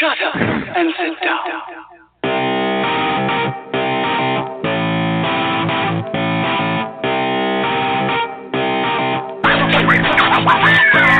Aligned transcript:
Shut 0.00 0.16
up 0.22 0.34
and 0.34 0.94
sit 0.96 1.20
down. 1.20 1.44
Good 10.92 11.16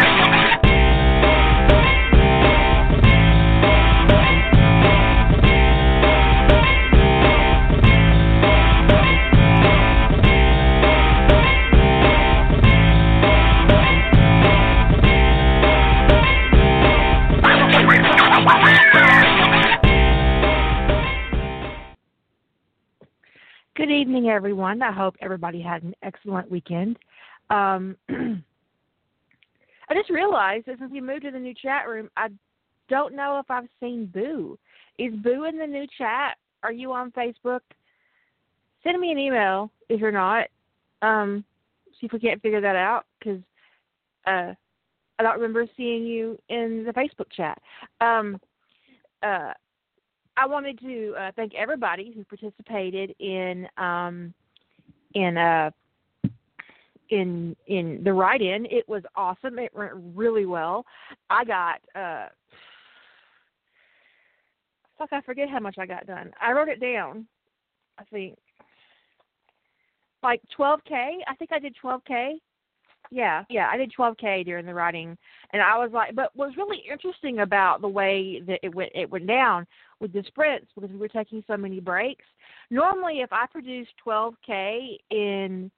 evening, 24.20 24.33
everyone. 24.33 24.83
I 24.83 24.92
hope 24.92 25.16
everybody 25.23 25.62
had 25.62 25.83
an 25.83 25.95
excellent 26.02 26.51
weekend. 26.51 26.98
Um, 27.48 27.97
I 28.11 29.95
just 29.95 30.11
realized 30.11 30.66
that 30.66 30.78
since 30.78 30.92
we 30.92 31.01
moved 31.01 31.23
to 31.23 31.30
the 31.30 31.38
new 31.38 31.55
chat 31.55 31.88
room, 31.88 32.11
I 32.19 32.28
don't 32.91 33.16
know 33.16 33.38
if 33.38 33.51
I've 33.51 33.69
seen 33.80 34.11
Boo. 34.12 34.59
Is 34.98 35.14
Boo 35.23 35.45
in 35.45 35.56
the 35.56 35.66
new 35.66 35.87
chat? 35.97 36.37
Are 36.62 36.73
you 36.73 36.92
on 36.92 37.12
Facebook? 37.12 37.61
Send 38.84 39.01
me 39.01 39.11
an 39.11 39.19
email 39.19 39.70
if 39.88 40.01
you're 40.01 40.12
not. 40.12 40.48
Um, 41.00 41.42
see 41.98 42.06
if 42.06 42.12
we 42.12 42.20
can't 42.20 42.42
figure 42.42 42.61
that 42.61 42.77
out 42.77 43.06
because 43.19 43.41
uh, 44.27 44.52
I 45.19 45.23
don't 45.23 45.37
remember 45.37 45.64
seeing 45.78 46.05
you 46.05 46.39
in 46.50 46.84
the 46.84 46.92
Facebook 46.92 47.33
chat. 47.34 47.59
Um, 48.02 48.39
uh, 49.23 49.55
I 50.37 50.47
wanted 50.47 50.79
to 50.80 51.15
uh, 51.19 51.31
thank 51.36 51.55
everybody 51.55 52.12
who 52.14 52.25
participated 52.25 53.14
in 53.19 53.67
um, 53.77 54.33
in 55.14 55.36
uh, 55.36 55.70
in 57.11 57.56
in 57.67 58.00
the 58.05 58.12
write-in. 58.12 58.67
It 58.67 58.89
was 58.89 59.03
awesome. 59.17 59.58
It 59.58 59.73
went 59.75 59.92
really 60.14 60.47
well. 60.47 60.84
I 61.28 61.45
got 61.45 61.81
uh, 61.95 62.28
fuck. 64.98 65.12
I 65.12 65.20
forget 65.23 65.48
how 65.48 65.61
much 65.61 65.77
I 65.78 65.86
got 65.86 66.06
done. 66.06 66.31
I 66.41 66.53
wrote 66.53 66.69
it 66.69 66.81
down. 66.81 67.27
I 67.98 68.05
think 68.05 68.39
like 70.23 70.41
12k. 70.58 70.91
I 71.27 71.34
think 71.39 71.53
I 71.53 71.58
did 71.58 71.75
12k. 71.83 72.34
Yeah, 73.11 73.44
yeah, 73.50 73.69
I 73.72 73.77
did 73.77 73.92
12k 73.98 74.44
during 74.44 74.66
the 74.66 74.75
writing, 74.75 75.19
and 75.53 75.61
I 75.61 75.77
was 75.77 75.91
like, 75.92 76.14
but 76.14 76.30
what's 76.34 76.56
really 76.56 76.83
interesting 76.91 77.41
about 77.41 77.80
the 77.80 77.89
way 77.89 78.41
that 78.47 78.61
it 78.62 78.72
went, 78.72 78.92
it 78.94 79.11
went 79.11 79.27
down 79.27 79.67
with 79.98 80.12
the 80.12 80.22
sprints 80.28 80.69
because 80.75 80.91
we 80.91 80.97
were 80.97 81.08
taking 81.08 81.42
so 81.47 81.56
many 81.56 81.80
breaks. 81.80 82.25
Normally, 82.70 83.20
if 83.20 83.33
I 83.33 83.47
produce 83.47 83.89
12k 84.06 84.98
in 85.11 85.72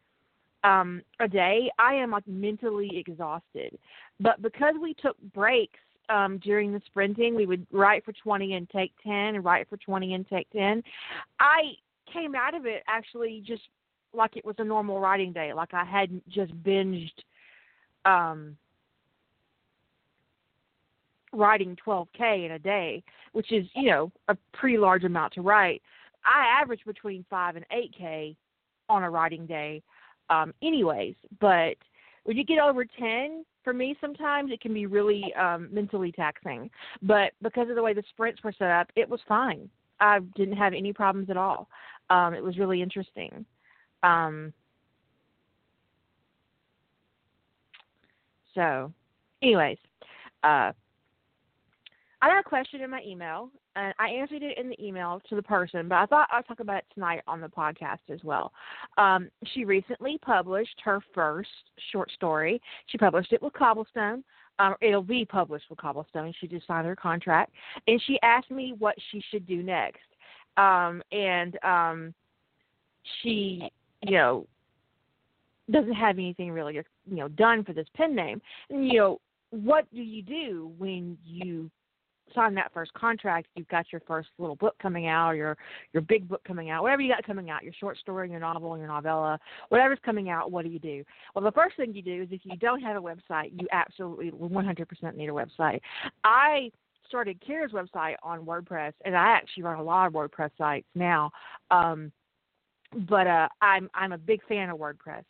um, 0.63 1.03
a 1.21 1.29
day, 1.29 1.71
I 1.79 1.95
am 1.95 2.11
like 2.11 2.27
mentally 2.29 2.91
exhausted. 2.95 3.79
But 4.21 4.43
because 4.43 4.75
we 4.81 4.95
took 4.95 5.17
breaks 5.35 5.81
um, 6.11 6.39
during 6.39 6.73
the 6.73 6.83
sprinting, 6.87 7.35
we 7.35 7.47
would 7.47 7.67
write 7.73 8.05
for 8.05 8.13
20 8.13 8.55
and 8.55 8.69
take 8.69 8.93
10, 9.03 9.13
and 9.13 9.45
write 9.45 9.69
for 9.71 9.79
20 9.79 10.15
and 10.15 10.29
take 10.29 10.51
10. 10.51 10.83
I 11.41 11.73
came 12.13 12.35
out 12.35 12.55
of 12.55 12.67
it 12.67 12.83
actually 12.87 13.43
just 13.47 13.63
like 14.15 14.37
it 14.37 14.45
was 14.45 14.57
a 14.59 14.65
normal 14.65 15.01
writing 15.01 15.33
day, 15.33 15.53
like 15.53 15.75
I 15.75 15.85
hadn't 15.85 16.29
just 16.29 16.53
binged 16.63 17.13
um, 18.05 18.57
writing 21.33 21.77
12k 21.87 22.47
in 22.47 22.53
a 22.53 22.59
day, 22.59 23.03
which 23.33 23.53
is 23.53 23.67
you 23.75 23.91
know 23.91 24.13
a 24.29 24.37
pretty 24.53 24.79
large 24.79 25.05
amount 25.05 25.33
to 25.35 25.43
write. 25.43 25.83
I 26.25 26.61
average 26.61 26.85
between 26.87 27.25
five 27.29 27.57
and 27.57 27.65
8k 27.71 28.37
on 28.89 29.03
a 29.03 29.11
writing 29.11 29.47
day, 29.47 29.83
um, 30.31 30.55
anyways. 30.63 31.15
But 31.41 31.77
when 32.25 32.37
you 32.37 32.45
get 32.45 32.59
over 32.59 32.85
10, 32.85 33.45
for 33.65 33.73
me 33.73 33.97
sometimes 34.01 34.53
it 34.53 34.61
can 34.61 34.75
be 34.75 34.87
really 34.87 35.33
um, 35.35 35.69
mentally 35.73 36.13
taxing. 36.13 36.71
But 37.03 37.33
because 37.43 37.69
of 37.69 37.77
the 37.77 37.83
way 37.83 37.95
the 37.95 38.05
sprints 38.11 38.43
were 38.43 38.55
set 38.57 38.71
up, 38.71 38.89
it 38.97 39.09
was 39.09 39.21
fine. 39.27 39.69
I 40.01 40.19
didn't 40.37 40.57
have 40.57 40.75
any 40.75 40.93
problems 40.93 41.31
at 41.31 41.37
all. 41.37 41.69
Um, 42.11 42.35
it 42.35 42.43
was 42.43 42.59
really 42.59 42.83
interesting. 42.83 43.47
Um, 44.03 44.53
so, 48.55 48.93
anyways, 49.43 49.79
uh, 50.45 50.73
I 52.23 52.29
got 52.29 52.39
a 52.39 52.45
question 52.45 52.81
in 52.83 52.91
my 52.91 53.03
email, 53.05 53.51
and 53.75 53.93
I 53.99 54.09
answered 54.09 54.43
it 54.43 54.57
in 54.57 54.69
the 54.69 54.85
email 54.85 55.21
to 55.29 55.35
the 55.35 55.43
person, 55.43 55.89
but 55.89 55.97
I 55.97 56.07
thought 56.07 56.29
I'd 56.31 56.47
talk 56.47 56.61
about 56.61 56.79
it 56.79 56.85
tonight 56.95 57.23
on 57.27 57.41
the 57.41 57.49
podcast 57.49 57.99
as 58.11 58.21
well. 58.23 58.53
Um, 58.97 59.29
she 59.53 59.65
recently 59.65 60.19
published 60.19 60.81
her 60.85 61.01
first 61.15 61.49
short 61.91 62.11
story. 62.13 62.61
She 62.87 62.99
published 62.99 63.33
it 63.33 63.43
with 63.43 63.55
Cobblestone. 63.55 64.23
Um, 64.59 64.77
it'll 64.81 65.03
be 65.03 65.25
published 65.25 65.65
with 65.69 65.81
Cobblestone. 65.81 66.33
She 66.41 66.47
just 66.47 66.67
signed 66.67 66.87
her 66.87 66.95
contract, 66.95 67.53
and 67.89 68.01
she 68.07 68.21
asked 68.23 68.51
me 68.51 68.75
what 68.79 68.95
she 69.11 69.23
should 69.31 69.47
do 69.47 69.63
next. 69.63 69.99
Um, 70.57 71.03
and 71.11 71.59
um, 71.65 72.15
she, 73.23 73.69
you 74.03 74.13
know, 74.13 74.47
doesn't 75.71 75.95
have 75.95 76.19
anything 76.19 76.51
really, 76.51 76.75
you 76.75 76.85
know, 77.07 77.29
done 77.29 77.65
for 77.65 77.73
this 77.73 77.87
pen 77.97 78.15
name. 78.15 78.41
And 78.71 78.87
you 78.89 78.99
know, 78.99 79.21
what 79.51 79.87
do 79.95 80.03
you 80.03 80.23
do 80.23 80.73
when 80.79 81.17
you 81.25 81.71
sign 82.35 82.55
that 82.55 82.73
first 82.73 82.93
contract, 82.95 83.47
you've 83.55 83.69
got 83.69 83.87
your 83.93 84.01
first 84.07 84.29
little 84.39 84.57
book 84.57 84.75
coming 84.81 85.07
out, 85.07 85.31
or 85.31 85.35
your 85.35 85.57
your 85.93 86.03
big 86.03 86.29
book 86.29 86.43
coming 86.45 86.71
out, 86.71 86.83
whatever 86.83 87.03
you 87.03 87.13
got 87.13 87.25
coming 87.25 87.51
out, 87.51 87.63
your 87.63 87.73
short 87.75 87.99
story, 87.99 88.31
your 88.31 88.41
novel, 88.41 88.77
your 88.79 88.87
novella, 88.87 89.39
whatever's 89.69 89.99
coming 90.05 90.31
out. 90.31 90.51
What 90.51 90.65
do 90.65 90.71
you 90.71 90.79
do? 90.79 91.05
Well, 91.35 91.45
the 91.45 91.53
first 91.53 91.77
thing 91.77 91.95
you 91.95 92.03
do 92.03 92.23
is 92.23 92.29
if 92.31 92.41
you 92.45 92.57
don't 92.57 92.81
have 92.81 92.97
a 92.97 93.01
website, 93.01 93.53
you 93.61 93.67
absolutely 93.73 94.31
100% 94.31 95.17
need 95.17 95.29
a 95.29 95.33
website. 95.33 95.81
I 96.25 96.71
started 97.07 97.43
Kira's 97.47 97.73
website 97.73 98.15
on 98.23 98.47
WordPress, 98.47 98.93
and 99.05 99.17
I 99.17 99.29
actually 99.29 99.65
run 99.65 99.79
a 99.79 99.83
lot 99.83 100.07
of 100.07 100.13
WordPress 100.13 100.51
sites 100.57 100.87
now. 100.95 101.31
Um, 101.71 102.11
but 103.09 103.27
uh, 103.27 103.49
I'm 103.61 103.91
I'm 103.95 104.13
a 104.13 104.19
big 104.19 104.41
fan 104.47 104.71
of 104.71 104.79
WordPress. 104.79 105.25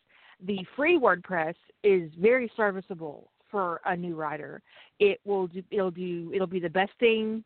The 0.46 0.58
free 0.76 0.98
WordPress 0.98 1.54
is 1.84 2.10
very 2.18 2.50
serviceable 2.56 3.30
for 3.50 3.80
a 3.84 3.96
new 3.96 4.16
writer. 4.16 4.62
It 4.98 5.20
will 5.24 5.46
do, 5.46 5.62
it'll 5.70 5.90
do 5.90 6.32
it'll 6.34 6.46
be 6.46 6.60
the 6.60 6.70
best 6.70 6.92
thing 6.98 7.44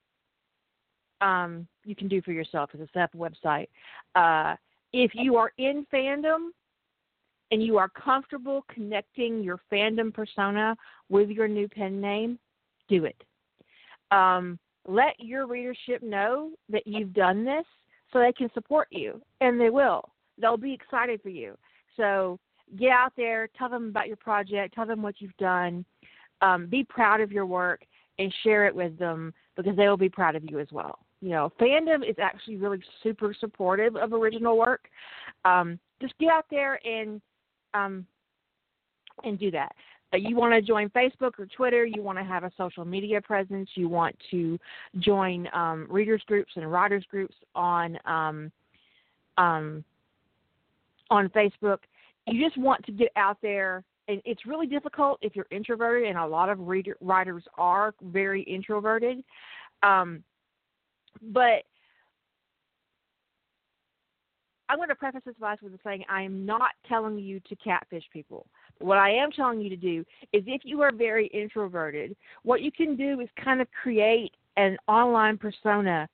um, 1.20 1.66
you 1.84 1.94
can 1.94 2.08
do 2.08 2.22
for 2.22 2.32
yourself 2.32 2.70
as 2.74 2.80
a 2.80 2.88
set 2.92 3.02
up 3.02 3.14
a 3.14 3.16
website. 3.16 3.68
Uh, 4.14 4.56
if 4.92 5.12
you 5.14 5.36
are 5.36 5.52
in 5.58 5.86
fandom 5.92 6.48
and 7.50 7.62
you 7.62 7.78
are 7.78 7.88
comfortable 7.88 8.64
connecting 8.72 9.42
your 9.42 9.60
fandom 9.72 10.12
persona 10.12 10.76
with 11.08 11.28
your 11.28 11.48
new 11.48 11.68
pen 11.68 12.00
name, 12.00 12.38
do 12.88 13.04
it. 13.04 13.16
Um, 14.10 14.58
let 14.86 15.18
your 15.18 15.46
readership 15.46 16.02
know 16.02 16.50
that 16.68 16.86
you've 16.86 17.12
done 17.12 17.44
this 17.44 17.64
so 18.12 18.18
they 18.18 18.32
can 18.32 18.50
support 18.54 18.88
you, 18.90 19.20
and 19.40 19.60
they 19.60 19.70
will. 19.70 20.02
They'll 20.38 20.56
be 20.56 20.72
excited 20.72 21.20
for 21.22 21.30
you. 21.30 21.56
So 21.96 22.38
get 22.78 22.90
out 22.90 23.12
there, 23.16 23.48
tell 23.56 23.68
them 23.68 23.88
about 23.88 24.08
your 24.08 24.16
project, 24.16 24.74
tell 24.74 24.86
them 24.86 25.02
what 25.02 25.16
you've 25.18 25.36
done, 25.38 25.84
um, 26.42 26.66
be 26.66 26.84
proud 26.84 27.20
of 27.20 27.32
your 27.32 27.46
work, 27.46 27.82
and 28.18 28.32
share 28.42 28.66
it 28.66 28.74
with 28.74 28.98
them 28.98 29.32
because 29.56 29.76
they 29.76 29.88
will 29.88 29.96
be 29.96 30.08
proud 30.08 30.36
of 30.36 30.44
you 30.44 30.58
as 30.58 30.68
well. 30.72 30.98
You 31.20 31.30
know, 31.30 31.52
fandom 31.60 32.08
is 32.08 32.16
actually 32.20 32.56
really 32.56 32.82
super 33.02 33.34
supportive 33.38 33.96
of 33.96 34.12
original 34.12 34.58
work. 34.58 34.88
Um, 35.44 35.78
just 36.00 36.16
get 36.18 36.30
out 36.30 36.44
there 36.50 36.78
and 36.86 37.20
um, 37.74 38.06
and 39.24 39.38
do 39.38 39.50
that. 39.50 39.74
Uh, 40.12 40.16
you 40.16 40.36
want 40.36 40.52
to 40.52 40.62
join 40.62 40.88
Facebook 40.90 41.32
or 41.38 41.46
Twitter, 41.46 41.84
you 41.84 42.02
want 42.02 42.18
to 42.18 42.24
have 42.24 42.44
a 42.44 42.52
social 42.56 42.84
media 42.84 43.20
presence, 43.20 43.68
you 43.74 43.88
want 43.88 44.16
to 44.30 44.58
join 44.98 45.48
um, 45.52 45.86
readers 45.90 46.22
groups 46.26 46.52
and 46.56 46.70
writers 46.70 47.04
groups 47.10 47.34
on 47.54 47.98
um, 48.04 48.52
um, 49.36 49.84
on 51.10 51.28
Facebook. 51.30 51.78
You 52.26 52.44
just 52.44 52.58
want 52.58 52.84
to 52.86 52.92
get 52.92 53.10
out 53.16 53.38
there, 53.42 53.84
and 54.08 54.20
it's 54.24 54.46
really 54.46 54.66
difficult 54.66 55.18
if 55.22 55.36
you're 55.36 55.46
introverted, 55.50 56.08
and 56.08 56.18
a 56.18 56.26
lot 56.26 56.48
of 56.48 56.66
reader, 56.66 56.96
writers 57.00 57.44
are 57.56 57.94
very 58.02 58.42
introverted. 58.42 59.22
Um, 59.82 60.22
but 61.32 61.64
I'm 64.68 64.78
going 64.78 64.88
to 64.88 64.94
preface 64.94 65.22
this 65.24 65.34
advice 65.34 65.58
with 65.62 65.72
saying 65.84 66.04
I 66.08 66.22
am 66.22 66.44
not 66.44 66.70
telling 66.88 67.18
you 67.18 67.40
to 67.40 67.56
catfish 67.56 68.04
people. 68.12 68.46
What 68.78 68.98
I 68.98 69.10
am 69.10 69.30
telling 69.30 69.60
you 69.60 69.70
to 69.70 69.76
do 69.76 70.04
is 70.32 70.42
if 70.46 70.62
you 70.64 70.82
are 70.82 70.92
very 70.92 71.28
introverted, 71.28 72.14
what 72.42 72.60
you 72.60 72.70
can 72.70 72.96
do 72.96 73.20
is 73.20 73.28
kind 73.42 73.60
of 73.60 73.68
create 73.82 74.32
an 74.56 74.76
online 74.86 75.38
persona 75.38 76.08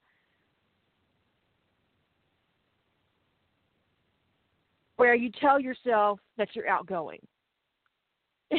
where 4.97 5.14
you 5.14 5.31
tell 5.41 5.59
yourself 5.61 6.20
that 6.38 6.49
you're 6.55 6.69
outgoing. 6.69 7.19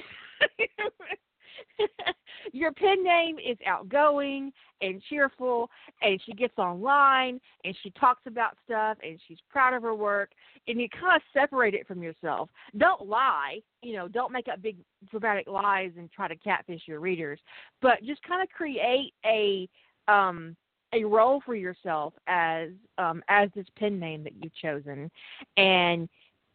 your 2.52 2.72
pen 2.72 3.04
name 3.04 3.38
is 3.40 3.58
outgoing 3.66 4.52
and 4.82 5.02
cheerful, 5.10 5.70
and 6.02 6.20
she 6.26 6.34
gets 6.34 6.58
online 6.58 7.40
and 7.64 7.76
she 7.84 7.92
talks 7.92 8.22
about 8.26 8.58
stuff 8.66 8.98
and 9.04 9.20
she's 9.28 9.38
proud 9.50 9.74
of 9.74 9.84
her 9.84 9.96
work, 9.96 10.32
and 10.68 10.80
you 10.80 10.88
kind 10.90 11.16
of 11.16 11.22
separate 11.34 11.74
it 11.74 11.88
from 11.88 12.04
yourself. 12.04 12.50
Don't 12.78 13.08
lie, 13.08 13.60
you 13.82 13.94
know, 13.94 14.08
don't 14.08 14.32
make 14.32 14.48
up 14.48 14.62
big 14.62 14.78
dramatic 15.10 15.48
lies 15.48 15.92
and 15.98 16.12
try 16.12 16.28
to 16.28 16.36
catfish 16.36 16.82
your 16.86 17.00
readers, 17.00 17.40
but 17.82 18.04
just 18.04 18.22
kind 18.24 18.42
of 18.42 18.50
create 18.50 19.14
a 19.26 19.68
um 20.08 20.56
a 20.94 21.04
role 21.04 21.42
for 21.46 21.56
yourself 21.56 22.14
as 22.28 22.70
um 22.98 23.24
as 23.30 23.50
this 23.56 23.66
pen 23.78 24.00
name 24.00 24.24
that 24.24 24.34
you've 24.42 24.56
chosen 24.56 25.10
and 25.58 26.08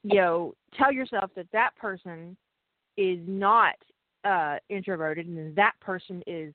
you 0.05 0.17
know 0.17 0.55
tell 0.77 0.93
yourself 0.93 1.31
that 1.35 1.47
that 1.53 1.75
person 1.77 2.37
is 2.97 3.19
not 3.27 3.75
uh, 4.29 4.57
introverted 4.69 5.27
and 5.27 5.57
that 5.57 5.73
person 5.81 6.23
is 6.27 6.53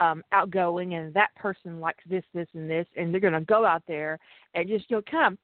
um, 0.00 0.22
outgoing 0.32 0.94
and 0.94 1.14
that 1.14 1.34
person 1.36 1.80
likes 1.80 2.02
this, 2.08 2.24
this, 2.34 2.48
and 2.54 2.68
this, 2.68 2.86
and 2.96 3.12
they're 3.12 3.20
going 3.20 3.32
to 3.32 3.40
go 3.40 3.64
out 3.64 3.82
there 3.86 4.18
and 4.54 4.68
just 4.68 4.90
you 4.90 4.96
know 4.96 5.02
kind 5.10 5.32
of 5.32 5.38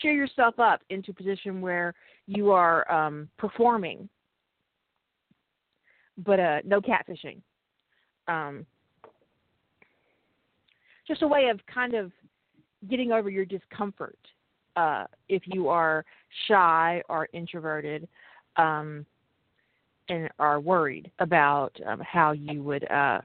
cheer 0.00 0.12
yourself 0.12 0.58
up 0.58 0.80
into 0.90 1.10
a 1.10 1.14
position 1.14 1.60
where 1.60 1.94
you 2.26 2.50
are 2.50 2.90
um, 2.90 3.28
performing, 3.38 4.08
but 6.18 6.40
uh, 6.40 6.58
no 6.64 6.80
catfishing. 6.80 7.40
Um, 8.28 8.66
just 11.06 11.22
a 11.22 11.28
way 11.28 11.48
of 11.48 11.60
kind 11.72 11.94
of 11.94 12.12
getting 12.88 13.12
over 13.12 13.28
your 13.28 13.44
discomfort 13.44 14.18
uh, 14.76 15.04
if 15.28 15.42
you 15.46 15.68
are 15.68 16.04
shy 16.48 17.02
or 17.08 17.28
introverted. 17.32 18.08
Um, 18.56 19.04
and 20.12 20.28
are 20.38 20.60
worried 20.60 21.10
about 21.20 21.74
um, 21.86 22.00
how 22.00 22.32
you 22.32 22.62
would 22.62 22.88
uh, 22.90 23.20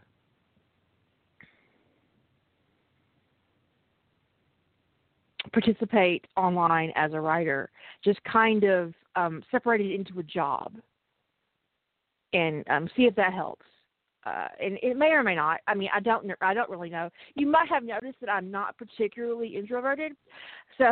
participate 5.51 6.25
online 6.38 6.94
as 6.95 7.12
a 7.12 7.19
writer, 7.19 7.69
just 8.04 8.24
kind 8.24 8.63
of 8.63 8.94
um, 9.18 9.44
separate 9.51 9.81
it 9.81 9.94
into 9.94 10.19
a 10.19 10.24
job 10.24 10.75
and 12.34 12.63
um, 12.69 12.89
see 12.95 13.04
if 13.04 13.16
that 13.16 13.34
helps. 13.34 13.66
Uh, 14.25 14.48
and 14.62 14.78
it 14.81 14.98
may 14.98 15.07
or 15.07 15.24
may 15.24 15.36
not. 15.36 15.60
I 15.68 15.74
mean, 15.74 15.89
I 15.94 16.01
don't. 16.01 16.30
I 16.42 16.54
don't 16.54 16.69
really 16.69 16.89
know. 16.89 17.10
You 17.36 17.48
might 17.48 17.69
have 17.69 17.84
noticed 17.84 18.18
that 18.19 18.30
I'm 18.30 18.51
not 18.51 18.78
particularly 18.78 19.56
introverted, 19.56 20.13
so 20.78 20.86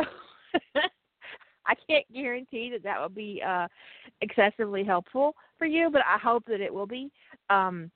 I 1.67 1.73
can't 1.87 2.05
guarantee 2.13 2.69
that 2.71 2.83
that 2.83 2.99
will 3.01 3.09
be 3.09 3.41
uh, 3.45 3.67
excessively 4.21 4.83
helpful 4.83 5.35
for 5.57 5.65
you, 5.65 5.89
but 5.91 6.01
I 6.01 6.17
hope 6.17 6.43
that 6.47 6.61
it 6.61 6.73
will 6.73 6.87
be. 6.87 7.11
Um, 7.49 7.91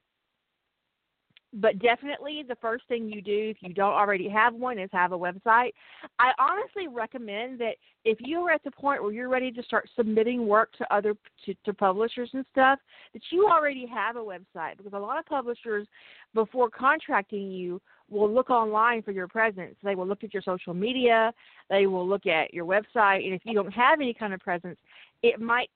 but 1.54 1.80
definitely 1.80 2.44
the 2.48 2.56
first 2.58 2.84
thing 2.88 3.10
you 3.10 3.22
do 3.22 3.50
if 3.50 3.58
you 3.62 3.74
don't 3.74 3.94
already 3.94 4.30
have 4.30 4.54
one 4.54 4.78
is 4.78 4.90
have 4.92 5.14
a 5.14 5.18
website. 5.18 5.72
I 6.20 6.32
honestly 6.38 6.88
recommend 6.88 7.60
that 7.60 7.76
if 8.06 8.20
you 8.22 8.40
are 8.42 8.52
at 8.52 8.64
the 8.64 8.72
point 8.72 9.02
where 9.02 9.12
you're 9.12 9.30
ready 9.30 9.52
to 9.52 9.64
start 9.64 9.90
submitting 9.96 10.48
work 10.48 10.72
to 10.74 10.94
other 10.94 11.16
to, 11.46 11.56
to 11.66 11.74
publishers 11.74 12.30
and 12.34 12.46
stuff, 12.52 12.80
that 13.14 13.24
you 13.32 13.48
already 13.48 13.88
have 13.88 14.16
a 14.16 14.20
website 14.20 14.78
because 14.78 14.94
a 14.94 15.00
lot 15.00 15.18
of 15.18 15.26
publishers 15.26 15.88
before 16.36 16.70
contracting 16.70 17.52
you 17.52 17.82
will 18.10 18.32
look 18.32 18.50
online 18.50 19.02
for 19.02 19.12
your 19.12 19.28
presence. 19.28 19.76
They 19.84 19.96
will 19.96 20.08
look 20.08 20.24
at 20.24 20.34
your 20.34 20.44
social 20.44 20.74
media, 20.74 21.34
they 21.70 21.88
will 21.88 22.08
look 22.08 22.26
at 22.26 22.54
your 22.54 22.66
website, 22.66 23.26
and 23.26 23.34
if 23.34 23.42
you 23.46 23.54
don't 23.54 23.72
have 23.72 24.00
any 24.02 24.14
kind 24.14 24.34
of 24.34 24.40
presence, 24.40 24.80
it 25.24 25.40
might 25.40 25.70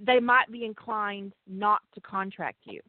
they 0.00 0.20
might 0.20 0.50
be 0.52 0.64
inclined 0.64 1.32
not 1.48 1.80
to 1.94 2.00
contract 2.00 2.58
you. 2.64 2.80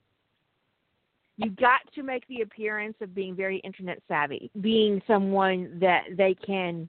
You 1.37 1.49
got 1.49 1.81
to 1.95 2.03
make 2.03 2.25
the 2.27 2.41
appearance 2.41 2.95
of 3.01 3.13
being 3.13 3.35
very 3.35 3.57
internet 3.59 3.99
savvy, 4.07 4.49
being 4.61 5.01
someone 5.05 5.77
that 5.81 6.03
they 6.15 6.33
can 6.33 6.87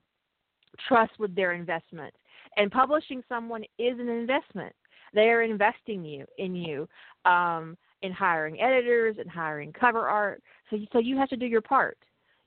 trust 0.86 1.12
with 1.18 1.34
their 1.34 1.52
investment. 1.52 2.14
And 2.56 2.70
publishing 2.70 3.22
someone 3.28 3.64
is 3.78 3.98
an 3.98 4.08
investment. 4.08 4.74
They 5.14 5.30
are 5.30 5.42
investing 5.42 6.04
you 6.04 6.26
in 6.38 6.54
you, 6.54 6.88
um, 7.24 7.76
in 8.02 8.12
hiring 8.12 8.60
editors 8.60 9.16
and 9.18 9.28
hiring 9.28 9.72
cover 9.72 10.06
art. 10.06 10.42
So, 10.70 10.78
so 10.92 10.98
you 10.98 11.16
have 11.16 11.28
to 11.30 11.36
do 11.36 11.46
your 11.46 11.60
part. 11.60 11.98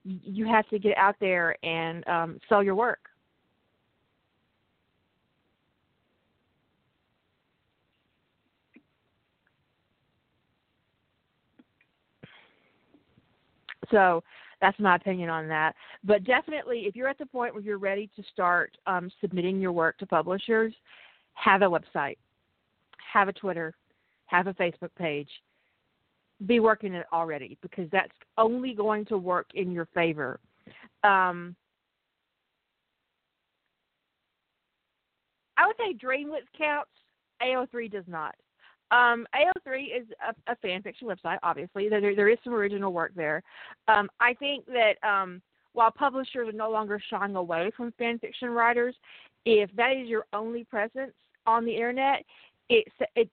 You 0.03 0.45
have 0.47 0.67
to 0.69 0.79
get 0.79 0.97
out 0.97 1.15
there 1.19 1.55
and 1.63 2.07
um, 2.07 2.39
sell 2.47 2.63
your 2.63 2.75
work. 2.75 2.99
So 13.91 14.23
that's 14.61 14.79
my 14.79 14.95
opinion 14.95 15.29
on 15.29 15.47
that. 15.47 15.75
But 16.03 16.23
definitely, 16.23 16.83
if 16.85 16.95
you're 16.95 17.07
at 17.07 17.17
the 17.17 17.25
point 17.25 17.53
where 17.53 17.63
you're 17.63 17.77
ready 17.77 18.09
to 18.15 18.23
start 18.31 18.77
um, 18.87 19.11
submitting 19.21 19.59
your 19.59 19.71
work 19.71 19.97
to 19.99 20.05
publishers, 20.05 20.73
have 21.33 21.61
a 21.61 21.65
website, 21.65 22.17
have 23.13 23.27
a 23.27 23.33
Twitter, 23.33 23.73
have 24.25 24.47
a 24.47 24.53
Facebook 24.53 24.93
page. 24.97 25.29
Be 26.45 26.59
working 26.59 26.93
it 26.93 27.05
already 27.11 27.57
because 27.61 27.89
that's 27.91 28.13
only 28.37 28.73
going 28.73 29.05
to 29.05 29.17
work 29.17 29.47
in 29.53 29.71
your 29.71 29.87
favor. 29.93 30.39
Um, 31.03 31.55
I 35.57 35.67
would 35.67 35.75
say 35.77 35.93
Dreamwidth 35.93 36.47
counts. 36.57 36.91
AO3 37.41 37.91
does 37.91 38.05
not. 38.07 38.35
Um, 38.91 39.27
AO3 39.35 40.01
is 40.01 40.07
a, 40.27 40.51
a 40.51 40.55
fan 40.57 40.81
fiction 40.81 41.07
website. 41.07 41.37
Obviously, 41.43 41.89
there 41.89 42.15
there 42.15 42.29
is 42.29 42.39
some 42.43 42.53
original 42.53 42.91
work 42.91 43.11
there. 43.15 43.43
Um, 43.87 44.09
I 44.19 44.33
think 44.33 44.65
that 44.67 44.93
um, 45.07 45.41
while 45.73 45.91
publishers 45.91 46.49
are 46.49 46.53
no 46.53 46.71
longer 46.71 46.99
shying 47.09 47.35
away 47.35 47.71
from 47.77 47.93
fan 47.97 48.17
fiction 48.19 48.49
writers, 48.49 48.95
if 49.45 49.69
that 49.75 49.93
is 49.93 50.07
your 50.07 50.25
only 50.33 50.63
presence 50.63 51.13
on 51.45 51.65
the 51.65 51.73
internet, 51.73 52.23
it 52.69 52.85
it 53.15 53.29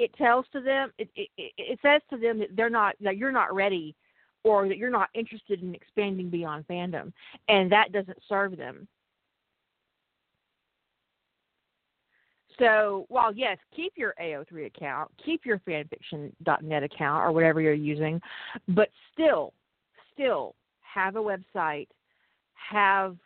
it, 0.00 0.14
tells 0.14 0.46
to 0.52 0.60
them 0.60 0.92
it, 0.98 1.08
it 1.14 1.28
it 1.36 1.78
says 1.82 2.00
to 2.10 2.16
them 2.16 2.38
that 2.38 2.48
they're 2.56 2.70
not 2.70 2.94
that 3.00 3.16
you're 3.16 3.32
not 3.32 3.54
ready 3.54 3.94
or 4.42 4.68
that 4.68 4.78
you're 4.78 4.90
not 4.90 5.10
interested 5.14 5.62
in 5.62 5.74
expanding 5.74 6.30
beyond 6.30 6.66
fandom, 6.66 7.12
and 7.48 7.70
that 7.70 7.92
doesn't 7.92 8.18
serve 8.28 8.56
them. 8.56 8.88
So 12.58 13.06
while 13.08 13.34
yes, 13.34 13.58
keep 13.74 13.94
your 13.96 14.14
AO3 14.20 14.66
account, 14.66 15.10
keep 15.24 15.44
your 15.44 15.58
fanfiction.net 15.60 16.82
account 16.82 17.24
or 17.24 17.32
whatever 17.32 17.60
you're 17.60 17.72
using, 17.72 18.20
but 18.68 18.88
still, 19.12 19.52
still 20.12 20.54
have 20.80 21.16
a 21.16 21.20
website, 21.20 21.88
have 22.54 23.16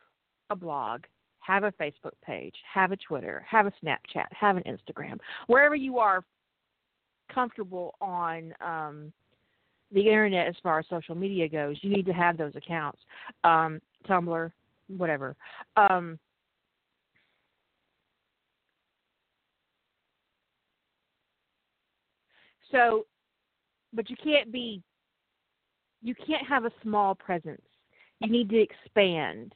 a 0.51 0.57
blog, 0.57 1.03
have 1.41 1.65
a 1.65 1.73
Facebook 1.73 2.13
page, 2.25 2.55
have 2.73 2.93
a 2.93 2.97
Twitter, 2.97 3.45
have 3.49 3.67
a 3.67 3.73
Snapchat, 3.85 4.27
have 4.31 4.57
an 4.57 4.63
Instagram, 4.65 5.19
wherever 5.47 5.75
you 5.75 5.99
are 5.99 6.25
comfortable 7.35 7.95
on 8.01 8.55
um, 8.65 9.13
the 9.93 10.01
internet 10.01 10.47
as 10.47 10.55
far 10.63 10.79
as 10.79 10.87
social 10.89 11.15
media 11.15 11.49
goes, 11.49 11.77
you 11.83 11.91
need 11.91 12.07
to 12.07 12.13
have 12.13 12.37
those 12.37 12.55
accounts. 12.57 12.99
Um, 13.43 13.81
Tumblr, 14.09 14.53
whatever. 14.89 15.35
Um, 15.77 16.19
So, 22.75 23.07
but 23.93 24.11
you 24.11 24.17
can't 24.17 24.51
be, 24.51 24.83
you 26.03 26.15
can't 26.27 26.47
have 26.47 26.65
a 26.65 26.73
small 26.83 27.15
presence. 27.15 27.63
You 28.19 28.31
need 28.31 28.51
to 28.51 28.61
expand. 28.61 29.55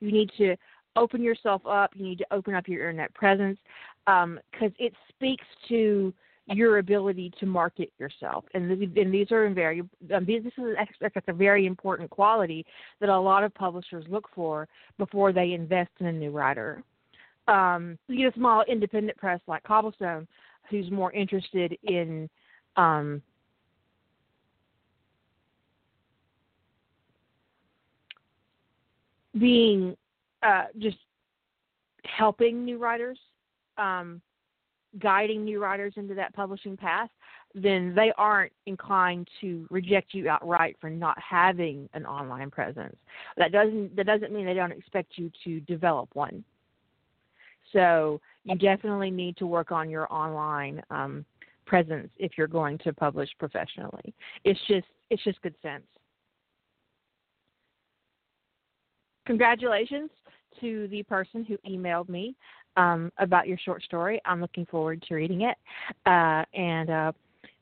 You 0.00 0.10
need 0.10 0.30
to 0.38 0.56
open 0.96 1.22
yourself 1.22 1.62
up. 1.66 1.92
You 1.94 2.04
need 2.04 2.18
to 2.18 2.26
open 2.32 2.54
up 2.54 2.66
your 2.66 2.80
internet 2.80 3.14
presence 3.14 3.58
because 4.06 4.24
um, 4.24 4.40
it 4.78 4.92
speaks 5.08 5.46
to 5.68 6.12
your 6.46 6.78
ability 6.78 7.32
to 7.40 7.46
market 7.46 7.90
yourself. 7.98 8.44
And, 8.54 8.70
and 8.70 9.14
these 9.14 9.32
are 9.32 9.48
very, 9.50 9.80
um, 10.14 10.26
this 10.26 10.42
is 10.44 10.76
a 11.26 11.32
very 11.32 11.66
important 11.66 12.10
quality 12.10 12.66
that 13.00 13.08
a 13.08 13.18
lot 13.18 13.44
of 13.44 13.54
publishers 13.54 14.04
look 14.08 14.28
for 14.34 14.68
before 14.98 15.32
they 15.32 15.52
invest 15.52 15.90
in 16.00 16.06
a 16.06 16.12
new 16.12 16.30
writer. 16.30 16.82
Um, 17.48 17.98
you 18.08 18.18
get 18.18 18.34
a 18.34 18.38
small 18.38 18.62
independent 18.68 19.16
press 19.16 19.40
like 19.46 19.62
Cobblestone 19.62 20.26
who's 20.70 20.90
more 20.90 21.12
interested 21.12 21.76
in 21.82 22.28
um, 22.76 23.22
being 29.38 29.96
uh, 30.42 30.64
just 30.78 30.96
helping 32.04 32.64
new 32.64 32.78
writers, 32.78 33.18
um, 33.78 34.20
guiding 34.98 35.44
new 35.44 35.60
writers 35.60 35.94
into 35.96 36.14
that 36.14 36.34
publishing 36.34 36.76
path, 36.76 37.10
then 37.54 37.94
they 37.94 38.12
aren't 38.16 38.52
inclined 38.66 39.28
to 39.40 39.66
reject 39.70 40.14
you 40.14 40.28
outright 40.28 40.76
for 40.80 40.90
not 40.90 41.16
having 41.20 41.88
an 41.94 42.04
online 42.04 42.50
presence. 42.50 42.96
That 43.36 43.52
doesn't 43.52 43.94
that 43.96 44.06
doesn't 44.06 44.32
mean 44.32 44.46
they 44.46 44.54
don't 44.54 44.72
expect 44.72 45.12
you 45.16 45.30
to 45.44 45.60
develop 45.60 46.08
one. 46.14 46.44
So 47.72 48.20
you 48.44 48.56
definitely 48.56 49.10
need 49.10 49.36
to 49.38 49.46
work 49.46 49.72
on 49.72 49.88
your 49.88 50.12
online 50.12 50.82
um, 50.90 51.24
presence 51.66 52.10
if 52.18 52.32
you're 52.36 52.46
going 52.46 52.78
to 52.78 52.92
publish 52.92 53.28
professionally. 53.38 54.14
It's 54.44 54.60
just 54.68 54.86
it's 55.10 55.22
just 55.24 55.40
good 55.42 55.54
sense. 55.62 55.84
Congratulations 59.26 60.10
to 60.60 60.86
the 60.88 61.02
person 61.04 61.44
who 61.44 61.56
emailed 61.68 62.08
me 62.08 62.36
um, 62.76 63.12
about 63.18 63.46
your 63.48 63.58
short 63.58 63.82
story. 63.82 64.20
I'm 64.24 64.40
looking 64.40 64.66
forward 64.66 65.02
to 65.08 65.14
reading 65.14 65.42
it, 65.42 65.56
uh, 66.06 66.44
and 66.54 66.90
uh, 66.90 67.12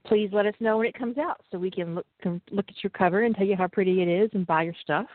please 0.07 0.31
let 0.33 0.47
us 0.47 0.55
know 0.61 0.79
when 0.79 0.87
it 0.87 0.99
comes 0.99 1.19
out 1.19 1.41
so 1.51 1.59
we 1.59 1.71
can 1.71 1.95
look 1.95 2.07
can 2.21 2.41
look 2.51 2.67
at 2.69 2.83
your 2.83 2.91
cover 2.91 3.25
and 3.25 3.35
tell 3.35 3.47
you 3.47 3.57
how 3.57 3.69
pretty 3.69 4.03
it 4.03 4.09
is 4.09 4.31
and 4.35 4.47
buy 4.47 4.63
your 4.63 4.75
stuff. 4.83 5.07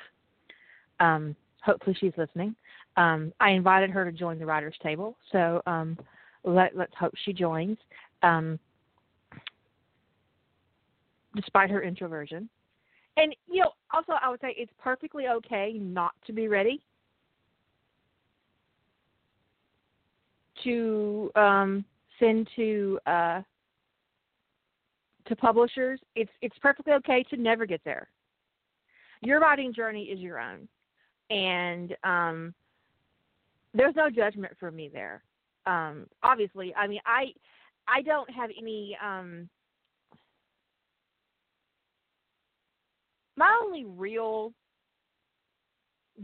Um, 1.00 1.36
hopefully, 1.62 1.96
she's 2.00 2.14
listening. 2.18 2.56
Um, 2.96 3.32
I 3.40 3.52
invited 3.52 3.90
her 3.92 4.06
to 4.06 4.12
join 4.12 4.40
the 4.40 4.46
writers' 4.46 4.76
table, 4.82 5.18
so 5.32 5.62
um, 5.66 5.98
let 6.44 6.76
let's 6.76 6.94
hope 7.00 7.14
she 7.26 7.34
joins. 7.34 7.78
Um, 8.24 8.60
despite 11.36 11.70
her 11.70 11.84
introversion, 11.84 12.50
and 13.16 13.36
you 13.48 13.62
know, 13.62 13.72
also 13.94 14.14
I 14.22 14.30
would 14.30 14.42
say 14.42 14.56
it's 14.58 14.72
perfectly 14.82 15.28
okay 15.28 15.74
not 15.74 16.14
to 16.26 16.34
be 16.34 16.48
ready 16.48 16.82
to 20.68 21.32
um, 21.36 21.86
send 22.20 22.50
to 22.56 23.00
uh, 23.08 23.42
to 25.28 25.36
publishers. 25.36 26.00
It's 26.16 26.32
it's 26.42 26.58
perfectly 26.60 26.94
okay 26.94 27.24
to 27.30 27.38
never 27.38 27.66
get 27.66 27.82
there. 27.86 28.08
Your 29.22 29.40
writing 29.40 29.74
journey 29.74 30.04
is 30.04 30.20
your 30.20 30.40
own, 30.40 30.68
and 31.30 31.96
um, 32.04 32.54
there's 33.74 33.96
no 33.96 34.10
judgment 34.10 34.54
for 34.60 34.72
me 34.72 34.90
there. 34.92 35.24
Um, 35.66 36.08
obviously, 36.24 36.74
I 36.76 36.88
mean, 36.88 37.00
I 37.06 37.28
I 37.88 38.02
don't 38.02 38.30
have 38.30 38.50
any. 38.58 38.98
Um, 39.04 39.50
my 43.36 43.56
only 43.64 43.86
real 43.86 44.52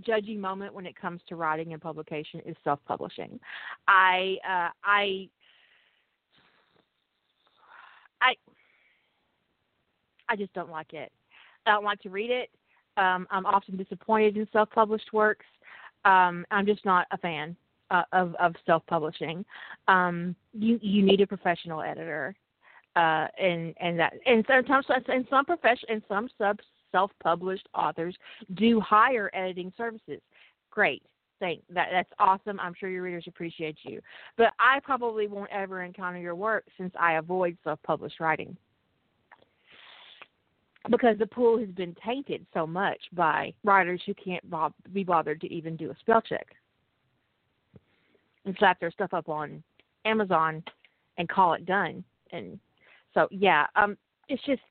judgy 0.01 0.37
moment 0.37 0.73
when 0.73 0.85
it 0.85 0.95
comes 0.95 1.21
to 1.27 1.35
writing 1.35 1.73
and 1.73 1.81
publication 1.81 2.41
is 2.45 2.55
self-publishing. 2.63 3.39
I 3.87 4.37
uh, 4.47 4.69
I 4.83 5.29
I 8.21 8.33
I 10.29 10.35
just 10.35 10.53
don't 10.53 10.71
like 10.71 10.93
it. 10.93 11.11
I 11.65 11.71
don't 11.71 11.83
like 11.83 12.01
to 12.01 12.09
read 12.09 12.31
it. 12.31 12.49
Um, 12.97 13.27
I'm 13.31 13.45
often 13.45 13.77
disappointed 13.77 14.37
in 14.37 14.47
self-published 14.51 15.13
works. 15.13 15.45
Um, 16.05 16.45
I'm 16.51 16.65
just 16.65 16.85
not 16.85 17.07
a 17.11 17.17
fan 17.17 17.55
uh, 17.91 18.03
of 18.11 18.35
of 18.35 18.55
self-publishing. 18.65 19.45
Um, 19.87 20.35
you 20.53 20.79
you 20.81 21.03
need 21.03 21.21
a 21.21 21.27
professional 21.27 21.81
editor, 21.81 22.35
uh, 22.95 23.27
and 23.39 23.73
and 23.79 23.99
that 23.99 24.13
and 24.25 24.45
sometimes 24.47 24.85
and 25.07 25.25
some 25.29 25.45
profession 25.45 25.89
and 25.89 26.01
some 26.07 26.29
sub 26.37 26.59
self-published 26.93 27.67
authors 27.73 28.15
do 28.53 28.79
hire 28.79 29.29
editing 29.33 29.73
services. 29.75 30.21
Great. 30.71 31.03
Thank 31.41 31.61
that 31.73 31.89
that's 31.91 32.11
awesome. 32.19 32.57
I'm 32.61 32.73
sure 32.79 32.89
your 32.89 33.03
readers 33.03 33.25
appreciate 33.27 33.75
you. 33.83 33.99
But 34.37 34.53
I 34.61 34.79
probably 34.79 35.27
won't 35.27 35.51
ever 35.51 35.83
encounter 35.83 36.19
your 36.19 36.35
work 36.35 36.63
since 36.77 36.93
I 36.97 37.15
avoid 37.15 37.57
self-published 37.65 38.21
writing. 38.21 38.55
Because 40.89 41.17
the 41.17 41.25
pool 41.25 41.57
has 41.59 41.69
been 41.69 41.95
tainted 42.05 42.45
so 42.53 42.65
much 42.65 42.99
by 43.13 43.53
writers 43.63 44.01
who 44.05 44.13
can't 44.13 44.43
be 44.93 45.03
bothered 45.03 45.41
to 45.41 45.53
even 45.53 45.75
do 45.75 45.91
a 45.91 45.95
spell 45.99 46.21
check 46.21 46.45
and 48.45 48.55
slap 48.59 48.79
their 48.79 48.91
stuff 48.91 49.13
up 49.13 49.29
on 49.29 49.63
Amazon 50.05 50.63
and 51.17 51.29
call 51.29 51.53
it 51.53 51.65
done. 51.65 52.03
And 52.31 52.59
so, 53.13 53.27
yeah, 53.31 53.67
um, 53.75 53.97
it's 54.27 54.43
just 54.43 54.61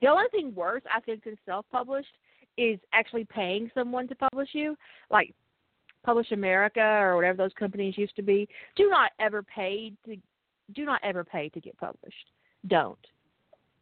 the 0.00 0.08
only 0.08 0.28
thing 0.30 0.54
worse, 0.54 0.82
I 0.92 1.00
think, 1.00 1.24
than 1.24 1.36
self-published 1.46 2.18
is 2.58 2.78
actually 2.92 3.24
paying 3.24 3.70
someone 3.74 4.08
to 4.08 4.14
publish 4.14 4.50
you, 4.52 4.76
like 5.10 5.34
Publish 6.06 6.30
America 6.30 6.80
or 6.80 7.16
whatever 7.16 7.36
those 7.36 7.52
companies 7.58 7.98
used 7.98 8.14
to 8.14 8.22
be. 8.22 8.48
Do 8.76 8.88
not 8.88 9.10
ever 9.18 9.42
pay 9.42 9.92
to 10.06 10.16
do 10.72 10.84
not 10.84 11.00
ever 11.02 11.24
pay 11.24 11.48
to 11.48 11.60
get 11.60 11.76
published. 11.78 12.30
Don't. 12.68 12.98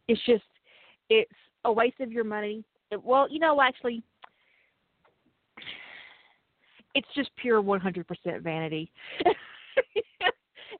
It's 0.08 0.20
just 0.24 0.44
it's 1.10 1.30
a 1.66 1.72
waste 1.72 2.00
of 2.00 2.10
your 2.10 2.24
money. 2.24 2.64
It, 2.90 3.02
well, 3.04 3.30
you 3.30 3.38
know, 3.40 3.60
actually, 3.60 4.02
it's 6.94 7.08
just 7.14 7.30
pure 7.36 7.62
100% 7.62 8.04
vanity. 8.42 8.90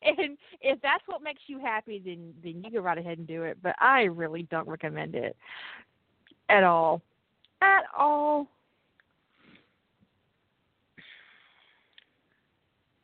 and 0.04 0.38
if 0.60 0.80
that's 0.82 1.04
what 1.06 1.22
makes 1.22 1.42
you 1.46 1.58
happy, 1.58 2.02
then 2.04 2.32
then 2.42 2.62
you 2.62 2.70
go 2.70 2.80
right 2.80 2.98
ahead 2.98 3.18
and 3.18 3.26
do 3.26 3.42
it. 3.42 3.58
But 3.62 3.74
I 3.80 4.02
really 4.02 4.44
don't 4.50 4.68
recommend 4.68 5.14
it 5.14 5.36
at 6.48 6.64
all, 6.64 7.02
at 7.62 7.84
all. 7.96 8.48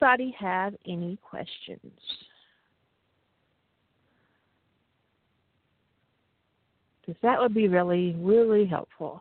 Anybody 0.03 0.35
have 0.39 0.75
any 0.87 1.19
questions? 1.23 1.93
Because 7.01 7.21
that 7.23 7.39
would 7.39 7.53
be 7.53 7.69
really, 7.69 8.17
really 8.19 8.65
helpful. 8.65 9.21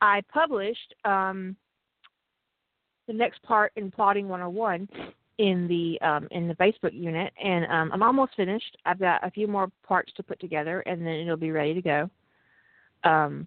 I 0.00 0.22
published 0.32 0.94
um, 1.04 1.54
the 3.06 3.12
next 3.12 3.42
part 3.42 3.72
in 3.76 3.92
Plotting 3.92 4.28
101 4.28 4.88
in 5.38 5.68
the 5.68 6.00
um, 6.06 6.28
in 6.32 6.48
the 6.48 6.54
Facebook 6.54 6.92
unit, 6.92 7.32
and 7.42 7.64
um, 7.66 7.92
I'm 7.92 8.02
almost 8.02 8.34
finished. 8.36 8.76
I've 8.84 8.98
got 8.98 9.24
a 9.26 9.30
few 9.30 9.46
more 9.46 9.70
parts 9.86 10.12
to 10.16 10.22
put 10.22 10.40
together, 10.40 10.80
and 10.80 11.00
then 11.00 11.14
it'll 11.14 11.36
be 11.36 11.52
ready 11.52 11.74
to 11.74 11.82
go. 11.82 12.10
Um, 13.04 13.46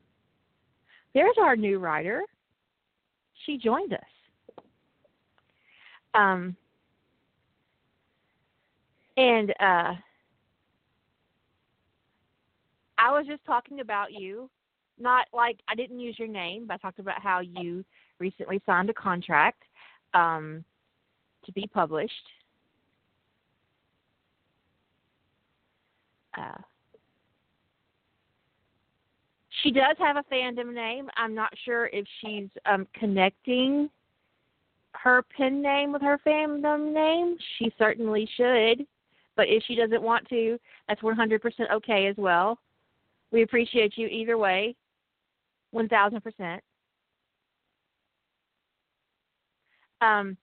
there's 1.13 1.36
our 1.39 1.55
new 1.55 1.79
writer. 1.79 2.24
She 3.45 3.57
joined 3.57 3.93
us. 3.93 4.00
Um, 6.13 6.55
and 9.17 9.51
uh, 9.60 9.93
I 12.98 13.12
was 13.12 13.25
just 13.27 13.43
talking 13.45 13.81
about 13.81 14.13
you. 14.13 14.50
Not 15.00 15.27
like 15.33 15.60
I 15.67 15.75
didn't 15.75 16.00
use 16.00 16.17
your 16.19 16.27
name, 16.27 16.65
but 16.67 16.75
I 16.75 16.77
talked 16.77 17.00
about 17.00 17.21
how 17.21 17.39
you 17.39 17.83
recently 18.19 18.62
signed 18.65 18.89
a 18.89 18.93
contract. 18.93 19.63
Um, 20.13 20.63
to 21.45 21.51
be 21.51 21.69
published. 21.74 22.13
Uh, 26.38 26.62
she 29.62 29.71
does 29.71 29.95
have 30.00 30.17
a 30.17 30.24
fandom 30.33 30.74
name. 30.74 31.10
I'm 31.17 31.36
not 31.36 31.53
sure 31.65 31.89
if 31.91 32.05
she's 32.21 32.48
um, 32.65 32.88
connecting 32.93 33.89
her 34.93 35.24
pen 35.36 35.62
name 35.62 35.91
with 35.91 36.01
her 36.01 36.19
fandom 36.25 36.93
name. 36.93 37.38
She 37.57 37.71
certainly 37.77 38.27
should, 38.36 38.86
but 39.36 39.48
if 39.48 39.63
she 39.67 39.75
doesn't 39.75 40.01
want 40.01 40.27
to, 40.29 40.57
that's 40.88 41.01
100% 41.01 41.39
okay 41.71 42.07
as 42.07 42.15
well. 42.17 42.60
We 43.31 43.43
appreciate 43.43 43.98
you 43.98 44.07
either 44.07 44.38
way, 44.38 44.75
1000%. 45.74 46.60
Um, 50.01 50.36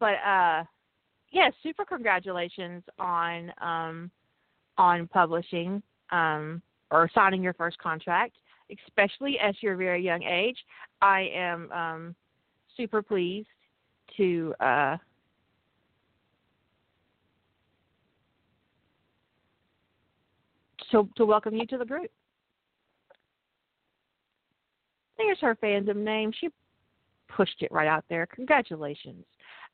but 0.00 0.14
uh 0.26 0.64
yeah, 1.32 1.50
super 1.62 1.84
congratulations 1.84 2.82
on 2.98 3.52
um 3.60 4.10
on 4.78 5.06
publishing 5.06 5.82
um 6.10 6.60
or 6.90 7.08
signing 7.14 7.42
your 7.42 7.54
first 7.54 7.78
contract, 7.78 8.34
especially 8.88 9.38
at 9.38 9.62
your 9.62 9.76
very 9.76 10.02
young 10.02 10.22
age. 10.24 10.56
I 11.00 11.30
am 11.32 11.70
um 11.70 12.16
super 12.76 13.02
pleased 13.02 13.48
to 14.16 14.54
uh 14.60 14.96
to 20.90 21.08
to 21.16 21.24
welcome 21.24 21.54
you 21.54 21.66
to 21.66 21.78
the 21.78 21.84
group. 21.84 22.10
There's 25.16 25.38
her 25.40 25.54
fandom 25.56 25.96
name. 25.96 26.32
She 26.40 26.48
pushed 27.28 27.62
it 27.62 27.70
right 27.70 27.86
out 27.86 28.04
there. 28.08 28.26
Congratulations. 28.26 29.24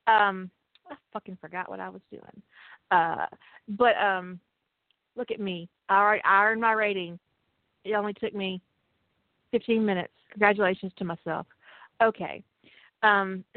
Um, 0.07 0.51
I 0.91 0.95
fucking 1.13 1.39
forgot 1.41 1.69
what 1.69 1.81
I 1.81 1.89
was 1.89 2.03
doing. 2.11 2.43
Uh, 2.91 3.27
but 3.71 3.97
um, 4.01 4.39
look 5.17 5.31
at 5.31 5.41
me. 5.41 5.69
All 5.89 6.05
right, 6.05 6.23
I 6.25 6.45
earned 6.45 6.61
my 6.61 6.73
rating. 6.73 7.19
It 7.85 7.95
only 7.95 8.13
took 8.15 8.35
me 8.35 8.61
15 9.53 9.85
minutes. 9.85 10.13
Congratulations 10.31 10.93
to 10.99 11.05
myself. 11.05 11.47
Okay. 12.03 12.43
Um, 13.03 13.45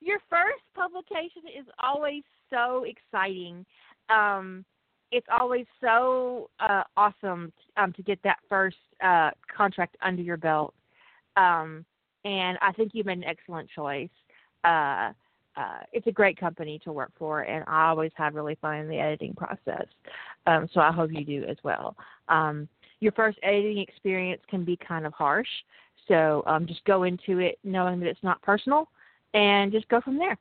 your 0.00 0.18
first 0.28 0.62
publication 0.74 1.42
is 1.58 1.66
always 1.78 2.22
so 2.50 2.84
exciting. 2.84 3.64
Um, 4.10 4.64
it's 5.10 5.26
always 5.38 5.66
so 5.80 6.50
uh, 6.60 6.82
awesome 6.96 7.52
um, 7.76 7.92
to 7.92 8.02
get 8.02 8.18
that 8.24 8.38
first 8.48 8.76
uh, 9.02 9.30
contract 9.54 9.96
under 10.02 10.22
your 10.22 10.36
belt. 10.36 10.74
Um, 11.36 11.84
and 12.24 12.58
I 12.60 12.72
think 12.72 12.92
you 12.94 13.04
made 13.04 13.18
an 13.18 13.24
excellent 13.24 13.68
choice. 13.70 14.10
Uh, 14.64 15.12
uh, 15.56 15.80
it's 15.92 16.06
a 16.06 16.12
great 16.12 16.38
company 16.38 16.80
to 16.84 16.92
work 16.92 17.12
for, 17.18 17.42
and 17.42 17.64
I 17.66 17.88
always 17.88 18.12
have 18.14 18.34
really 18.34 18.56
fun 18.60 18.76
in 18.76 18.88
the 18.88 18.98
editing 18.98 19.34
process. 19.34 19.86
Um, 20.46 20.68
so 20.72 20.80
I 20.80 20.90
hope 20.90 21.10
you 21.12 21.24
do 21.24 21.44
as 21.44 21.58
well. 21.62 21.96
Um, 22.28 22.68
your 23.00 23.12
first 23.12 23.38
editing 23.42 23.78
experience 23.78 24.40
can 24.48 24.64
be 24.64 24.76
kind 24.76 25.04
of 25.04 25.12
harsh, 25.12 25.48
so 26.08 26.42
um, 26.46 26.66
just 26.66 26.84
go 26.84 27.02
into 27.02 27.38
it 27.38 27.58
knowing 27.64 28.00
that 28.00 28.08
it's 28.08 28.22
not 28.22 28.40
personal, 28.42 28.88
and 29.34 29.72
just 29.72 29.88
go 29.88 30.00
from 30.00 30.18
there. 30.18 30.38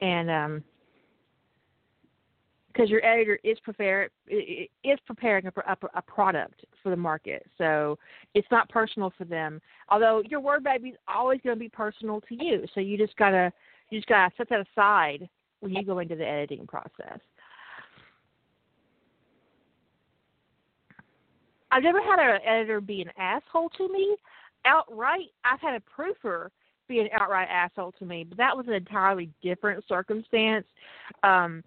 And 0.00 0.30
um, 0.30 0.64
because 2.76 2.90
your 2.90 3.04
editor 3.04 3.38
is 3.42 3.58
prepare 3.60 4.10
is 4.28 4.98
preparing 5.06 5.46
a, 5.46 5.52
a, 5.66 5.76
a, 5.94 6.02
product 6.02 6.64
for 6.82 6.90
the 6.90 6.96
market, 6.96 7.46
so 7.56 7.98
it's 8.34 8.46
not 8.50 8.68
personal 8.68 9.12
for 9.16 9.24
them. 9.24 9.60
Although 9.88 10.22
your 10.28 10.40
word 10.40 10.64
baby 10.64 10.90
is 10.90 10.96
always 11.08 11.40
going 11.42 11.56
to 11.56 11.60
be 11.60 11.68
personal 11.68 12.20
to 12.22 12.34
you, 12.34 12.66
so 12.74 12.80
you 12.80 12.98
just 12.98 13.16
gotta 13.16 13.52
you 13.90 13.98
just 13.98 14.08
gotta 14.08 14.32
set 14.36 14.48
that 14.50 14.66
aside 14.72 15.28
when 15.60 15.72
you 15.72 15.84
go 15.84 16.00
into 16.00 16.16
the 16.16 16.26
editing 16.26 16.66
process. 16.66 17.18
I've 21.70 21.82
never 21.82 22.00
had 22.00 22.18
an 22.18 22.40
editor 22.46 22.80
be 22.80 23.02
an 23.02 23.10
asshole 23.18 23.70
to 23.70 23.88
me 23.88 24.16
outright. 24.64 25.30
I've 25.44 25.60
had 25.60 25.74
a 25.74 25.80
proofer 25.80 26.50
be 26.88 27.00
an 27.00 27.08
outright 27.18 27.48
asshole 27.50 27.92
to 27.98 28.04
me, 28.04 28.24
but 28.24 28.38
that 28.38 28.56
was 28.56 28.66
an 28.68 28.74
entirely 28.74 29.30
different 29.42 29.82
circumstance. 29.88 30.66
Um, 31.22 31.64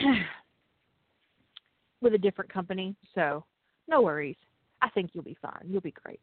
with 2.00 2.14
a 2.14 2.18
different 2.18 2.52
company. 2.52 2.94
So 3.14 3.44
no 3.88 4.02
worries. 4.02 4.36
I 4.82 4.88
think 4.90 5.10
you'll 5.12 5.24
be 5.24 5.36
fine. 5.40 5.62
You'll 5.66 5.80
be 5.80 5.94
great. 6.04 6.20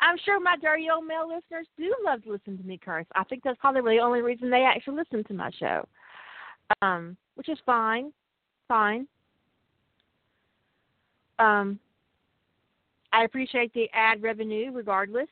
I'm 0.00 0.16
sure 0.24 0.40
my 0.40 0.56
dirty 0.60 0.88
old 0.92 1.06
male 1.06 1.28
listeners 1.28 1.66
do 1.76 1.94
love 2.04 2.22
to 2.24 2.32
listen 2.32 2.56
to 2.56 2.64
me 2.64 2.78
curse. 2.82 3.06
I 3.14 3.24
think 3.24 3.42
that's 3.42 3.58
probably 3.60 3.96
the 3.96 4.02
only 4.02 4.22
reason 4.22 4.50
they 4.50 4.62
actually 4.62 4.96
listen 4.96 5.24
to 5.24 5.34
my 5.34 5.50
show, 5.58 5.86
um, 6.80 7.16
which 7.34 7.48
is 7.48 7.58
fine. 7.66 8.12
Fine. 8.68 9.06
Um, 11.38 11.78
I 13.12 13.24
appreciate 13.24 13.74
the 13.74 13.88
ad 13.92 14.22
revenue 14.22 14.70
regardless. 14.72 15.28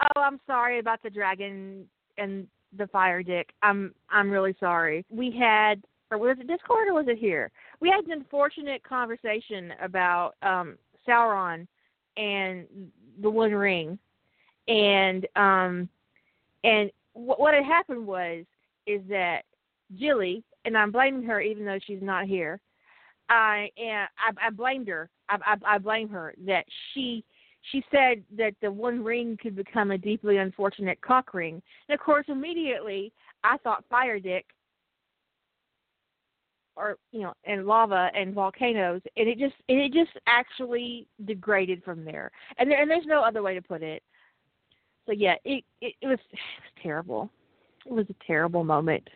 Oh, 0.00 0.22
I'm 0.22 0.40
sorry 0.46 0.78
about 0.78 1.02
the 1.02 1.10
dragon 1.10 1.84
and 2.20 2.46
the 2.76 2.86
fire 2.88 3.22
dick. 3.22 3.50
I'm 3.62 3.94
I'm 4.10 4.30
really 4.30 4.54
sorry. 4.60 5.04
We 5.10 5.30
had 5.30 5.82
or 6.10 6.18
was 6.18 6.36
it 6.40 6.46
Discord 6.46 6.88
or 6.88 6.94
was 6.94 7.06
it 7.08 7.18
here? 7.18 7.50
We 7.80 7.88
had 7.88 8.04
an 8.04 8.12
unfortunate 8.12 8.82
conversation 8.82 9.72
about 9.82 10.34
um 10.42 10.76
Sauron 11.06 11.66
and 12.16 12.66
the 13.20 13.30
One 13.30 13.52
Ring, 13.52 13.98
and 14.68 15.26
um 15.36 15.88
and 16.64 16.90
what 17.14 17.40
what 17.40 17.54
had 17.54 17.64
happened 17.64 18.06
was 18.06 18.44
is 18.86 19.00
that 19.08 19.42
Jilly 19.98 20.44
and 20.64 20.76
I'm 20.76 20.92
blaming 20.92 21.22
her 21.24 21.40
even 21.40 21.64
though 21.64 21.78
she's 21.86 22.02
not 22.02 22.26
here. 22.26 22.60
I 23.28 23.70
and 23.76 24.08
I, 24.18 24.46
I 24.46 24.50
blamed 24.50 24.88
her. 24.88 25.08
I, 25.28 25.38
I 25.44 25.74
I 25.74 25.78
blame 25.78 26.08
her 26.10 26.34
that 26.46 26.64
she 26.92 27.24
she 27.62 27.84
said 27.90 28.22
that 28.36 28.54
the 28.62 28.70
one 28.70 29.04
ring 29.04 29.38
could 29.40 29.54
become 29.54 29.90
a 29.90 29.98
deeply 29.98 30.38
unfortunate 30.38 31.00
cock 31.00 31.34
ring. 31.34 31.62
And 31.88 31.98
of 31.98 32.04
course, 32.04 32.24
immediately 32.28 33.12
I 33.44 33.58
thought 33.58 33.84
fire 33.90 34.18
dick, 34.18 34.46
or 36.76 36.96
you 37.12 37.20
know, 37.20 37.34
and 37.44 37.66
lava 37.66 38.10
and 38.14 38.34
volcanoes, 38.34 39.02
and 39.16 39.28
it 39.28 39.38
just 39.38 39.54
it 39.68 39.92
just 39.92 40.16
actually 40.26 41.06
degraded 41.26 41.84
from 41.84 42.04
there. 42.04 42.30
And 42.58 42.70
there, 42.70 42.80
and 42.80 42.90
there's 42.90 43.06
no 43.06 43.22
other 43.22 43.42
way 43.42 43.54
to 43.54 43.62
put 43.62 43.82
it. 43.82 44.02
So 45.06 45.12
yeah, 45.12 45.34
it 45.44 45.64
it, 45.80 45.94
it 46.00 46.06
was 46.06 46.18
it 46.32 46.38
was 46.62 46.82
terrible. 46.82 47.30
It 47.86 47.92
was 47.92 48.06
a 48.10 48.24
terrible 48.26 48.64
moment 48.64 49.08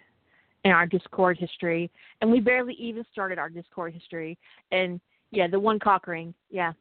in 0.64 0.70
our 0.70 0.86
Discord 0.86 1.38
history, 1.38 1.90
and 2.20 2.30
we 2.30 2.40
barely 2.40 2.74
even 2.74 3.04
started 3.12 3.38
our 3.38 3.50
Discord 3.50 3.94
history. 3.94 4.38
And 4.70 5.00
yeah, 5.30 5.46
the 5.46 5.60
one 5.60 5.78
cock 5.78 6.06
ring, 6.06 6.32
yeah, 6.50 6.72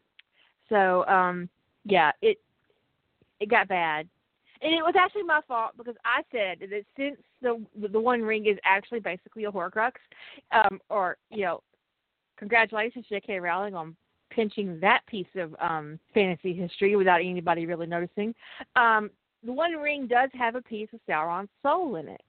so 0.73 1.05
um, 1.05 1.47
yeah, 1.85 2.11
it 2.21 2.39
it 3.39 3.49
got 3.49 3.67
bad, 3.67 4.07
and 4.61 4.73
it 4.73 4.81
was 4.81 4.95
actually 4.97 5.23
my 5.23 5.41
fault 5.47 5.71
because 5.77 5.95
I 6.03 6.23
said 6.31 6.67
that 6.69 6.83
since 6.97 7.17
the 7.41 7.63
the 7.89 7.99
One 7.99 8.21
Ring 8.21 8.47
is 8.47 8.57
actually 8.65 8.99
basically 8.99 9.45
a 9.45 9.51
Horcrux, 9.51 9.93
um, 10.51 10.81
or 10.89 11.17
you 11.29 11.43
know, 11.43 11.61
congratulations 12.37 13.05
J.K. 13.07 13.39
Rowling 13.39 13.75
on 13.75 13.95
pinching 14.31 14.79
that 14.79 15.05
piece 15.05 15.27
of 15.35 15.55
um, 15.61 15.99
fantasy 16.13 16.53
history 16.53 16.95
without 16.95 17.21
anybody 17.21 17.67
really 17.67 17.85
noticing. 17.85 18.33
Um, 18.75 19.11
the 19.45 19.53
One 19.53 19.73
Ring 19.73 20.07
does 20.07 20.31
have 20.33 20.55
a 20.55 20.61
piece 20.61 20.89
of 20.93 20.99
Sauron's 21.07 21.49
soul 21.61 21.97
in 21.97 22.07
it. 22.07 22.21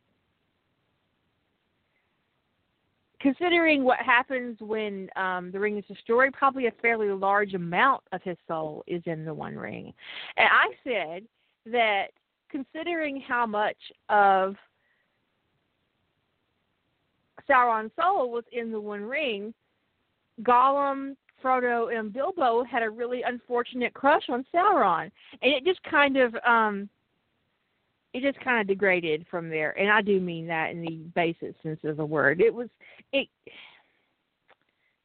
Considering 3.25 3.85
what 3.85 3.99
happens 4.01 4.59
when 4.61 5.09
um, 5.17 5.51
the 5.51 5.59
ring 5.59 5.79
is 5.79 5.85
destroyed, 5.87 6.31
probably 6.35 6.67
a 6.67 6.73
fairly 6.83 7.09
large 7.09 7.55
amount 7.55 8.03
of 8.13 8.21
his 8.23 8.37
soul 8.47 8.85
is 8.87 9.03
in 9.07 9.25
the 9.25 9.33
One 9.33 9.57
Ring. 9.57 9.95
And 10.37 10.47
I 10.47 10.67
said 10.85 11.23
that 11.73 12.09
considering 12.51 13.23
how 13.27 13.47
much 13.47 13.79
of 14.11 14.57
Sauron's 17.49 17.93
soul 17.99 18.31
was 18.31 18.45
in 18.53 18.71
the 18.71 18.79
One 18.79 19.05
Ring, 19.05 19.55
Gollum, 20.43 21.17
Frodo, 21.43 21.99
and 21.99 22.13
Bilbo 22.13 22.63
had 22.63 22.83
a 22.83 22.91
really 22.91 23.23
unfortunate 23.23 23.95
crush 23.95 24.25
on 24.29 24.45
Sauron, 24.55 25.11
and 25.41 25.51
it 25.55 25.65
just 25.65 25.83
kind 25.85 26.19
of 26.19 26.35
um, 26.47 26.91
it 28.15 28.23
just 28.23 28.43
kind 28.45 28.61
of 28.61 28.69
degraded 28.69 29.27
from 29.29 29.51
there, 29.51 29.77
and 29.79 29.91
I 29.91 30.01
do 30.01 30.21
mean 30.21 30.47
that 30.47 30.71
in 30.71 30.81
the 30.81 31.01
basic 31.15 31.55
sense 31.63 31.81
of 31.83 31.97
the 31.97 32.05
word. 32.07 32.41
It 32.41 32.55
was 32.55 32.69
it 33.13 33.29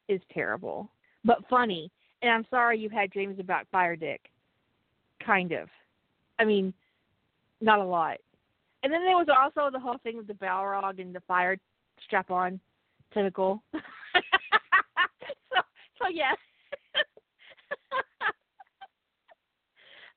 is 0.08 0.20
terrible, 0.32 0.88
but 1.24 1.38
funny. 1.50 1.90
And 2.22 2.30
I'm 2.30 2.46
sorry 2.50 2.78
you 2.78 2.88
had 2.88 3.10
dreams 3.10 3.40
about 3.40 3.66
Fire 3.72 3.96
Dick. 3.96 4.20
Kind 5.24 5.52
of. 5.52 5.68
I 6.38 6.44
mean, 6.44 6.72
not 7.60 7.80
a 7.80 7.84
lot. 7.84 8.18
And 8.82 8.92
then 8.92 9.04
there 9.04 9.16
was 9.16 9.28
also 9.28 9.70
the 9.72 9.80
whole 9.80 9.98
thing 10.02 10.16
with 10.16 10.26
the 10.26 10.34
Balrog 10.34 11.00
and 11.00 11.14
the 11.14 11.20
fire 11.20 11.56
strap 12.04 12.30
on 12.30 12.60
tentacle. 13.12 13.62
so 13.72 13.80
so 16.00 16.08
yeah. 16.12 16.32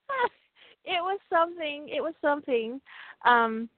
it 0.86 1.02
was 1.02 1.20
something. 1.30 1.90
It 1.90 2.02
was 2.02 2.14
something. 2.22 2.82
Um, 3.26 3.70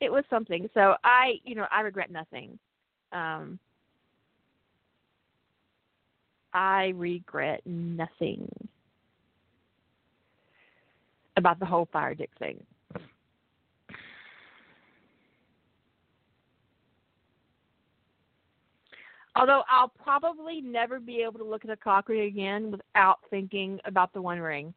it 0.00 0.10
was 0.10 0.24
something. 0.30 0.68
So 0.74 0.94
I, 1.02 1.34
you 1.44 1.54
know, 1.54 1.66
I 1.70 1.80
regret 1.80 2.10
nothing. 2.10 2.58
Um, 3.12 3.58
I 6.52 6.92
regret 6.96 7.62
nothing 7.66 8.48
about 11.36 11.58
the 11.58 11.66
whole 11.66 11.88
fire 11.92 12.14
dick 12.14 12.30
thing. 12.38 12.62
Although 19.36 19.62
I'll 19.68 19.88
probably 19.88 20.60
never 20.60 21.00
be 21.00 21.22
able 21.22 21.38
to 21.40 21.44
look 21.44 21.64
at 21.64 21.70
a 21.70 21.76
cock 21.76 22.08
ring 22.08 22.22
again 22.22 22.70
without 22.70 23.18
thinking 23.30 23.80
about 23.84 24.12
the 24.12 24.22
One 24.22 24.38
Ring. 24.38 24.72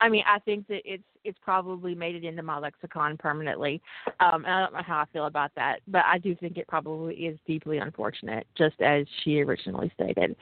I 0.00 0.08
mean, 0.08 0.22
I 0.26 0.38
think 0.40 0.66
that 0.68 0.82
it's 0.84 1.02
it's 1.24 1.38
probably 1.42 1.94
made 1.94 2.14
it 2.14 2.22
into 2.22 2.42
my 2.42 2.58
lexicon 2.58 3.16
permanently. 3.16 3.82
Um, 4.20 4.44
and 4.44 4.46
I 4.46 4.60
don't 4.60 4.74
know 4.74 4.82
how 4.82 4.98
I 4.98 5.06
feel 5.12 5.26
about 5.26 5.50
that, 5.56 5.80
but 5.88 6.04
I 6.04 6.18
do 6.18 6.36
think 6.36 6.56
it 6.56 6.68
probably 6.68 7.14
is 7.14 7.38
deeply 7.46 7.78
unfortunate, 7.78 8.46
just 8.56 8.80
as 8.80 9.06
she 9.24 9.40
originally 9.40 9.90
stated. 9.94 10.36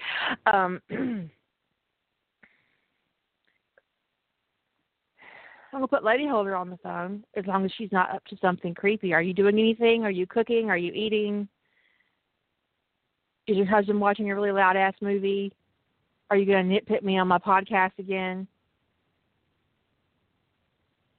Um, 0.52 0.80
I'm 0.90 1.30
gonna 5.72 5.88
put 5.88 6.04
Lady 6.04 6.28
Holder 6.28 6.54
on 6.54 6.68
the 6.70 6.76
phone 6.78 7.24
as 7.34 7.46
long 7.46 7.64
as 7.64 7.72
she's 7.76 7.90
not 7.90 8.14
up 8.14 8.24
to 8.26 8.36
something 8.40 8.74
creepy. 8.74 9.12
Are 9.14 9.22
you 9.22 9.32
doing 9.32 9.58
anything? 9.58 10.04
Are 10.04 10.10
you 10.10 10.26
cooking? 10.26 10.68
Are 10.68 10.76
you 10.76 10.92
eating? 10.92 11.48
Is 13.46 13.56
your 13.56 13.66
husband 13.66 14.00
watching 14.00 14.30
a 14.30 14.34
really 14.34 14.52
loud 14.52 14.76
ass 14.76 14.94
movie? 15.00 15.52
Are 16.30 16.36
you 16.36 16.46
going 16.46 16.68
to 16.68 16.74
nitpick 16.80 17.02
me 17.02 17.18
on 17.18 17.28
my 17.28 17.38
podcast 17.38 17.92
again? 17.98 18.46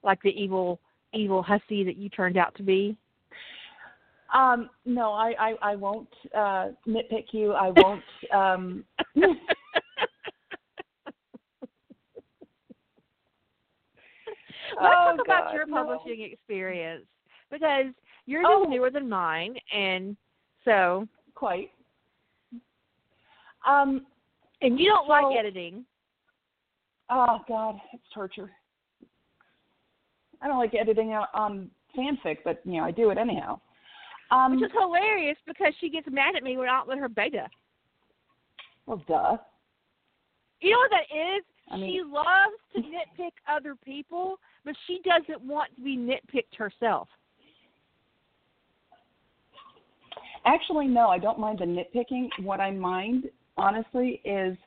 Like 0.04 0.22
the 0.24 0.30
evil, 0.30 0.80
evil 1.14 1.44
hussy 1.44 1.84
that 1.84 1.98
you 1.98 2.10
turned 2.10 2.38
out 2.38 2.56
to 2.56 2.64
be? 2.64 2.98
Um, 4.34 4.70
no, 4.86 5.12
I, 5.12 5.34
I, 5.40 5.54
I 5.62 5.76
won't 5.76 6.10
uh, 6.36 6.70
nitpick 6.88 7.26
you. 7.32 7.54
I 7.54 7.72
won't. 7.76 8.04
Um... 8.34 8.84
Let's 14.82 14.94
Oh, 14.98 15.16
talk 15.16 15.26
about 15.26 15.46
God, 15.46 15.54
your 15.54 15.66
no. 15.68 15.76
publishing 15.86 16.30
experience 16.32 17.06
because 17.52 17.86
yours 18.26 18.46
Oh. 18.48 18.64
is 18.64 18.70
newer 18.70 18.90
than 18.90 19.08
mine, 19.08 19.56
and 19.72 20.18
so 20.66 21.08
Quite. 21.36 21.72
Um. 23.68 24.06
and 24.62 24.80
you 24.80 24.90
don't 24.90 25.08
like 25.08 25.38
editing. 25.38 25.86
Oh 27.10 27.40
God, 27.48 27.76
it's 27.94 28.04
torture. 28.14 28.52
I 30.42 30.48
don't 30.48 30.58
like 30.58 30.74
editing 30.76 31.14
out 31.14 31.30
on 31.34 31.70
fanfic, 31.98 32.38
but 32.44 32.62
you 32.66 32.78
know 32.78 32.84
I 32.84 32.92
do 32.92 33.10
it 33.10 33.18
anyhow. 33.18 33.60
Um. 34.32 34.56
Which 34.56 34.66
is 34.66 34.72
hilarious 34.78 35.38
because 35.46 35.74
she 35.80 35.90
gets 35.90 36.08
mad 36.10 36.36
at 36.36 36.44
me 36.44 36.58
when 36.58 36.68
I 36.70 36.78
don't 36.78 36.90
let 36.90 36.98
her 37.00 37.10
beta. 37.10 37.48
well, 38.86 39.02
duh. 39.08 39.38
You 40.62 40.72
know 40.72 40.78
what 40.78 40.92
that 40.92 41.16
is? 41.16 41.44
I 41.72 41.78
mean- 41.78 41.92
she 41.92 42.02
loves 42.02 42.56
to 42.76 42.82
nitpick 42.82 43.32
other 43.48 43.76
people, 43.76 44.40
but 44.64 44.76
she 44.88 45.00
doesn't 45.04 45.42
want 45.42 45.76
to 45.76 45.82
be 45.82 45.98
nitpicked 45.98 46.56
herself. 46.58 47.08
Actually, 50.46 50.88
no, 50.88 51.08
I 51.10 51.18
don't 51.18 51.40
mind 51.40 51.60
the 51.60 51.66
nitpicking. 51.66 52.30
What 52.44 52.60
I 52.60 52.70
mind, 52.72 53.30
honestly, 53.58 54.22
is 54.26 54.58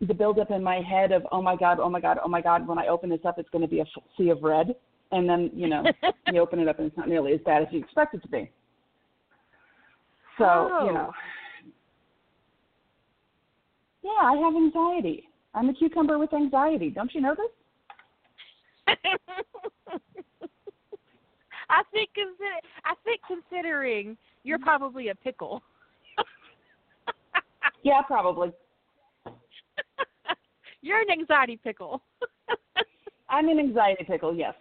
the 0.00 0.14
buildup 0.14 0.50
in 0.50 0.62
my 0.62 0.80
head 0.80 1.12
of, 1.12 1.26
oh 1.32 1.40
my 1.40 1.56
god, 1.56 1.78
oh 1.80 1.88
my 1.88 2.00
god, 2.00 2.18
oh 2.22 2.28
my 2.28 2.40
god. 2.40 2.66
When 2.66 2.78
I 2.78 2.88
open 2.88 3.10
this 3.10 3.20
up, 3.24 3.38
it's 3.38 3.48
going 3.50 3.62
to 3.62 3.68
be 3.68 3.80
a 3.80 3.86
sea 4.16 4.28
of 4.30 4.42
red, 4.42 4.74
and 5.12 5.28
then 5.28 5.50
you 5.54 5.68
know 5.68 5.84
you 6.32 6.40
open 6.40 6.58
it 6.58 6.68
up 6.68 6.78
and 6.78 6.88
it's 6.88 6.96
not 6.96 7.08
nearly 7.08 7.32
as 7.32 7.40
bad 7.44 7.62
as 7.62 7.68
you 7.70 7.78
expect 7.80 8.14
it 8.14 8.22
to 8.22 8.28
be. 8.28 8.50
So 10.38 10.44
Oh. 10.44 10.86
you 10.86 10.92
know, 10.92 11.10
oh. 11.10 11.14
yeah, 14.02 14.20
I 14.22 14.36
have 14.36 14.54
anxiety. 14.54 15.28
I'm 15.54 15.68
a 15.70 15.74
cucumber 15.74 16.18
with 16.18 16.34
anxiety. 16.34 16.90
Don't 16.90 17.14
you 17.14 17.22
know 17.22 17.34
this? 17.34 17.50
I 21.68 21.82
think 21.92 22.10
consider 22.14 22.60
I 22.84 22.94
think 23.04 23.20
considering 23.26 24.16
you're 24.44 24.58
probably 24.58 25.08
a 25.08 25.14
pickle. 25.14 25.62
Yeah, 27.86 28.02
probably. 28.02 28.50
you're 30.82 31.00
an 31.00 31.08
anxiety 31.08 31.56
pickle. 31.62 32.02
I'm 33.30 33.48
an 33.48 33.60
anxiety 33.60 34.02
pickle. 34.02 34.34
Yes, 34.34 34.54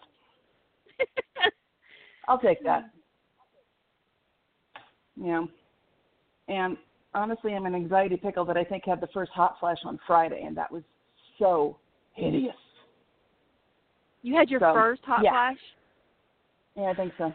I'll 2.27 2.37
take 2.37 2.63
that. 2.63 2.91
Yeah. 5.15 5.43
And 6.49 6.77
honestly, 7.15 7.55
I'm 7.55 7.65
an 7.65 7.73
anxiety 7.73 8.15
pickle 8.15 8.45
that 8.45 8.57
I 8.57 8.63
think 8.63 8.85
had 8.85 9.01
the 9.01 9.07
first 9.07 9.31
hot 9.31 9.55
flash 9.59 9.79
on 9.85 9.99
Friday, 10.05 10.43
and 10.45 10.55
that 10.55 10.71
was 10.71 10.83
so 11.39 11.77
hideous. 12.13 12.53
you 14.21 14.35
had 14.35 14.51
your 14.51 14.59
So, 14.59 14.71
first 14.71 15.01
hot 15.03 15.21
yeah. 15.23 15.31
flash? 15.31 15.57
Yeah, 16.77 16.91
I 16.91 16.93
think 16.93 17.11
so. 17.17 17.33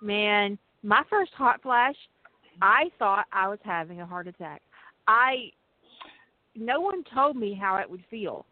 Man, 0.00 0.58
my 0.82 1.04
first 1.08 1.30
hot 1.34 1.62
flash, 1.62 1.94
I 2.62 2.84
thought 2.98 3.26
I 3.32 3.48
was 3.48 3.58
having 3.64 4.00
a 4.00 4.06
heart 4.06 4.28
attack. 4.28 4.62
I 5.08 5.50
no 6.54 6.80
one 6.80 7.02
told 7.12 7.36
me 7.36 7.58
how 7.60 7.76
it 7.76 7.90
would 7.90 8.04
feel. 8.10 8.44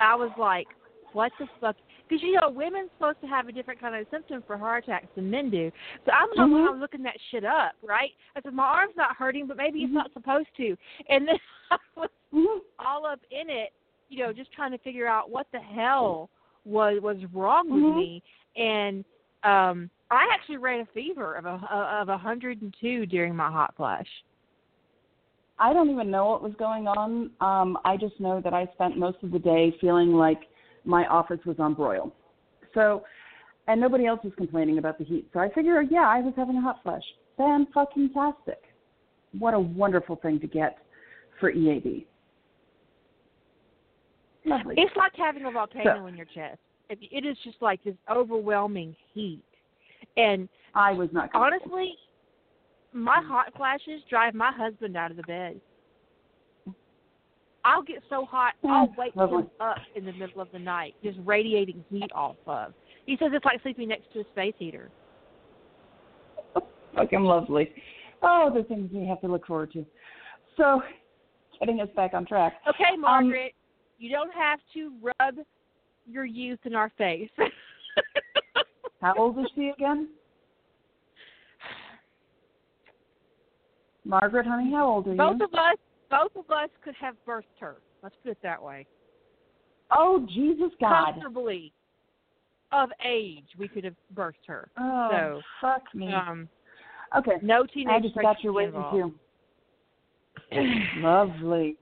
I 0.00 0.14
was 0.14 0.30
like, 0.38 0.66
what 1.12 1.32
the 1.38 1.46
fuck? 1.60 1.76
Because 2.08 2.22
you 2.22 2.32
know, 2.32 2.50
women's 2.50 2.90
supposed 2.98 3.20
to 3.22 3.26
have 3.26 3.48
a 3.48 3.52
different 3.52 3.80
kind 3.80 3.94
of 3.94 4.06
symptom 4.10 4.42
for 4.46 4.58
heart 4.58 4.84
attacks 4.84 5.06
than 5.14 5.30
men 5.30 5.50
do. 5.50 5.70
So 6.04 6.12
I'm 6.12 6.28
the 6.34 6.42
one 6.42 6.62
Mhm. 6.62 6.68
I 6.68 6.70
was 6.72 6.80
looking 6.80 7.02
that 7.04 7.16
shit 7.30 7.44
up, 7.44 7.74
right? 7.82 8.12
I 8.36 8.42
said 8.42 8.52
my 8.52 8.64
arm's 8.64 8.96
not 8.96 9.16
hurting, 9.16 9.46
but 9.46 9.56
maybe 9.56 9.82
it's 9.82 9.90
Mhm. 9.90 9.94
not 9.94 10.12
supposed 10.12 10.54
to. 10.56 10.76
And 11.08 11.26
then 11.28 11.38
I 11.70 11.78
was 11.96 12.10
hmm 12.30 12.58
all 12.80 13.06
up 13.06 13.20
in 13.30 13.48
it, 13.48 13.72
you 14.08 14.18
know, 14.18 14.32
just 14.32 14.52
trying 14.52 14.72
to 14.72 14.78
figure 14.78 15.06
out 15.06 15.30
what 15.30 15.46
the 15.52 15.60
hell 15.60 16.28
was 16.64 17.00
was 17.00 17.24
wrong 17.32 17.70
with 17.70 17.84
Mhm. 17.84 17.94
me. 17.94 18.22
And 18.56 19.04
um 19.44 19.90
I 20.14 20.28
actually 20.32 20.58
ran 20.58 20.80
a 20.80 20.86
fever 20.92 21.34
of 21.34 21.44
a 21.46 21.58
of 22.00 22.08
a 22.08 22.12
102 22.12 23.06
during 23.06 23.36
my 23.36 23.50
hot 23.50 23.74
flash. 23.76 24.06
I 25.58 25.72
don't 25.72 25.90
even 25.90 26.10
know 26.10 26.26
what 26.26 26.42
was 26.42 26.52
going 26.58 26.88
on. 26.88 27.30
Um, 27.40 27.78
I 27.84 27.96
just 27.96 28.18
know 28.18 28.40
that 28.42 28.52
I 28.52 28.66
spent 28.74 28.98
most 28.98 29.18
of 29.22 29.30
the 29.30 29.38
day 29.38 29.74
feeling 29.80 30.12
like 30.12 30.40
my 30.84 31.06
office 31.06 31.38
was 31.46 31.56
on 31.58 31.74
broil. 31.74 32.12
So, 32.74 33.04
and 33.68 33.80
nobody 33.80 34.06
else 34.06 34.20
was 34.24 34.32
complaining 34.36 34.78
about 34.78 34.98
the 34.98 35.04
heat. 35.04 35.28
So 35.32 35.38
I 35.38 35.48
figured, 35.54 35.88
yeah, 35.90 36.08
I 36.08 36.20
was 36.20 36.34
having 36.36 36.56
a 36.56 36.60
hot 36.60 36.80
flash. 36.82 37.02
Fan 37.36 37.68
fucking 37.72 38.10
tastic. 38.12 38.62
What 39.38 39.54
a 39.54 39.60
wonderful 39.60 40.16
thing 40.16 40.40
to 40.40 40.46
get 40.48 40.78
for 41.38 41.50
EAD. 41.50 42.04
Lovely. 44.44 44.74
It's 44.76 44.94
like 44.96 45.12
having 45.16 45.44
a 45.44 45.50
volcano 45.50 46.00
So- 46.00 46.06
in 46.06 46.16
your 46.16 46.26
chest. 46.26 46.58
It 46.90 47.24
is 47.24 47.38
just 47.42 47.56
like 47.62 47.82
this 47.82 47.94
overwhelming 48.10 48.94
heat. 49.14 49.42
And 50.16 50.48
I 50.74 50.92
was 50.92 51.08
not. 51.12 51.30
honestly, 51.34 51.94
my 52.92 53.18
mm. 53.18 53.28
hot 53.28 53.52
flashes 53.56 54.02
drive 54.08 54.34
my 54.34 54.52
husband 54.52 54.96
out 54.96 55.10
of 55.10 55.16
the 55.16 55.22
bed. 55.24 55.60
I'll 57.64 57.82
get 57.82 58.02
so 58.10 58.26
hot, 58.26 58.52
mm, 58.62 58.70
I'll 58.70 58.94
wake 58.96 59.16
lovely. 59.16 59.42
him 59.42 59.50
up 59.58 59.78
in 59.96 60.04
the 60.04 60.12
middle 60.12 60.40
of 60.40 60.48
the 60.52 60.58
night, 60.58 60.94
just 61.02 61.18
radiating 61.24 61.82
heat 61.88 62.12
off 62.14 62.36
of. 62.46 62.74
He 63.06 63.16
says 63.18 63.30
it's 63.32 63.44
like 63.44 63.62
sleeping 63.62 63.88
next 63.88 64.12
to 64.12 64.20
a 64.20 64.24
space 64.32 64.54
heater. 64.58 64.90
fucking 66.94 67.22
lovely. 67.22 67.72
Oh, 68.22 68.50
the 68.54 68.64
things 68.64 68.90
we 68.92 69.06
have 69.06 69.20
to 69.22 69.28
look 69.28 69.46
forward 69.46 69.72
to. 69.72 69.84
So, 70.56 70.82
getting 71.58 71.80
us 71.80 71.88
back 71.96 72.12
on 72.14 72.26
track. 72.26 72.54
Okay, 72.68 72.94
um, 72.94 73.00
Margaret, 73.00 73.52
you 73.98 74.10
don't 74.10 74.32
have 74.32 74.60
to 74.74 74.92
rub 75.02 75.36
your 76.06 76.24
youth 76.24 76.60
in 76.64 76.74
our 76.74 76.92
face. 76.98 77.30
How 79.04 79.12
old 79.18 79.38
is 79.38 79.44
she 79.54 79.68
again? 79.68 80.08
Margaret, 84.06 84.46
honey, 84.46 84.72
how 84.72 84.86
old 84.86 85.06
are 85.08 85.14
both 85.14 85.36
you? 85.40 85.44
of 85.44 85.52
us, 85.52 85.76
both 86.10 86.34
of 86.42 86.50
us 86.50 86.70
could 86.82 86.94
have 86.98 87.14
birthed 87.28 87.42
her. 87.60 87.76
Let's 88.02 88.14
put 88.22 88.30
it 88.30 88.38
that 88.42 88.62
way. 88.62 88.86
Oh, 89.90 90.26
Jesus 90.32 90.70
God. 90.80 91.12
Comfortably, 91.12 91.74
of 92.72 92.88
age, 93.04 93.44
we 93.58 93.68
could 93.68 93.84
have 93.84 93.94
birthed 94.14 94.46
her. 94.46 94.70
Oh, 94.78 95.08
So, 95.10 95.42
fuck 95.60 95.82
me. 95.94 96.10
Um, 96.10 96.48
okay, 97.18 97.36
no 97.42 97.66
teenage 97.66 97.92
I 97.94 98.00
just 98.00 98.14
got 98.14 98.42
your 98.42 98.54
waiting 98.54 98.82
too. 98.90 99.12
Lovely. 100.96 101.76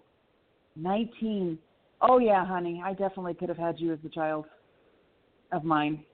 19. 0.74 1.56
Oh, 2.00 2.18
yeah, 2.18 2.44
honey, 2.44 2.82
I 2.84 2.94
definitely 2.94 3.34
could 3.34 3.48
have 3.48 3.58
had 3.58 3.78
you 3.78 3.92
as 3.92 4.00
a 4.04 4.08
child 4.08 4.46
of 5.52 5.62
mine. 5.62 6.04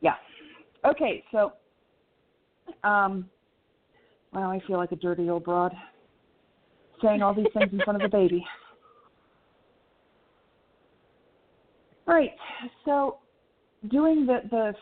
Yeah. 0.00 0.14
Okay, 0.84 1.24
so, 1.32 1.52
um, 2.84 3.28
wow, 4.32 4.50
I 4.50 4.60
feel 4.66 4.76
like 4.76 4.92
a 4.92 4.96
dirty 4.96 5.28
old 5.28 5.44
broad 5.44 5.72
saying 7.02 7.22
all 7.22 7.34
these 7.34 7.46
things 7.52 7.72
in 7.72 7.80
front 7.84 8.02
of 8.02 8.06
a 8.06 8.10
baby. 8.10 8.44
Right. 12.06 12.30
So, 12.84 13.18
doing 13.90 14.26
the 14.26 14.40
the, 14.50 14.74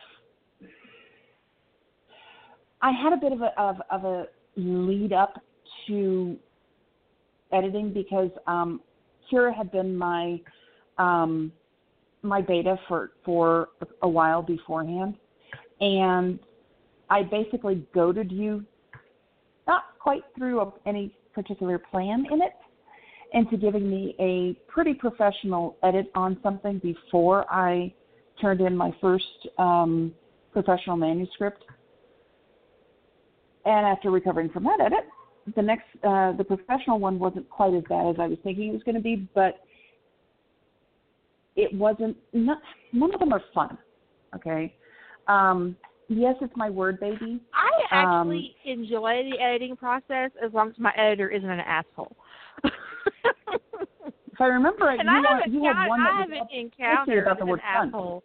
I 2.83 2.92
had 2.92 3.12
a 3.12 3.16
bit 3.16 3.33
of 3.33 3.40
a 3.40 3.59
of 3.61 3.77
of 3.90 4.05
a 4.05 4.27
lead 4.57 5.12
up 5.12 5.40
to 5.88 6.37
editing 7.53 7.92
because 7.92 8.31
um, 8.46 8.81
Kira 9.31 9.55
had 9.55 9.72
been 9.72 9.96
my 9.96 10.40
um, 10.98 11.50
my 12.24 12.40
beta 12.40 12.78
for 12.88 13.12
for 13.24 13.68
a 14.02 14.08
while 14.08 14.42
beforehand, 14.42 15.14
and 15.80 16.38
I 17.10 17.22
basically 17.22 17.87
goaded 17.94 18.32
you, 18.32 18.64
not 19.66 19.84
quite 20.00 20.22
through 20.37 20.60
a, 20.60 20.72
any 20.87 21.14
particular 21.34 21.78
plan 21.78 22.26
in 22.30 22.40
it, 22.42 22.52
into 23.32 23.56
giving 23.56 23.88
me 23.88 24.14
a 24.18 24.54
pretty 24.70 24.94
professional 24.94 25.76
edit 25.82 26.10
on 26.14 26.38
something 26.42 26.78
before 26.78 27.44
I 27.52 27.92
turned 28.40 28.60
in 28.60 28.76
my 28.76 28.92
first 29.00 29.48
um, 29.58 30.12
professional 30.52 30.96
manuscript. 30.96 31.64
And 33.66 33.87
after 33.87 34.10
recovering 34.10 34.50
from 34.50 34.64
that 34.64 34.80
edit, 34.80 35.08
the 35.56 35.62
next 35.62 35.87
uh, 36.02 36.32
the 36.32 36.44
professional 36.44 36.98
one 36.98 37.18
wasn't 37.18 37.48
quite 37.50 37.74
as 37.74 37.82
bad 37.88 38.06
as 38.06 38.16
I 38.18 38.26
was 38.26 38.38
thinking 38.42 38.70
it 38.70 38.72
was 38.72 38.82
going 38.82 38.94
to 38.94 39.00
be, 39.00 39.28
but 39.34 39.60
it 41.57 41.73
wasn't. 41.75 42.17
Not, 42.33 42.59
none 42.93 43.12
of 43.14 43.21
them 43.21 43.33
are 43.33 43.43
fun. 43.55 43.77
Okay. 44.35 44.75
Um, 45.29 45.77
yes, 46.09 46.35
it's 46.40 46.53
my 46.57 46.69
word 46.71 46.99
baby. 47.01 47.40
I 47.55 47.69
Um, 48.11 48.29
actually 48.29 48.57
enjoy 48.64 49.23
the 49.31 49.40
editing 49.40 49.77
process 49.77 50.31
as 50.45 50.53
long 50.53 50.71
as 50.71 50.79
my 50.79 50.93
editor 50.97 51.29
isn't 51.31 51.49
an 51.49 51.61
asshole. 51.61 52.17
If 54.33 54.40
I 54.40 54.47
remember 54.47 54.87
right, 54.87 54.99
and 54.99 55.09
you, 55.09 55.14
I 55.14 55.33
haven't, 55.33 55.53
you 55.55 55.62
had 55.62 55.77
I, 55.77 55.87
one 55.88 56.01
I 56.01 56.05
that 56.05 56.11
was 56.11 56.21
haven't 56.23 56.40
up- 56.40 56.49
encountered 56.53 57.23
about 57.23 57.37
the 57.38 57.45
an 57.45 57.49
word 57.51 57.61
fun. 57.61 57.88
asshole 57.88 58.25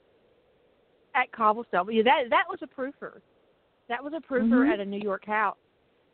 at 1.14 1.32
Cobblestone. 1.32 1.86
Yeah, 1.94 2.02
that 2.02 2.24
that 2.32 2.46
was 2.50 2.58
a 2.64 2.66
proofer. 2.68 3.20
That 3.90 4.04
was 4.04 4.14
a 4.18 4.20
proofer 4.34 4.66
Mhm. 4.66 4.74
at 4.74 4.80
a 4.80 4.86
New 4.86 5.00
York 5.00 5.24
house 5.28 5.58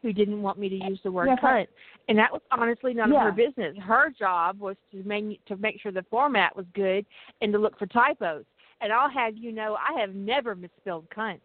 who 0.06 0.14
didn't 0.14 0.40
want 0.44 0.60
me 0.60 0.70
to 0.70 0.76
use 0.76 1.00
the 1.04 1.12
word 1.12 1.26
Yes, 1.28 1.40
cunt, 1.42 1.66
and 2.10 2.18
that 2.20 2.32
was 2.32 2.42
honestly 2.52 2.94
none 2.94 3.12
of 3.12 3.20
her 3.20 3.32
business. 3.32 3.76
Her 3.82 4.12
job 4.12 4.60
was 4.60 4.76
to 4.92 5.02
make 5.02 5.44
to 5.46 5.58
make 5.58 5.82
sure 5.82 5.92
the 5.92 6.06
format 6.12 6.56
was 6.56 6.68
good 6.76 7.08
and 7.42 7.52
to 7.52 7.58
look 7.58 7.78
for 7.80 7.88
typos. 7.88 8.46
And 8.82 8.94
I'll 8.94 9.10
have 9.10 9.36
you 9.36 9.52
know, 9.52 9.76
I 9.76 10.00
have 10.00 10.14
never 10.14 10.54
misspelled 10.54 11.08
cunt. 11.10 11.40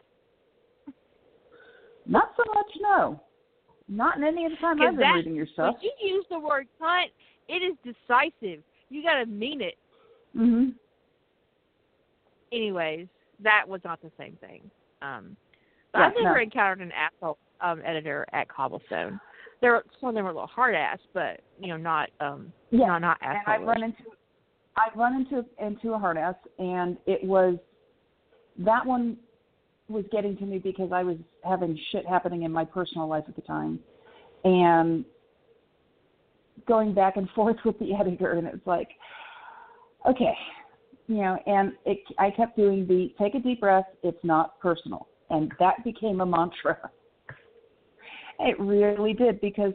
Not 2.05 2.33
so 2.37 2.43
much, 2.55 2.67
no. 2.83 3.23
Not 3.89 4.19
in 4.19 4.25
any 4.25 4.45
of 4.45 4.51
the 4.51 4.59
time 4.59 4.83
I've 4.83 4.91
been 4.91 5.01
that- 5.01 5.15
reading 5.15 5.35
your 5.35 5.47
stuff. 5.47 5.77
When 5.77 5.83
you 5.83 6.17
use 6.17 6.27
the 6.29 6.39
word 6.39 6.69
cunt, 6.79 7.07
it 7.49 7.63
is 7.63 7.77
decisive. 7.83 8.63
You 8.91 9.03
got 9.03 9.21
to 9.21 9.27
mean 9.27 9.63
it. 9.63 9.79
Mhm. 10.37 10.75
Anyways, 12.53 13.09
that 13.39 13.67
was 13.67 13.83
not 13.85 14.03
the 14.03 14.11
same 14.19 14.37
thing. 14.37 14.71
Um, 15.01 15.35
but 15.93 16.01
Yeah, 16.01 16.07
I've 16.09 16.15
never 16.15 16.37
no. 16.37 16.43
encountered 16.43 16.81
an 16.83 16.93
asshole 16.93 17.39
um, 17.63 17.83
editor 17.85 18.27
at 18.33 18.49
Cobblestone. 18.49 19.21
There, 19.61 19.83
some 20.01 20.11
of 20.11 20.15
them 20.15 20.25
were 20.25 20.31
a 20.31 20.35
little 20.35 20.47
hard 20.47 20.75
ass, 20.75 20.99
but 21.13 21.41
you 21.61 21.69
know, 21.69 21.77
not 21.77 22.09
um, 22.21 22.53
Yeah, 22.71 22.99
not 22.99 23.01
not 23.01 23.19
and. 23.23 23.39
I've 23.47 23.63
run 23.63 23.83
into 23.83 24.03
I've 24.77 24.97
run 24.97 25.15
into 25.15 25.45
into 25.65 25.95
a 25.95 25.99
hard 25.99 26.17
ass 26.17 26.37
and 26.59 26.97
it 27.07 27.23
was 27.23 27.57
that 28.59 28.85
one 28.85 29.17
was 29.89 30.05
getting 30.13 30.37
to 30.37 30.45
me 30.45 30.59
because 30.59 30.91
I 30.93 31.03
was 31.03 31.17
having 31.45 31.79
shit 31.91 32.07
happening 32.07 32.45
in 32.45 32.53
my 32.53 32.65
personal 32.65 33.09
life 33.09 33.25
at 33.29 33.37
the 33.37 33.43
time 33.43 33.81
and 34.45 35.05
going 36.67 36.95
back 36.95 37.17
and 37.17 37.29
forth 37.35 37.57
with 37.65 37.79
the 37.79 37.95
editor 37.95 38.33
and 38.33 38.47
it's 38.47 38.67
like 38.67 38.89
okay 40.09 40.35
you 41.09 41.17
know 41.17 41.39
and 41.47 41.73
it 41.85 41.99
I 42.19 42.31
kept 42.31 42.57
doing 42.57 42.87
the 42.87 43.13
take 43.19 43.35
a 43.35 43.41
deep 43.41 43.61
breath 43.61 43.87
it's 44.03 44.23
not 44.23 44.59
personal 44.61 45.09
and 45.31 45.53
that 45.59 45.83
became 45.85 46.21
a 46.21 46.27
mantra 46.27 46.91
it 48.41 48.59
really 48.59 49.13
did 49.13 49.41
because 49.41 49.73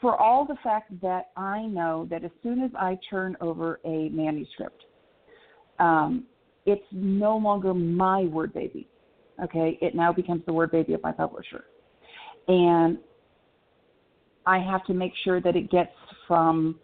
for 0.00 0.16
all 0.20 0.44
the 0.46 0.56
fact 0.62 0.92
that 1.00 1.30
I 1.36 1.66
know 1.66 2.06
that 2.10 2.24
as 2.24 2.30
soon 2.42 2.62
as 2.62 2.70
I 2.78 2.98
turn 3.10 3.36
over 3.40 3.80
a 3.84 4.08
manuscript, 4.10 4.84
um, 5.78 6.24
it's 6.66 6.84
no 6.92 7.36
longer 7.36 7.74
my 7.74 8.22
word 8.24 8.52
baby. 8.54 8.88
Okay, 9.42 9.78
it 9.80 9.94
now 9.94 10.12
becomes 10.12 10.42
the 10.46 10.52
word 10.52 10.70
baby 10.70 10.92
of 10.92 11.02
my 11.02 11.10
publisher, 11.10 11.64
and 12.46 12.98
I 14.46 14.58
have 14.58 14.84
to 14.86 14.94
make 14.94 15.12
sure 15.24 15.40
that 15.40 15.56
it 15.56 15.70
gets 15.70 15.90
from 16.28 16.78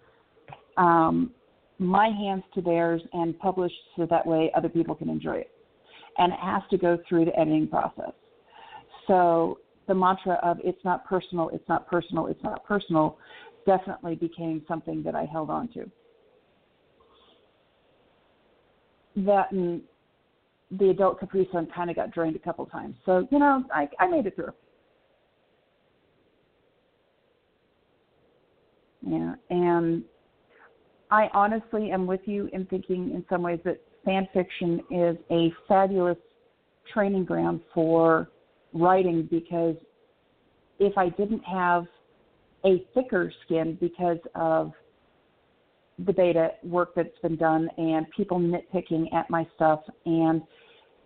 um, 0.76 1.30
my 1.78 2.08
hands 2.08 2.42
to 2.54 2.62
theirs 2.62 3.02
and 3.12 3.38
published 3.38 3.76
so 3.96 4.06
that 4.06 4.26
way 4.26 4.50
other 4.56 4.68
people 4.68 4.94
can 4.94 5.08
enjoy 5.08 5.36
it, 5.36 5.50
and 6.16 6.32
it 6.32 6.38
has 6.40 6.62
to 6.70 6.78
go 6.78 6.98
through 7.08 7.26
the 7.26 7.38
editing 7.38 7.68
process. 7.68 8.12
So 9.06 9.58
the 9.88 9.94
mantra 9.94 10.38
of 10.42 10.58
it's 10.62 10.84
not 10.84 11.04
personal, 11.06 11.48
it's 11.48 11.68
not 11.68 11.88
personal, 11.88 12.26
it's 12.26 12.42
not 12.44 12.64
personal 12.64 13.18
definitely 13.66 14.14
became 14.14 14.62
something 14.68 15.02
that 15.02 15.14
I 15.14 15.24
held 15.24 15.50
on 15.50 15.68
to. 15.68 15.90
That 19.16 19.50
and 19.50 19.82
the 20.70 20.90
adult 20.90 21.18
Capri 21.18 21.48
Sun 21.50 21.68
kind 21.74 21.90
of 21.90 21.96
got 21.96 22.12
drained 22.12 22.36
a 22.36 22.38
couple 22.38 22.64
times. 22.66 22.94
So, 23.04 23.26
you 23.30 23.38
know, 23.38 23.64
I, 23.74 23.88
I 23.98 24.06
made 24.06 24.26
it 24.26 24.36
through. 24.36 24.52
Yeah, 29.02 29.34
and 29.50 30.02
I 31.10 31.28
honestly 31.32 31.90
am 31.90 32.06
with 32.06 32.20
you 32.26 32.48
in 32.52 32.66
thinking 32.66 33.12
in 33.14 33.24
some 33.30 33.42
ways 33.42 33.60
that 33.64 33.80
fan 34.04 34.28
fiction 34.34 34.80
is 34.90 35.16
a 35.30 35.52
fabulous 35.66 36.18
training 36.92 37.24
ground 37.24 37.60
for 37.72 38.30
writing 38.72 39.28
because 39.30 39.76
if 40.78 40.96
I 40.96 41.08
didn't 41.10 41.44
have 41.44 41.86
a 42.64 42.84
thicker 42.94 43.32
skin 43.44 43.76
because 43.80 44.18
of 44.34 44.72
the 46.06 46.12
beta 46.12 46.50
work 46.62 46.94
that's 46.94 47.18
been 47.22 47.36
done 47.36 47.68
and 47.76 48.06
people 48.16 48.38
nitpicking 48.38 49.12
at 49.12 49.28
my 49.30 49.46
stuff 49.56 49.80
and 50.06 50.42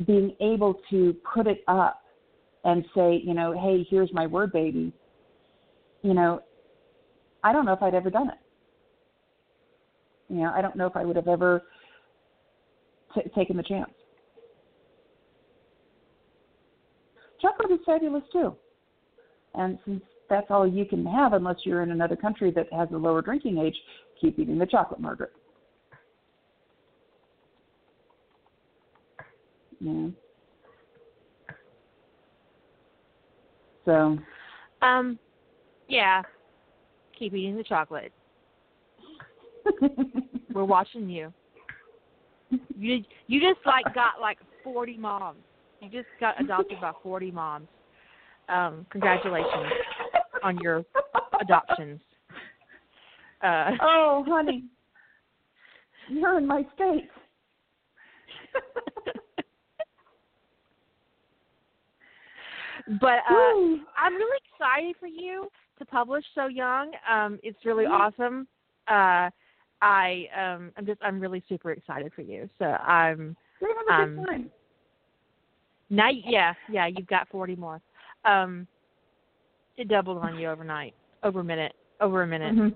being 0.07 0.35
able 0.41 0.81
to 0.91 1.15
put 1.35 1.47
it 1.47 1.63
up 1.69 2.03
and 2.65 2.85
say, 2.95 3.21
you 3.25 3.35
know, 3.35 3.53
hey, 3.53 3.87
here's 3.89 4.13
my 4.13 4.27
word 4.27 4.53
baby, 4.53 4.93
you 6.03 6.15
know, 6.15 6.43
I 7.43 7.53
don't 7.53 7.65
know 7.65 7.73
if 7.73 7.83
I'd 7.83 7.95
ever 7.95 8.11
done 8.11 8.29
it. 8.29 8.39
You 10.29 10.43
know, 10.43 10.53
I 10.55 10.63
don't 10.63 10.77
know 10.77 10.87
if 10.87 10.97
I 10.97 11.05
would 11.05 11.17
have 11.17 11.29
ever 11.29 11.63
t- 13.15 13.23
taken 13.35 13.57
the 13.57 13.63
chance. 13.63 13.91
Chocolate 17.43 17.73
is 17.73 17.81
fabulous 17.85 18.23
too. 18.33 18.55
And 19.55 19.79
since 19.85 20.03
that's 20.31 20.47
all 20.49 20.67
you 20.67 20.85
can 20.85 21.05
have 21.05 21.33
unless 21.35 21.57
you're 21.65 21.83
in 21.83 21.91
another 21.91 22.17
country 22.17 22.51
that 22.53 22.73
has 22.73 22.89
a 22.93 22.97
lower 22.97 23.21
drinking 23.21 23.59
age, 23.59 23.77
keep 24.21 24.39
eating 24.39 24.59
the 24.59 24.67
chocolate, 24.67 25.01
Margaret. 25.01 25.33
Yeah. 29.81 30.09
So, 33.85 34.17
Um, 34.81 35.19
yeah, 35.89 36.23
keep 37.19 37.35
eating 37.35 37.57
the 37.57 37.65
chocolate. 37.65 38.13
We're 40.53 40.65
watching 40.65 41.11
you. 41.11 41.33
You 42.79 43.03
you 43.27 43.41
just 43.41 43.65
like 43.67 43.93
got 43.95 44.21
like 44.21 44.39
forty 44.63 44.97
moms. 44.97 45.43
You 45.83 45.89
just 45.91 46.07
got 46.21 46.41
adopted 46.41 46.81
by 46.81 46.93
forty 47.03 47.33
moms. 47.33 47.67
Um, 48.49 48.87
congratulations 48.91 49.73
on 50.45 50.57
your 50.59 50.85
adoptions. 51.41 52.01
Uh, 53.43 53.73
oh, 53.83 54.25
honey, 54.29 54.65
you're 56.09 56.39
in 56.39 56.47
my 56.47 56.65
state. 56.77 57.11
but 63.01 63.19
uh, 63.29 63.55
I'm 63.97 64.15
really 64.15 64.39
excited 64.55 64.95
for 65.01 65.09
you 65.09 65.49
to 65.81 65.85
publish 65.85 66.25
so 66.37 66.47
young. 66.47 66.93
Um, 67.11 67.41
it's 67.43 67.59
really 67.65 67.87
awesome. 67.87 68.47
Uh, 68.87 69.31
I 69.81 70.29
um, 70.37 70.71
I'm 70.77 70.87
just 70.87 71.01
I'm 71.03 71.19
really 71.19 71.43
super 71.49 71.73
excited 71.73 72.13
for 72.15 72.23
you. 72.23 72.49
So 72.61 72.67
I'm 72.67 73.37
You're 73.61 73.71
gonna 73.75 73.91
have 73.91 74.01
a 74.01 74.03
Um, 74.03 74.17
good 74.17 74.27
time. 74.27 74.51
Now 75.93 76.09
yeah 76.11 76.55
yeah 76.71 76.87
you've 76.87 77.07
got 77.07 77.29
40 77.29 77.57
more. 77.57 77.81
Um, 78.25 78.67
it 79.77 79.89
doubled 79.89 80.19
on 80.19 80.39
you 80.39 80.49
overnight, 80.49 80.95
over 81.23 81.41
a 81.41 81.45
minute, 81.45 81.75
over 82.01 82.23
a 82.23 82.27
minute. 82.27 82.55
Mhm. 82.55 82.75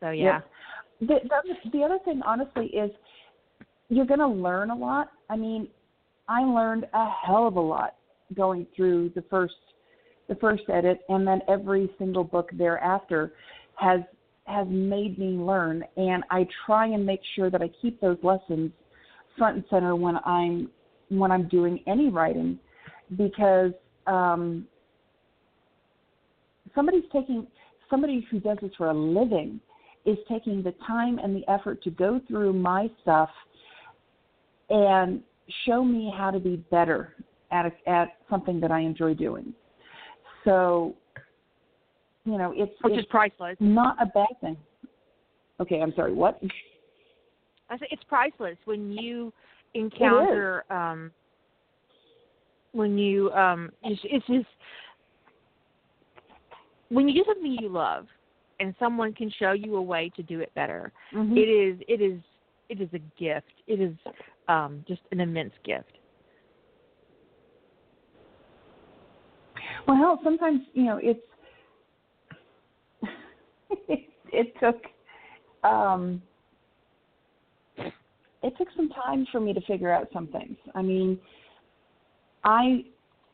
So 0.00 0.10
yeah. 0.10 0.40
The, 1.00 1.18
the 1.24 1.70
the 1.72 1.82
other 1.82 1.98
thing, 2.04 2.20
honestly, 2.26 2.66
is 2.66 2.90
you're 3.88 4.06
going 4.06 4.20
to 4.20 4.28
learn 4.28 4.70
a 4.70 4.76
lot. 4.76 5.10
I 5.28 5.36
mean, 5.36 5.68
I 6.28 6.42
learned 6.42 6.86
a 6.92 7.08
hell 7.08 7.46
of 7.46 7.56
a 7.56 7.60
lot 7.60 7.96
going 8.34 8.66
through 8.76 9.10
the 9.14 9.22
first 9.22 9.54
the 10.28 10.34
first 10.36 10.62
edit, 10.72 11.00
and 11.08 11.26
then 11.26 11.40
every 11.48 11.90
single 11.98 12.24
book 12.24 12.50
thereafter 12.52 13.32
has 13.76 14.00
has 14.44 14.66
made 14.68 15.18
me 15.18 15.30
learn. 15.30 15.84
And 15.96 16.24
I 16.30 16.46
try 16.66 16.86
and 16.86 17.04
make 17.04 17.20
sure 17.34 17.50
that 17.50 17.62
I 17.62 17.70
keep 17.80 18.00
those 18.00 18.18
lessons 18.22 18.70
front 19.36 19.56
and 19.56 19.64
center 19.70 19.96
when 19.96 20.18
I'm 20.24 20.70
when 21.10 21.30
I'm 21.30 21.48
doing 21.48 21.80
any 21.86 22.08
writing, 22.08 22.58
because 23.16 23.72
um, 24.06 24.66
somebody's 26.74 27.04
taking 27.12 27.46
somebody 27.90 28.26
who 28.30 28.40
does 28.40 28.58
this 28.62 28.70
for 28.78 28.90
a 28.90 28.94
living 28.94 29.60
is 30.06 30.16
taking 30.28 30.62
the 30.62 30.72
time 30.86 31.18
and 31.18 31.36
the 31.36 31.46
effort 31.50 31.82
to 31.82 31.90
go 31.90 32.20
through 32.26 32.52
my 32.52 32.88
stuff 33.02 33.28
and 34.70 35.20
show 35.66 35.84
me 35.84 36.12
how 36.16 36.30
to 36.30 36.38
be 36.38 36.56
better 36.70 37.14
at 37.50 37.66
a, 37.66 37.90
at 37.90 38.16
something 38.30 38.60
that 38.60 38.70
I 38.70 38.80
enjoy 38.80 39.14
doing. 39.14 39.52
So, 40.44 40.94
you 42.24 42.38
know, 42.38 42.52
it's 42.56 42.72
Which 42.82 42.94
it's 42.94 43.00
is 43.00 43.06
priceless. 43.10 43.56
not 43.58 43.96
a 44.00 44.06
bad 44.06 44.40
thing. 44.40 44.56
Okay, 45.60 45.80
I'm 45.80 45.92
sorry. 45.94 46.14
What? 46.14 46.40
I 47.68 47.76
say 47.76 47.86
it's 47.90 48.04
priceless 48.04 48.56
when 48.64 48.92
you 48.92 49.32
encounter 49.74 50.64
um 50.70 51.10
when 52.72 52.98
you 52.98 53.30
um 53.32 53.70
it's, 53.82 54.00
it's 54.04 54.26
just 54.26 54.46
when 56.88 57.08
you 57.08 57.14
do 57.14 57.24
something 57.26 57.56
you 57.60 57.68
love 57.68 58.06
and 58.58 58.74
someone 58.78 59.12
can 59.12 59.30
show 59.38 59.52
you 59.52 59.76
a 59.76 59.82
way 59.82 60.10
to 60.16 60.22
do 60.22 60.40
it 60.40 60.52
better 60.54 60.92
Mhm. 61.14 61.36
it 61.36 61.48
is 61.48 61.80
it 61.88 62.00
is 62.00 62.20
it 62.70 62.80
is 62.80 62.88
a 62.94 63.00
gift. 63.20 63.52
It 63.66 63.80
is 63.80 63.94
um 64.48 64.84
just 64.88 65.02
an 65.10 65.20
immense 65.20 65.52
gift. 65.64 65.98
Well, 69.86 70.20
sometimes 70.22 70.60
you 70.72 70.84
know 70.84 71.00
it's 71.02 71.20
it, 73.88 74.08
it 74.32 74.54
took 74.60 74.82
um, 75.64 76.22
it 78.42 78.54
took 78.56 78.68
some 78.76 78.88
time 78.90 79.26
for 79.30 79.40
me 79.40 79.52
to 79.52 79.60
figure 79.62 79.92
out 79.92 80.08
some 80.12 80.26
things. 80.28 80.56
I 80.74 80.82
mean, 80.82 81.18
I 82.44 82.84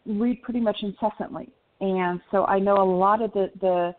read 0.04 0.42
pretty 0.42 0.60
much 0.60 0.76
incessantly, 0.82 1.48
and 1.80 2.20
so 2.30 2.44
I 2.44 2.58
know 2.58 2.76
a 2.76 2.90
lot 2.90 3.22
of 3.22 3.32
the 3.32 3.50
the 3.60 3.94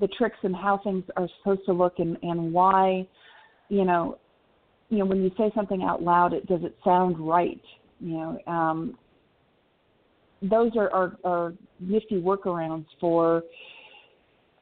the 0.00 0.08
tricks 0.08 0.38
and 0.42 0.54
how 0.54 0.80
things 0.82 1.04
are 1.16 1.28
supposed 1.38 1.64
to 1.66 1.72
look 1.72 1.98
and 1.98 2.16
and 2.22 2.52
why 2.52 3.06
you 3.68 3.84
know 3.84 4.18
you 4.90 4.98
know 4.98 5.04
when 5.04 5.22
you 5.22 5.30
say 5.36 5.50
something 5.54 5.82
out 5.82 6.02
loud 6.02 6.32
it 6.32 6.46
does 6.46 6.60
it 6.62 6.76
sound 6.84 7.18
right 7.18 7.60
you 8.00 8.14
know 8.14 8.38
um 8.46 8.96
those 10.42 10.70
are 10.76 10.90
are, 10.90 11.16
are 11.24 11.52
nifty 11.80 12.20
workarounds 12.20 12.86
for 13.00 13.42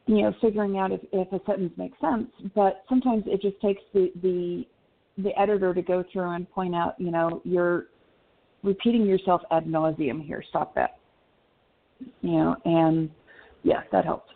you 0.06 0.22
know 0.22 0.32
figuring 0.40 0.78
out 0.78 0.90
if 0.90 1.00
if 1.12 1.30
a 1.32 1.44
sentence 1.44 1.72
makes 1.76 1.98
sense 2.00 2.28
but 2.54 2.82
sometimes 2.88 3.24
it 3.26 3.42
just 3.42 3.60
takes 3.60 3.82
the 3.92 4.10
the 4.22 4.64
the 5.18 5.38
editor 5.38 5.72
to 5.74 5.82
go 5.82 6.04
through 6.12 6.30
and 6.30 6.50
point 6.50 6.74
out 6.74 6.94
you 6.98 7.10
know 7.10 7.40
you're 7.44 7.86
repeating 8.62 9.06
yourself 9.06 9.42
ad 9.50 9.66
nauseum 9.66 10.24
here. 10.24 10.42
Stop 10.48 10.74
that. 10.74 10.98
You 12.20 12.32
know 12.32 12.56
and 12.64 13.10
yeah 13.62 13.80
that 13.90 14.04
helps 14.04 14.30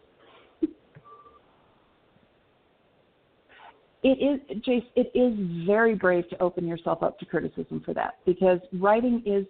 it 4.03 4.19
is 4.19 4.63
jace 4.63 4.87
it 4.97 5.11
is 5.15 5.67
very 5.67 5.95
brave 5.95 6.29
to 6.31 6.43
open 6.43 6.67
yourself 6.67 7.03
up 7.03 7.19
to 7.19 7.27
criticism 7.27 7.83
for 7.85 7.93
that 7.93 8.15
because 8.25 8.59
writing 8.73 9.23
is 9.27 9.45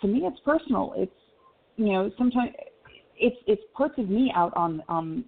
to 0.00 0.08
me 0.08 0.22
it's 0.24 0.40
personal. 0.40 0.94
It's 0.96 1.12
you 1.76 1.92
know 1.92 2.10
sometimes 2.16 2.50
it's 3.16 3.36
it's 3.46 3.62
parts 3.76 3.94
of 3.98 4.08
me 4.08 4.32
out 4.34 4.52
on 4.56 4.82
on 4.88 5.24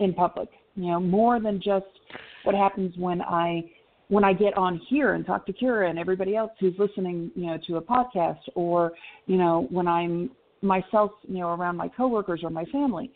in 0.00 0.14
public 0.14 0.48
you 0.74 0.90
know 0.90 1.00
more 1.00 1.40
than 1.40 1.60
just 1.62 1.86
what 2.44 2.54
happens 2.54 2.94
when 2.96 3.20
i 3.22 3.62
when 4.10 4.24
i 4.24 4.32
get 4.32 4.56
on 4.56 4.78
here 4.88 5.14
and 5.14 5.24
talk 5.24 5.46
to 5.46 5.52
kira 5.52 5.88
and 5.88 5.98
everybody 5.98 6.36
else 6.36 6.50
who's 6.60 6.74
listening 6.78 7.30
you 7.34 7.46
know 7.46 7.58
to 7.66 7.76
a 7.76 7.82
podcast 7.82 8.40
or 8.54 8.92
you 9.26 9.38
know 9.38 9.66
when 9.70 9.88
i'm 9.88 10.30
myself 10.62 11.10
you 11.26 11.38
know 11.38 11.54
around 11.54 11.76
my 11.76 11.88
coworkers 11.88 12.40
or 12.44 12.50
my 12.50 12.64
family 12.66 13.10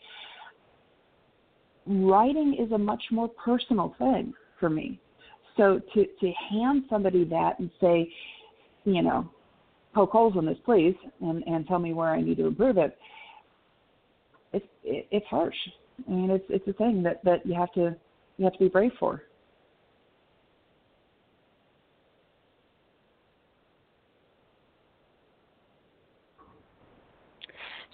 writing 1.85 2.57
is 2.59 2.71
a 2.71 2.77
much 2.77 3.03
more 3.11 3.29
personal 3.29 3.93
thing 3.99 4.33
for 4.59 4.69
me 4.69 4.99
so 5.55 5.79
to 5.93 6.05
to 6.19 6.31
hand 6.49 6.83
somebody 6.89 7.23
that 7.23 7.59
and 7.59 7.69
say 7.79 8.09
you 8.85 9.03
know 9.03 9.29
poke 9.95 10.11
holes 10.11 10.35
in 10.37 10.45
this, 10.45 10.57
please, 10.65 10.93
and 11.21 11.41
and 11.47 11.65
tell 11.65 11.79
me 11.79 11.93
where 11.93 12.09
I 12.09 12.21
need 12.21 12.37
to 12.37 12.47
improve 12.47 12.77
it. 12.77 12.95
It's 14.53 14.65
it, 14.83 15.07
it's 15.09 15.25
harsh. 15.27 15.55
I 16.07 16.11
mean, 16.11 16.29
it's 16.29 16.45
it's 16.49 16.67
a 16.67 16.73
thing 16.73 17.01
that 17.03 17.23
that 17.23 17.45
you 17.45 17.55
have 17.55 17.71
to 17.73 17.95
you 18.37 18.43
have 18.43 18.53
to 18.53 18.59
be 18.59 18.67
brave 18.67 18.91
for. 18.99 19.23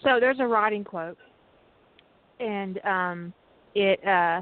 So 0.03 0.19
there's 0.19 0.39
a 0.39 0.47
writing 0.47 0.83
quote, 0.83 1.17
and 2.39 2.83
um, 2.85 3.33
it 3.75 4.05
uh, 4.05 4.41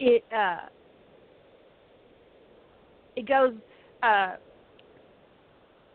it 0.00 0.24
uh 0.34 0.56
it 3.16 3.26
goes 3.28 3.52
uh 4.02 4.36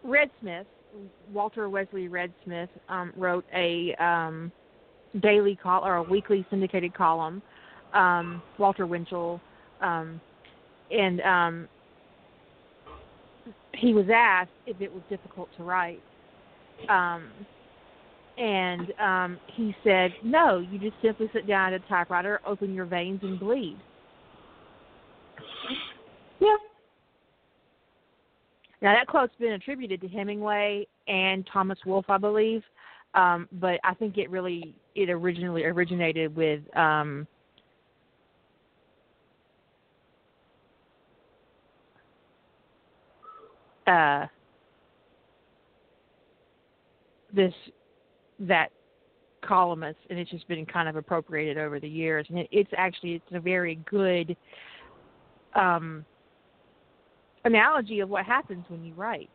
Red 0.03 0.29
Smith, 0.39 0.65
Walter 1.31 1.69
Wesley 1.69 2.07
Red 2.07 2.33
Smith, 2.43 2.69
um, 2.89 3.13
wrote 3.15 3.45
a 3.53 3.93
um, 4.03 4.51
daily 5.21 5.55
call 5.55 5.85
or 5.85 5.97
a 5.97 6.03
weekly 6.03 6.45
syndicated 6.49 6.93
column. 6.93 7.41
Um, 7.93 8.41
Walter 8.57 8.87
Winchell, 8.87 9.39
um, 9.81 10.19
and 10.91 11.21
um, 11.21 11.69
he 13.73 13.93
was 13.93 14.05
asked 14.13 14.51
if 14.65 14.81
it 14.81 14.91
was 14.91 15.01
difficult 15.09 15.49
to 15.57 15.63
write, 15.63 16.01
um, 16.89 17.29
and 18.37 18.93
um, 18.99 19.39
he 19.55 19.75
said, 19.83 20.11
"No, 20.23 20.59
you 20.59 20.79
just 20.79 20.95
simply 21.01 21.29
sit 21.33 21.47
down 21.47 21.73
at 21.73 21.81
a 21.81 21.87
typewriter, 21.87 22.39
open 22.45 22.73
your 22.73 22.85
veins, 22.85 23.19
and 23.23 23.39
bleed." 23.39 23.77
Yeah. 26.39 26.57
Now 28.81 28.93
that 28.93 29.07
quote's 29.07 29.35
been 29.39 29.53
attributed 29.53 30.01
to 30.01 30.07
Hemingway 30.07 30.87
and 31.07 31.47
Thomas 31.53 31.77
Wolfe, 31.85 32.09
I 32.09 32.17
believe, 32.17 32.63
um, 33.13 33.47
but 33.53 33.79
I 33.83 33.93
think 33.93 34.17
it 34.17 34.29
really 34.29 34.75
it 34.95 35.09
originally 35.09 35.63
originated 35.65 36.35
with 36.35 36.61
um, 36.75 37.27
uh, 43.87 44.25
this 47.33 47.53
that 48.39 48.69
columnist, 49.43 49.99
and 50.09 50.19
it's 50.19 50.29
just 50.29 50.47
been 50.47 50.65
kind 50.65 50.87
of 50.87 50.95
appropriated 50.95 51.57
over 51.57 51.79
the 51.79 51.89
years. 51.89 52.25
And 52.29 52.39
it, 52.39 52.47
it's 52.51 52.71
actually 52.77 53.13
it's 53.13 53.25
a 53.31 53.39
very 53.39 53.75
good 53.89 54.35
um, 55.55 56.05
analogy 57.45 57.99
of 57.99 58.09
what 58.09 58.25
happens 58.25 58.65
when 58.67 58.83
you 58.83 58.93
write. 58.93 59.29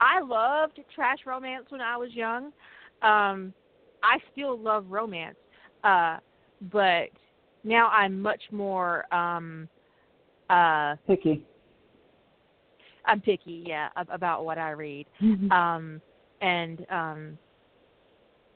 I 0.00 0.20
loved 0.20 0.80
trash 0.94 1.18
romance 1.26 1.66
when 1.68 1.80
I 1.80 1.96
was 1.96 2.12
young. 2.14 2.46
Um, 3.02 3.52
I 4.02 4.18
still 4.32 4.58
love 4.58 4.86
romance, 4.88 5.36
uh, 5.84 6.18
but 6.72 7.10
now 7.64 7.88
I'm 7.88 8.20
much 8.20 8.42
more 8.50 9.12
um, 9.14 9.68
uh, 10.48 10.96
picky. 11.06 11.44
I'm 13.04 13.20
picky, 13.20 13.64
yeah, 13.66 13.88
about 13.96 14.44
what 14.44 14.58
I 14.58 14.70
read. 14.70 15.06
Mm-hmm. 15.22 15.50
Um, 15.50 16.00
and 16.40 16.86
um, 16.90 17.38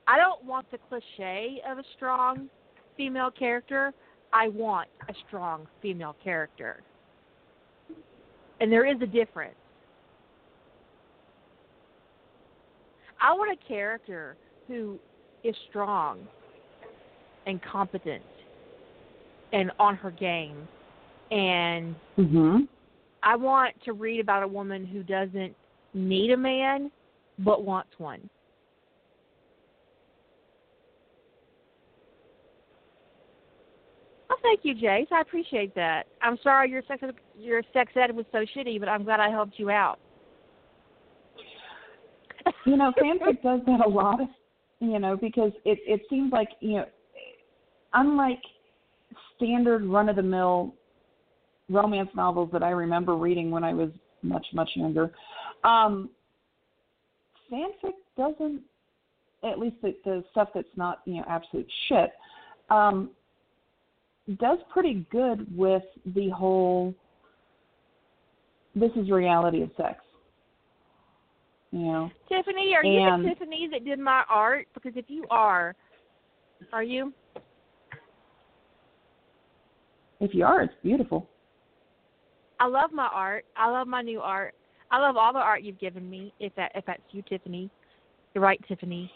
I 0.07 0.18
don't 0.18 0.44
want 0.44 0.70
the 0.70 0.78
cliche 0.88 1.61
of 1.68 1.78
a 1.78 1.85
strong 1.96 2.48
female 2.96 3.30
character. 3.30 3.92
I 4.33 4.48
want 4.48 4.88
a 5.09 5.14
strong 5.26 5.66
female 5.80 6.16
character. 6.22 6.83
And 8.61 8.70
there 8.70 8.87
is 8.87 9.00
a 9.02 9.07
difference. 9.07 9.54
I 13.20 13.33
want 13.33 13.59
a 13.59 13.68
character 13.68 14.37
who 14.68 14.98
is 15.42 15.54
strong 15.70 16.20
and 17.46 17.61
competent 17.62 18.22
and 19.52 19.70
on 19.78 19.96
her 19.96 20.11
game. 20.11 20.68
And 21.30 21.94
mm-hmm. 22.18 22.59
I 23.24 23.37
want 23.37 23.74
to 23.84 23.94
read 23.94 24.20
about 24.20 24.42
a 24.42 24.48
woman 24.48 24.84
who 24.87 25.02
doesn't 25.02 25.54
need 25.94 26.30
a 26.30 26.37
man 26.37 26.90
but 27.38 27.64
wants 27.64 27.90
one. 27.98 28.28
Well, 34.28 34.38
thank 34.42 34.60
you, 34.62 34.74
Jace. 34.74 35.10
I 35.10 35.22
appreciate 35.22 35.74
that. 35.74 36.04
I'm 36.20 36.38
sorry 36.42 36.70
your 36.70 36.82
sex 36.87 37.02
your 37.38 37.62
sex 37.72 37.92
ed 37.96 38.14
was 38.14 38.26
so 38.30 38.44
shitty, 38.56 38.78
but 38.78 38.88
I'm 38.88 39.04
glad 39.04 39.20
I 39.20 39.30
helped 39.30 39.58
you 39.58 39.70
out. 39.70 39.98
you 42.66 42.76
know, 42.76 42.92
fanfic 43.02 43.42
does 43.42 43.60
that 43.66 43.80
a 43.84 43.88
lot. 43.88 44.20
You 44.80 44.98
know, 44.98 45.16
because 45.16 45.52
it 45.64 45.78
it 45.87 46.02
seems 46.10 46.30
like 46.30 46.48
you 46.60 46.76
know, 46.76 46.84
unlike 47.94 48.40
standard 49.37 49.84
run 49.84 50.08
of 50.08 50.16
the 50.16 50.22
mill 50.22 50.74
romance 51.70 52.11
novels 52.14 52.50
that 52.53 52.62
I 52.62 52.70
remember 52.70 53.16
reading 53.16 53.50
when 53.50 53.64
I 53.64 53.72
was 53.72 53.90
much 54.22 54.46
much 54.53 54.70
younger, 54.74 55.12
um, 55.64 56.11
fanfic 57.50 57.94
doesn't. 58.16 58.62
At 59.42 59.59
least 59.59 59.77
the, 59.83 59.94
the 60.07 60.24
stuff 60.31 60.48
that's 60.55 60.66
not 60.77 61.00
you 61.05 61.16
know 61.16 61.24
absolute 61.29 61.66
shit. 61.88 62.11
Um, 62.70 63.11
does 64.38 64.59
pretty 64.72 65.07
good 65.11 65.46
with 65.55 65.83
the 66.14 66.31
whole 66.31 66.94
this 68.74 68.90
is 68.96 69.11
reality 69.11 69.62
of 69.62 69.70
sex. 69.77 69.96
You 71.70 71.81
know. 71.81 72.11
Tiffany, 72.29 72.74
are 72.74 72.85
and, 72.85 73.22
you 73.24 73.29
the 73.29 73.35
Tiffany 73.35 73.68
that 73.72 73.85
did 73.85 73.98
my 73.98 74.22
art? 74.29 74.68
Because 74.74 74.93
if 74.97 75.07
you 75.09 75.26
are, 75.30 75.74
are 76.72 76.82
you? 76.82 77.12
If 80.20 80.34
you 80.34 80.45
are, 80.45 80.62
it's 80.62 80.74
beautiful. 80.82 81.28
I 82.61 82.66
love 82.66 82.92
my 82.92 83.09
art. 83.12 83.44
I 83.57 83.70
love 83.70 83.86
my 83.86 84.02
new 84.02 84.20
art. 84.20 84.55
I 84.90 84.98
love 84.98 85.16
all 85.16 85.32
the 85.32 85.38
art 85.38 85.62
you've 85.62 85.78
given 85.80 86.09
me. 86.09 86.32
If 86.38 86.55
that 86.55 86.72
if 86.74 86.84
that's 86.86 87.02
you, 87.11 87.22
Tiffany, 87.28 87.70
you're 88.34 88.44
right, 88.44 88.61
Tiffany. 88.68 89.11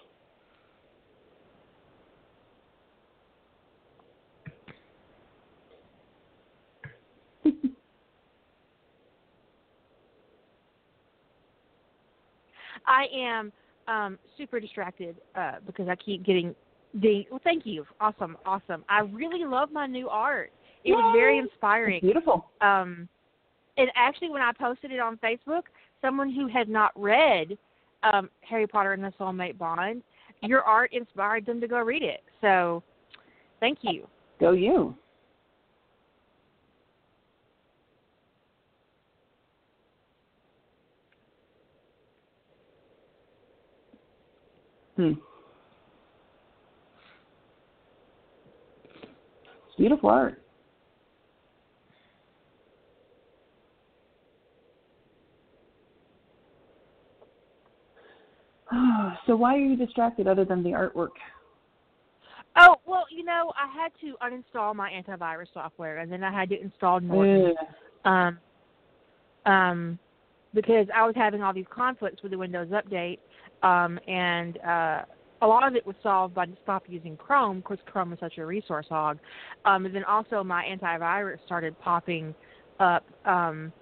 I 12.86 13.06
am 13.14 13.52
um, 13.86 14.18
super 14.36 14.60
distracted 14.60 15.16
uh, 15.34 15.56
because 15.66 15.88
I 15.88 15.96
keep 15.96 16.24
getting 16.24 16.54
the. 16.94 17.26
Well, 17.30 17.40
thank 17.44 17.66
you. 17.66 17.84
Awesome, 18.00 18.36
awesome. 18.44 18.84
I 18.88 19.00
really 19.00 19.44
love 19.44 19.70
my 19.72 19.86
new 19.86 20.08
art. 20.08 20.50
it 20.84 20.92
was 20.92 21.14
very 21.16 21.36
Yay! 21.36 21.42
inspiring. 21.42 22.00
Beautiful. 22.00 22.50
Um, 22.60 23.08
and 23.78 23.90
actually, 23.94 24.30
when 24.30 24.42
I 24.42 24.52
posted 24.52 24.90
it 24.90 24.98
on 24.98 25.18
Facebook, 25.18 25.62
someone 26.02 26.30
who 26.30 26.48
had 26.48 26.68
not 26.68 26.90
read 26.96 27.56
um, 28.02 28.28
Harry 28.40 28.66
Potter 28.66 28.92
and 28.92 29.02
the 29.02 29.12
Soulmate 29.18 29.56
Bond, 29.56 30.02
your 30.42 30.62
art 30.62 30.92
inspired 30.92 31.46
them 31.46 31.60
to 31.60 31.68
go 31.68 31.78
read 31.78 32.02
it. 32.02 32.22
So, 32.40 32.82
thank 33.60 33.78
you. 33.82 34.06
Go 34.40 34.52
you. 34.52 34.94
Hmm. 44.96 45.12
Beautiful 49.76 50.10
art. 50.10 50.42
so 59.26 59.36
why 59.36 59.54
are 59.54 59.60
you 59.60 59.76
distracted 59.76 60.26
other 60.26 60.44
than 60.44 60.62
the 60.62 60.70
artwork? 60.70 61.10
Oh 62.56 62.76
well, 62.86 63.04
you 63.10 63.24
know, 63.24 63.52
I 63.56 63.72
had 63.72 63.92
to 64.00 64.16
uninstall 64.22 64.74
my 64.74 64.90
antivirus 64.90 65.46
software, 65.54 65.98
and 65.98 66.10
then 66.10 66.24
I 66.24 66.32
had 66.32 66.48
to 66.50 66.60
install 66.60 67.00
Norton. 67.00 67.54
Ugh. 67.58 67.66
Um, 68.04 68.38
um, 69.52 69.98
because 70.54 70.86
I 70.94 71.06
was 71.06 71.14
having 71.14 71.42
all 71.42 71.52
these 71.52 71.66
conflicts 71.70 72.22
with 72.22 72.32
the 72.32 72.38
Windows 72.38 72.68
update, 72.68 73.18
um, 73.62 73.98
and 74.08 74.58
uh, 74.58 75.02
a 75.42 75.46
lot 75.46 75.66
of 75.66 75.76
it 75.76 75.86
was 75.86 75.96
solved 76.02 76.34
by 76.34 76.46
just 76.46 76.58
stop 76.62 76.84
using 76.88 77.16
Chrome 77.16 77.58
because 77.58 77.78
Chrome 77.86 78.12
is 78.12 78.18
such 78.18 78.38
a 78.38 78.46
resource 78.46 78.86
hog. 78.88 79.18
Um, 79.64 79.86
and 79.86 79.94
then 79.94 80.04
also 80.04 80.42
my 80.42 80.64
antivirus 80.64 81.38
started 81.46 81.78
popping 81.80 82.34
up 82.80 83.04
um, 83.24 83.72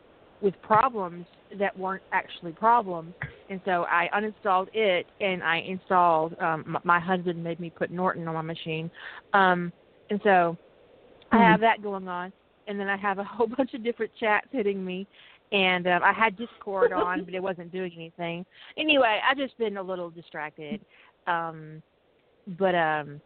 with 0.41 0.55
problems 0.63 1.27
that 1.59 1.77
weren't 1.79 2.03
actually 2.13 2.53
problems, 2.53 3.15
and 3.51 3.61
so 3.65 3.87
I 3.89 4.09
uninstalled 4.15 4.69
it 4.75 5.07
and 5.21 5.43
I 5.43 5.59
installed. 5.59 6.35
Um, 6.41 6.65
my, 6.67 6.81
my 6.85 7.01
husband 7.01 7.43
made 7.43 7.61
me 7.61 7.71
put 7.71 7.91
Norton 7.91 8.27
on 8.29 8.35
my 8.35 8.43
machine, 8.43 8.91
um, 9.33 9.73
and 10.11 10.21
so 10.25 10.57
I 11.33 11.39
have 11.39 11.61
that 11.61 11.83
going 11.83 12.09
on. 12.09 12.33
And 12.69 12.81
then 12.81 12.89
I 12.89 12.97
have 12.97 13.19
a 13.19 13.25
whole 13.25 13.47
bunch 13.47 13.75
of 13.75 13.85
different 13.85 14.11
chats 14.19 14.49
hitting 14.51 14.85
me, 14.85 15.07
and 15.53 15.87
um, 15.87 16.03
I 16.03 16.13
had 16.13 16.37
Discord 16.37 16.93
on, 16.93 17.25
but 17.25 17.35
it 17.35 17.43
wasn't 17.43 17.71
doing 17.73 17.93
anything. 17.95 18.45
Anyway, 18.77 19.21
I've 19.29 19.37
just 19.37 19.57
been 19.59 19.77
a 19.77 19.83
little 19.83 20.11
distracted. 20.11 20.81
Um, 21.27 21.83
but 22.59 22.75
um, 22.75 23.21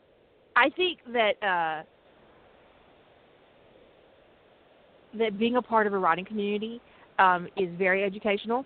I 0.57 0.71
think 0.71 0.99
that 1.13 1.33
uh, 1.43 1.83
that 5.19 5.39
being 5.39 5.57
a 5.57 5.63
part 5.63 5.87
of 5.87 5.93
a 5.93 5.99
writing 5.99 6.25
community 6.25 6.81
um, 7.21 7.47
is 7.57 7.69
very 7.79 8.03
educational. 8.03 8.65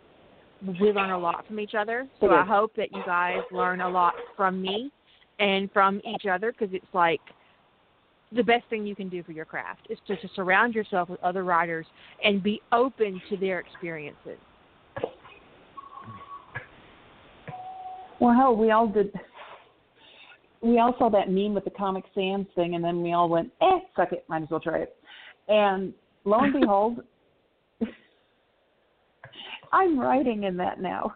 We 0.66 0.92
learn 0.92 1.10
a 1.10 1.18
lot 1.18 1.46
from 1.46 1.60
each 1.60 1.74
other, 1.74 2.08
so 2.20 2.30
I 2.30 2.44
hope 2.44 2.74
that 2.76 2.90
you 2.92 3.02
guys 3.04 3.40
learn 3.52 3.82
a 3.82 3.88
lot 3.88 4.14
from 4.34 4.62
me 4.62 4.90
and 5.38 5.70
from 5.72 6.00
each 6.06 6.24
other 6.26 6.52
because 6.52 6.72
it's 6.72 6.86
like 6.94 7.20
the 8.32 8.42
best 8.42 8.64
thing 8.70 8.86
you 8.86 8.96
can 8.96 9.10
do 9.10 9.22
for 9.22 9.32
your 9.32 9.44
craft 9.44 9.86
is 9.90 9.98
to, 10.06 10.16
to 10.16 10.28
surround 10.34 10.74
yourself 10.74 11.10
with 11.10 11.22
other 11.22 11.44
writers 11.44 11.84
and 12.24 12.42
be 12.42 12.62
open 12.72 13.20
to 13.28 13.36
their 13.36 13.60
experiences. 13.60 14.38
Well, 18.20 18.34
hell, 18.34 18.56
we 18.56 18.70
all 18.70 18.88
did. 18.88 19.12
We 20.62 20.78
all 20.78 20.94
saw 20.98 21.10
that 21.10 21.30
meme 21.30 21.52
with 21.52 21.64
the 21.64 21.70
Comic 21.70 22.04
Sans 22.14 22.46
thing, 22.54 22.74
and 22.74 22.82
then 22.82 23.02
we 23.02 23.12
all 23.12 23.28
went, 23.28 23.52
"Eh, 23.60 23.80
suck 23.94 24.12
it, 24.12 24.24
might 24.28 24.42
as 24.44 24.50
well 24.50 24.60
try 24.60 24.78
it." 24.78 24.96
And 25.48 25.92
lo 26.24 26.38
and 26.38 26.52
behold, 26.58 27.02
I'm 29.74 29.98
writing 29.98 30.44
in 30.44 30.56
that 30.58 30.80
now. 30.80 31.14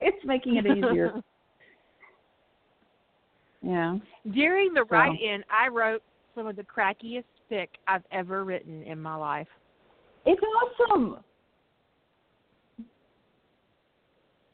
It's 0.00 0.24
making 0.24 0.56
it 0.56 0.66
easier. 0.66 1.12
yeah. 3.62 3.96
During 4.32 4.72
the 4.74 4.84
So- 4.88 4.96
write-in, 4.96 5.42
I 5.50 5.68
wrote 5.68 6.02
some 6.36 6.46
of 6.46 6.54
the 6.56 6.62
crackiest 6.62 7.24
fic 7.50 7.68
I've 7.88 8.04
ever 8.12 8.44
written 8.44 8.82
in 8.84 9.00
my 9.00 9.16
life. 9.16 9.48
It's 10.24 10.40
awesome. 10.80 11.16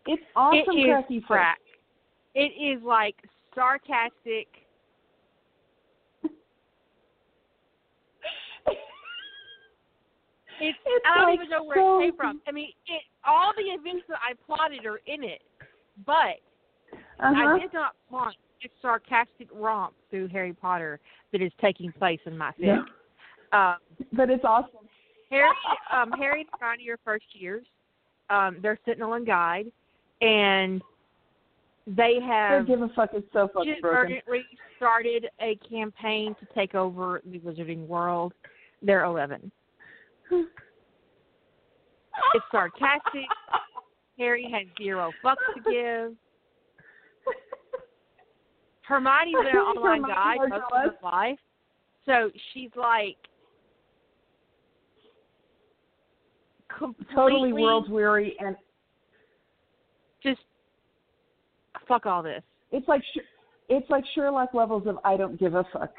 It's 0.07 0.23
awesome, 0.35 0.77
it 0.77 0.81
is 0.81 0.87
cracky 0.87 1.21
crack. 1.21 1.61
It 2.35 2.53
is 2.59 2.83
like 2.83 3.17
sarcastic. 3.55 4.49
It's, 10.63 10.77
It's 10.85 11.05
I 11.09 11.17
don't 11.19 11.29
like 11.31 11.35
even 11.37 11.49
know 11.49 11.65
where 11.65 11.77
so- 11.77 12.01
it 12.01 12.05
came 12.05 12.17
from. 12.17 12.41
I 12.47 12.53
mean, 12.53 12.69
it 12.87 13.03
all 13.25 13.53
the 13.57 13.63
events 13.63 14.05
that 14.09 14.19
I 14.23 14.35
plotted 14.47 14.87
are 14.87 15.01
in 15.07 15.23
it, 15.25 15.43
but 16.07 16.41
Uh-huh. 16.93 17.35
I 17.35 17.59
did 17.59 17.73
not 17.73 17.95
plot 18.09 18.35
a 18.65 18.69
sarcastic 18.83 19.49
romp 19.55 19.95
through 20.11 20.29
Harry 20.29 20.53
Potter 20.53 21.01
that 21.33 21.41
is 21.41 21.53
taking 21.61 21.93
place 21.93 22.21
in 22.27 22.37
my 22.37 22.53
fic. 22.53 22.85
Um, 23.53 23.77
But 24.13 24.31
it's 24.31 24.45
awesome. 24.45 24.89
Harry, 25.31 25.51
um, 25.93 26.13
Harry 26.13 26.41
and 26.41 26.49
Hermione 26.59 26.89
are 26.91 26.99
first 27.05 27.25
years. 27.35 27.65
Um, 28.29 28.59
they're 28.63 28.79
Sentinel 28.85 29.15
and 29.15 29.27
Guide, 29.27 29.67
and 30.21 30.83
they 31.87 32.21
have 32.21 32.67
give 32.67 32.83
a 32.83 32.89
fuck. 32.91 33.11
It's 33.13 33.27
so 33.33 33.49
fucking 33.53 33.77
broken. 33.81 34.13
urgently 34.13 34.45
started 34.77 35.27
a 35.41 35.57
campaign 35.69 36.35
to 36.41 36.47
take 36.55 36.75
over 36.75 37.21
the 37.25 37.39
Wizarding 37.41 37.87
World. 37.87 38.33
They're 38.83 39.05
11. 39.05 39.51
It's 42.35 42.45
sarcastic. 42.51 43.27
Harry 44.19 44.49
has 44.53 44.67
zero 44.83 45.13
fucks 45.25 45.37
to 45.55 45.71
give. 45.71 46.17
Hermione's 48.83 49.47
an 49.53 49.57
online 49.57 50.03
guide 50.03 50.39
most 50.49 50.63
of 50.73 50.81
her 50.83 50.97
life, 51.03 51.39
so 52.07 52.31
she's 52.53 52.71
like 52.77 53.17
totally 57.15 57.53
world 57.53 57.91
weary, 57.91 58.37
and 58.41 58.57
just 60.23 60.41
fuck 61.87 62.07
all 62.07 62.23
this. 62.23 62.43
it's 62.73 62.87
like 62.89 63.03
Sh- 63.15 63.21
it's 63.69 63.89
like 63.91 64.05
Sherlock 64.15 64.55
levels 64.55 64.87
of 64.87 64.99
I 65.05 65.17
don't 65.17 65.39
give 65.39 65.55
a 65.55 65.65
fuck. 65.73 65.95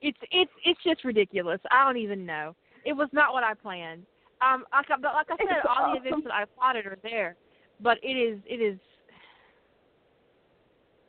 It's 0.00 0.18
it's 0.30 0.50
it's 0.64 0.80
just 0.82 1.04
ridiculous. 1.04 1.60
I 1.70 1.84
don't 1.84 1.98
even 1.98 2.24
know. 2.24 2.56
It 2.86 2.94
was 2.94 3.08
not 3.12 3.34
what 3.34 3.44
I 3.44 3.54
planned. 3.54 4.06
Um, 4.42 4.64
like 4.72 4.90
I, 4.90 4.96
but 5.00 5.14
like 5.14 5.26
I 5.30 5.36
said, 5.36 5.56
It's 5.58 5.66
all 5.68 5.92
the 5.92 5.98
awesome. 5.98 6.06
events 6.06 6.24
that 6.26 6.34
I 6.34 6.44
plotted 6.58 6.86
are 6.86 6.98
there, 7.02 7.36
but 7.80 7.98
it 8.02 8.12
is 8.14 8.40
it 8.46 8.56
is 8.60 8.78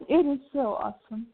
It 0.08 0.26
is 0.26 0.40
so 0.54 0.76
awesome. 0.76 1.28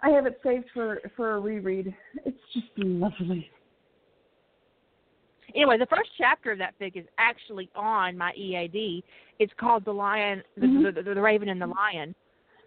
I 0.00 0.10
have 0.10 0.26
it 0.26 0.40
saved 0.44 0.66
for 0.74 1.00
for 1.16 1.36
a 1.36 1.40
reread. 1.40 1.94
It's 2.24 2.38
just 2.52 2.66
lovely. 2.76 3.50
anyway. 5.54 5.78
The 5.78 5.86
first 5.86 6.10
chapter 6.18 6.52
of 6.52 6.58
that 6.58 6.74
fic 6.80 6.96
is 6.96 7.06
actually 7.18 7.68
on 7.76 8.16
my 8.18 8.32
EAD. 8.34 9.04
It's 9.38 9.52
called 9.58 9.84
the 9.84 9.92
Lion, 9.92 10.42
the, 10.56 10.66
Mhm. 10.66 10.94
the, 10.94 11.02
the, 11.02 11.14
the 11.14 11.20
Raven 11.20 11.48
and 11.50 11.60
the 11.60 11.66
Lion. 11.66 12.14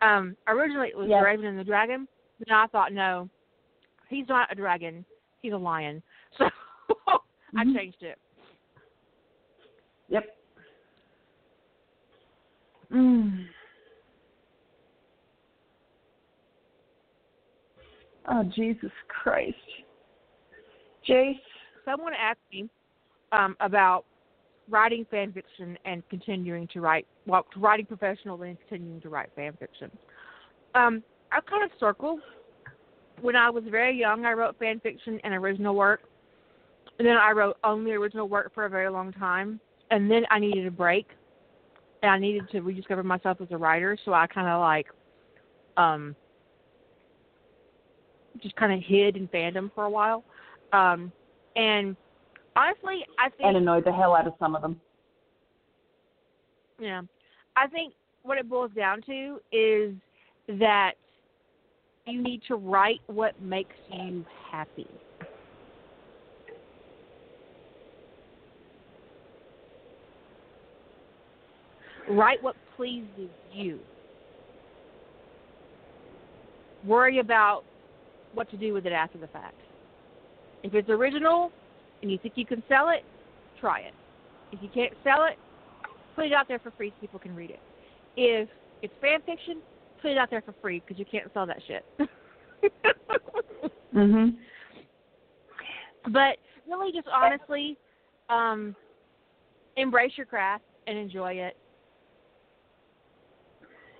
Um, 0.01 0.35
originally 0.47 0.89
it 0.89 0.97
was 0.97 1.07
Yes. 1.09 1.19
the 1.21 1.25
Raven 1.25 1.45
and 1.45 1.57
the 1.59 1.63
Dragon, 1.63 2.07
but 2.39 2.47
then 2.47 2.57
I 2.57 2.67
thought 2.67 2.93
no, 2.93 3.29
he's 4.09 4.27
not 4.27 4.51
a 4.51 4.55
dragon, 4.55 5.03
he's 5.41 5.53
a 5.53 5.57
lion. 5.57 6.01
So 6.37 6.49
I 7.55 7.63
Mhm. 7.63 7.73
changed 7.73 8.03
it. 8.03 8.19
Yep. 10.09 10.37
Mm. 12.91 13.47
Oh 18.27 18.43
Jesus 18.43 18.91
Christ, 19.07 19.57
Jace. 21.07 21.39
someone 21.83 22.13
asked 22.13 22.39
me 22.51 22.69
um, 23.31 23.55
about 23.59 24.05
writing 24.69 25.05
fan 25.11 25.31
fiction 25.31 25.77
and 25.85 26.07
continuing 26.09 26.67
to 26.69 26.81
write, 26.81 27.05
well, 27.27 27.45
writing 27.55 27.85
professionally 27.85 28.49
and 28.49 28.59
continuing 28.67 28.99
to 29.01 29.09
write 29.09 29.29
fan 29.35 29.53
fiction. 29.59 29.91
Um, 30.73 31.03
I 31.31 31.39
kind 31.41 31.63
of 31.63 31.71
circled. 31.79 32.19
When 33.21 33.35
I 33.35 33.49
was 33.49 33.63
very 33.69 33.95
young, 33.97 34.25
I 34.25 34.33
wrote 34.33 34.57
fan 34.57 34.79
fiction 34.79 35.19
and 35.23 35.33
original 35.33 35.75
work. 35.75 36.01
And 36.97 37.07
then 37.07 37.17
I 37.17 37.31
wrote 37.31 37.57
only 37.63 37.91
original 37.91 38.27
work 38.27 38.53
for 38.53 38.65
a 38.65 38.69
very 38.69 38.89
long 38.89 39.11
time. 39.11 39.59
And 39.91 40.09
then 40.09 40.23
I 40.29 40.39
needed 40.39 40.65
a 40.65 40.71
break. 40.71 41.07
And 42.01 42.11
I 42.11 42.17
needed 42.17 42.49
to 42.51 42.61
rediscover 42.61 43.03
myself 43.03 43.39
as 43.41 43.47
a 43.51 43.57
writer. 43.57 43.97
So 44.05 44.13
I 44.13 44.27
kind 44.27 44.47
of 44.47 44.61
like, 44.61 44.87
um, 45.77 46.15
just 48.41 48.55
kind 48.55 48.73
of 48.73 48.81
hid 48.81 49.17
in 49.17 49.27
fandom 49.29 49.71
for 49.73 49.85
a 49.85 49.89
while. 49.89 50.23
Um, 50.73 51.11
and 51.55 51.95
honestly, 52.55 53.05
I 53.19 53.29
think 53.29 53.43
And 53.43 53.57
annoyed 53.57 53.85
the 53.85 53.93
hell 53.93 54.15
out 54.15 54.27
of 54.27 54.33
some 54.39 54.55
of 54.55 54.61
them. 54.61 54.79
yeah, 56.79 57.01
I 57.55 57.67
think 57.67 57.93
what 58.23 58.37
it 58.37 58.49
boils 58.49 58.71
down 58.75 59.01
to 59.03 59.39
is 59.51 59.93
that 60.59 60.93
you 62.05 62.21
need 62.21 62.41
to 62.47 62.55
write 62.55 63.01
what 63.07 63.39
makes 63.41 63.75
you 63.91 64.25
happy. 64.51 64.87
Write 72.09 72.41
what 72.43 72.55
pleases 72.75 73.29
you. 73.51 73.79
Worry 76.85 77.19
about 77.19 77.63
what 78.33 78.49
to 78.51 78.57
do 78.57 78.73
with 78.73 78.85
it 78.85 78.91
after 78.91 79.17
the 79.17 79.27
fact. 79.27 79.55
If 80.63 80.73
it's 80.73 80.89
original 80.89 81.51
and 82.01 82.11
you 82.11 82.17
think 82.17 82.33
you 82.37 82.45
can 82.45 82.61
sell 82.67 82.89
it, 82.89 83.03
try 83.59 83.79
it. 83.79 83.93
If 84.51 84.61
you 84.61 84.69
can't 84.73 84.93
sell 85.03 85.25
it, 85.25 85.37
put 86.15 86.25
it 86.25 86.33
out 86.33 86.47
there 86.47 86.59
for 86.59 86.71
free 86.71 86.89
so 86.89 87.01
people 87.01 87.19
can 87.19 87.35
read 87.35 87.49
it. 87.49 87.59
If 88.15 88.49
it's 88.81 88.93
fan 89.01 89.21
fiction, 89.25 89.61
put 90.01 90.11
it 90.11 90.17
out 90.17 90.29
there 90.29 90.41
for 90.41 90.53
free 90.61 90.81
because 90.85 90.99
you 90.99 91.05
can't 91.05 91.31
sell 91.33 91.45
that 91.47 91.59
shit. 91.67 91.85
mhm. 93.95 94.35
But 96.11 96.37
really, 96.69 96.91
just 96.91 97.07
honestly, 97.07 97.77
um, 98.29 98.75
embrace 99.77 100.11
your 100.15 100.25
craft 100.25 100.63
and 100.87 100.97
enjoy 100.97 101.33
it. 101.33 101.57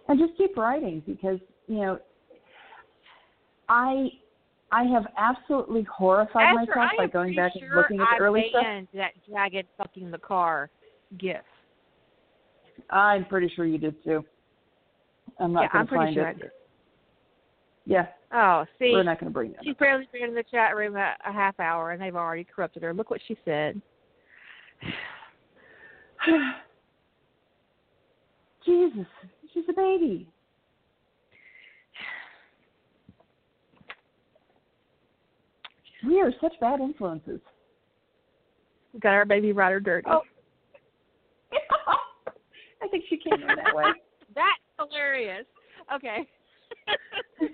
And 0.07 0.19
just 0.19 0.37
keep 0.37 0.55
writing 0.55 1.01
because 1.05 1.39
you 1.67 1.77
know, 1.77 1.99
I 3.69 4.09
I 4.71 4.83
have 4.83 5.07
absolutely 5.17 5.83
horrified 5.83 6.55
Esther, 6.59 6.73
myself 6.75 6.91
I 6.93 6.97
by 6.97 7.07
going 7.07 7.35
back 7.35 7.53
sure 7.57 7.67
and 7.67 7.75
looking 7.75 7.99
at 7.99 8.07
the 8.17 8.23
I 8.23 8.25
early 8.25 8.45
stuff. 8.49 8.65
that 8.93 9.11
jagged 9.27 9.67
fucking 9.77 10.11
the 10.11 10.17
car 10.17 10.69
gif. 11.17 11.37
I'm 12.89 13.25
pretty 13.25 13.51
sure 13.55 13.65
you 13.65 13.77
did 13.77 14.03
too. 14.03 14.23
I'm 15.39 15.53
not 15.53 15.63
yeah, 15.63 15.69
going 15.71 15.87
to 15.87 15.95
find 15.95 16.13
sure 16.13 16.27
it. 16.27 16.51
Yeah, 17.85 18.07
Oh, 18.37 18.65
see, 18.79 18.91
we're 18.91 19.03
not 19.03 19.19
going 19.19 19.31
to 19.31 19.33
bring 19.33 19.53
that. 19.53 19.63
she's 19.63 19.75
barely 19.75 20.09
been 20.11 20.23
in 20.23 20.35
the 20.35 20.43
chat 20.51 20.75
room 20.75 20.97
a, 20.97 21.15
a 21.25 21.31
half 21.31 21.57
hour, 21.59 21.91
and 21.91 22.01
they've 22.01 22.15
already 22.15 22.43
corrupted 22.43 22.83
her. 22.83 22.93
Look 22.93 23.09
what 23.09 23.21
she 23.27 23.37
said. 23.45 23.81
Jesus, 28.65 29.05
she's 29.55 29.63
a 29.69 29.73
baby. 29.73 30.27
We 36.05 36.21
are 36.21 36.31
such 36.39 36.53
bad 36.61 36.81
influences. 36.81 37.39
We 38.93 38.99
got 38.99 39.13
our 39.13 39.25
baby 39.25 39.53
rider 39.53 39.79
dirty. 39.79 40.07
Oh. 40.09 40.21
I 42.83 42.87
think 42.89 43.05
she 43.09 43.17
came 43.17 43.41
in 43.41 43.47
that 43.47 43.73
way. 43.73 43.85
That's 44.35 44.47
hilarious. 44.77 45.45
Okay. 45.93 46.27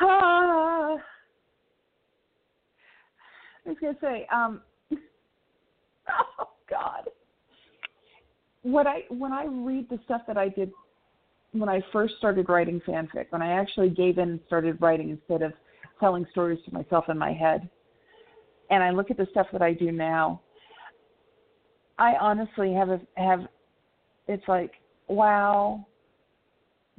Ah. 0.00 0.94
I 3.66 3.68
was 3.68 3.76
gonna 3.80 3.96
say, 4.00 4.28
um, 4.32 4.60
oh 6.08 6.50
God, 6.70 7.08
what 8.62 8.86
I 8.86 9.04
when 9.08 9.32
I 9.32 9.44
read 9.46 9.88
the 9.88 9.98
stuff 10.04 10.22
that 10.26 10.36
I 10.36 10.48
did 10.48 10.72
when 11.52 11.68
I 11.68 11.80
first 11.92 12.14
started 12.18 12.48
writing 12.48 12.80
fanfic, 12.86 13.26
when 13.30 13.42
I 13.42 13.52
actually 13.52 13.90
gave 13.90 14.18
in 14.18 14.30
and 14.30 14.40
started 14.46 14.80
writing 14.80 15.10
instead 15.10 15.42
of 15.42 15.52
telling 15.98 16.26
stories 16.30 16.58
to 16.66 16.74
myself 16.74 17.06
in 17.08 17.16
my 17.16 17.32
head, 17.32 17.68
and 18.70 18.82
I 18.82 18.90
look 18.90 19.10
at 19.10 19.16
the 19.16 19.26
stuff 19.30 19.46
that 19.52 19.62
I 19.62 19.72
do 19.72 19.90
now, 19.90 20.42
I 21.98 22.14
honestly 22.20 22.72
have 22.74 22.90
a, 22.90 23.00
have 23.16 23.46
it's 24.28 24.46
like, 24.46 24.72
wow, 25.08 25.86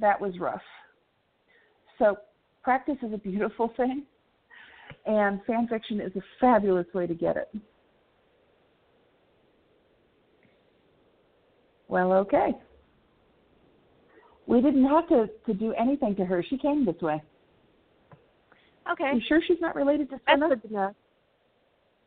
that 0.00 0.20
was 0.20 0.38
rough. 0.38 0.60
So 1.98 2.16
practice 2.62 2.96
is 3.02 3.12
a 3.12 3.18
beautiful 3.18 3.72
thing, 3.76 4.04
and 5.06 5.40
fan 5.46 5.68
fiction 5.68 6.00
is 6.00 6.12
a 6.16 6.22
fabulous 6.40 6.86
way 6.92 7.06
to 7.06 7.14
get 7.14 7.36
it. 7.36 7.48
Well, 11.90 12.12
okay. 12.12 12.52
We 14.46 14.62
didn't 14.62 14.86
have 14.86 15.08
to, 15.08 15.28
to 15.46 15.52
do 15.52 15.74
anything 15.74 16.14
to 16.16 16.24
her. 16.24 16.42
She 16.48 16.56
came 16.56 16.86
this 16.86 17.00
way. 17.02 17.20
Okay. 18.90 19.10
You 19.14 19.20
sure 19.26 19.40
she's 19.46 19.60
not 19.60 19.74
related 19.74 20.08
to 20.10 20.20
That's 20.24 20.38
Senna? 20.38 20.48
good 20.50 20.62
to 20.68 20.72
know. 20.72 20.94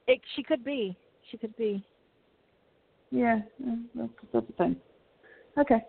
It, 0.08 0.22
she 0.36 0.44
could 0.44 0.64
be. 0.64 0.98
She 1.30 1.38
could 1.38 1.56
be. 1.58 1.86
Yeah, 3.12 3.40
yeah, 3.64 3.76
that's, 3.94 4.10
that's 4.32 4.48
the 4.48 4.54
thing. 4.54 4.76
Okay. 5.60 5.84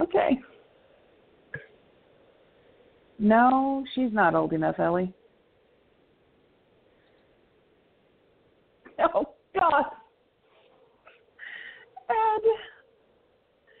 Okay. 0.00 0.38
No, 3.18 3.84
she's 3.94 4.12
not 4.12 4.34
old 4.34 4.52
enough, 4.52 4.78
Ellie. 4.78 5.12
Oh 9.14 9.34
God. 9.58 9.84
Ed. 12.36 12.42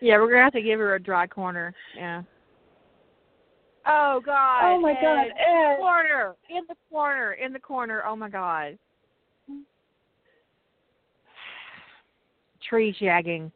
Yeah, 0.00 0.18
we're 0.18 0.30
gonna 0.30 0.42
have 0.42 0.52
to 0.54 0.62
give 0.62 0.80
her 0.80 0.94
a 0.94 1.02
dry 1.02 1.26
corner. 1.26 1.74
Yeah. 1.96 2.22
Oh 3.86 4.20
God. 4.24 4.64
Oh 4.64 4.80
my 4.80 4.94
God, 4.94 5.26
Ed. 5.26 5.32
Ed. 5.38 5.76
Corner 5.78 6.34
in 6.50 6.62
the 6.68 6.76
corner 6.90 7.32
in 7.32 7.52
the 7.52 7.58
corner. 7.58 8.02
Oh 8.06 8.16
my 8.16 8.28
God. 8.28 8.78
Tree 12.68 12.94
shagging. 13.00 13.50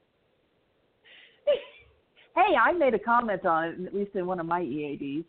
Hey, 2.37 2.55
I 2.55 2.71
made 2.73 2.93
a 2.93 2.99
comment 2.99 3.47
on 3.47 3.65
it, 3.65 3.87
at 3.87 3.95
least 3.95 4.15
in 4.15 4.27
one 4.27 4.39
of 4.39 4.45
my 4.45 4.61
EADs. 4.61 5.25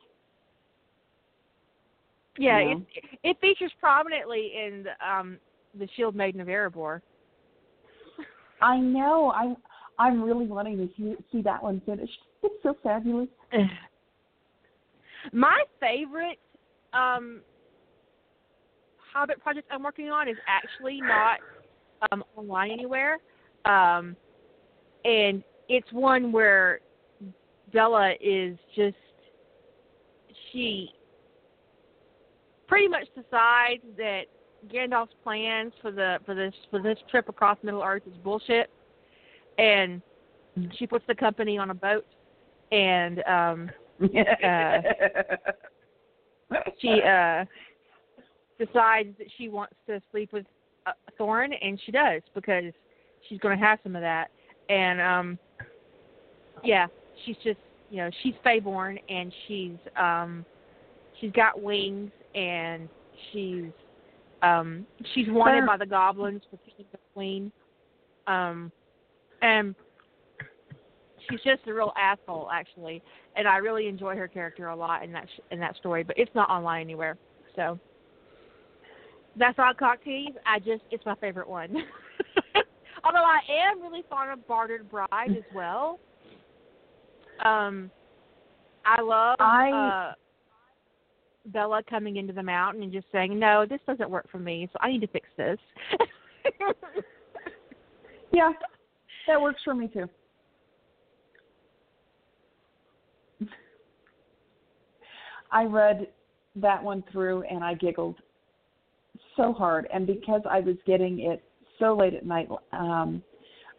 Yeah, 2.37 2.59
Yeah. 2.59 2.75
it 2.93 3.19
it 3.23 3.39
features 3.39 3.71
prominently 3.79 4.51
in 4.57 4.83
the, 4.83 5.09
um 5.09 5.39
the 5.79 5.87
Shield 5.95 6.15
Maiden 6.15 6.41
of 6.41 6.47
Erebor. 6.47 7.01
I 8.61 8.77
know. 8.77 9.31
I 9.35 9.55
I'm 9.99 10.21
really 10.21 10.45
wanting 10.45 10.77
to 10.77 10.89
see, 10.95 11.15
see 11.31 11.41
that 11.41 11.61
one 11.61 11.81
finished. 11.85 12.17
It's 12.43 12.55
so 12.63 12.75
fabulous. 12.83 13.29
My 15.33 15.63
favorite 15.79 16.39
um 16.93 17.41
Hobbit 19.13 19.41
project 19.41 19.67
I'm 19.71 19.83
working 19.83 20.09
on 20.09 20.27
is 20.27 20.37
actually 20.47 21.01
not 21.01 21.39
um 22.11 22.23
online 22.35 22.71
anywhere. 22.71 23.17
Um 23.65 24.15
and 25.03 25.43
it's 25.69 25.91
one 25.91 26.31
where 26.31 26.79
Bella 27.73 28.13
is 28.21 28.57
just 28.75 28.95
she 30.51 30.89
pretty 32.67 32.87
much 32.87 33.07
decides 33.15 33.83
that 33.97 34.23
Gandalf's 34.67 35.13
plans 35.23 35.73
for 35.81 35.91
the 35.91 36.17
for 36.25 36.35
this 36.35 36.53
for 36.69 36.81
this 36.81 36.97
trip 37.09 37.29
across 37.29 37.57
Middle 37.63 37.83
Earth 37.83 38.03
is 38.05 38.17
bullshit 38.23 38.69
and 39.57 40.01
she 40.77 40.87
puts 40.87 41.05
the 41.07 41.15
company 41.15 41.57
on 41.57 41.69
a 41.69 41.73
boat 41.73 42.05
and 42.71 43.23
um 43.25 43.69
she 46.79 47.01
uh 47.01 47.45
decides 48.59 49.09
that 49.17 49.27
she 49.37 49.49
wants 49.49 49.75
to 49.87 50.01
sleep 50.11 50.33
with 50.33 50.45
uh, 50.85 50.91
Thorin, 51.19 51.53
and 51.61 51.79
she 51.85 51.91
does 51.91 52.21
because 52.33 52.73
she's 53.27 53.39
going 53.39 53.57
to 53.57 53.63
have 53.63 53.79
some 53.83 53.95
of 53.95 54.01
that. 54.01 54.29
And 54.69 55.01
um 55.01 55.39
yeah, 56.63 56.87
she's 57.25 57.35
just 57.43 57.59
you 57.89 57.97
know 57.97 58.09
she's 58.23 58.33
Feyborn, 58.45 58.99
and 59.09 59.31
she's 59.47 59.77
um 59.95 60.45
she's 61.19 61.31
got 61.31 61.61
wings, 61.61 62.11
and 62.35 62.89
she's 63.31 63.71
um 64.41 64.85
she's 65.13 65.27
wanted 65.29 65.65
by 65.65 65.77
the 65.77 65.85
goblins 65.85 66.41
for 66.49 66.57
being 66.65 66.87
the 66.91 66.99
queen. 67.13 67.51
Um 68.27 68.71
and 69.41 69.75
she's 71.29 71.41
just 71.41 71.67
a 71.67 71.73
real 71.73 71.93
asshole 71.97 72.49
actually 72.51 73.01
and 73.35 73.47
I 73.47 73.57
really 73.57 73.87
enjoy 73.87 74.15
her 74.15 74.27
character 74.27 74.67
a 74.67 74.75
lot 74.75 75.03
in 75.03 75.11
that 75.13 75.27
sh- 75.35 75.41
in 75.51 75.59
that 75.59 75.75
story, 75.77 76.03
but 76.03 76.17
it's 76.17 76.33
not 76.35 76.49
online 76.49 76.81
anywhere. 76.81 77.17
So 77.55 77.79
that's 79.37 79.57
all 79.59 79.73
cocktease. 79.73 80.33
I 80.45 80.59
just 80.59 80.83
it's 80.91 81.05
my 81.05 81.15
favorite 81.15 81.47
one. 81.49 81.69
Although 83.03 83.23
I 83.23 83.39
am 83.69 83.81
really 83.81 84.03
fond 84.09 84.31
of 84.31 84.47
Bartered 84.47 84.89
Bride 84.89 85.31
as 85.31 85.43
well. 85.53 85.99
Um, 87.45 87.91
I 88.85 89.01
love 89.01 89.37
I- 89.39 89.71
uh, 89.71 90.13
Bella 91.47 91.81
coming 91.89 92.17
into 92.17 92.33
the 92.33 92.43
mountain 92.43 92.83
and 92.83 92.91
just 92.91 93.07
saying, 93.11 93.37
"No, 93.37 93.65
this 93.65 93.79
doesn't 93.87 94.09
work 94.09 94.29
for 94.29 94.39
me, 94.39 94.69
so 94.71 94.77
I 94.81 94.91
need 94.91 95.01
to 95.01 95.07
fix 95.07 95.27
this." 95.37 95.59
yeah, 98.31 98.51
that 99.27 99.41
works 99.41 99.61
for 99.63 99.73
me 99.73 99.87
too. 99.87 100.09
I 105.51 105.63
read 105.63 106.07
that 106.57 106.83
one 106.83 107.03
through 107.11 107.43
and 107.43 107.63
I 107.63 107.73
giggled 107.73 108.15
so 109.35 109.53
hard, 109.53 109.87
and 109.93 110.05
because 110.05 110.41
I 110.49 110.59
was 110.59 110.75
getting 110.85 111.19
it 111.21 111.43
so 111.79 111.95
late 111.95 112.13
at 112.13 112.25
night, 112.25 112.49
um, 112.73 113.23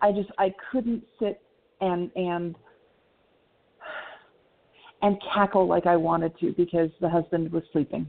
I 0.01 0.13
just 0.13 0.31
I 0.39 0.55
couldn't 0.71 1.03
sit 1.19 1.41
and 1.81 2.11
and 2.17 2.57
and 5.03 5.17
cackle 5.33 5.67
like 5.67 5.87
I 5.87 5.97
wanted 5.97 6.39
to 6.41 6.53
because 6.57 6.91
the 7.01 7.09
husband 7.09 7.53
was 7.53 7.63
sleeping. 7.73 8.09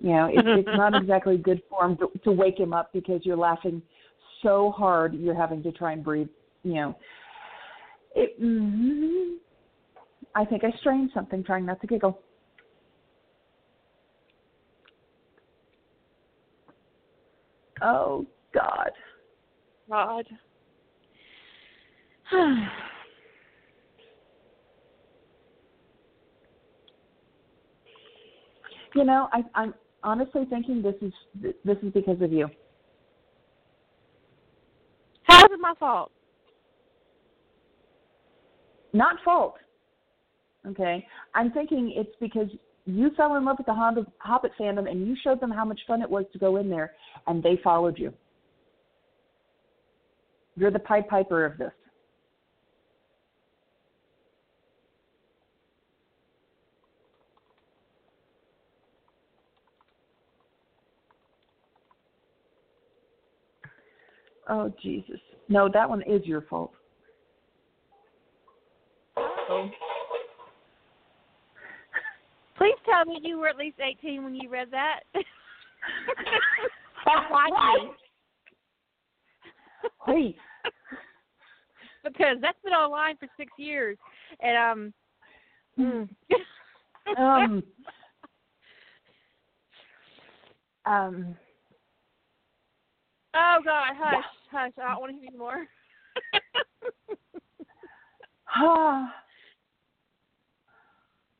You 0.00 0.10
know, 0.10 0.26
it's, 0.32 0.42
it's 0.46 0.76
not 0.76 0.94
exactly 1.00 1.36
good 1.36 1.62
form 1.70 1.96
to, 1.98 2.10
to 2.24 2.32
wake 2.32 2.58
him 2.58 2.72
up 2.72 2.92
because 2.92 3.20
you're 3.24 3.36
laughing 3.36 3.82
so 4.42 4.72
hard 4.76 5.14
you're 5.14 5.34
having 5.34 5.62
to 5.62 5.72
try 5.72 5.92
and 5.92 6.04
breathe. 6.04 6.28
You 6.62 6.74
know, 6.74 6.96
it. 8.14 8.40
Mm, 8.42 9.36
I 10.34 10.44
think 10.44 10.64
I 10.64 10.72
strained 10.80 11.10
something 11.14 11.42
trying 11.44 11.64
not 11.64 11.80
to 11.80 11.86
giggle. 11.86 12.20
Oh 17.82 18.26
God. 18.52 18.90
God. 19.88 20.26
you 28.94 29.04
know, 29.04 29.28
I, 29.32 29.42
I'm 29.54 29.74
honestly 30.02 30.44
thinking 30.48 30.82
this 30.82 30.94
is 31.02 31.12
this 31.64 31.76
is 31.82 31.92
because 31.92 32.20
of 32.20 32.32
you. 32.32 32.48
How 35.24 35.38
is 35.38 35.50
it 35.50 35.60
my 35.60 35.74
fault? 35.78 36.12
Not 38.92 39.16
fault. 39.24 39.56
Okay, 40.66 41.06
I'm 41.34 41.52
thinking 41.52 41.92
it's 41.96 42.16
because 42.20 42.48
you 42.86 43.10
fell 43.16 43.36
in 43.36 43.44
love 43.44 43.56
with 43.58 43.66
the 43.66 43.74
Hobbit, 43.74 44.06
Hobbit 44.18 44.52
fandom 44.58 44.88
and 44.88 45.06
you 45.06 45.16
showed 45.22 45.40
them 45.40 45.50
how 45.50 45.64
much 45.64 45.80
fun 45.86 46.02
it 46.02 46.10
was 46.10 46.24
to 46.32 46.38
go 46.38 46.56
in 46.56 46.70
there, 46.70 46.92
and 47.26 47.42
they 47.42 47.58
followed 47.62 47.98
you. 47.98 48.12
You're 50.56 50.70
the 50.70 50.78
Pied 50.78 51.08
Piper 51.08 51.44
of 51.44 51.58
this. 51.58 51.72
Oh 64.48 64.72
Jesus! 64.82 65.20
No, 65.48 65.68
that 65.72 65.88
one 65.88 66.02
is 66.02 66.24
your 66.24 66.42
fault. 66.42 66.72
Oh. 69.16 69.70
Please 72.58 72.74
tell 72.84 73.04
me 73.04 73.20
you 73.22 73.38
were 73.38 73.48
at 73.48 73.56
least 73.56 73.76
18 73.80 74.24
when 74.24 74.34
you 74.34 74.48
read 74.48 74.68
that. 74.70 75.00
Why 77.28 77.46
me? 77.48 77.90
Please. 80.04 80.36
because 82.04 82.36
that's 82.40 82.58
been 82.64 82.72
online 82.72 83.16
for 83.18 83.28
six 83.36 83.52
years, 83.58 83.98
and 84.40 84.56
um. 84.56 84.94
Mm. 85.78 86.08
um. 87.18 87.62
Um. 90.86 91.34
Oh 93.34 93.58
God! 93.64 93.92
Hush, 93.98 94.24
hush! 94.50 94.72
I 94.82 94.90
don't 94.90 95.00
want 95.00 95.12
to 95.12 95.20
hear 95.20 95.30
you 95.32 95.38
more. 95.38 95.66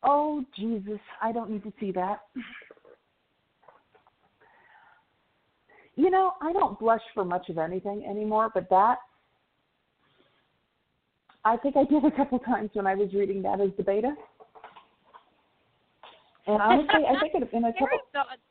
Oh 0.03 0.45
Jesus! 0.55 0.99
I 1.21 1.31
don't 1.31 1.49
need 1.49 1.63
to 1.63 1.73
see 1.79 1.91
that. 1.91 2.19
You 5.95 6.11
know, 6.11 6.33
I 6.41 6.53
don't 6.53 6.79
blush 6.79 7.01
for 7.15 7.25
much 7.25 7.49
of 7.49 7.57
anything 7.57 8.05
anymore, 8.07 8.51
but 8.53 8.69
that 8.69 8.99
I 11.43 11.57
think 11.57 11.75
I 11.75 11.85
did 11.85 12.05
a 12.05 12.11
couple 12.11 12.39
times 12.39 12.69
when 12.73 12.85
I 12.85 12.93
was 12.93 13.13
reading 13.13 13.41
that 13.41 13.59
as 13.59 13.69
the 13.77 13.83
beta. 13.83 14.13
And 16.45 16.61
honestly, 16.61 17.03
I 17.07 17.19
think 17.19 17.33
it 17.35 17.49
in 17.53 17.65
a 17.65 17.73
couple, 17.79 17.97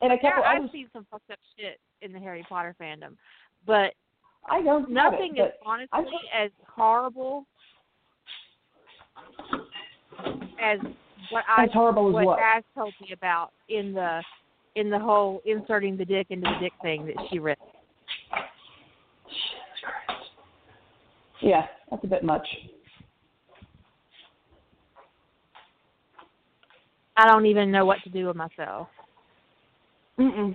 in 0.03 0.11
a 0.11 0.19
couple, 0.19 0.45
I've 0.45 0.59
others, 0.59 0.71
seen 0.73 0.89
some 0.93 1.07
fucked 1.11 1.31
up 1.31 1.39
shit 1.59 1.79
in 2.03 2.13
the 2.13 2.19
Harry 2.19 2.45
Potter 2.49 2.75
fandom, 2.81 3.17
but 3.67 3.95
I 4.49 4.63
don't 4.63 4.91
nothing 4.91 5.35
it, 5.37 5.41
is 5.41 5.53
honestly 5.65 6.01
as 6.37 6.51
horrible 6.75 7.47
as 10.63 10.79
what 11.31 11.45
I 11.49 11.65
as 11.65 11.71
horrible 11.73 12.09
as 12.09 12.15
what 12.15 12.27
what?Az 12.27 12.63
told 12.75 12.95
me 13.01 13.13
about 13.13 13.51
in 13.69 13.93
the 13.93 14.23
in 14.77 14.91
the 14.91 14.99
whole 14.99 15.41
inserting 15.45 15.97
the 15.97 16.05
dick 16.05 16.27
into 16.31 16.49
the 16.49 16.65
dick 16.65 16.73
thing 16.83 17.07
that 17.07 17.17
she 17.31 17.39
read. 17.39 17.57
Jesus 19.29 19.55
Christ. 19.83 20.25
Yeah, 21.43 21.67
that's 21.91 22.05
a 22.05 22.07
bit 22.07 22.23
much. 22.23 22.47
I 27.17 27.27
don't 27.27 27.47
even 27.47 27.71
know 27.71 27.87
what 27.87 27.99
to 28.05 28.11
do 28.11 28.27
with 28.27 28.37
myself. 28.37 28.89
Mm-mm. 30.19 30.55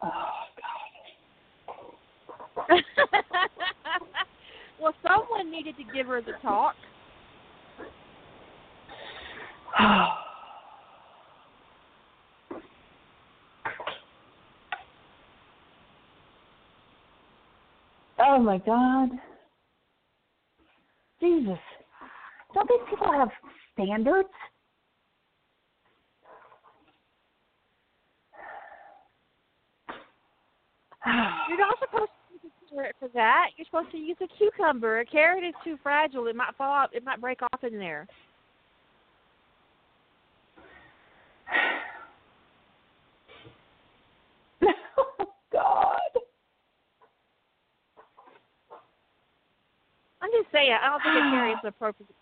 Oh 0.00 0.08
God. 2.56 2.57
well, 4.80 4.94
someone 5.06 5.50
needed 5.50 5.76
to 5.76 5.84
give 5.94 6.06
her 6.06 6.20
the 6.20 6.32
talk. 6.42 6.74
oh 18.18 18.38
my 18.40 18.58
God. 18.58 19.10
Jesus. 21.20 21.58
Don't 22.54 22.68
these 22.68 22.80
people 22.90 23.12
have 23.12 23.30
standards? 23.72 24.28
You're 31.48 31.58
not 31.58 31.78
supposed 31.80 32.10
to 32.68 32.74
use 32.74 32.80
a 32.80 32.82
carrot 32.82 32.96
for 32.98 33.08
that. 33.14 33.50
You're 33.56 33.66
supposed 33.66 33.90
to 33.92 33.98
use 33.98 34.16
a 34.22 34.28
cucumber. 34.38 35.00
A 35.00 35.04
carrot 35.04 35.44
is 35.44 35.54
too 35.64 35.78
fragile. 35.82 36.26
It 36.26 36.36
might 36.36 36.54
fall 36.56 36.70
off. 36.70 36.90
It 36.92 37.04
might 37.04 37.20
break 37.20 37.40
off 37.42 37.64
in 37.64 37.78
there. 37.78 38.06
oh 44.98 45.26
God. 45.52 45.98
I'm 50.20 50.30
just 50.32 50.52
saying. 50.52 50.72
I 50.72 50.88
don't 50.88 51.02
think 51.02 51.16
a 51.16 51.30
carrot 51.30 51.52
is 51.52 51.68
appropriate. 51.68 52.17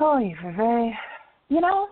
Oh, 0.00 0.18
you 0.18 0.36
very. 0.56 0.96
You 1.48 1.60
know, 1.60 1.88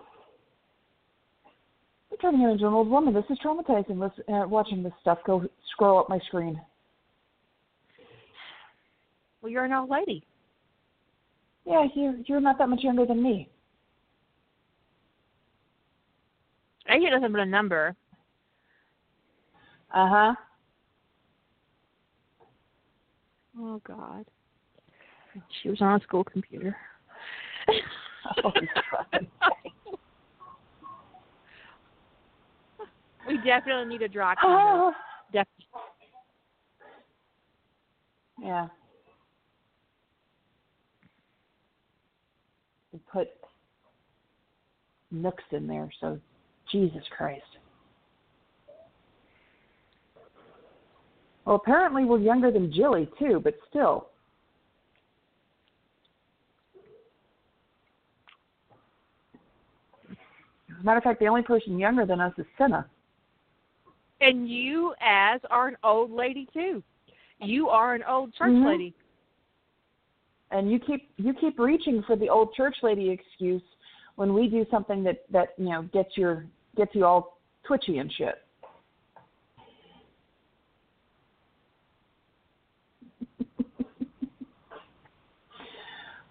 I'm 2.11 2.17
turning 2.17 2.41
into 2.41 2.67
an 2.67 2.73
old 2.73 2.89
woman. 2.89 3.13
This 3.13 3.23
is 3.29 3.37
traumatizing. 3.43 4.01
Uh, 4.01 4.47
watching 4.47 4.83
this 4.83 4.93
stuff 5.01 5.19
go 5.25 5.47
scroll 5.71 5.99
up 5.99 6.09
my 6.09 6.19
screen. 6.27 6.59
Well, 9.41 9.51
you're 9.51 9.65
an 9.65 9.73
old 9.73 9.89
lady. 9.89 10.23
Yeah, 11.65 11.85
you're 11.95 12.15
you're 12.25 12.41
not 12.41 12.57
that 12.57 12.69
much 12.69 12.83
younger 12.83 13.05
than 13.05 13.21
me. 13.21 13.49
I 16.89 16.97
hear 16.97 17.11
nothing 17.11 17.31
but 17.31 17.41
a 17.41 17.45
number. 17.45 17.95
Uh 19.93 20.09
huh. 20.09 20.35
Oh 23.59 23.81
God. 23.85 24.25
She 25.61 25.69
was 25.69 25.81
on 25.81 25.99
a 25.99 26.03
school 26.03 26.23
computer. 26.23 26.75
Oh, 28.43 28.51
we 33.27 33.37
definitely 33.37 33.85
need 33.85 34.01
a 34.01 34.07
dry 34.07 34.35
cleaner. 34.35 34.55
Ah. 34.57 34.91
Definitely. 35.31 35.65
yeah. 38.41 38.67
We 42.91 42.99
put 43.11 43.29
nooks 45.11 45.43
in 45.51 45.67
there, 45.67 45.89
so 45.99 46.19
Jesus 46.71 47.03
Christ. 47.15 47.43
Well, 51.45 51.55
apparently 51.55 52.05
we're 52.05 52.19
younger 52.19 52.51
than 52.51 52.71
Jilly 52.71 53.09
too, 53.19 53.41
but 53.43 53.55
still. 53.69 54.07
As 60.69 60.72
a 60.72 60.72
matter 60.83 60.97
of 60.97 61.03
fact, 61.03 61.19
the 61.19 61.27
only 61.27 61.43
person 61.43 61.79
younger 61.79 62.05
than 62.05 62.19
us 62.19 62.33
is 62.37 62.45
Senna. 62.57 62.85
And 64.21 64.49
you, 64.49 64.93
as 65.01 65.41
are 65.49 65.67
an 65.67 65.77
old 65.83 66.11
lady 66.11 66.47
too. 66.53 66.83
You 67.39 67.69
are 67.69 67.93
an 67.95 68.03
old 68.03 68.33
church 68.33 68.51
Mhm. 68.51 68.65
lady. 68.65 68.93
And 70.51 70.71
you 70.71 70.79
keep 70.79 71.09
you 71.17 71.33
keep 71.33 71.57
reaching 71.59 72.03
for 72.03 72.15
the 72.15 72.29
old 72.29 72.53
church 72.53 72.83
lady 72.83 73.09
excuse 73.09 73.63
when 74.15 74.33
we 74.33 74.47
do 74.47 74.65
something 74.69 75.03
that 75.03 75.29
that 75.31 75.53
you 75.57 75.69
know 75.69 75.81
gets 75.83 76.15
your 76.17 76.45
gets 76.75 76.93
you 76.95 77.05
all 77.05 77.39
twitchy 77.63 77.97
and 77.97 78.11
shit. 78.13 78.41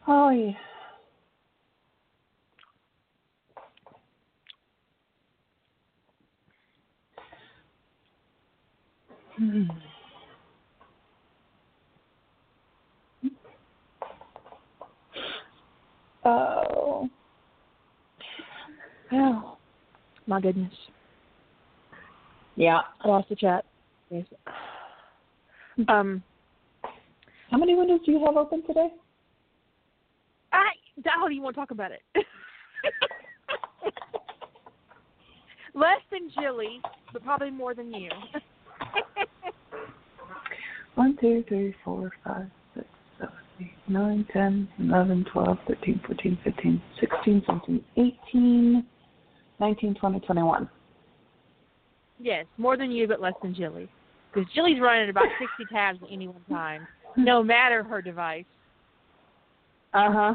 oh 0.06 0.30
yeah. 0.30 0.56
Oh. 16.24 17.08
Oh, 19.12 19.58
my 20.26 20.40
goodness. 20.40 20.72
Yeah. 22.56 22.80
I 23.00 23.08
lost 23.08 23.28
the 23.28 23.36
chat. 23.36 23.64
Um, 25.88 26.22
How 27.50 27.58
many 27.58 27.74
windows 27.74 28.00
do 28.04 28.12
you 28.12 28.24
have 28.24 28.36
open 28.36 28.62
today? 28.66 28.88
I 30.52 30.68
how 31.06 31.26
do 31.26 31.34
you 31.34 31.40
want 31.42 31.54
to 31.54 31.60
talk 31.60 31.70
about 31.70 31.92
it? 31.92 32.02
Less 35.74 36.00
than 36.10 36.30
Jilly, 36.38 36.80
but 37.12 37.24
probably 37.24 37.50
more 37.50 37.74
than 37.74 37.92
you. 37.92 38.10
One, 40.94 41.16
two, 41.20 41.44
three, 41.48 41.74
four, 41.84 42.10
five, 42.24 42.46
six, 42.74 42.86
seven, 43.18 43.34
eight, 43.60 43.72
nine, 43.88 44.26
ten, 44.32 44.68
eleven, 44.78 45.24
twelve, 45.32 45.58
thirteen, 45.66 46.00
fourteen, 46.06 46.38
fifteen, 46.44 46.80
sixteen, 47.00 47.42
seventeen, 47.46 47.82
eighteen, 47.96 48.84
nineteen, 49.58 49.94
twenty, 49.94 50.20
twenty-one. 50.20 50.68
yes, 52.20 52.44
more 52.58 52.76
than 52.76 52.90
you, 52.92 53.08
but 53.08 53.20
less 53.20 53.32
than 53.42 53.54
Jilly. 53.54 53.88
Because 54.32 54.50
Jilly's 54.54 54.80
running 54.80 55.10
about 55.10 55.24
60 55.58 55.74
tabs 55.74 55.98
at 56.02 56.08
any 56.10 56.28
one 56.28 56.42
time, 56.48 56.86
no 57.16 57.42
matter 57.42 57.82
her 57.82 58.00
device. 58.02 58.44
Uh 59.94 60.10
huh. 60.12 60.34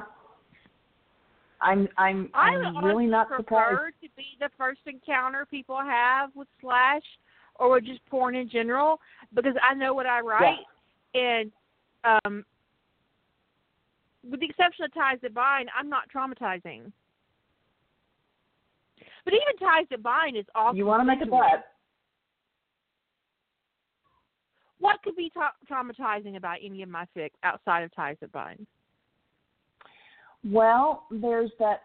I'm 1.61 1.87
I'm 1.97 2.29
I 2.35 2.49
I'm 2.49 2.85
really 2.85 3.07
not 3.07 3.27
prefer 3.27 3.41
surprised. 3.41 3.95
to 4.03 4.09
be 4.15 4.25
the 4.39 4.49
first 4.57 4.81
encounter 4.85 5.47
people 5.49 5.77
have 5.77 6.29
with 6.35 6.47
Slash 6.61 7.01
or 7.59 7.71
with 7.71 7.85
just 7.85 8.05
porn 8.07 8.35
in 8.35 8.49
general 8.49 8.99
because 9.33 9.53
I 9.61 9.73
know 9.73 9.93
what 9.93 10.05
I 10.05 10.21
write 10.21 10.59
and 11.13 11.51
um 12.03 12.45
with 14.29 14.39
the 14.39 14.45
exception 14.45 14.85
of 14.85 14.93
Ties 14.93 15.19
That 15.21 15.33
Bind, 15.33 15.69
I'm 15.77 15.89
not 15.89 16.03
traumatizing. 16.13 16.91
But 19.23 19.33
even 19.33 19.57
Ties 19.59 19.85
That 19.89 20.03
Bind 20.03 20.37
is 20.37 20.45
all 20.55 20.75
You 20.75 20.85
want 20.85 21.01
to 21.01 21.05
make 21.05 21.21
a 21.21 21.25
bet? 21.25 21.65
What 24.79 25.01
could 25.03 25.15
be 25.15 25.31
tra- 25.31 25.53
traumatizing 25.69 26.35
about 26.35 26.57
any 26.63 26.83
of 26.83 26.89
my 26.89 27.05
fics 27.15 27.31
outside 27.43 27.83
of 27.83 27.95
Ties 27.95 28.17
That 28.21 28.31
Bind? 28.31 28.67
Well, 30.43 31.03
there's 31.09 31.51
that, 31.59 31.81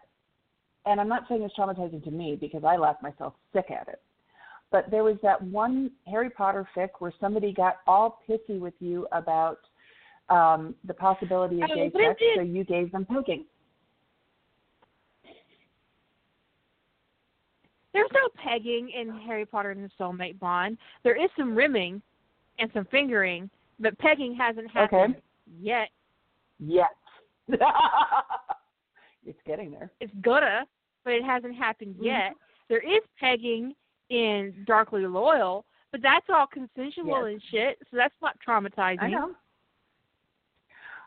and 0.85 1.01
I'm 1.01 1.09
not 1.09 1.23
saying 1.27 1.41
it's 1.41 1.55
traumatizing 1.55 2.03
to 2.03 2.11
me 2.11 2.37
because 2.39 2.63
I 2.63 2.77
laughed 2.77 3.01
myself 3.01 3.33
sick 3.51 3.71
at 3.71 3.87
it. 3.87 4.01
But 4.73 4.89
there 4.89 5.03
was 5.03 5.17
that 5.21 5.39
one 5.39 5.91
Harry 6.07 6.31
Potter 6.31 6.67
fic 6.75 6.89
where 6.97 7.13
somebody 7.21 7.53
got 7.53 7.77
all 7.85 8.23
pissy 8.27 8.59
with 8.59 8.73
you 8.79 9.07
about 9.11 9.59
um, 10.29 10.73
the 10.85 10.95
possibility 10.95 11.61
of 11.61 11.69
Oh, 11.71 11.75
gay 11.75 11.91
sex, 11.91 12.19
so 12.35 12.41
you 12.41 12.63
gave 12.63 12.91
them 12.91 13.05
poking. 13.05 13.45
There's 17.93 18.09
no 18.13 18.27
pegging 18.43 18.89
in 18.99 19.11
Harry 19.27 19.45
Potter 19.45 19.69
and 19.69 19.83
the 19.83 19.91
Soulmate 19.99 20.39
Bond. 20.39 20.79
There 21.03 21.15
is 21.15 21.29
some 21.37 21.55
rimming 21.55 22.01
and 22.57 22.71
some 22.73 22.85
fingering, 22.85 23.51
but 23.79 23.95
pegging 23.99 24.33
hasn't 24.33 24.71
happened 24.71 25.17
yet. 25.61 25.89
Yet. 26.57 26.87
it's 29.23 29.37
getting 29.45 29.69
there. 29.69 29.91
It's 29.99 30.13
gonna, 30.21 30.65
but 31.03 31.13
it 31.13 31.23
hasn't 31.23 31.55
happened 31.55 31.93
Mm-hmm. 31.93 32.05
yet. 32.05 32.33
There 32.69 32.79
is 32.79 33.03
pegging 33.19 33.75
in 34.09 34.63
Darkly 34.65 35.05
Loyal, 35.05 35.65
but 35.91 36.01
that's 36.01 36.25
all 36.29 36.47
consensual 36.47 37.27
Yes. 37.29 37.33
and 37.33 37.43
shit, 37.51 37.79
so 37.91 37.97
that's 37.97 38.13
not 38.21 38.37
traumatizing. 38.45 39.01
I 39.01 39.09
know. 39.09 39.35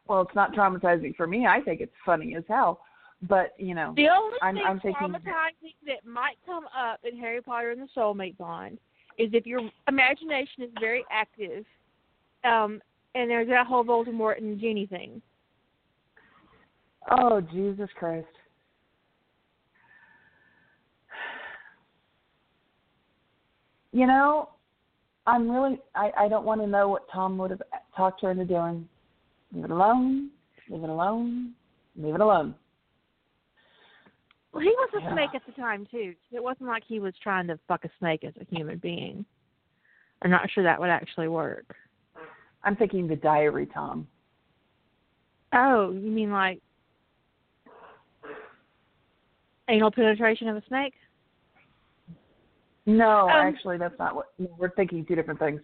Well, 0.07 0.23
it's 0.23 0.35
not 0.35 0.53
traumatizing 0.53 1.17
for 1.17 1.27
me. 1.27 1.47
I 1.47 1.61
think 1.61 1.81
it's 1.81 1.95
funny 2.05 2.37
as 2.37 2.45
hell. 2.49 2.81
But 3.23 3.59
you 3.59 3.75
know, 3.75 3.95
The 3.97 4.09
only 4.11 4.39
I'm- 4.43 4.55
thing 4.57 4.65
I'm 4.67 4.81
thinking- 4.81 5.09
traumatizing 5.09 5.75
that 5.87 6.05
might 6.05 6.37
come 6.45 6.67
up 6.77 7.03
in 7.05 7.17
Harry 7.19 7.41
Potter 7.41 7.71
and 7.71 7.81
the 7.81 7.89
Soulmate 7.89 8.37
Bond 8.37 8.79
is 9.17 9.33
if 9.33 9.47
your 9.47 9.63
imagination 9.89 10.63
is 10.65 10.71
very 10.79 11.05
active, 11.11 11.65
um, 12.45 12.83
and 13.15 13.31
there's 13.31 13.49
that 13.49 13.67
whole 13.67 13.83
Voldemort 13.85 14.37
and 14.37 14.61
Ginny 14.61 14.87
thing. 14.87 15.23
oh 17.11 17.41
Jesus 17.41 17.89
Christ. 17.95 18.27
You 23.97 24.07
know, 24.07 24.51
I'm 25.27 25.51
really 25.51 25.79
I, 25.95 26.11
I 26.19 26.29
don't 26.29 26.45
want 26.45 26.61
to 26.61 26.67
know 26.67 26.87
what 26.87 27.09
Tom 27.11 27.39
would 27.39 27.51
have 27.51 27.63
talked 27.97 28.21
her 28.21 28.31
into 28.31 28.45
doing. 28.45 28.87
Leave 29.55 29.65
it 29.65 29.71
alone. 29.71 30.29
Leave 30.69 30.85
it 30.85 30.91
alone. 30.91 31.55
Leave 31.97 32.15
it 32.15 32.21
alone. 32.21 32.55
Well, 34.53 34.63
he 34.63 34.69
was 34.69 34.91
a 34.99 35.01
Yeah. 35.01 35.15
snake 35.15 35.31
at 35.35 35.47
the 35.47 35.53
time 35.53 35.87
too. 35.91 36.15
It 36.31 36.43
wasn't 36.45 36.69
like 36.69 36.83
he 36.87 37.01
was 37.01 37.15
trying 37.23 37.47
to 37.47 37.59
fuck 37.67 37.87
a 37.87 37.91
snake 37.99 38.23
as 38.23 38.35
a 38.39 38.45
human 38.55 38.77
being. 38.77 39.25
I'm 40.21 40.31
not 40.31 40.51
sure 40.51 40.63
that 40.63 40.79
would 40.79 40.91
actually 40.91 41.29
work. 41.29 41.75
I'm 42.65 42.77
thinking 42.77 43.09
the 43.09 43.17
diary, 43.17 43.65
Tom. 43.65 44.07
Oh, 45.55 45.91
you 45.93 46.11
mean 46.11 46.33
like 46.33 46.61
anal 49.71 49.91
penetration 49.91 50.49
of 50.49 50.57
a 50.59 50.63
snake? 50.69 50.93
No, 52.87 53.29
Um, 53.29 53.31
actually, 53.31 53.79
that's 53.79 53.99
not 53.99 54.15
what 54.15 54.27
we're 54.39 54.71
thinking. 54.71 55.05
Two 55.05 55.17
different 55.17 55.41
things. 55.41 55.61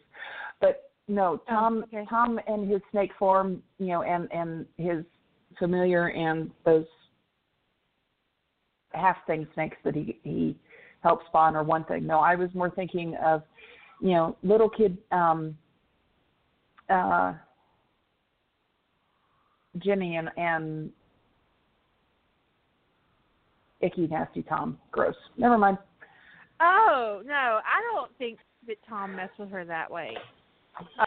But 0.61 0.91
no, 1.09 1.41
Tom, 1.49 1.85
okay. 1.85 2.05
Tom 2.09 2.41
and 2.47 2.69
his 2.71 2.81
snake 2.91 3.13
form, 3.19 3.63
you 3.79 3.87
know, 3.89 4.03
and 4.03 4.31
and 4.33 4.67
his 4.77 5.05
familiar 5.59 6.09
and 6.09 6.51
those 6.65 6.87
half 8.93 9.17
thing 9.27 9.47
snakes 9.55 9.77
that 9.85 9.95
he 9.95 10.19
he 10.25 10.57
helped 11.03 11.27
spawn 11.27 11.57
are 11.57 11.65
one 11.65 11.85
thing. 11.85 12.07
No, 12.07 12.21
I 12.21 12.35
was 12.35 12.51
more 12.55 12.71
thinking 12.71 13.17
of, 13.17 13.43
you 14.01 14.11
know, 14.11 14.37
little 14.43 14.69
kid, 14.69 14.99
um, 15.11 15.57
uh, 16.89 17.35
Ginny 19.79 20.17
and 20.17 20.29
and 20.37 20.91
icky 23.81 24.07
nasty 24.07 24.43
Tom. 24.43 24.79
Gross. 24.91 25.15
Never 25.37 25.59
mind. 25.59 25.79
Oh 26.63 27.23
no, 27.27 27.61
I 27.65 27.83
don't 27.93 28.11
think 28.19 28.39
that 28.69 28.77
Tom 28.89 29.17
messed 29.17 29.37
with 29.39 29.51
her 29.51 29.65
that 29.65 29.91
way. 29.91 30.17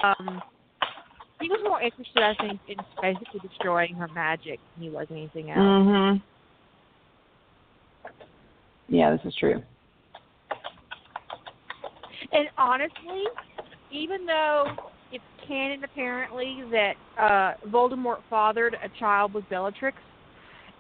Um, 0.04 0.42
he 1.40 1.48
was 1.48 1.60
more 1.64 1.82
interested, 1.82 2.22
I 2.22 2.36
think, 2.36 2.60
in 2.68 2.78
basically 3.02 3.40
destroying 3.48 3.96
her 3.96 4.10
magic 4.10 4.60
than 4.76 4.84
he 4.84 4.90
was 4.90 5.08
anything 5.10 5.50
else. 5.52 5.60
Mhm. 5.60 6.22
Yeah, 8.90 9.12
this 9.12 9.22
is 9.26 9.36
true. 9.36 9.64
And 12.32 12.50
honestly, 12.58 13.24
even 13.92 14.26
though 14.26 14.76
it's 15.12 15.24
canon 15.48 15.84
apparently 15.84 16.64
that 16.72 16.96
uh 17.18 17.54
Voldemort 17.70 18.22
fathered 18.30 18.76
a 18.84 18.90
child 19.00 19.34
with 19.34 19.48
Bellatrix, 19.50 19.98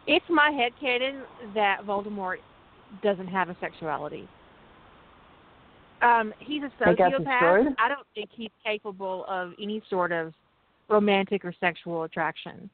it's 0.05 0.25
my 0.29 0.51
head 0.51 0.73
canon 0.81 1.23
that 1.53 1.85
Voldemort 1.85 2.37
doesn't 3.01 3.27
have 3.27 3.49
a 3.49 3.55
sexuality. 3.59 4.27
Um, 6.05 6.33
he's 6.39 6.61
a 6.61 6.71
sociopath. 6.83 7.75
I 7.79 7.89
don't 7.89 8.05
think 8.13 8.29
he's 8.31 8.51
capable 8.63 9.25
of 9.27 9.53
any 9.59 9.81
sort 9.89 10.11
of 10.11 10.33
romantic 10.87 11.43
or 11.43 11.53
sexual 11.59 12.03
attraction. 12.03 12.69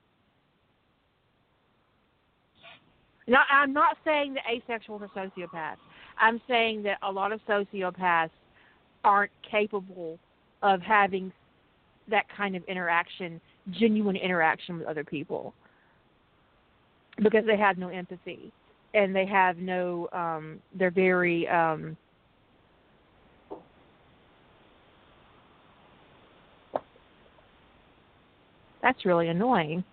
Now, 3.28 3.44
I'm 3.50 3.72
not 3.72 3.96
saying 4.04 4.34
that 4.34 4.44
asexuals 4.46 5.02
are 5.02 5.10
sociopaths. 5.16 5.78
I'm 6.20 6.42
saying 6.46 6.84
that 6.84 6.98
a 7.04 7.12
lot 7.12 7.32
of 7.32 7.40
sociopaths 7.48 8.32
aren't 9.06 9.32
capable 9.50 10.20
of 10.62 10.82
having 10.82 11.32
that 12.10 12.26
kind 12.36 12.58
of 12.58 12.64
interaction, 12.66 13.40
genuine 13.72 14.18
interaction 14.18 14.78
with 14.78 14.88
other 14.88 15.06
people, 15.06 15.54
because 17.24 17.46
they 17.46 17.58
have 17.58 17.78
no 17.78 17.88
empathy 17.88 18.52
and 18.94 19.16
they 19.16 19.26
have 19.26 19.58
no. 19.58 20.10
Um, 20.12 20.60
they're 20.76 20.92
very. 20.92 21.48
Um, 21.48 21.96
That's 28.82 29.06
really 29.06 29.30
annoying. 29.30 29.84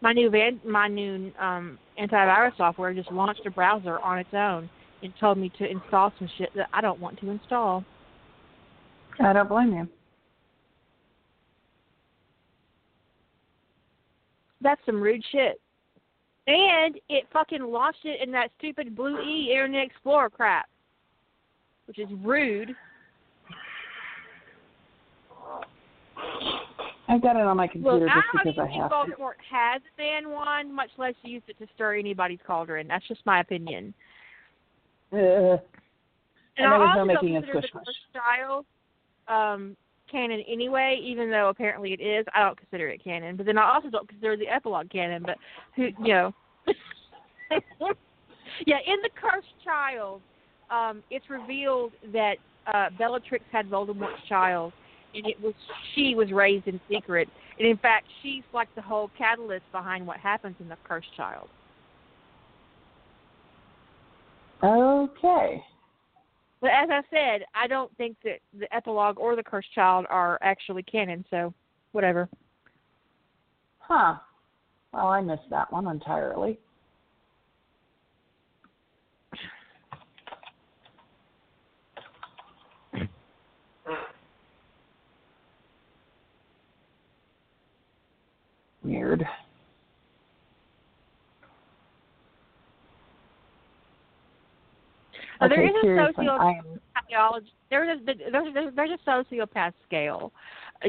My 0.00 0.12
new 0.12 0.30
van, 0.30 0.60
my 0.66 0.88
new 0.88 1.32
um, 1.38 1.78
antivirus 2.00 2.56
software 2.56 2.92
just 2.94 3.10
launched 3.10 3.46
a 3.46 3.50
browser 3.50 3.98
on 4.00 4.18
its 4.18 4.34
own 4.34 4.68
and 5.02 5.12
told 5.20 5.38
me 5.38 5.50
to 5.58 5.70
install 5.70 6.12
some 6.18 6.28
shit 6.38 6.50
that 6.56 6.68
I 6.72 6.80
don't 6.80 7.00
want 7.00 7.18
to 7.20 7.30
install. 7.30 7.84
I 9.20 9.32
don't 9.32 9.48
blame 9.48 9.72
you. 9.72 9.88
That's 14.60 14.80
some 14.86 15.00
rude 15.00 15.22
shit. 15.30 15.60
And 16.46 16.98
it 17.08 17.24
fucking 17.32 17.62
launched 17.62 18.04
it 18.04 18.20
in 18.22 18.30
that 18.32 18.50
stupid 18.58 18.94
Blue 18.96 19.20
E 19.20 19.50
Internet 19.52 19.86
Explorer 19.86 20.30
crap, 20.30 20.68
which 21.86 21.98
is 21.98 22.08
rude. 22.22 22.74
I've 27.14 27.22
got 27.22 27.36
it 27.36 27.42
on 27.42 27.56
my 27.56 27.68
computer 27.68 27.98
Look, 27.98 28.08
just 28.08 28.26
I 28.34 28.38
because 28.44 28.58
I 28.58 28.76
have 28.76 28.90
to. 28.90 28.96
Voldemort 28.96 29.34
has 29.48 29.80
a 29.82 29.96
ban 29.96 30.30
one, 30.30 30.74
much 30.74 30.90
less 30.98 31.14
use 31.22 31.42
it 31.46 31.56
to 31.58 31.66
stir 31.74 31.96
anybody's 31.96 32.40
cauldron. 32.44 32.88
That's 32.88 33.06
just 33.06 33.24
my 33.24 33.40
opinion. 33.40 33.94
Uh, 35.12 35.16
And 35.16 35.60
And 36.56 36.66
I 36.66 36.70
there 36.70 36.78
was 36.78 36.88
also 36.88 36.98
no 36.98 37.04
making 37.04 37.34
don't 37.34 37.44
a 37.44 37.46
consider 37.46 37.60
the 37.60 37.68
squish 37.68 37.84
first 37.86 37.98
child 38.12 38.66
um, 39.28 39.76
canon 40.10 40.42
anyway, 40.48 41.00
even 41.02 41.30
though 41.30 41.50
apparently 41.50 41.92
it 41.92 42.00
is. 42.00 42.26
I 42.34 42.40
don't 42.40 42.58
consider 42.58 42.88
it 42.88 43.02
canon, 43.02 43.36
but 43.36 43.46
then 43.46 43.58
I 43.58 43.74
also 43.74 43.90
don't 43.90 44.08
consider 44.08 44.36
the 44.36 44.48
epilogue 44.48 44.90
canon. 44.90 45.22
But 45.24 45.36
who, 45.76 45.90
you 46.02 46.14
know, 46.14 46.34
yeah, 48.66 48.78
in 48.86 48.96
the 49.02 49.10
cursed 49.20 49.46
child, 49.64 50.20
um, 50.68 51.02
it's 51.10 51.30
revealed 51.30 51.92
that 52.12 52.34
uh, 52.72 52.90
Bellatrix 52.98 53.44
had 53.52 53.70
Voldemort's 53.70 54.26
child, 54.28 54.72
and 55.14 55.26
it 55.26 55.40
was 55.42 55.54
she 55.94 56.14
was 56.14 56.32
raised 56.32 56.66
in 56.66 56.80
secret, 56.90 57.28
and 57.58 57.68
in 57.68 57.76
fact, 57.76 58.06
she's 58.22 58.42
like 58.52 58.68
the 58.74 58.82
whole 58.82 59.10
catalyst 59.16 59.64
behind 59.72 60.06
what 60.06 60.18
happens 60.18 60.56
in 60.60 60.68
the 60.68 60.76
cursed 60.84 61.14
child. 61.16 61.48
Okay. 64.62 65.62
But 66.60 66.70
as 66.70 66.88
I 66.90 67.02
said, 67.10 67.44
I 67.54 67.66
don't 67.66 67.94
think 67.98 68.16
that 68.24 68.38
the 68.58 68.72
epilogue 68.74 69.18
or 69.18 69.36
the 69.36 69.42
cursed 69.42 69.72
child 69.74 70.06
are 70.08 70.38
actually 70.40 70.82
canon, 70.82 71.24
so 71.28 71.52
whatever. 71.92 72.28
Huh. 73.80 74.14
Well, 74.92 75.08
I 75.08 75.20
missed 75.20 75.50
that 75.50 75.70
one 75.72 75.86
entirely. 75.88 76.58
Uh, 95.40 95.46
Okay, 95.46 95.66
is 95.66 95.74
a 95.76 95.80
seriously, 95.82 96.26
socio- 96.26 96.38
I 96.38 96.50
am 96.52 96.80
Psychology. 97.10 97.52
There's 97.70 98.00
a 98.00 98.70
there's 98.74 98.90
a 98.90 99.10
sociopath 99.10 99.72
scale, 99.84 100.32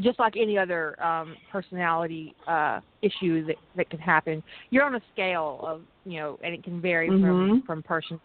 just 0.01 0.19
like 0.19 0.37
any 0.37 0.57
other 0.57 1.01
um, 1.03 1.35
personality 1.51 2.35
uh, 2.47 2.79
issue 3.01 3.45
that 3.47 3.55
that 3.75 3.89
can 3.89 3.99
happen. 3.99 4.43
You're 4.69 4.83
on 4.85 4.95
a 4.95 5.01
scale 5.11 5.59
of 5.63 5.81
you 6.05 6.19
know, 6.19 6.39
and 6.43 6.53
it 6.53 6.63
can 6.63 6.79
vary 6.81 7.09
from 7.09 7.19
Mhm. 7.21 7.65
from 7.65 7.83
person. 7.83 8.19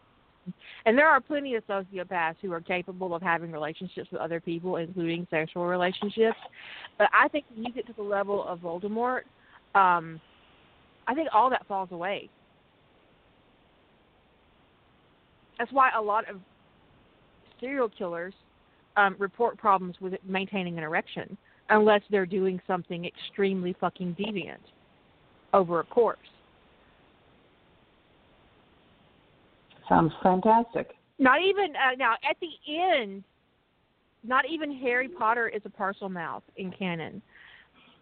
And 0.86 0.96
there 0.96 1.06
are 1.06 1.20
plenty 1.20 1.54
of 1.54 1.66
sociopaths 1.66 2.36
who 2.40 2.52
are 2.52 2.60
capable 2.60 3.14
of 3.14 3.22
having 3.22 3.52
relationships 3.52 4.10
with 4.10 4.20
other 4.20 4.40
people, 4.40 4.76
including 4.76 5.26
sexual 5.30 5.66
relationships. 5.66 6.38
But 6.98 7.08
I 7.12 7.28
think 7.28 7.44
when 7.54 7.64
you 7.64 7.72
get 7.72 7.86
to 7.88 7.92
the 7.92 8.02
level 8.02 8.44
of 8.44 8.60
Voldemort, 8.60 9.22
um, 9.74 10.20
I 11.06 11.14
think 11.14 11.28
all 11.32 11.50
that 11.50 11.66
falls 11.66 11.90
away. 11.92 12.28
That's 15.58 15.72
why 15.72 15.90
a 15.96 16.00
lot 16.00 16.28
of 16.28 16.40
serial 17.60 17.88
killers 17.88 18.32
um, 18.96 19.16
report 19.18 19.58
problems 19.58 19.96
with 20.00 20.14
maintaining 20.26 20.78
an 20.78 20.84
erection 20.84 21.36
unless 21.68 22.00
they're 22.10 22.26
doing 22.26 22.60
something 22.66 23.04
extremely 23.04 23.76
fucking 23.80 24.16
deviant 24.18 24.56
over 25.52 25.80
a 25.80 25.84
course. 25.84 26.18
sounds 29.90 30.12
fantastic. 30.22 30.92
Not 31.18 31.40
even 31.42 31.74
uh, 31.76 31.94
now 31.98 32.14
at 32.28 32.36
the 32.40 32.72
end. 32.72 33.22
Not 34.22 34.44
even 34.48 34.74
Harry 34.78 35.08
Potter 35.08 35.48
is 35.48 35.62
a 35.64 35.68
Parselmouth 35.68 36.42
in 36.56 36.70
canon. 36.70 37.20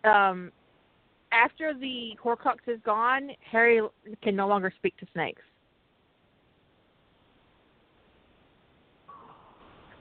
Um, 0.04 0.52
after 1.32 1.74
the 1.74 2.16
Horcrux 2.22 2.56
is 2.66 2.80
gone, 2.84 3.30
Harry 3.40 3.80
can 4.22 4.36
no 4.36 4.48
longer 4.48 4.72
speak 4.76 4.96
to 4.98 5.06
snakes, 5.12 5.42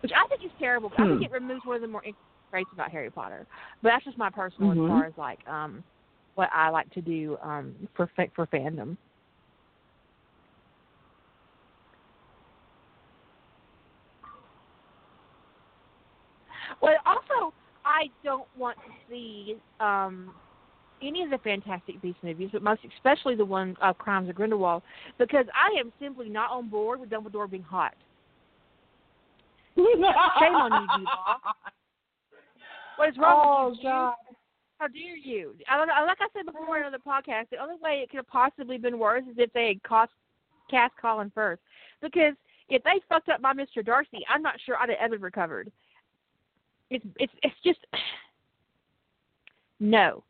which 0.02 0.12
I 0.16 0.28
think 0.28 0.44
is 0.46 0.52
terrible. 0.60 0.92
I 0.98 1.04
think 1.04 1.18
Hmm. 1.18 1.24
it 1.24 1.32
removes 1.32 1.66
one 1.66 1.76
of 1.76 1.82
the 1.82 1.88
more 1.88 2.02
interesting 2.04 2.24
traits 2.50 2.72
about 2.74 2.92
Harry 2.92 3.12
Potter. 3.12 3.46
But 3.82 3.90
that's 3.90 4.06
just 4.06 4.18
my 4.18 4.30
personal 4.30 4.72
Mhm. 4.72 4.84
as 4.84 4.88
far 4.90 5.06
as 5.06 5.18
like 5.18 5.48
um, 5.48 5.84
what 6.36 6.50
I 6.54 6.70
like 6.70 6.90
to 6.92 7.02
do 7.02 7.38
um, 7.42 7.88
for 7.94 8.08
for 8.34 8.48
fandom. 8.48 8.98
Well, 16.82 16.98
also, 17.06 17.54
I 17.86 18.12
don't 18.24 18.48
want 18.56 18.78
to 18.80 18.92
see 19.10 19.62
um, 19.80 20.34
any 21.02 21.24
of 21.24 21.30
the 21.30 21.38
Fantastic 21.39 22.02
Beasts 22.02 22.20
movies, 22.24 22.50
but 22.52 22.62
most 22.62 22.82
especially 22.98 23.36
the 23.36 23.45
one 23.45 23.76
uh, 23.82 23.93
Crimes 23.93 24.30
of 24.30 24.36
Grindelwald, 24.36 24.84
because 25.18 25.45
I 25.54 25.80
am 25.80 25.91
simply 26.00 26.30
not 26.30 26.52
on 26.52 26.70
board 26.70 27.00
with 27.00 27.10
Dumbledore 27.10 27.50
being 27.50 27.64
hot. 27.64 27.93
Shame 29.76 29.86
on 30.56 30.88
you, 31.00 31.06
Law. 31.06 31.38
What 32.98 33.10
is 33.10 33.18
wrong 33.18 33.45
oh 33.45 33.70
with 33.70 33.78
you? 33.80 33.84
God. 33.84 34.16
How 34.80 34.88
dare 34.88 35.18
you? 35.18 35.56
I 35.70 35.78
don't 35.78 35.88
know, 35.88 35.93
like 36.06 36.18
I 36.20 36.28
said 36.36 36.45
before 36.45 36.78
in 36.78 36.84
another 36.84 37.02
podcast, 37.06 37.50
the 37.50 37.58
only 37.58 37.76
way 37.82 38.02
it 38.04 38.10
could 38.10 38.18
have 38.18 38.28
possibly 38.28 38.78
been 38.78 39.00
worse 39.00 39.24
is 39.30 39.36
if 39.38 39.52
they 39.54 39.68
had 39.70 39.84
cost, 39.84 40.12
cast 40.70 40.93
Colin 41.02 41.32
Firth. 41.34 41.60
Because 42.02 42.34
if 42.70 42.84
they 42.84 43.02
fucked 43.10 43.30
up 43.30 43.41
my 43.41 43.54
Mr. 43.54 43.84
Darcy, 43.84 44.20
I'm 44.30 44.41
not 44.41 44.56
sure 44.66 44.78
I'd 44.78 44.89
have 44.89 44.98
ever 45.00 45.18
recovered. 45.18 45.72
It's 46.89 47.06
it's 47.20 47.34
it's 47.43 47.56
just 47.64 47.80
no. 49.80 50.24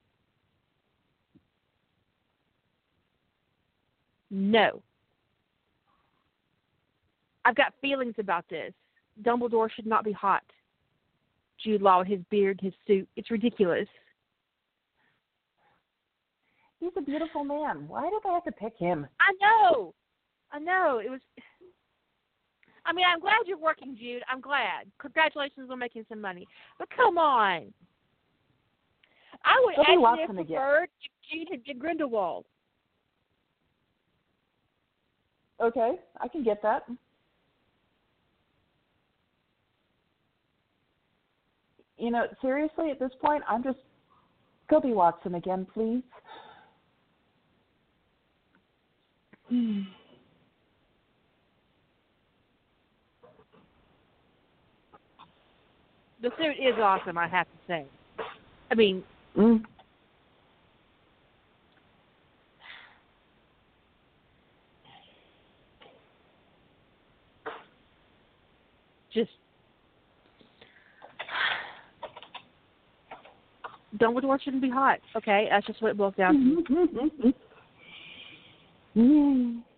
No. 4.30 4.82
I've 7.46 7.56
got 7.56 7.74
feelings 7.82 8.16
about 8.18 8.46
this. 8.50 8.74
Dumbledore 9.24 9.70
should 9.72 9.88
not 9.88 10.04
be 10.04 10.12
hot. 10.12 10.44
Jude 11.64 11.82
Law 11.82 12.00
with 12.00 12.08
his 12.08 12.20
beard, 12.30 12.60
his 12.62 12.74
suit. 12.86 13.08
It's 13.16 13.32
ridiculous. 13.32 13.88
He's 16.80 16.92
a 16.98 17.02
beautiful 17.02 17.44
man. 17.44 17.88
Why 17.88 18.04
did 18.04 18.30
I 18.30 18.34
have 18.34 18.44
to 18.44 18.52
pick 18.52 18.78
him? 18.78 19.08
I 19.20 19.34
know. 19.42 19.94
I 20.52 20.60
know. 20.60 21.02
It 21.04 21.10
was 21.10 21.22
I 22.88 22.94
mean, 22.94 23.06
I'm 23.12 23.20
glad 23.20 23.36
you're 23.46 23.58
working, 23.58 23.98
Jude. 24.00 24.24
I'm 24.32 24.40
glad. 24.40 24.88
Congratulations 25.00 25.70
on 25.70 25.78
making 25.78 26.06
some 26.08 26.22
money. 26.22 26.48
But 26.80 26.88
come 26.96 27.18
on. 27.18 27.74
I 29.44 29.62
would 29.66 29.76
There'll 29.76 30.08
actually 30.08 30.38
have 30.38 30.48
preferred 30.48 30.90
if 31.04 31.12
Jude 31.30 31.48
had 31.52 31.64
did 31.66 31.80
Grindelwald. 31.80 32.46
Okay, 35.62 35.94
I 36.22 36.28
can 36.28 36.44
get 36.44 36.62
that. 36.62 36.84
You 41.98 42.12
know, 42.12 42.28
seriously, 42.42 42.92
at 42.92 43.00
this 43.00 43.12
point, 43.22 43.44
I'm 43.48 43.64
just 43.64 43.80
go 44.70 44.80
be 44.80 44.94
Watson 44.94 45.36
again, 45.36 45.66
please. 45.74 46.04
The 56.22 56.30
suit 56.38 56.56
is 56.60 56.76
awesome, 56.80 57.18
I 57.18 57.28
have 57.28 57.46
to 57.46 57.58
say. 57.68 57.86
I 58.72 58.76
mean, 58.76 59.04
Mm. 59.36 59.64
just 69.18 69.32
Dumbledore 73.98 74.22
door 74.22 74.40
shouldn't 74.44 74.62
be 74.62 74.70
hot. 74.70 75.00
Okay, 75.16 75.48
that's 75.50 75.66
just 75.66 75.82
what 75.82 75.92
it 75.92 75.98
boils 75.98 76.14
down 76.16 76.64
to. 76.64 77.34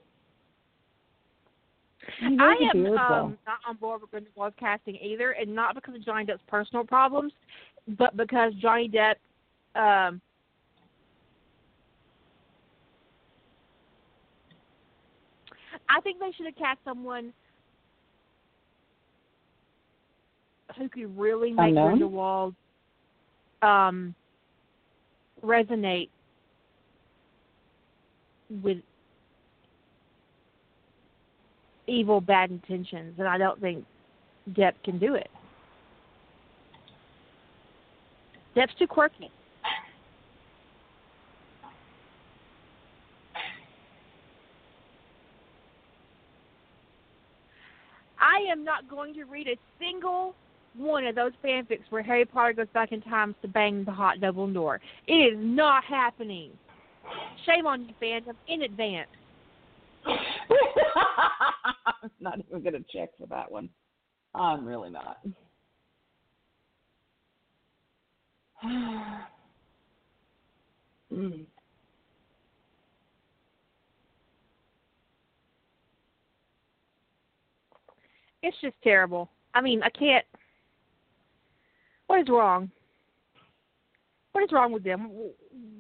I 2.22 2.56
am 2.74 2.86
um, 2.86 3.38
not 3.46 3.60
on 3.68 3.76
board 3.80 4.02
with 4.02 4.12
Grindelwald 4.12 4.54
casting 4.60 4.96
either, 4.96 5.32
and 5.32 5.54
not 5.54 5.76
because 5.76 5.96
of 5.96 6.04
Johnny 6.04 6.26
Depp's 6.26 6.42
personal 6.48 6.84
problems, 6.84 7.32
but 7.98 8.18
because 8.18 8.54
Johnny 8.62 8.90
Depp. 8.90 9.16
Um, 9.76 10.22
I 15.88 16.02
think 16.02 16.20
they 16.20 16.32
should 16.36 16.46
have 16.46 16.56
cast 16.56 16.80
someone 16.84 17.32
who 20.78 20.90
could 20.90 21.18
really 21.18 21.52
make 21.52 21.70
Unknown? 21.70 21.88
Grindelwald 21.90 22.56
um, 23.62 24.16
resonate 25.44 26.10
with 28.64 28.78
evil, 31.88 32.22
bad 32.22 32.52
intentions, 32.52 33.16
and 33.18 33.28
I 33.28 33.38
don't 33.38 33.60
think 33.60 33.86
Depp 34.52 34.74
can 34.84 35.00
do 35.00 35.16
it. 35.16 35.30
Depp's 38.56 38.74
too 38.78 38.88
quirky. 38.88 39.32
I 48.20 48.52
am 48.52 48.64
not 48.64 48.90
going 48.90 49.14
to 49.16 49.24
read 49.26 49.48
a 49.48 49.58
single 49.80 50.36
one 50.76 51.06
of 51.06 51.16
those 51.16 51.32
fanfics 51.44 51.84
where 51.90 52.04
Harry 52.04 52.26
Potter 52.26 52.54
goes 52.54 52.68
back 52.74 52.92
in 52.92 53.02
time 53.02 53.36
to 53.42 53.48
bang 53.48 53.84
the 53.84 53.92
hot 53.92 54.20
Dumbledore. 54.20 54.80
It 55.08 55.14
is 55.14 55.38
not 55.38 55.84
happening. 55.84 56.52
Shame 57.46 57.66
on 57.66 57.88
you, 57.88 57.94
fandom, 58.02 58.36
in 58.48 58.64
advance. 58.64 59.10
I'm 60.06 60.18
not 62.20 62.40
even 62.48 62.62
going 62.62 62.74
to 62.74 62.86
check 62.96 63.10
for 63.18 63.28
that 63.28 63.52
one. 63.52 63.70
I'm 64.36 64.66
really 64.66 64.90
not. 64.90 65.18
Mm. 71.12 71.48
It's 78.44 78.58
just 78.62 78.76
terrible. 78.84 79.30
I 79.54 79.62
mean, 79.62 79.82
I 79.84 79.90
can't. 79.90 80.26
What 82.10 82.22
is 82.22 82.28
wrong? 82.28 82.72
What 84.32 84.44
is 84.44 84.52
wrong 84.52 84.74
with 84.74 84.84
them? 84.84 85.12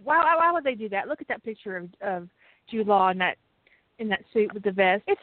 Why, 0.04 0.20
why, 0.38 0.52
would 0.52 0.64
they 0.64 0.76
do 0.76 0.88
that? 0.90 1.08
Look 1.08 1.22
at 1.22 1.28
that 1.28 1.44
picture 1.44 1.76
of 1.76 1.90
of 2.02 2.30
Jude 2.70 2.86
Law 2.86 3.10
in 3.10 3.18
that 3.18 3.38
in 3.98 4.08
that 4.10 4.22
suit 4.32 4.54
with 4.54 4.62
the 4.62 4.72
vest. 4.72 5.02
It's 5.08 5.20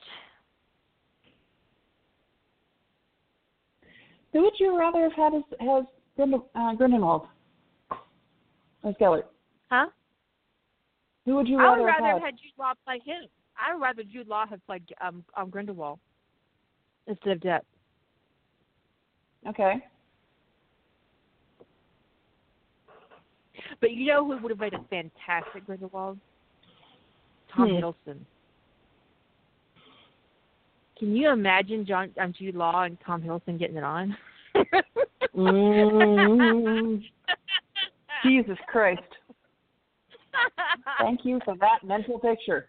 Who 4.32 4.42
would 4.42 4.54
you 4.58 4.76
rather 4.76 5.02
have 5.02 5.12
had 5.12 5.34
as, 5.34 5.42
as 5.60 5.84
Grindel, 6.18 6.42
uh, 6.56 6.74
Grindelwald? 6.74 7.28
As 8.82 8.94
Gellert? 8.98 9.30
huh? 9.70 9.86
Who 11.24 11.36
would 11.36 11.46
you 11.46 11.60
I 11.60 11.70
would 11.70 11.84
rather 11.84 12.06
have 12.06 12.14
have 12.14 12.22
had? 12.22 12.26
had 12.26 12.34
Jude 12.34 12.58
Law 12.58 12.72
play 12.84 13.00
him. 13.04 13.28
I 13.56 13.74
would 13.74 13.80
rather 13.80 14.02
Jude 14.02 14.26
Law 14.26 14.44
have 14.44 14.64
played 14.66 14.82
um, 15.00 15.24
um 15.36 15.50
Grindelwald 15.50 16.00
instead 17.06 17.34
of 17.34 17.38
Depp. 17.38 17.60
Okay. 19.48 19.84
But 23.80 23.92
you 23.92 24.06
know 24.06 24.26
who 24.26 24.38
would 24.38 24.50
have 24.50 24.60
made 24.60 24.74
a 24.74 24.80
fantastic 24.90 25.66
Grindelwald? 25.66 26.18
Tom 27.54 27.68
Hmm. 27.68 27.76
Hiddleston. 27.76 28.18
Can 30.98 31.14
you 31.14 31.30
imagine 31.30 31.84
John 31.84 32.10
um, 32.18 32.32
Jude 32.32 32.54
Law 32.54 32.82
and 32.82 32.96
Tom 33.04 33.22
Hiddleston 33.22 33.58
getting 33.58 33.76
it 33.76 33.84
on? 33.84 34.16
Mm, 35.36 37.02
Jesus 38.24 38.56
Christ. 38.66 39.02
Thank 40.98 41.24
you 41.24 41.40
for 41.44 41.54
that 41.56 41.84
mental 41.84 42.18
picture. 42.18 42.68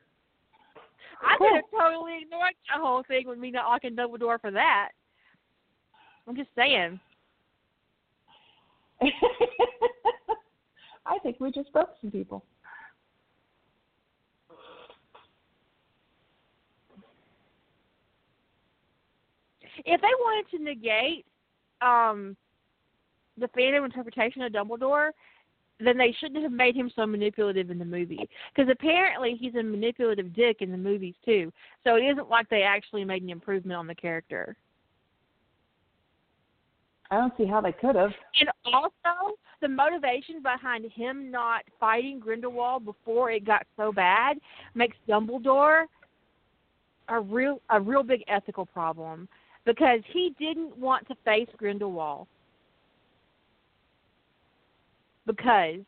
I 1.22 1.38
could 1.38 1.54
have 1.56 1.64
totally 1.72 2.20
ignored 2.24 2.54
the 2.68 2.82
whole 2.82 3.04
thing 3.08 3.28
with 3.28 3.40
me 3.40 3.52
not 3.52 3.66
locking 3.66 3.96
Dumbledore 3.96 4.40
for 4.40 4.52
that. 4.52 4.90
I'm 6.28 6.36
just 6.36 6.50
saying. 6.56 7.00
I 11.08 11.18
think 11.20 11.40
we 11.40 11.52
just 11.52 11.72
broke 11.72 11.90
some 12.02 12.12
people. 12.12 12.44
If 19.86 20.02
they 20.02 20.08
wanted 20.08 20.58
to 20.58 20.64
negate 20.64 21.26
um 21.82 22.36
the 23.38 23.48
fandom 23.50 23.86
interpretation 23.86 24.42
of 24.42 24.52
Dumbledore, 24.52 25.12
then 25.80 25.98
they 25.98 26.16
shouldn't 26.20 26.42
have 26.42 26.52
made 26.52 26.76
him 26.76 26.92
so 26.96 27.06
manipulative 27.06 27.70
in 27.70 27.78
the 27.78 27.86
movie. 27.86 28.28
Because 28.56 28.70
apparently 28.72 29.38
he's 29.40 29.54
a 29.56 29.64
manipulative 29.64 30.34
dick 30.34 30.58
in 30.62 30.72
the 30.72 30.78
movies 30.78 31.14
too. 31.24 31.52
So 31.84 31.96
it 31.96 32.02
isn't 32.02 32.30
like 32.30 32.50
they 32.50 32.64
actually 32.64 33.06
made 33.06 33.22
an 33.22 33.30
improvement 33.30 33.78
on 33.78 33.88
the 33.88 33.96
character. 33.96 34.58
I 37.12 37.18
don't 37.18 37.34
see 37.38 37.46
how 37.46 37.62
they 37.62 37.72
could 37.72 37.96
have. 37.96 38.12
And 38.40 38.50
also, 38.66 39.38
the 39.62 39.68
motivation 39.68 40.42
behind 40.42 40.86
him 40.92 41.32
not 41.32 41.64
fighting 41.80 42.20
Grindelwald 42.20 42.86
before 42.86 43.32
it 43.32 43.46
got 43.46 43.66
so 43.76 43.92
bad 43.92 44.38
makes 44.76 44.98
Dumbledore 45.08 45.86
a 47.10 47.20
real 47.20 47.62
a 47.70 47.80
real 47.80 48.04
big 48.04 48.24
ethical 48.28 48.66
problem 48.66 49.28
because 49.66 50.02
he 50.12 50.34
didn't 50.40 50.78
want 50.78 51.08
to 51.08 51.16
face 51.26 51.48
Grindelwald 51.58 52.28
because 55.26 55.80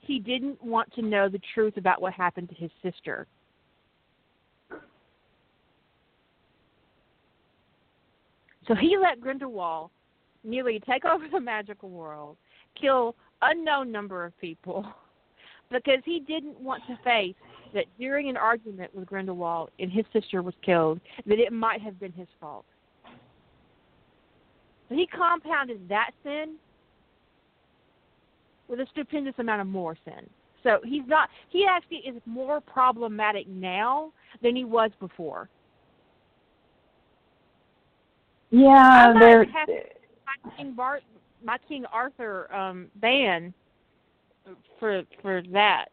he 0.00 0.18
didn't 0.18 0.62
want 0.62 0.92
to 0.94 1.02
know 1.02 1.28
the 1.28 1.40
truth 1.54 1.76
about 1.76 2.00
what 2.00 2.12
happened 2.12 2.48
to 2.48 2.54
his 2.54 2.70
sister. 2.82 3.26
So 8.66 8.74
he 8.74 8.96
let 9.00 9.20
Grindelwald 9.20 9.90
nearly 10.44 10.80
take 10.88 11.04
over 11.10 11.26
the 11.30 11.40
magical 11.40 11.90
world, 11.90 12.36
kill 12.80 13.14
unknown 13.42 13.90
number 13.90 14.24
of 14.24 14.38
people, 14.40 14.84
because 15.70 16.00
he 16.04 16.20
didn't 16.20 16.60
want 16.60 16.82
to 16.88 16.98
face 17.04 17.36
that 17.72 17.84
during 17.98 18.28
an 18.28 18.36
argument 18.36 18.94
with 18.94 19.06
Grindelwald 19.06 19.70
and 19.78 19.90
his 19.90 20.04
sister 20.12 20.42
was 20.42 20.54
killed, 20.64 21.00
that 21.26 21.38
it 21.38 21.52
might 21.52 21.80
have 21.80 22.00
been 22.00 22.12
his 22.12 22.26
fault. 22.40 22.64
So 24.88 24.96
he 24.96 25.06
compounded 25.06 25.88
that 25.88 26.10
sin 26.24 26.56
with 28.68 28.80
a 28.80 28.86
stupendous 28.90 29.34
amount 29.38 29.60
of 29.60 29.68
more 29.68 29.96
sin. 30.04 30.28
So 30.62 30.80
he's 30.84 31.06
not 31.06 31.28
he 31.48 31.64
actually 31.68 31.98
is 31.98 32.20
more 32.26 32.60
problematic 32.60 33.48
now 33.48 34.12
than 34.42 34.56
he 34.56 34.64
was 34.64 34.90
before. 35.00 35.48
Yeah, 38.50 38.68
I'm 38.68 39.14
not 39.14 39.20
they're. 39.20 39.44
happy. 39.44 39.72
My 40.44 40.56
King 40.56 40.74
Bart, 40.74 41.02
my 41.44 41.58
King 41.68 41.84
Arthur 41.92 42.52
um, 42.54 42.88
ban 42.96 43.54
for 44.78 45.02
for 45.22 45.42
that. 45.52 45.86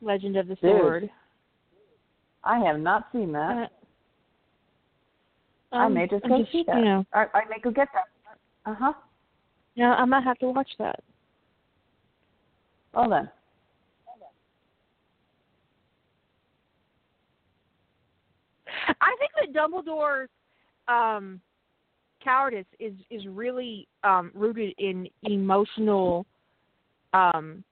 Legend 0.00 0.36
of 0.36 0.46
the 0.46 0.56
Sword. 0.60 1.02
Dude. 1.02 1.10
I 2.44 2.58
have 2.60 2.78
not 2.78 3.08
seen 3.12 3.32
that. 3.32 3.70
Uh, 5.72 5.76
I 5.76 5.86
um, 5.86 5.94
may 5.94 6.06
just 6.06 6.26
go 6.26 6.44
see 6.52 6.64
that. 6.66 6.76
You 6.78 6.84
know, 6.84 7.06
I, 7.12 7.26
I 7.34 7.44
may 7.50 7.58
go 7.62 7.70
get 7.70 7.88
that. 7.92 8.04
Uh 8.70 8.74
huh. 8.78 8.92
yeah, 9.74 9.94
I 9.94 10.04
might 10.04 10.24
have 10.24 10.38
to 10.38 10.50
watch 10.50 10.70
that. 10.78 11.00
Well 12.94 13.10
then. 13.10 13.28
I 19.00 19.16
think 19.18 19.32
that 19.40 19.52
Dumbledore's 19.58 20.28
um, 20.88 21.40
cowardice 22.22 22.66
is 22.78 22.94
is 23.10 23.26
really 23.26 23.86
um, 24.04 24.30
rooted 24.34 24.74
in 24.78 25.08
emotional 25.22 26.26
um, 27.12 27.62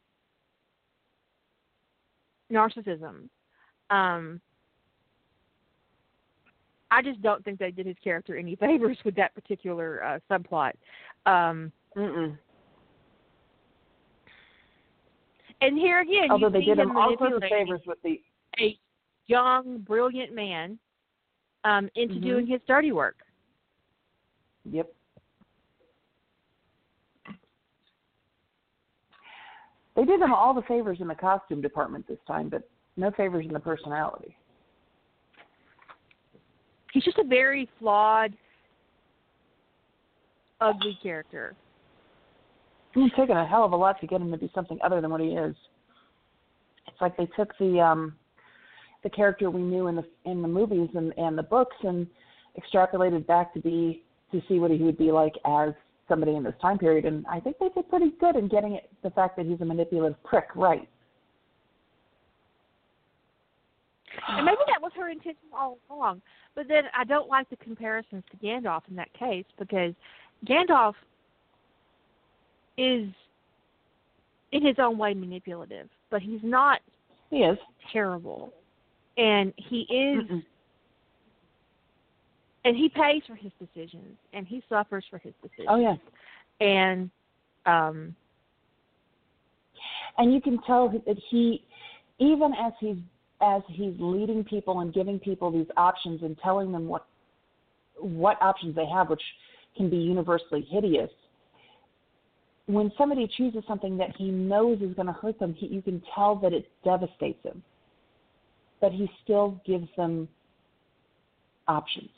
narcissism. 2.53 3.29
Um, 3.91 4.41
I 6.91 7.03
just 7.03 7.21
don't 7.23 7.45
think 7.45 7.59
they 7.59 7.71
did 7.71 7.87
his 7.87 7.97
character 8.03 8.37
any 8.37 8.57
favors 8.61 8.99
with 9.05 9.15
that 9.17 9.35
particular 9.35 10.03
uh, 10.05 10.19
subplot. 10.31 10.73
Um, 11.25 11.73
Mm-mm. 11.97 12.37
and 15.61 15.79
here 15.79 16.01
again, 16.01 16.31
Although 16.31 16.49
you 16.49 16.53
they 16.53 16.61
did 16.61 16.79
him 16.79 16.91
him 16.91 16.97
all 16.97 17.17
sorts 17.19 17.37
of 17.37 17.43
favors 17.43 17.81
with 17.87 17.99
the. 18.05 18.21
a 18.61 18.79
young, 19.27 19.79
brilliant 19.79 20.35
man 20.35 20.79
um, 21.67 21.91
into 21.97 22.15
Mhm. 22.15 22.23
doing 22.23 22.47
his 22.47 22.63
dirty 22.69 22.93
work. 22.93 23.17
Yep. 24.67 24.93
They 29.97 30.05
did 30.05 30.21
him 30.21 30.33
all 30.33 30.55
the 30.55 30.63
favors 30.63 31.01
in 31.01 31.09
the 31.09 31.15
costume 31.15 31.61
department 31.61 32.07
this 32.07 32.23
time, 32.27 32.49
but 32.49 32.69
no 32.97 33.11
favors 33.11 33.47
in 33.47 33.53
the 33.53 33.61
personality. 33.61 34.37
He's 36.93 37.05
just 37.05 37.19
a 37.19 37.25
very 37.25 37.67
flawed, 37.79 38.37
ugly 40.61 40.95
character. 41.03 41.57
It's 42.95 43.15
taken 43.17 43.37
a 43.37 43.45
hell 43.45 43.65
of 43.65 43.73
a 43.73 43.77
lot 43.77 44.01
to 44.01 44.07
get 44.07 44.21
him 44.21 44.31
to 44.31 44.39
be 44.39 44.51
something 44.55 44.81
other 44.83 45.01
than 45.01 45.11
what 45.11 45.21
he 45.21 45.35
is. 45.37 45.57
It's 46.87 47.01
like 47.01 47.17
they 47.17 47.27
took 47.27 47.57
the 47.59 47.81
um 47.81 48.17
the 49.07 49.11
character 49.11 49.51
we 49.51 49.63
knew 49.63 49.87
in 49.87 49.95
the 49.95 50.05
in 50.25 50.43
the 50.43 50.49
movies 50.49 50.89
and 50.95 51.17
and 51.17 51.39
the 51.39 51.43
books 51.43 51.77
and 51.85 52.09
extrapolated 52.59 53.25
back 53.25 53.55
to 53.55 53.61
be 53.61 54.03
to 54.33 54.43
see 54.49 54.59
what 54.59 54.73
he 54.73 54.79
would 54.79 54.99
be 54.99 55.13
like 55.13 55.35
as 55.47 55.71
somebody 56.09 56.35
in 56.35 56.43
this 56.43 56.55
time 56.61 56.77
period. 56.77 57.05
And 57.05 57.25
I 57.31 57.39
think 57.39 57.57
they 57.61 57.69
did 57.69 57.89
pretty 57.89 58.13
good 58.19 58.35
in 58.35 58.49
getting 58.49 58.73
it, 58.73 58.91
the 59.05 59.11
fact 59.11 59.37
that 59.37 59.47
he's 59.47 59.61
a 59.61 59.65
manipulative 59.65 60.21
prick 60.25 60.47
right. 60.57 60.89
And 64.29 64.45
maybe 64.45 64.59
that 64.67 64.83
was 64.83 64.91
her 64.97 65.09
intention 65.09 65.49
all 65.57 65.79
along. 65.89 66.21
But 66.57 66.67
then 66.67 66.85
I 66.99 67.05
don't 67.05 67.29
like 67.29 67.49
the 67.49 67.57
comparisons 67.57 68.25
to 68.33 68.37
Gandalf 68.39 68.83
in 68.91 68.97
that 68.97 69.13
case 69.13 69.45
because 69.57 69.95
Gandalf 70.45 70.95
is 72.77 73.09
in 74.51 74.67
his 74.67 74.77
own 74.81 74.99
way 74.99 75.15
manipulative, 75.15 75.89
but 76.11 76.23
he's 76.23 76.41
not 76.43 76.81
He 77.31 77.39
is. 77.39 77.59
terrible. 77.93 78.53
And 79.17 79.53
he 79.57 79.81
is 79.83 80.31
Mm-mm. 80.31 80.43
and 82.65 82.77
he 82.77 82.89
pays 82.89 83.23
for 83.27 83.35
his 83.35 83.53
decisions 83.59 84.17
and 84.33 84.47
he 84.47 84.63
suffers 84.69 85.05
for 85.11 85.19
his 85.19 85.33
decisions. 85.43 85.69
Oh 85.71 85.79
yeah. 85.81 85.97
And 86.61 87.11
um 87.65 88.15
and 90.19 90.33
you 90.33 90.41
can 90.41 90.59
tell 90.67 90.89
that 90.89 91.17
he 91.31 91.65
even 92.19 92.53
as 92.55 92.73
he's 92.81 92.97
as 93.41 93.63
he's 93.69 93.95
leading 93.99 94.45
people 94.45 94.81
and 94.81 94.93
giving 94.95 95.19
people 95.19 95.51
these 95.51 95.67
options 95.77 96.23
and 96.23 96.39
telling 96.43 96.73
them 96.73 96.87
what 96.87 97.07
what 97.99 98.41
options 98.41 98.75
they 98.75 98.87
have 98.87 99.11
which 99.11 99.23
can 99.77 99.91
be 99.91 99.97
universally 99.97 100.67
hideous 100.71 101.11
when 102.67 102.91
somebody 102.99 103.29
chooses 103.37 103.63
something 103.69 103.97
that 103.97 104.15
he 104.17 104.31
knows 104.31 104.81
is 104.81 104.93
going 104.95 105.07
to 105.07 105.13
hurt 105.13 105.39
them 105.39 105.55
he, 105.55 105.67
you 105.67 105.83
can 105.83 106.03
tell 106.15 106.35
that 106.35 106.53
it 106.53 106.69
devastates 106.85 107.43
him 107.45 107.63
but 108.81 108.93
he 108.93 109.11
still 109.23 109.61
gives 109.65 109.89
them 109.97 110.29
options 111.69 112.11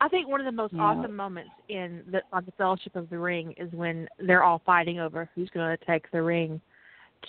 I 0.00 0.08
think 0.08 0.28
one 0.28 0.40
of 0.40 0.46
the 0.46 0.52
most 0.52 0.74
Yeah. 0.74 0.82
awesome 0.82 1.16
moments 1.16 1.50
in 1.68 2.04
the 2.10 2.22
on 2.32 2.44
the 2.44 2.52
Fellowship 2.52 2.96
of 2.96 3.08
the 3.10 3.18
Ring 3.18 3.52
is 3.52 3.72
when 3.72 4.08
they're 4.18 4.42
all 4.42 4.60
fighting 4.60 5.00
over 5.00 5.28
who's 5.34 5.50
going 5.50 5.76
to 5.76 5.84
take 5.84 6.10
the 6.10 6.22
ring 6.22 6.60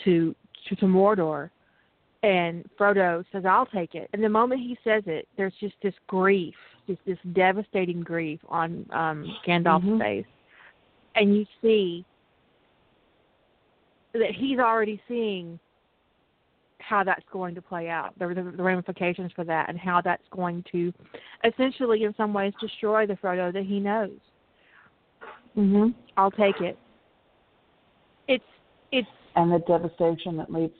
to, 0.03 0.36
to 0.66 0.76
to 0.76 0.86
Mordor, 0.86 1.49
and 2.24 2.66
Frodo 2.78 3.24
says, 3.32 3.45
"I'll 3.45 3.66
take 3.66 3.95
it." 3.95 4.10
And 4.14 4.24
the 4.24 4.30
moment 4.30 4.62
he 4.62 4.78
says 4.84 5.03
it, 5.07 5.28
there's 5.38 5.53
just 5.60 5.76
this 5.82 5.95
grief, 6.07 6.55
just 6.88 7.03
this 7.05 7.20
devastating 7.34 8.01
grief 8.01 8.39
on 8.49 8.86
um 8.91 9.38
Gandalf's 9.45 9.86
Mhm. 9.86 9.99
face, 9.99 10.26
and 11.16 11.36
you 11.36 11.45
see 11.62 12.05
that 14.14 14.32
he's 14.36 14.60
already 14.60 15.01
seeing 15.07 15.60
how 16.80 17.03
that's 17.03 17.26
going 17.32 17.53
to 17.53 17.62
play 17.62 17.89
out, 17.89 18.18
the, 18.18 18.28
the, 18.28 18.53
the 18.55 18.64
ramifications 18.64 19.32
for 19.36 19.43
that, 19.43 19.70
and 19.70 19.78
how 19.78 20.01
that's 20.01 20.24
going 20.32 20.64
to 20.72 20.91
essentially, 21.43 22.03
in 22.03 22.14
some 22.16 22.34
ways, 22.34 22.53
destroy 22.60 23.05
the 23.05 23.14
Frodo 23.16 23.53
that 23.53 23.66
he 23.66 23.80
knows. 23.80 24.18
mhm 25.55 25.93
I'll 26.18 26.32
take 26.32 26.62
it. 26.62 26.78
It's 28.28 28.43
it's 28.91 29.07
and 29.36 29.51
the 29.51 29.60
devastation 29.60 30.38
that 30.38 30.51
leads 30.51 30.74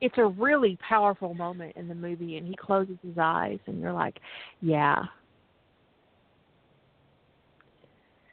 it's 0.00 0.18
a 0.18 0.26
really 0.26 0.76
powerful 0.86 1.32
moment 1.32 1.76
in 1.76 1.86
the 1.86 1.94
movie, 1.94 2.36
and 2.36 2.46
he 2.46 2.56
closes 2.56 2.96
his 3.06 3.16
eyes, 3.18 3.60
and 3.66 3.80
you're 3.80 3.92
like, 3.92 4.18
yeah. 4.60 5.04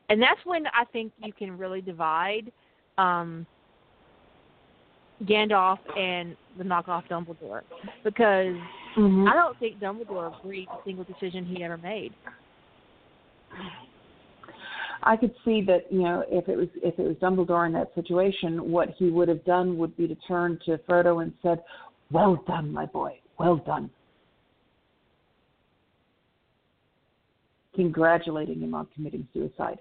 And 0.09 0.19
that's 0.19 0.39
when 0.45 0.65
I 0.67 0.85
think 0.85 1.13
you 1.23 1.31
can 1.31 1.55
really 1.55 1.81
divide 1.81 2.51
um, 2.99 3.45
Gandalf 5.23 5.79
and 5.97 6.35
the 6.57 6.63
knockoff 6.63 7.07
Dumbledore, 7.09 7.61
because 8.03 8.55
mhm 8.97 9.27
I 9.27 9.33
don't 9.33 9.57
think 9.59 9.79
Dumbledore 9.79 10.37
agreed 10.39 10.65
to 10.65 10.71
a 10.71 10.83
single 10.85 11.05
decision 11.05 11.45
he 11.45 11.63
ever 11.63 11.77
made. 11.77 12.13
I 15.03 15.15
could 15.15 15.33
see 15.45 15.61
that 15.61 15.91
you 15.91 16.01
know 16.01 16.23
if 16.29 16.47
it 16.49 16.57
was 16.57 16.67
if 16.83 16.97
it 16.99 17.03
was 17.03 17.15
Dumbledore 17.17 17.65
in 17.67 17.73
that 17.73 17.93
situation, 17.95 18.71
what 18.71 18.89
he 18.97 19.09
would 19.09 19.27
have 19.27 19.43
done 19.45 19.77
would 19.77 19.95
be 19.97 20.07
to 20.07 20.15
turn 20.27 20.59
to 20.65 20.77
Frodo 20.79 21.23
and 21.23 21.33
said, 21.41 21.63
"Well 22.11 22.43
done, 22.47 22.71
my 22.71 22.85
boy. 22.85 23.19
Well 23.37 23.57
done." 23.57 23.89
Congratulating 27.75 28.59
him 28.61 28.73
on 28.73 28.87
committing 28.93 29.27
suicide. 29.33 29.79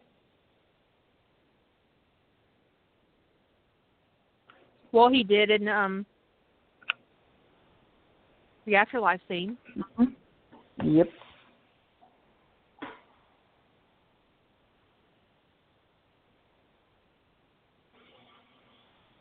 Well, 4.93 5.09
he 5.09 5.23
did 5.23 5.51
in 5.51 5.69
um, 5.69 6.07
the 8.65 8.77
afterlife 8.77 9.21
scene. 9.29 9.57
Yep. 10.83 11.09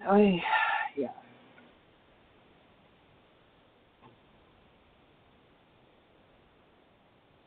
Oh 0.10 0.18
yeah. 0.96 1.08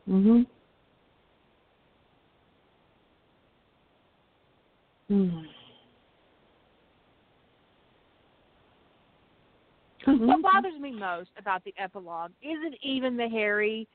Mhm. 0.07 0.45
Mm. 5.09 5.45
What 10.05 10.41
bothers 10.41 10.79
me 10.79 10.91
most 10.91 11.29
about 11.37 11.63
the 11.63 11.73
epilogue 11.77 12.31
isn't 12.41 12.75
even 12.81 13.17
the 13.17 13.27
Harry 13.29 13.87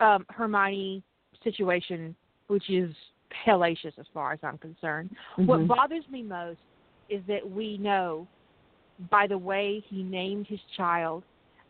um, 0.00 0.24
Hermione 0.30 1.02
situation, 1.42 2.14
which 2.48 2.68
is 2.70 2.94
hellacious 3.46 3.98
as 3.98 4.06
far 4.12 4.32
as 4.32 4.38
I'm 4.42 4.58
concerned. 4.58 5.14
What 5.36 5.60
Mhm. 5.60 5.68
bothers 5.68 6.08
me 6.08 6.22
most 6.22 6.60
is 7.08 7.24
that 7.26 7.48
we 7.48 7.78
know 7.78 8.26
by 9.10 9.26
the 9.26 9.38
way 9.38 9.80
he 9.80 10.02
named 10.02 10.46
his 10.46 10.60
child 10.76 11.22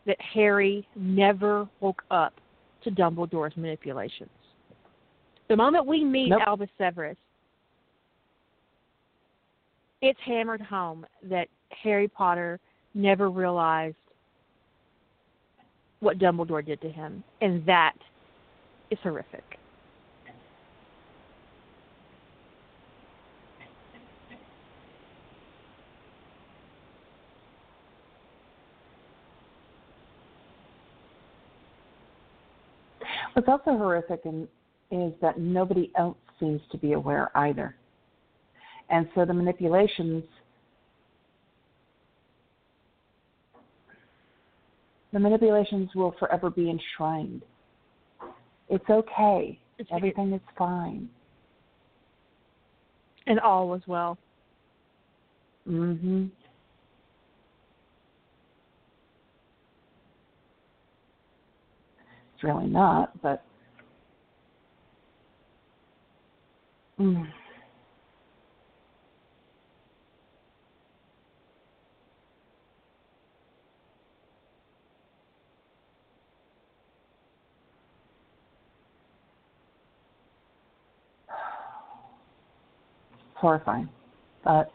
that 0.06 0.20
Harry 0.20 0.86
never 0.94 1.68
woke 1.80 2.02
up 2.10 2.40
to 2.82 2.90
Dumbledore's 2.90 3.56
manipulations. 3.56 4.30
The 5.48 5.56
moment 5.56 5.86
we 5.86 6.04
meet 6.04 6.30
Nope. 6.30 6.42
Albus 6.46 6.70
Severus, 6.78 7.18
it's 10.00 10.20
hammered 10.20 10.60
home 10.60 11.06
that 11.22 11.48
Harry 11.70 12.08
Potter 12.08 12.60
never 12.98 13.30
realized 13.30 13.96
what 16.00 16.18
Dumbledore 16.18 16.64
did 16.64 16.80
to 16.82 16.90
him, 16.90 17.24
and 17.40 17.64
that 17.66 17.94
is 18.90 18.98
horrific. 19.02 19.44
What's 33.32 33.48
also 33.48 33.78
horrific 33.78 34.22
in, 34.24 34.48
is 34.90 35.12
that 35.20 35.38
nobody 35.38 35.92
else 35.96 36.16
seems 36.40 36.60
to 36.72 36.78
be 36.78 36.94
aware 36.94 37.30
either. 37.36 37.76
And 38.90 39.08
so 39.14 39.24
the 39.24 39.34
manipulations 39.34 40.24
the 45.12 45.18
manipulations 45.18 45.90
will 45.94 46.14
forever 46.18 46.50
be 46.50 46.70
enshrined. 46.70 47.42
It's 48.68 48.88
okay. 48.90 49.58
It's- 49.78 49.96
Everything 49.96 50.32
is 50.32 50.40
fine. 50.56 51.08
And 53.26 53.40
all 53.40 53.68
was 53.68 53.86
well. 53.86 54.18
Mhm. 55.68 56.30
It's 62.34 62.42
really 62.44 62.66
not, 62.66 63.20
but 63.20 63.42
mm. 66.98 67.32
horrifying. 83.38 83.88
But 84.44 84.70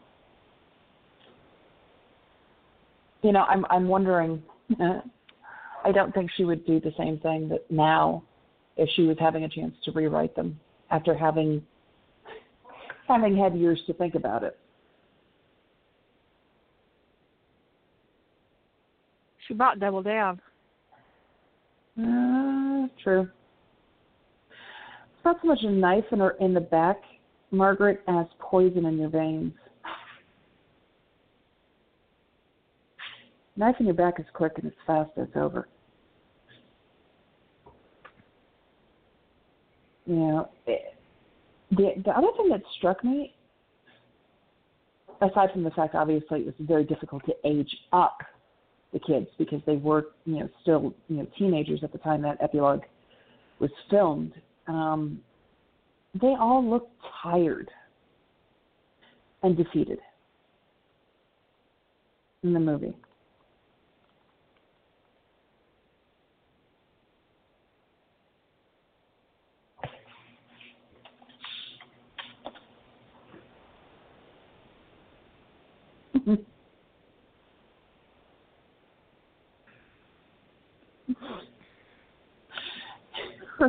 you 3.22 3.32
know, 3.32 3.44
I'm 3.44 3.64
I'm 3.70 3.88
wondering. 3.88 4.42
I 5.86 5.92
don't 5.92 6.14
think 6.14 6.30
she 6.34 6.44
would 6.44 6.64
do 6.64 6.80
the 6.80 6.92
same 6.96 7.18
thing 7.18 7.46
that 7.50 7.70
now, 7.70 8.22
if 8.78 8.88
she 8.96 9.02
was 9.02 9.18
having 9.20 9.44
a 9.44 9.48
chance 9.48 9.74
to 9.84 9.92
rewrite 9.92 10.34
them 10.34 10.58
after 10.90 11.14
having 11.14 11.62
having 13.06 13.36
had 13.36 13.54
years 13.54 13.80
to 13.86 13.92
think 13.92 14.14
about 14.14 14.42
it. 14.42 14.58
She 19.46 19.52
bought 19.52 19.78
double 19.78 20.02
down. 20.02 20.40
Uh, 21.98 22.88
true. 23.02 23.28
Not 25.22 25.36
so 25.42 25.48
much 25.48 25.60
a 25.62 25.70
knife 25.70 26.04
in 26.12 26.20
her 26.20 26.30
in 26.40 26.54
the 26.54 26.60
back 26.60 26.96
Margaret, 27.54 28.02
as 28.08 28.26
poison 28.38 28.86
in 28.86 28.98
your 28.98 29.08
veins. 29.08 29.52
Knife 33.56 33.76
in 33.78 33.86
your 33.86 33.94
back 33.94 34.18
is 34.18 34.26
quick 34.32 34.52
and 34.56 34.66
it's 34.66 34.76
fast. 34.86 35.10
It's 35.16 35.30
over. 35.36 35.68
You 40.06 40.16
know, 40.16 40.48
the 40.66 41.92
the 42.04 42.10
other 42.10 42.28
thing 42.36 42.48
that 42.50 42.62
struck 42.76 43.02
me, 43.04 43.32
aside 45.22 45.50
from 45.52 45.62
the 45.62 45.70
fact 45.70 45.94
obviously 45.94 46.40
it 46.40 46.46
was 46.46 46.54
very 46.60 46.84
difficult 46.84 47.24
to 47.26 47.34
age 47.44 47.74
up 47.92 48.18
the 48.92 48.98
kids 48.98 49.26
because 49.38 49.60
they 49.66 49.76
were 49.76 50.08
you 50.24 50.40
know 50.40 50.48
still 50.62 50.94
you 51.08 51.16
know 51.16 51.26
teenagers 51.38 51.80
at 51.82 51.92
the 51.92 51.98
time 51.98 52.22
that 52.22 52.36
epilogue 52.42 52.82
was 53.60 53.70
filmed. 53.88 54.32
Um, 54.66 55.20
they 56.20 56.34
all 56.38 56.64
looked 56.64 56.92
tired 57.22 57.70
and 59.42 59.56
defeated 59.56 59.98
in 62.42 62.52
the 62.52 62.60
movie. 62.60 62.94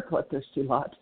what 0.09 0.29
there's 0.29 0.45
too 0.53 0.63
lot. 0.63 0.95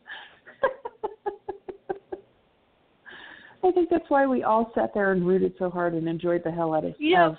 I 3.63 3.71
think 3.71 3.89
that's 3.89 4.09
why 4.09 4.25
we 4.27 4.43
all 4.43 4.71
sat 4.75 4.93
there 4.93 5.13
and 5.13 5.25
rooted 5.25 5.53
so 5.57 5.69
hard 5.69 5.93
and 5.93 6.07
enjoyed 6.07 6.43
the 6.43 6.51
hell 6.51 6.73
out 6.73 6.83
of. 6.83 6.95
You 6.97 7.15
know, 7.15 7.37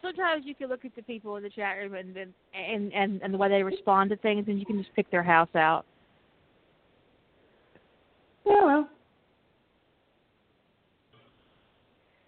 sometimes 0.00 0.44
you 0.46 0.54
can 0.54 0.68
look 0.68 0.84
at 0.84 0.96
the 0.96 1.02
people 1.02 1.36
in 1.36 1.42
the 1.42 1.50
chat 1.50 1.76
room 1.76 1.94
and 1.94 2.14
then 2.14 2.32
and, 2.54 2.92
and 2.92 3.20
and 3.22 3.34
the 3.34 3.38
way 3.38 3.48
they 3.48 3.62
respond 3.62 4.10
to 4.10 4.16
things, 4.16 4.46
and 4.48 4.58
you 4.58 4.66
can 4.66 4.78
just 4.78 4.94
pick 4.96 5.10
their 5.10 5.22
house 5.22 5.54
out. 5.54 5.84
yeah, 8.46 8.64
well, 8.64 8.88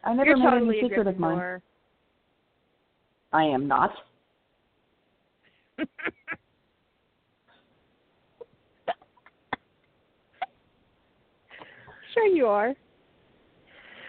I 0.05 0.13
never 0.13 0.31
You're 0.31 0.37
made 0.37 0.51
totally 0.51 0.79
any 0.79 0.89
secret 0.89 1.07
of 1.07 1.19
mine. 1.19 1.63
I 3.33 3.45
am 3.45 3.67
not. 3.67 3.91
sure 12.15 12.27
you 12.27 12.47
are. 12.47 12.75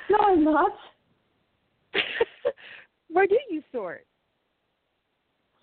No, 0.10 0.18
I'm 0.22 0.44
not. 0.44 0.72
Where 3.10 3.27
do 3.27 3.38
you 3.49 3.61
sort? 3.72 4.06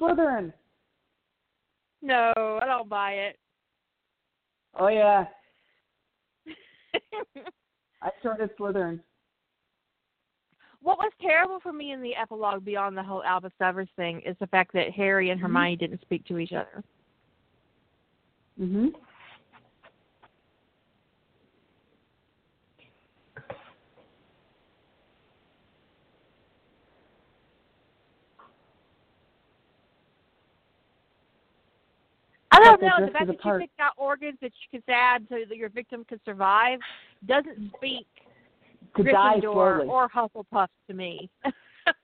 Slytherin. 0.00 0.52
No, 2.00 2.32
I 2.36 2.66
don't 2.66 2.88
buy 2.88 3.12
it. 3.12 3.38
Oh 4.78 4.88
yeah, 4.88 5.26
I 8.02 8.10
started 8.20 8.50
Slytherin. 8.58 9.00
what 10.82 10.98
was 10.98 11.12
terrible 11.20 11.60
for 11.60 11.72
me 11.72 11.92
in 11.92 12.00
the 12.02 12.16
epilogue 12.16 12.64
beyond 12.64 12.96
the 12.96 13.02
whole 13.02 13.22
Albus 13.22 13.52
Severus 13.58 13.88
thing 13.96 14.22
is 14.24 14.34
the 14.40 14.46
fact 14.46 14.72
that 14.72 14.90
Harry 14.92 15.30
and 15.30 15.40
Hermione 15.40 15.76
didn't 15.76 16.00
speak 16.00 16.24
to 16.26 16.38
each 16.38 16.52
other. 16.52 16.82
Mhm. 18.58 18.94
Don't 32.80 33.00
know. 33.00 33.06
The 33.06 33.12
fact 33.12 33.26
that 33.26 33.44
you 33.44 33.58
picked 33.58 33.80
out 33.80 33.92
organs 33.96 34.38
that 34.40 34.52
you 34.52 34.80
could 34.80 34.92
add 34.92 35.26
so 35.28 35.36
that 35.48 35.56
your 35.56 35.68
victim 35.68 36.04
could 36.08 36.20
survive 36.24 36.78
doesn't 37.26 37.72
speak 37.76 38.06
To 38.96 39.02
Gryffindor 39.02 39.86
or 39.88 40.08
Hufflepuff 40.08 40.68
to 40.88 40.94
me. 40.94 41.30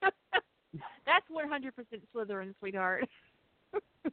That's 0.00 1.24
100% 1.32 1.72
Slytherin, 2.14 2.54
sweetheart. 2.58 3.08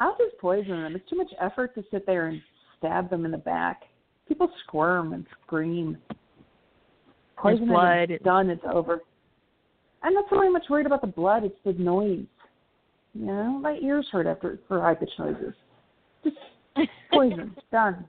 I'll 0.00 0.16
just 0.16 0.38
poison 0.40 0.82
them. 0.82 0.96
It's 0.96 1.08
too 1.08 1.16
much 1.16 1.30
effort 1.40 1.74
to 1.74 1.84
sit 1.90 2.06
there 2.06 2.28
and 2.28 2.40
stab 2.78 3.10
them 3.10 3.24
in 3.24 3.30
the 3.30 3.38
back. 3.38 3.82
People 4.26 4.50
squirm 4.64 5.12
and 5.12 5.26
scream. 5.44 5.96
Poison 7.36 7.68
blood. 7.68 8.10
it's 8.10 8.24
done. 8.24 8.50
It's 8.50 8.64
over. 8.72 9.00
I'm 10.02 10.14
not 10.14 10.24
so 10.30 10.50
much 10.50 10.64
worried 10.68 10.86
about 10.86 11.02
the 11.02 11.06
blood. 11.06 11.44
It's 11.44 11.54
the 11.64 11.72
noise. 11.74 12.24
You 13.14 13.26
know, 13.26 13.58
my 13.60 13.78
ears 13.82 14.06
hurt 14.10 14.26
after 14.26 14.58
for 14.68 14.80
high 14.80 14.94
pitched 14.94 15.18
noises. 15.18 15.54
Just 16.24 16.36
poison. 17.12 17.54
done. 17.70 18.04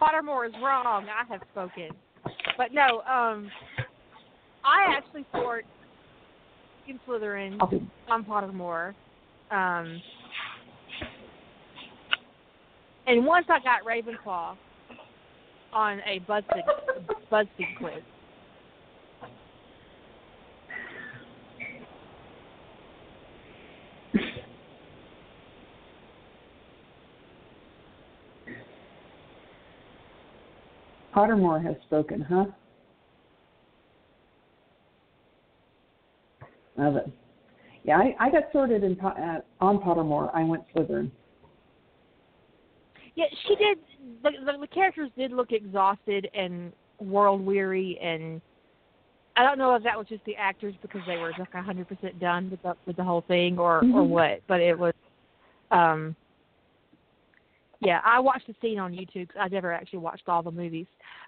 Pottermore 0.00 0.48
is 0.48 0.54
wrong. 0.62 1.06
I 1.06 1.30
have 1.30 1.42
spoken. 1.52 1.90
But 2.56 2.72
no, 2.72 3.00
um, 3.00 3.50
I 4.64 4.96
actually 4.96 5.26
sort 5.32 5.64
in 6.88 6.98
Slytherin 7.06 7.60
on 8.08 8.24
Pottermore. 8.24 8.94
Um, 9.50 10.00
and 13.06 13.24
once 13.26 13.46
I 13.48 13.58
got 13.60 13.84
Ravenclaw 13.86 14.56
on 15.72 16.00
a 16.00 16.20
BuzzFeed, 16.20 16.62
BuzzFeed 17.30 17.76
quiz. 17.78 18.02
Pottermore 31.14 31.62
has 31.62 31.76
spoken, 31.84 32.20
huh? 32.20 32.46
Love 36.76 36.96
it. 36.96 37.10
Yeah, 37.84 37.98
I, 37.98 38.14
I 38.18 38.30
got 38.30 38.44
sorted 38.52 38.84
in, 38.84 38.98
uh, 39.00 39.40
on 39.60 39.78
Pottermore. 39.78 40.30
I 40.34 40.44
went 40.44 40.62
Slytherin. 40.74 41.10
Yeah, 43.14 43.26
she 43.46 43.56
did. 43.56 43.78
The, 44.22 44.30
the, 44.52 44.58
the 44.58 44.66
characters 44.68 45.10
did 45.16 45.32
look 45.32 45.52
exhausted 45.52 46.28
and 46.32 46.72
world 46.98 47.44
weary, 47.44 47.98
and 48.00 48.40
I 49.36 49.42
don't 49.42 49.58
know 49.58 49.74
if 49.74 49.82
that 49.82 49.98
was 49.98 50.06
just 50.06 50.24
the 50.24 50.36
actors 50.36 50.74
because 50.80 51.02
they 51.06 51.16
were 51.18 51.32
like 51.38 51.52
a 51.54 51.62
hundred 51.62 51.88
percent 51.88 52.18
done 52.18 52.50
with 52.50 52.62
the 52.62 52.74
with 52.86 52.96
the 52.96 53.04
whole 53.04 53.22
thing, 53.22 53.58
or 53.58 53.78
or 53.78 53.82
Mhm. 53.82 54.08
what. 54.08 54.42
But 54.46 54.60
it 54.60 54.78
was, 54.78 54.94
um, 55.70 56.16
yeah. 57.82 58.00
I 58.04 58.20
watched 58.20 58.46
the 58.46 58.54
scene 58.62 58.78
on 58.78 58.92
YouTube. 58.92 59.28
'cause 59.28 59.40
I 59.40 59.48
never 59.48 59.72
actually 59.72 59.98
watched 59.98 60.28
all 60.28 60.42
the 60.42 60.50
movies. 60.50 60.86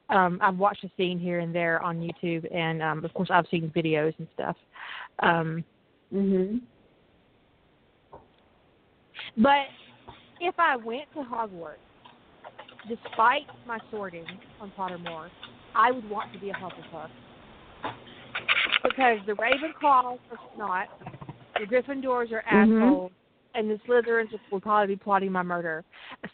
Um, 0.08 0.38
I've 0.40 0.58
watched 0.58 0.84
a 0.84 0.90
scene 0.96 1.18
here 1.18 1.40
and 1.40 1.54
there 1.54 1.82
on 1.82 2.00
YouTube, 2.00 2.46
and 2.54 2.82
um, 2.82 3.04
of 3.04 3.12
course 3.12 3.30
I've 3.30 3.48
seen 3.48 3.70
videos 3.70 4.14
and 4.18 4.28
stuff. 4.34 4.56
Um, 5.18 5.64
Mhm. 6.12 6.60
But 9.36 9.66
if 10.40 10.54
I 10.58 10.76
went 10.76 11.12
to 11.14 11.20
Hogwarts, 11.20 11.78
despite 12.88 13.46
my 13.66 13.78
sorting 13.90 14.26
on 14.60 14.70
Pottermore, 14.78 15.30
I 15.74 15.90
would 15.90 16.08
want 16.08 16.32
to 16.32 16.38
be 16.38 16.50
a 16.50 16.54
Hufflepuff. 16.54 17.10
Because 18.82 19.18
the 19.26 19.32
Ravenclaws 19.32 20.18
are 20.30 20.38
not, 20.56 20.88
the 21.58 21.66
Gryffindors 21.66 22.30
are 22.32 22.42
Mhm. 22.42 22.82
assholes, 22.82 23.12
and 23.54 23.70
the 23.70 23.78
Slytherins 23.86 24.28
will 24.50 24.60
probably 24.60 24.94
be 24.94 25.00
plotting 25.02 25.32
my 25.32 25.42
murder. 25.42 25.84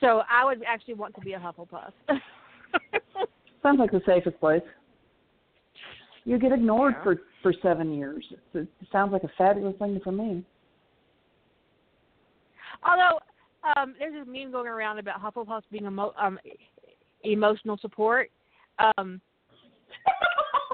So 0.01 0.23
I 0.31 0.45
would 0.45 0.63
actually 0.67 0.95
want 0.95 1.15
to 1.15 1.21
be 1.21 1.35
a 1.35 1.39
Hufflepuff. 1.39 1.93
Sounds 3.63 3.79
like 3.79 3.91
the 3.91 4.01
safest 4.07 4.41
place. 4.41 4.63
You 6.25 6.39
get 6.39 6.53
ignored 6.53 6.95
Yeah. 6.99 7.03
for 7.05 7.17
for 7.43 7.55
seven 7.63 7.95
years. 7.95 8.25
It 8.53 8.69
sounds 8.93 9.13
like 9.13 9.25
a 9.25 9.31
fabulous 9.39 9.75
thing 9.79 9.99
for 10.05 10.13
me. 10.13 10.45
Although 12.85 13.19
um, 13.77 13.95
there's 13.99 14.13
this 14.13 14.27
meme 14.27 14.53
going 14.53 14.67
around 14.67 14.99
about 14.99 15.23
Hufflepuffs 15.23 15.63
being 15.71 15.87
emo- 15.87 16.15
um, 16.21 16.39
emotional 17.25 17.79
support. 17.79 18.31
Um, 18.79 19.21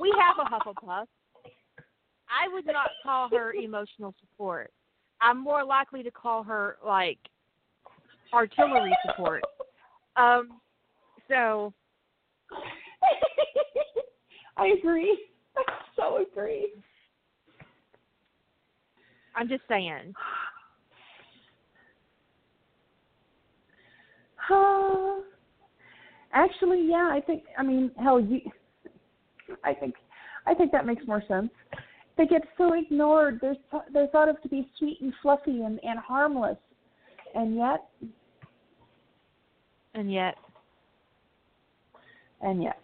we 0.00 0.12
have 0.18 0.44
a 0.44 0.50
Hufflepuff. 0.50 1.06
I 2.28 2.52
would 2.52 2.66
not 2.66 2.90
call 3.04 3.28
her 3.30 3.52
emotional 3.52 4.14
support. 4.20 4.72
I'm 5.20 5.42
more 5.42 5.64
likely 5.64 6.02
to 6.02 6.10
call 6.10 6.42
her 6.42 6.76
like 6.84 7.18
artillery 8.32 8.96
support. 9.06 9.42
Um, 10.16 10.60
so 11.28 11.72
I 14.56 14.68
agree. 14.78 15.18
I 15.56 15.62
so 15.96 16.24
agree. 16.30 16.72
I'm 19.34 19.48
just 19.48 19.62
saying. 19.68 20.14
Uh, 24.50 25.12
actually, 26.32 26.86
yeah, 26.88 27.10
I 27.12 27.20
think. 27.24 27.44
I 27.58 27.62
mean, 27.62 27.90
hell, 28.02 28.20
you. 28.20 28.40
I 29.62 29.74
think, 29.74 29.94
I 30.46 30.54
think 30.54 30.72
that 30.72 30.86
makes 30.86 31.06
more 31.06 31.22
sense. 31.28 31.50
They 32.16 32.26
get 32.26 32.42
so 32.56 32.72
ignored. 32.72 33.38
They're 33.42 33.56
they're 33.92 34.06
thought 34.08 34.28
of 34.28 34.40
to 34.42 34.48
be 34.48 34.68
sweet 34.78 34.98
and 35.00 35.12
fluffy 35.20 35.62
and 35.62 35.78
and 35.84 35.98
harmless, 35.98 36.56
and 37.34 37.56
yet, 37.56 37.86
And 39.94 40.12
yet, 40.12 40.36
and 42.40 42.62
yet. 42.62 42.78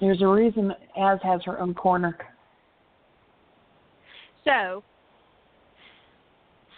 There's 0.00 0.20
a 0.20 0.26
reason 0.26 0.70
Az 0.96 1.18
has 1.22 1.40
her 1.44 1.58
own 1.58 1.72
corner. 1.72 2.16
So 4.44 4.82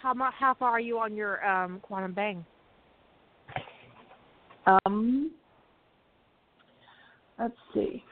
how 0.01 0.13
mu- 0.13 0.31
how 0.31 0.53
far 0.53 0.71
are 0.71 0.79
you 0.79 0.99
on 0.99 1.15
your 1.15 1.45
um 1.45 1.79
quantum 1.81 2.13
bang? 2.13 2.45
Um, 4.65 5.31
let's 7.39 7.55
see. 7.73 8.03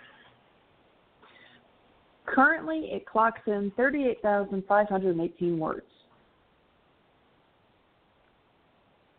Currently, 2.25 2.89
it 2.91 3.05
clocks 3.05 3.41
in 3.45 3.71
38,518 3.77 5.59
words. 5.59 5.85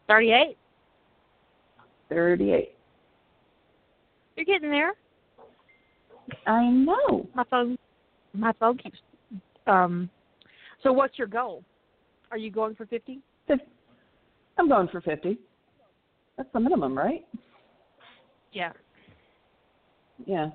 Thirty-eight. 0.09 0.57
38. 2.09 2.75
You're 4.37 4.45
getting 4.45 4.71
there. 4.71 4.93
I 6.47 6.69
know. 6.69 7.27
My 7.35 7.45
phone, 7.45 7.77
my 8.35 8.53
phone 8.59 8.79
keeps. 8.79 8.99
Um, 9.67 10.09
so 10.87 10.93
what's 10.93 11.19
your 11.19 11.27
goal? 11.27 11.65
Are 12.31 12.39
you 12.39 12.51
going 12.51 12.75
for 12.75 12.87
fifty? 12.87 13.21
Fif- 13.49 13.61
I'm 14.59 14.69
going 14.69 14.89
for 14.89 15.01
50. 15.01 15.39
That's 16.37 16.49
the 16.53 16.61
minimum, 16.61 16.97
right? 16.97 17.27
Yeah. 18.53 18.73
Yeah. 20.25 20.51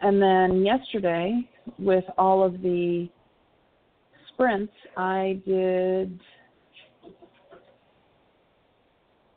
And 0.00 0.20
then 0.20 0.64
yesterday, 0.64 1.48
with 1.78 2.04
all 2.18 2.42
of 2.42 2.62
the 2.62 3.08
sprints, 4.28 4.72
I 4.96 5.40
did 5.46 6.18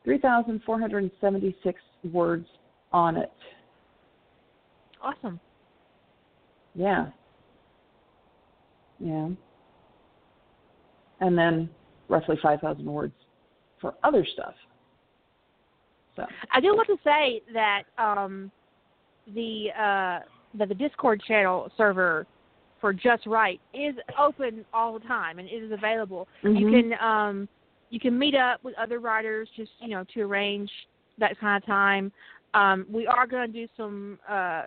3,476 0.04 1.82
words 2.12 2.48
on 2.92 3.18
it. 3.18 3.32
Awesome. 5.02 5.40
Yeah. 6.74 7.08
Yeah. 9.00 9.30
And 11.22 11.38
then 11.38 11.70
roughly 12.08 12.38
5,000 12.42 12.86
words 12.86 13.14
for 13.80 13.96
other 14.04 14.26
stuff. 14.34 14.54
So, 16.16 16.26
I 16.52 16.62
do 16.62 16.76
want 16.76 16.88
to 16.88 16.98
say 17.04 17.42
that 17.54 17.84
um, 17.98 18.52
the 19.34 19.68
uh, 19.78 20.20
that 20.58 20.70
the 20.70 20.76
Discord 20.76 21.22
channel 21.28 21.70
server 21.76 22.26
for 22.80 22.94
Just 22.94 23.26
Right 23.26 23.60
is 23.74 23.96
open 24.18 24.66
all 24.74 24.98
the 24.98 25.06
time 25.06 25.40
and 25.40 25.48
it 25.50 25.52
is 25.52 25.72
available. 25.72 26.28
You 26.44 26.52
Mhm. 26.52 26.72
can 26.72 27.06
um, 27.06 27.50
you 27.90 28.00
can 28.00 28.18
meet 28.18 28.36
up 28.36 28.64
with 28.64 28.76
other 28.76 29.00
writers 29.00 29.50
just 29.56 29.72
you 29.80 29.90
know 29.90 30.04
to 30.14 30.22
arrange 30.22 30.72
that 31.18 31.38
kind 31.40 31.62
of 31.62 31.66
time. 31.66 32.12
Um, 32.54 32.86
we 32.90 33.06
are 33.08 33.28
going 33.28 33.52
to 33.52 33.54
do 33.54 33.68
some 33.76 34.20
uh, 34.28 34.64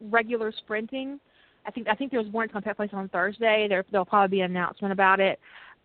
regular 0.00 0.52
sprinting. 0.52 1.18
I 1.66 1.70
think 1.70 1.88
I 1.88 1.94
think 1.94 2.10
there's 2.10 2.28
one 2.28 2.48
to 2.48 2.60
take 2.60 2.76
place 2.76 2.90
on 2.92 3.08
Thursday. 3.08 3.66
There 3.68 3.84
there'll 3.90 4.04
probably 4.04 4.36
be 4.36 4.40
an 4.42 4.50
announcement 4.50 4.92
about 4.92 5.20
it 5.20 5.38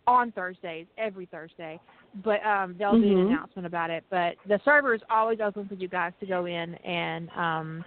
on 0.06 0.32
Thursdays 0.32 0.86
every 0.98 1.26
Thursday. 1.26 1.80
But 2.24 2.44
um, 2.44 2.76
there'll 2.78 3.00
be 3.00 3.12
an 3.12 3.18
Mhm. 3.18 3.26
announcement 3.26 3.66
about 3.66 3.90
it. 3.90 4.04
But 4.10 4.36
the 4.46 4.58
server 4.64 4.94
is 4.94 5.02
always 5.10 5.40
open 5.40 5.68
for 5.68 5.74
you 5.74 5.88
guys 5.88 6.12
to 6.20 6.26
go 6.26 6.46
in 6.46 6.74
and 6.76 7.30
um, 7.30 7.84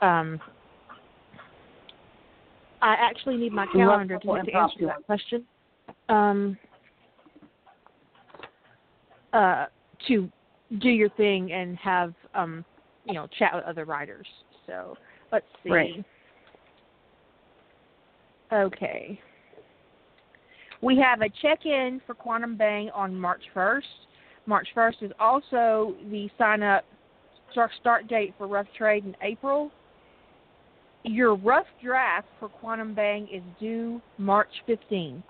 um, 0.00 0.40
I 2.82 2.94
actually 2.94 3.36
need 3.36 3.52
my 3.52 3.66
calendar 3.68 4.18
to, 4.18 4.26
to 4.26 4.52
answer 4.52 4.86
that 4.86 5.06
question. 5.06 5.46
Um, 6.08 6.58
uh, 9.32 9.66
to 10.08 10.28
do 10.78 10.88
your 10.88 11.08
thing 11.10 11.52
and 11.52 11.76
have 11.78 12.12
um, 12.34 12.64
you 13.04 13.14
know 13.14 13.28
chat 13.38 13.54
with 13.54 13.64
other 13.64 13.84
writers. 13.84 14.26
So 14.66 14.96
let's 15.30 15.46
see. 15.62 15.70
Right. 15.70 16.04
Okay. 18.52 19.20
We 20.82 20.98
have 20.98 21.20
a 21.20 21.28
check-in 21.40 22.00
for 22.06 22.14
Quantum 22.14 22.56
Bang 22.56 22.90
on 22.90 23.14
March 23.14 23.42
1st. 23.54 23.82
March 24.46 24.66
1st 24.76 25.02
is 25.02 25.12
also 25.20 25.94
the 26.10 26.28
sign-up 26.36 26.84
start 27.52 27.70
start 27.80 28.08
date 28.08 28.34
for 28.36 28.48
Rough 28.48 28.66
Trade 28.76 29.04
in 29.04 29.16
April. 29.22 29.70
Your 31.04 31.36
rough 31.36 31.66
draft 31.82 32.26
for 32.40 32.48
Quantum 32.48 32.94
Bang 32.94 33.28
is 33.32 33.42
due 33.60 34.00
March 34.18 34.48
15th. 34.68 35.22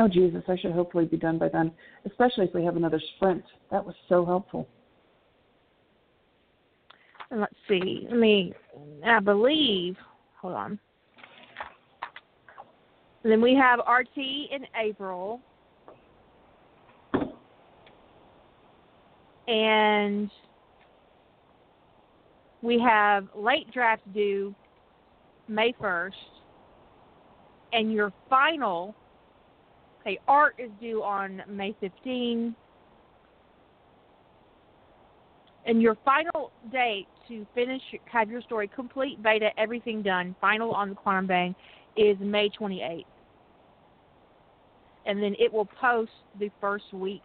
oh 0.00 0.08
Jesus, 0.08 0.42
I 0.48 0.56
should 0.56 0.72
hopefully 0.72 1.04
be 1.04 1.16
done 1.16 1.38
by 1.38 1.48
then, 1.48 1.70
especially 2.04 2.46
if 2.46 2.54
we 2.54 2.64
have 2.64 2.76
another 2.76 3.00
sprint. 3.16 3.44
That 3.70 3.84
was 3.84 3.94
so 4.08 4.24
helpful. 4.24 4.66
And 7.30 7.40
let's 7.40 7.54
see. 7.68 8.06
Let 8.08 8.18
me. 8.18 8.54
I 9.06 9.20
believe. 9.20 9.96
Hold 10.40 10.54
on. 10.54 10.78
Then 13.24 13.40
we 13.40 13.54
have 13.54 13.78
RT 13.80 14.16
in 14.16 14.66
April. 14.80 15.40
And 19.46 20.30
we 22.62 22.78
have 22.80 23.28
late 23.36 23.70
drafts 23.72 24.06
due 24.14 24.54
May 25.48 25.72
1st. 25.80 26.12
And 27.72 27.92
your 27.92 28.12
final, 28.28 28.94
okay, 30.00 30.18
art 30.28 30.54
is 30.58 30.70
due 30.80 31.02
on 31.02 31.42
May 31.48 31.74
15. 31.80 32.54
And 35.64 35.80
your 35.80 35.96
final 36.04 36.50
date 36.72 37.06
to 37.28 37.46
finish, 37.54 37.82
have 38.06 38.30
your 38.30 38.42
story 38.42 38.68
complete, 38.68 39.22
beta, 39.22 39.50
everything 39.56 40.02
done, 40.02 40.34
final 40.40 40.72
on 40.72 40.90
the 40.90 40.94
Quantum 40.94 41.26
Bang, 41.26 41.54
is 41.96 42.16
May 42.20 42.48
28th. 42.48 43.04
And 45.06 45.22
then 45.22 45.34
it 45.38 45.52
will 45.52 45.68
post 45.80 46.12
the 46.38 46.50
first 46.60 46.92
week 46.92 47.22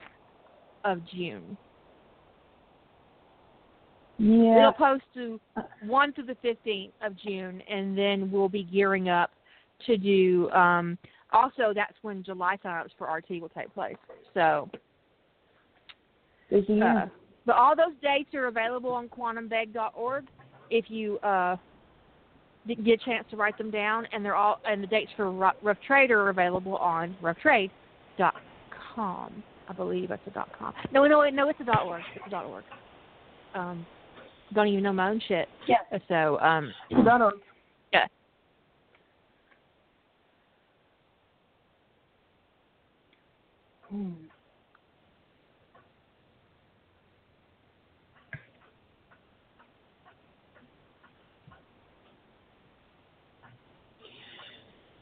of 0.84 1.00
June. 1.14 1.58
Yeah. 4.18 4.60
It'll 4.60 4.72
post 4.74 5.04
to 5.14 5.40
1 5.86 6.14
through 6.14 6.26
the 6.26 6.38
15th 6.44 6.92
of 7.02 7.16
June, 7.18 7.62
and 7.70 7.98
then 7.98 8.32
we'll 8.32 8.50
be 8.50 8.64
gearing 8.64 9.10
up 9.10 9.32
to 9.86 9.98
do. 9.98 10.50
Um, 10.52 10.98
also, 11.32 11.72
that's 11.76 11.94
when 12.02 12.24
July 12.24 12.58
signups 12.64 12.90
for 12.98 13.08
RT 13.14 13.42
will 13.42 13.50
take 13.50 13.72
place. 13.74 13.96
So, 14.34 14.70
Busy 16.50 16.82
uh, 16.82 17.08
but 17.46 17.56
all 17.56 17.76
those 17.76 17.96
dates 18.02 18.34
are 18.34 18.48
available 18.48 18.92
on 18.92 19.08
quantumbang.org 19.10 20.26
if 20.70 20.86
you 20.90 21.18
uh, 21.20 21.58
get 22.76 23.02
a 23.02 23.06
chance 23.06 23.26
to 23.32 23.38
write 23.38 23.58
them 23.58 23.72
down, 23.72 24.08
and 24.12 24.24
they're 24.24 24.36
all 24.36 24.60
and 24.68 24.82
the 24.84 24.88
dates 24.88 25.12
for 25.16 25.32
Rough, 25.32 25.56
Trade 25.86 26.12
are 26.12 26.30
available 26.30 26.78
on 26.78 27.16
roughtrade.com. 27.22 27.72
I 29.70 29.74
believe 29.74 30.10
that's 30.10 30.22
a 30.28 30.30
dot 30.32 30.50
com. 30.58 30.74
No, 30.92 31.06
no, 31.08 31.28
no, 31.30 31.50
it's 31.50 31.60
a 31.60 31.66
dot 31.66 31.86
org. 31.86 32.02
It's 32.16 32.26
a 32.26 32.30
dot 32.30 32.46
org. 32.46 32.64
Um, 33.54 33.86
don't 34.54 34.68
even 34.68 34.84
know 34.84 34.94
my 34.94 35.10
own 35.10 35.22
shit. 35.28 35.50
Yeah. 35.68 35.78
So, 36.08 36.40
um, 36.40 36.74
Dot 37.04 37.22
org. 37.22 37.34
yeah. 37.92 38.08
Hmm. 43.90 44.12
Yeah, 44.12 44.26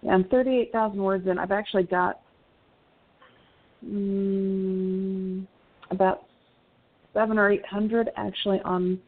I'm 0.10 0.26
38,000 0.26 1.02
words 1.02 1.28
in. 1.28 1.40
I've 1.40 1.52
actually 1.52 1.84
got 1.84 2.22
mm, 3.86 5.46
about 5.92 6.26
seven 7.14 7.38
or 7.38 7.50
eight 7.50 7.66
hundred 7.66 8.10
actually 8.18 8.60
on 8.66 9.00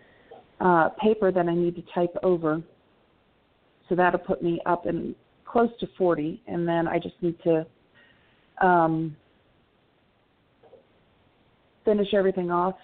uh, 0.60 0.90
paper 1.02 1.32
that 1.32 1.48
I 1.48 1.54
need 1.54 1.76
to 1.76 1.84
type 1.94 2.16
over. 2.24 2.62
So 3.90 3.96
that'll 3.96 4.20
put 4.20 4.42
me 4.42 4.60
up 4.66 4.86
in 4.86 5.16
close 5.46 5.70
to 5.80 5.88
40, 5.98 6.42
and 6.48 6.68
then 6.68 6.88
I 6.88 7.00
just 7.00 7.16
need 7.22 7.38
to 7.44 7.66
um, 8.66 9.16
finish 11.86 12.14
everything 12.14 12.52
off, 12.52 12.76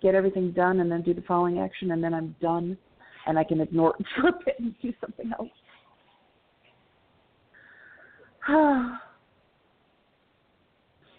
get 0.00 0.14
everything 0.14 0.52
done, 0.52 0.80
and 0.80 0.90
then 0.90 1.02
do 1.02 1.14
the 1.14 1.22
following 1.22 1.58
action, 1.58 1.90
and 1.90 2.02
then 2.02 2.14
I'm 2.14 2.34
done, 2.40 2.78
and 3.26 3.38
I 3.38 3.44
can 3.44 3.60
ignore 3.60 3.94
it 3.98 4.06
for 4.20 4.28
a 4.28 4.32
bit 4.44 4.56
and 4.60 4.74
do 4.80 4.92
something 5.00 5.32
else. 5.38 5.50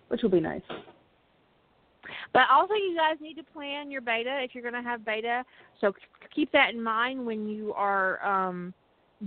Which 0.10 0.22
will 0.22 0.30
be 0.30 0.40
nice. 0.40 0.62
But 2.34 2.44
also, 2.52 2.74
you 2.74 2.96
guys 2.96 3.18
need 3.22 3.36
to 3.36 3.44
plan 3.44 3.92
your 3.92 4.02
beta 4.02 4.40
if 4.42 4.52
you're 4.54 4.64
going 4.64 4.82
to 4.82 4.90
have 4.90 5.06
beta. 5.06 5.44
So 5.80 5.94
keep 6.34 6.52
that 6.52 6.74
in 6.74 6.82
mind 6.82 7.26
when 7.26 7.48
you 7.48 7.74
are 7.74 8.24
um, 8.26 8.74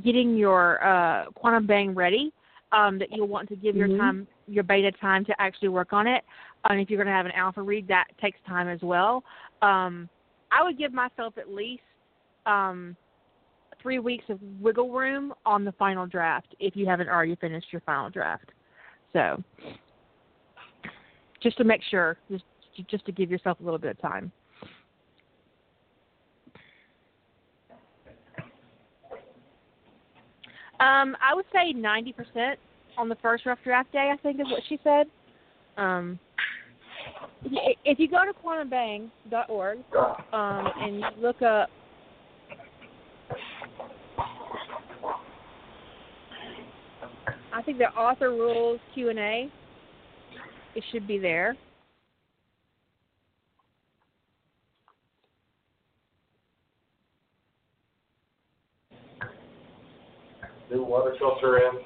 getting 0.03 0.37
your 0.37 0.85
uh, 0.85 1.31
Quantum 1.33 1.67
Bang 1.67 1.95
ready. 1.95 2.33
Um, 2.73 2.99
that 2.99 3.13
you'll 3.13 3.29
want 3.29 3.49
to 3.51 3.57
give 3.57 3.77
mm-hmm. 3.77 3.91
your 3.93 3.99
time, 3.99 4.27
your 4.49 4.65
beta 4.65 4.91
time 5.01 5.25
to 5.27 5.35
actually 5.39 5.69
work 5.69 5.93
on 5.93 6.09
it. 6.09 6.25
And 6.65 6.81
if 6.81 6.91
you're 6.91 6.97
going 6.97 7.07
to 7.07 7.13
have 7.13 7.27
an 7.27 7.31
alpha 7.33 7.63
read, 7.63 7.87
that 7.87 8.07
takes 8.21 8.39
time 8.49 8.67
as 8.67 8.81
well. 8.83 9.23
Um, 9.63 10.09
I 10.51 10.65
would 10.65 10.77
give 10.77 10.93
myself 10.93 11.35
at 11.39 11.49
least 11.51 11.83
um, 12.47 12.97
three 13.85 13.99
weeks 13.99 14.25
of 14.31 14.41
wiggle 14.61 14.91
room 14.91 15.35
on 15.45 15.63
the 15.63 15.73
final 15.73 16.07
draft 16.07 16.57
if 16.59 16.75
you 16.75 16.87
haven't 16.87 17.09
already 17.09 17.37
finished 17.37 17.67
your 17.71 17.83
final 17.83 18.09
draft. 18.09 18.51
So, 19.13 19.43
just 21.43 21.59
to 21.59 21.65
make 21.65 21.83
sure, 21.91 22.17
just 22.31 22.45
just 22.89 23.05
to 23.05 23.13
give 23.13 23.31
yourself 23.31 23.61
a 23.61 23.63
little 23.63 23.79
bit 23.79 23.91
of 23.91 24.01
time. 24.01 24.33
Um, 30.81 31.17
I 31.23 31.35
would 31.35 31.45
say 31.53 31.73
90% 31.73 32.57
on 32.97 33.09
the 33.09 33.15
first 33.17 33.47
rough 33.47 33.59
draft 33.63 33.93
day, 33.93 34.11
I 34.13 34.17
think 34.17 34.41
is 34.41 34.47
what 34.51 34.63
she 34.69 34.81
said. 34.83 35.07
Um, 35.77 36.19
if 37.85 37.99
you 38.01 38.09
go 38.09 38.25
to 38.25 38.33
quantumbang.org 38.45 39.79
um, 40.33 40.73
and 40.81 41.05
look 41.21 41.43
up 41.43 41.69
I 47.55 47.63
think 47.63 47.79
the 47.79 47.85
author 47.85 48.31
rules 48.31 48.81
Q 48.95 49.11
and 49.11 49.19
A. 49.21 49.49
It 50.75 50.83
should 50.91 51.07
be 51.07 51.19
there. 51.19 51.57
New 60.69 60.83
water 60.83 61.15
filter 61.17 61.59
in. 61.59 61.81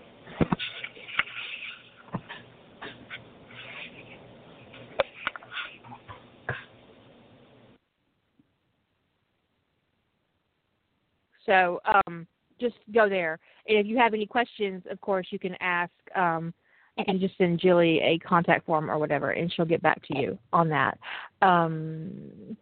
So 11.45 11.81
um, 12.07 12.27
just 12.61 12.77
go 12.93 13.09
there. 13.09 13.39
And 13.67 13.79
if 13.79 13.87
you 13.87 13.97
have 13.99 14.15
any 14.15 14.27
questions, 14.27 14.83
of 14.91 15.01
course, 15.01 15.27
you 15.31 15.39
can 15.39 15.57
ask. 15.61 15.93
Um, 16.15 16.55
you 16.97 17.05
can 17.05 17.21
just 17.21 17.39
send 17.39 17.61
Jilly 17.61 18.01
a 18.01 18.19
contact 18.19 18.67
form 18.67 18.91
or 18.91 18.99
whatever, 18.99 19.31
and 19.31 19.53
she'll 19.53 19.65
get 19.65 19.83
back 19.83 20.03
to 20.09 20.19
you 20.19 20.39
on 20.53 20.69
that. 20.71 20.99
Um, 21.43 22.57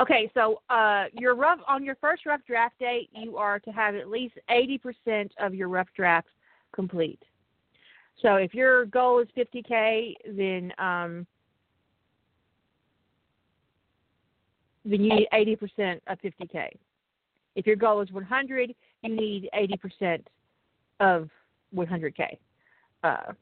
Okay, 0.00 0.30
so 0.32 0.62
uh, 0.70 1.04
your 1.12 1.34
rough 1.34 1.58
on 1.68 1.84
your 1.84 1.94
first 1.96 2.24
rough 2.24 2.40
draft 2.46 2.78
date, 2.78 3.10
you 3.12 3.36
are 3.36 3.60
to 3.60 3.70
have 3.70 3.94
at 3.94 4.08
least 4.08 4.34
eighty 4.48 4.78
percent 4.78 5.30
of 5.38 5.54
your 5.54 5.68
rough 5.68 5.88
drafts 5.94 6.30
complete. 6.72 7.22
So 8.22 8.36
if 8.36 8.54
your 8.54 8.86
goal 8.86 9.20
is 9.20 9.28
fifty 9.34 9.62
k, 9.62 10.14
then 10.26 10.72
um, 10.78 11.26
then 14.84 15.02
you 15.02 15.14
need 15.14 15.28
eighty 15.32 15.56
percent 15.56 16.02
of 16.06 16.18
fifty 16.20 16.46
k. 16.46 16.70
If 17.56 17.66
your 17.66 17.76
goal 17.76 18.00
is 18.00 18.10
one 18.12 18.24
hundred, 18.24 18.74
you 19.02 19.14
need 19.14 19.48
eighty 19.54 19.76
percent 19.76 20.26
of 21.00 21.28
one 21.70 21.86
hundred 21.86 22.16
k. 22.16 22.38
Uh, 23.02 23.32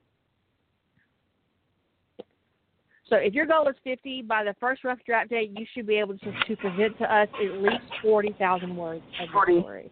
so 3.09 3.17
if 3.17 3.33
your 3.33 3.47
goal 3.47 3.67
is 3.69 3.75
50 3.85 4.23
by 4.23 4.45
the 4.45 4.55
first 4.61 4.85
rough 4.85 4.99
draft 5.07 5.31
date, 5.31 5.53
you 5.57 5.65
should 5.73 5.87
be 5.87 5.97
able 5.97 6.19
to, 6.19 6.33
to 6.47 6.57
present 6.57 6.99
to 6.99 7.05
us 7.05 7.29
at 7.43 7.63
least 7.63 7.83
40,000 8.03 8.77
words 8.77 9.03
of 9.23 9.31
40. 9.31 9.61
story. 9.61 9.91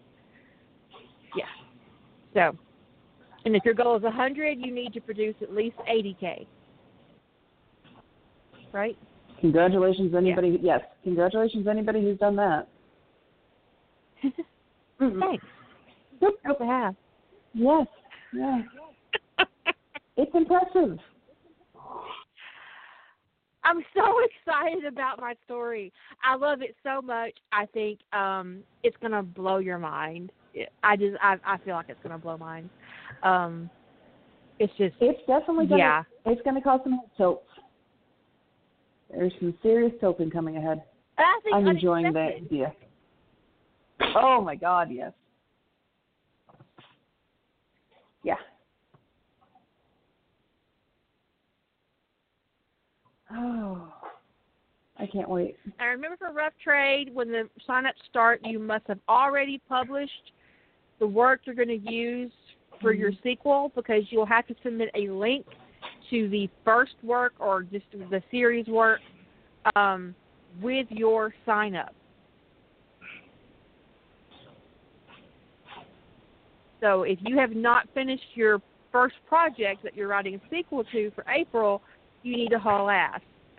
Yeah. 1.34 1.44
So, 2.34 2.58
and 3.46 3.54
if 3.54 3.64
your 3.64 3.74
goal 3.74 3.96
is 3.96 4.02
100, 4.02 4.58
you 4.58 4.74
need 4.74 4.92
to 4.92 5.00
produce 5.00 5.36
at 5.40 5.54
least 5.54 5.76
80k. 5.88 6.46
Right? 8.72 8.98
Congratulations, 9.40 10.14
anybody. 10.16 10.58
Yeah. 10.60 10.78
Yes, 10.78 10.80
congratulations, 11.04 11.68
anybody 11.68 12.02
who's 12.02 12.18
done 12.18 12.34
that. 12.36 12.68
Thanks. 14.98 15.44
Hope 16.20 16.58
to 16.58 16.66
have. 16.66 16.96
Yes. 17.54 17.86
Yeah. 18.32 18.62
it's 20.16 20.32
impressive. 20.34 20.98
I'm 23.62 23.82
so 23.94 24.02
excited 24.46 24.86
about 24.86 25.20
my 25.20 25.34
story. 25.44 25.92
I 26.24 26.34
love 26.34 26.62
it 26.62 26.74
so 26.82 27.00
much. 27.00 27.32
I 27.52 27.66
think 27.66 28.00
um 28.12 28.62
it's 28.82 28.96
gonna 29.00 29.22
blow 29.22 29.58
your 29.58 29.78
mind. 29.78 30.32
I 30.82 30.96
just 30.96 31.16
I 31.22 31.36
I 31.44 31.58
feel 31.58 31.74
like 31.74 31.86
it's 31.88 32.00
gonna 32.02 32.18
blow 32.18 32.38
mine. 32.38 32.70
Um, 33.22 33.70
it's 34.58 34.72
just 34.78 34.94
it's 35.00 35.20
definitely 35.26 35.66
gonna 35.66 35.78
yeah. 35.78 36.02
it's 36.24 36.40
gonna 36.42 36.62
cause 36.62 36.80
some 36.84 37.00
tilts. 37.16 37.46
There's 39.10 39.32
some 39.38 39.54
serious 39.62 39.92
tilting 40.00 40.30
coming 40.30 40.56
ahead. 40.56 40.82
I 41.18 41.40
think 41.42 41.54
I'm 41.54 41.66
enjoying 41.68 42.12
that 42.12 42.32
idea. 42.36 42.72
Oh 44.16 44.40
my 44.40 44.54
God, 44.54 44.88
yes. 44.90 45.12
Yeah. 48.22 48.34
Oh, 53.32 53.92
I 54.98 55.06
can't 55.06 55.28
wait. 55.28 55.56
I 55.80 55.84
remember 55.86 56.16
for 56.16 56.32
Rough 56.32 56.52
Trade, 56.62 57.10
when 57.14 57.30
the 57.30 57.48
sign-ups 57.66 58.00
start, 58.08 58.40
you 58.44 58.58
must 58.58 58.86
have 58.88 58.98
already 59.08 59.60
published 59.68 60.32
the 60.98 61.06
work 61.06 61.40
you're 61.44 61.54
going 61.54 61.68
to 61.68 61.90
use 61.90 62.32
for 62.80 62.92
your 62.92 63.10
Mm-hmm. 63.10 63.28
sequel 63.28 63.72
because 63.74 64.02
you'll 64.10 64.26
have 64.26 64.46
to 64.46 64.54
submit 64.62 64.90
a 64.94 65.08
link 65.08 65.46
to 66.10 66.28
the 66.28 66.48
first 66.64 66.94
work 67.02 67.34
or 67.38 67.62
just 67.62 67.86
the 67.92 68.22
series 68.30 68.66
work 68.66 69.00
um, 69.74 70.14
with 70.60 70.86
your 70.90 71.34
sign-up. 71.44 71.94
So 76.80 77.02
if 77.02 77.18
you 77.22 77.38
have 77.38 77.52
not 77.52 77.88
finished 77.94 78.22
your 78.34 78.60
first 78.92 79.16
project 79.26 79.82
that 79.82 79.96
you're 79.96 80.08
writing 80.08 80.34
a 80.36 80.40
sequel 80.50 80.84
to 80.92 81.10
for 81.14 81.24
April, 81.28 81.82
you 82.22 82.36
need 82.36 82.50
to 82.50 82.58
haul 82.58 82.90
ass. 82.90 83.20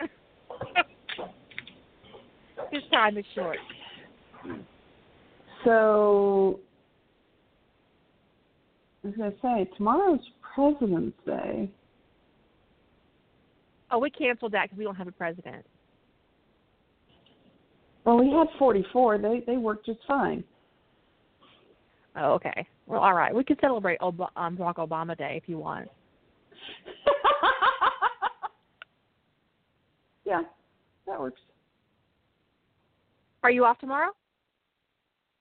this 2.72 2.82
time 2.92 3.18
is 3.18 3.24
short. 3.34 3.58
So, 5.64 6.60
was 9.02 9.14
going 9.16 9.30
to 9.30 9.36
say, 9.40 9.70
tomorrow's 9.76 10.20
President's 10.54 11.16
Day. 11.24 11.70
Oh, 13.90 13.98
we 13.98 14.10
canceled 14.10 14.52
that 14.52 14.64
because 14.64 14.78
we 14.78 14.84
don't 14.84 14.96
have 14.96 15.08
a 15.08 15.12
president. 15.12 15.64
Well, 18.04 18.18
we 18.18 18.30
had 18.30 18.46
44. 18.58 19.18
They 19.18 19.42
they 19.46 19.56
worked 19.56 19.86
just 19.86 20.00
fine. 20.06 20.44
Oh, 22.16 22.32
okay. 22.32 22.66
Well, 22.86 23.00
all 23.00 23.14
right. 23.14 23.34
We 23.34 23.44
could 23.44 23.58
celebrate 23.60 24.00
Ob- 24.00 24.32
um, 24.36 24.56
Barack 24.56 24.76
Obama 24.76 25.16
Day 25.16 25.40
if 25.42 25.48
you 25.48 25.58
want. 25.58 25.88
yeah, 30.24 30.42
that 31.06 31.20
works. 31.20 31.40
Are 33.42 33.50
you 33.50 33.64
off 33.64 33.78
tomorrow? 33.78 34.10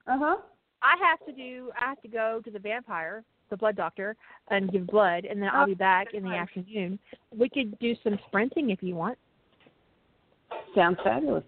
Uh 0.07 0.17
huh. 0.19 0.35
I 0.81 0.95
have 1.01 1.25
to 1.25 1.31
do. 1.31 1.71
I 1.79 1.89
have 1.89 2.01
to 2.01 2.07
go 2.07 2.41
to 2.45 2.51
the 2.51 2.59
vampire, 2.59 3.23
the 3.49 3.57
blood 3.57 3.76
doctor, 3.76 4.15
and 4.49 4.72
give 4.72 4.88
blood, 4.88 5.26
and 5.26 5.41
then 5.41 5.49
I'll 5.53 5.65
be 5.65 5.74
back 5.74 6.14
in 6.14 6.24
the 6.24 6.34
afternoon. 6.34 6.99
We 7.36 7.49
could 7.49 7.78
do 7.80 7.95
some 8.03 8.18
sprinting 8.28 8.69
if 8.69 8.82
you 8.82 8.95
want. 8.95 9.18
Sounds 10.76 10.98
fabulous. 11.03 11.44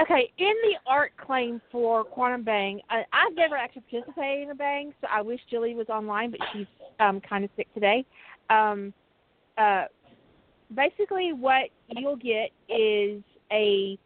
Okay, 0.00 0.32
in 0.38 0.54
the 0.62 0.76
art 0.86 1.12
claim 1.18 1.60
for 1.70 2.04
Quantum 2.04 2.42
Bang, 2.42 2.80
I, 2.88 3.04
I've 3.12 3.34
never 3.34 3.54
actually 3.54 3.82
participated 3.90 4.44
in 4.44 4.50
a 4.50 4.54
bang, 4.54 4.94
so 5.00 5.08
I 5.12 5.20
wish 5.20 5.40
Jilly 5.50 5.74
was 5.74 5.88
online, 5.90 6.30
but 6.30 6.40
she's 6.52 6.66
um, 7.00 7.20
kind 7.20 7.44
of 7.44 7.50
sick 7.54 7.72
today. 7.74 8.06
Um, 8.48 8.94
uh, 9.58 9.84
basically, 10.74 11.34
what 11.34 11.68
you'll 11.88 12.16
get 12.16 12.50
is 12.68 13.22
a 13.52 13.98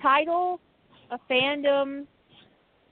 title, 0.00 0.60
a 1.10 1.18
fandom, 1.30 2.06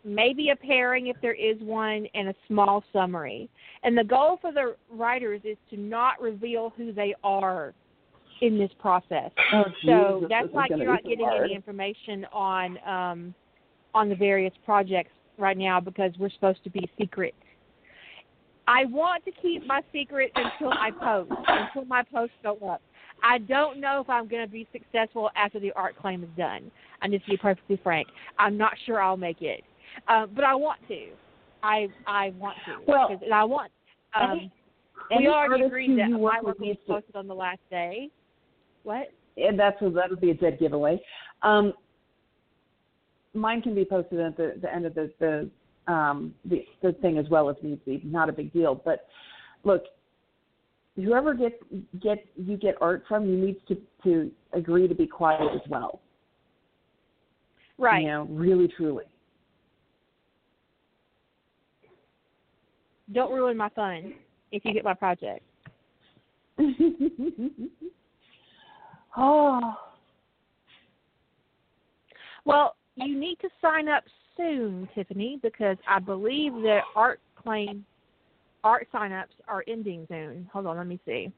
maybe 0.07 0.51
a 0.51 0.57
pairing 0.57 1.09
if 1.09 1.17
there 1.21 1.35
is 1.35 1.57
one, 1.61 2.07
and 2.15 2.29
a 2.29 2.35
small 2.47 2.85
summary. 2.93 3.49
And 3.83 3.99
the 3.99 4.05
goal 4.05 4.39
for 4.41 4.53
the 4.53 4.77
writers 4.91 5.41
is 5.45 5.57
to 5.71 5.77
not 5.77 6.21
reveal 6.21 6.73
who 6.77 6.93
they 6.93 7.15
are 7.25 7.75
in 8.41 8.59
this 8.59 8.71
process. 8.79 9.31
Oh, 9.53 9.65
So 9.85 10.15
Jesus, 10.21 10.29
that's 10.29 10.55
like 10.55 10.71
you're 10.71 10.87
not 10.87 11.03
getting 11.03 11.27
hard. 11.27 11.45
any 11.45 11.55
information 11.55 12.27
on 12.33 12.79
um, 12.87 13.35
on 13.95 14.09
the 14.09 14.15
various 14.15 14.53
projects 14.65 15.11
right 15.39 15.57
now 15.57 15.81
because 15.81 16.13
we're 16.19 16.31
supposed 16.31 16.63
to 16.65 16.71
be 16.71 16.89
secret. 16.99 17.35
I 18.69 18.85
want 18.87 19.25
to 19.25 19.31
keep 19.43 19.67
my 19.67 19.81
secret 19.93 20.33
until 20.35 20.73
I 20.73 20.91
post, 20.91 21.31
until 21.47 21.85
my 21.87 22.03
posts 22.03 22.35
go 22.43 22.57
up. 22.69 22.83
I 23.23 23.39
don't 23.39 23.81
know 23.81 24.01
if 24.01 24.11
I'm 24.11 24.29
going 24.29 24.45
to 24.45 24.51
be 24.51 24.67
successful 24.73 25.31
after 25.37 25.59
the 25.61 25.73
art 25.73 25.97
claim 25.97 26.23
is 26.23 26.29
done. 26.37 26.71
I'm 27.01 27.11
just 27.11 27.25
to 27.25 27.31
be 27.31 27.37
perfectly 27.37 27.81
frank. 27.83 28.09
I'm 28.39 28.59
not 28.59 28.73
sure 28.85 29.01
I'll 29.01 29.17
make 29.17 29.41
it, 29.41 29.65
uh, 30.09 30.27
but 30.27 30.45
I 30.45 30.55
want 30.55 30.81
to. 30.89 31.09
I 31.63 31.89
I 32.07 32.31
want 32.39 32.57
to. 32.67 32.79
Well, 32.87 33.09
and 33.23 33.33
I 33.33 33.45
want. 33.45 33.71
Um, 34.15 34.31
any- 34.31 34.53
we 35.11 35.17
any 35.17 35.27
already 35.29 35.63
artist 35.63 35.67
agreed 35.67 35.99
that 35.99 36.11
my 36.11 36.19
work 36.19 36.43
will 36.43 36.55
be 36.55 36.69
needs 36.69 36.81
to- 36.87 36.95
posted 36.95 37.15
on 37.17 37.29
the 37.29 37.35
last 37.35 37.61
day. 37.71 38.11
What? 38.83 39.09
and 39.37 39.59
that's 39.59 39.77
that'll 39.81 40.17
be 40.17 40.31
a 40.31 40.35
dead 40.35 40.59
giveaway. 40.59 41.01
Um, 41.43 41.75
mine 43.35 43.63
can 43.63 43.75
be 43.75 43.85
posted 43.85 44.21
at 44.21 44.37
the, 44.37 44.55
the 44.61 44.73
end 44.73 44.87
of 44.87 44.95
the 44.95 45.13
the, 45.19 45.93
um, 45.93 46.35
the 46.45 46.65
the 46.83 46.93
thing 46.95 47.19
as 47.19 47.29
well 47.29 47.49
if 47.51 47.63
needs 47.63 47.81
be. 47.85 48.01
Not 48.05 48.29
a 48.29 48.33
big 48.33 48.53
deal. 48.53 48.75
But 48.75 49.07
look, 49.65 49.85
whoever 50.97 51.35
gets 51.35 51.57
get 52.03 52.27
you 52.37 52.57
get 52.57 52.77
art 52.81 53.05
from, 53.09 53.27
you 53.27 53.37
needs 53.37 53.59
to 53.69 53.77
to 54.05 54.31
agree 54.53 54.89
to 54.89 54.95
be 54.95 55.07
quiet 55.07 55.43
as 55.55 55.69
well. 55.69 56.01
Right. 57.79 58.03
You 58.03 58.09
know, 58.09 58.25
really, 58.31 58.69
truly. 58.69 59.05
Don't 63.13 63.33
ruin 63.33 63.57
my 63.57 63.69
fun 63.71 64.15
if 64.53 64.65
you 64.65 64.73
get 64.73 64.85
my 64.85 64.95
project. 64.95 65.43
oh, 69.17 69.75
Well, 72.47 72.77
you 72.95 73.19
need 73.19 73.39
to 73.43 73.49
sign 73.61 73.89
up 73.89 74.05
soon, 74.37 74.89
Tiffany, 74.95 75.39
because 75.43 75.77
I 75.87 75.99
believe 75.99 76.55
that 76.63 76.83
art 76.95 77.21
claim 77.35 77.85
art 78.65 78.89
sign-ups 78.91 79.35
are 79.47 79.63
ending 79.69 80.07
soon. 80.09 80.49
Hold 80.53 80.67
on, 80.67 80.77
let 80.77 80.87
me 80.87 80.99
see. 81.05 81.31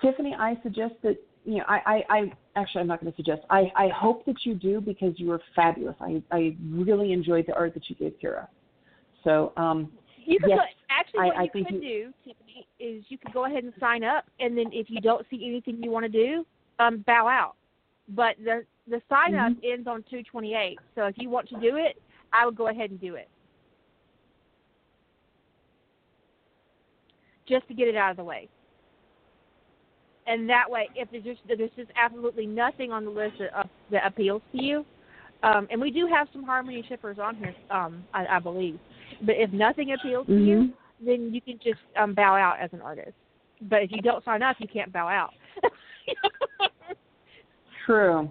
Tiffany, 0.00 0.34
I 0.38 0.58
suggest 0.62 0.94
that 1.02 1.16
you 1.44 1.58
know. 1.58 1.64
I, 1.68 1.80
I, 1.86 2.16
I 2.16 2.32
actually, 2.56 2.80
I'm 2.80 2.86
not 2.86 3.00
going 3.00 3.12
to 3.12 3.16
suggest. 3.16 3.42
I, 3.50 3.70
I 3.76 3.88
hope 3.88 4.24
that 4.26 4.36
you 4.44 4.54
do 4.54 4.80
because 4.80 5.14
you 5.16 5.28
were 5.28 5.40
fabulous. 5.54 5.94
I, 6.00 6.22
I 6.32 6.56
really 6.68 7.12
enjoyed 7.12 7.46
the 7.46 7.54
art 7.54 7.74
that 7.74 7.88
you 7.88 7.96
gave 7.96 8.14
Kira. 8.22 8.48
So, 9.24 9.52
um, 9.56 9.92
You 10.24 10.38
could 10.38 10.50
Yes, 10.50 10.58
go, 10.58 10.64
actually 10.90 11.20
what 11.20 11.36
I- 11.36 11.40
I 11.40 11.42
you 11.44 11.64
could 11.64 11.80
do, 11.80 12.14
Tiffany, 12.24 12.66
is 12.78 13.10
you 13.10 13.18
could 13.18 13.32
go 13.32 13.44
ahead 13.44 13.64
and 13.64 13.74
sign 13.80 14.04
up, 14.04 14.30
and 14.38 14.56
then 14.56 14.72
if 14.72 14.88
you 14.88 15.00
don't 15.00 15.28
see 15.28 15.44
anything 15.46 15.82
you 15.82 15.90
want 15.90 16.04
to 16.04 16.08
do, 16.08 16.46
um, 16.78 16.98
bow 16.98 17.26
out. 17.26 17.56
But 18.08 18.36
the 18.42 18.64
the 18.86 19.00
sign 19.08 19.34
up 19.34 19.52
Mm-hmm. 19.52 19.64
ends 19.64 19.88
on 19.88 20.02
two 20.04 20.22
twenty 20.24 20.54
eight. 20.54 20.78
So 20.94 21.06
if 21.06 21.18
you 21.18 21.28
want 21.28 21.48
to 21.50 21.60
do 21.60 21.76
it, 21.76 22.00
I 22.32 22.46
would 22.46 22.56
go 22.56 22.68
ahead 22.68 22.90
and 22.90 23.00
do 23.00 23.14
it. 23.16 23.28
Just 27.46 27.66
to 27.68 27.74
get 27.74 27.88
it 27.88 27.96
out 27.96 28.10
of 28.12 28.16
the 28.16 28.24
way. 28.24 28.48
And 30.26 30.48
that 30.48 30.70
way, 30.70 30.88
if 30.94 31.10
there's 31.10 31.24
just 31.24 31.40
there's 31.46 31.70
just 31.76 31.90
absolutely 31.96 32.46
nothing 32.46 32.92
on 32.92 33.04
the 33.04 33.10
list 33.10 33.38
that, 33.38 33.56
uh, 33.58 33.64
that 33.90 34.06
appeals 34.06 34.42
to 34.52 34.62
you, 34.62 34.86
um, 35.42 35.66
and 35.70 35.80
we 35.80 35.90
do 35.90 36.06
have 36.06 36.28
some 36.32 36.44
Harmony 36.44 36.84
shippers 36.88 37.18
on 37.18 37.34
here, 37.36 37.54
um, 37.70 38.04
I, 38.14 38.26
I 38.26 38.38
believe. 38.38 38.78
But 39.22 39.36
if 39.36 39.52
nothing 39.52 39.92
appeals 39.92 40.26
to 40.26 40.38
you, 40.38 40.56
Mhm. 40.56 40.72
then 41.00 41.34
you 41.34 41.40
can 41.40 41.58
just 41.58 41.80
um, 41.96 42.14
bow 42.14 42.34
out 42.34 42.58
as 42.58 42.72
an 42.72 42.80
artist. 42.80 43.16
But 43.62 43.82
if 43.82 43.92
you 43.92 44.02
don't 44.02 44.24
sign 44.24 44.42
up, 44.42 44.56
you 44.60 44.66
can't 44.68 44.92
bow 44.92 45.08
out. 45.08 45.34
true. 47.86 48.30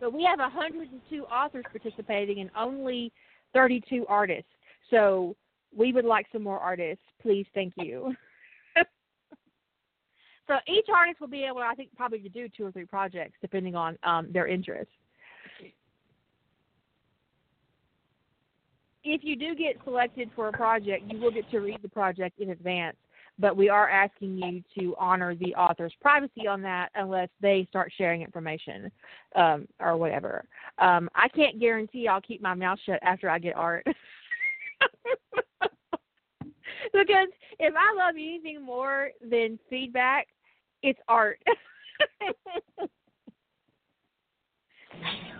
But 0.00 0.12
we 0.12 0.24
have 0.24 0.40
102 0.40 1.24
authors 1.26 1.64
participating 1.70 2.40
and 2.40 2.50
only 2.56 3.12
32 3.52 4.04
artists. 4.08 4.50
So 4.90 5.36
we 5.76 5.92
would 5.92 6.04
like 6.04 6.26
some 6.32 6.42
more 6.42 6.58
artists. 6.58 7.04
Please, 7.20 7.46
thank 7.54 7.74
you. 7.76 8.14
So 10.48 10.54
each 10.66 10.86
artist 10.94 11.20
will 11.20 11.28
be 11.28 11.44
able, 11.44 11.58
I 11.58 11.74
think, 11.74 11.90
probably 11.96 12.18
to 12.20 12.28
do 12.28 12.48
two 12.48 12.66
or 12.66 12.72
three 12.72 12.84
projects 12.84 13.34
depending 13.40 13.74
on 13.74 13.96
um, 14.02 14.28
their 14.32 14.46
interest. 14.46 14.90
If 19.04 19.24
you 19.24 19.36
do 19.36 19.54
get 19.54 19.76
selected 19.84 20.30
for 20.34 20.48
a 20.48 20.52
project, 20.52 21.10
you 21.10 21.18
will 21.18 21.32
get 21.32 21.50
to 21.50 21.58
read 21.58 21.78
the 21.82 21.88
project 21.88 22.38
in 22.40 22.50
advance. 22.50 22.96
But 23.38 23.56
we 23.56 23.68
are 23.68 23.88
asking 23.88 24.36
you 24.38 24.62
to 24.78 24.94
honor 24.98 25.34
the 25.34 25.54
author's 25.54 25.94
privacy 26.00 26.46
on 26.46 26.60
that 26.62 26.90
unless 26.94 27.30
they 27.40 27.66
start 27.70 27.90
sharing 27.96 28.22
information 28.22 28.92
um, 29.34 29.66
or 29.80 29.96
whatever. 29.96 30.44
Um, 30.78 31.08
I 31.14 31.28
can't 31.28 31.58
guarantee 31.58 32.06
I'll 32.06 32.20
keep 32.20 32.42
my 32.42 32.54
mouth 32.54 32.78
shut 32.84 33.00
after 33.02 33.30
I 33.30 33.38
get 33.38 33.56
art. 33.56 33.86
because 36.92 37.28
if 37.58 37.74
I 37.76 37.94
love 37.96 38.14
anything 38.14 38.64
more 38.64 39.10
than 39.28 39.58
feedback, 39.68 40.28
it's 40.82 41.00
art. 41.08 41.38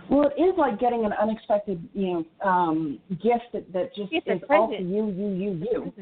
Well, 0.09 0.31
it 0.37 0.41
is 0.41 0.57
like 0.57 0.79
getting 0.79 1.05
an 1.05 1.13
unexpected, 1.13 1.87
you 1.93 2.25
know, 2.41 2.47
um, 2.47 2.99
gift 3.09 3.45
that, 3.53 3.71
that 3.73 3.95
just 3.95 4.11
It's 4.11 4.27
is 4.27 4.41
all 4.49 4.67
for 4.67 4.73
you, 4.73 5.07
you, 5.09 5.29
you, 5.33 5.67
you. 5.71 5.93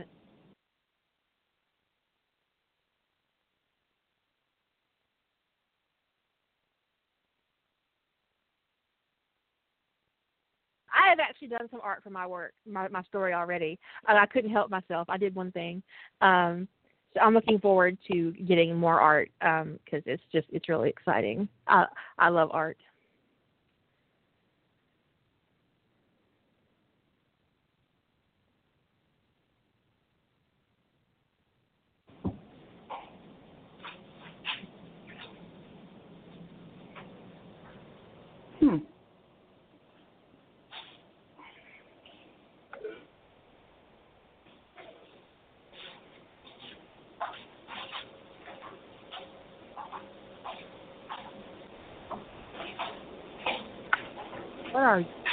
Have 11.12 11.20
actually 11.20 11.50
done 11.50 11.68
some 11.70 11.82
art 11.84 12.04
for 12.04 12.10
my 12.10 12.26
work, 12.26 12.54
my 12.70 12.88
my 12.90 13.04
story 13.04 13.34
already, 13.34 13.80
and 14.08 14.18
I 14.18 14.26
couldn't 14.26 14.52
help 14.52 14.70
myself. 14.70 15.10
I 15.10 15.18
did 15.18 15.36
one 15.36 15.52
thing, 15.52 15.84
um, 16.22 16.68
so 17.14 17.22
I'm 17.22 17.34
looking 17.34 17.60
forward 17.60 17.98
to 18.12 18.32
getting 18.48 18.76
more 18.76 19.00
art 19.00 19.30
because 19.40 20.04
it's 20.06 20.24
just 20.32 20.48
it's 20.52 20.70
really 20.70 20.90
exciting. 20.90 21.48
I 21.68 21.86
I 22.18 22.30
love 22.30 22.50
art. 22.52 22.78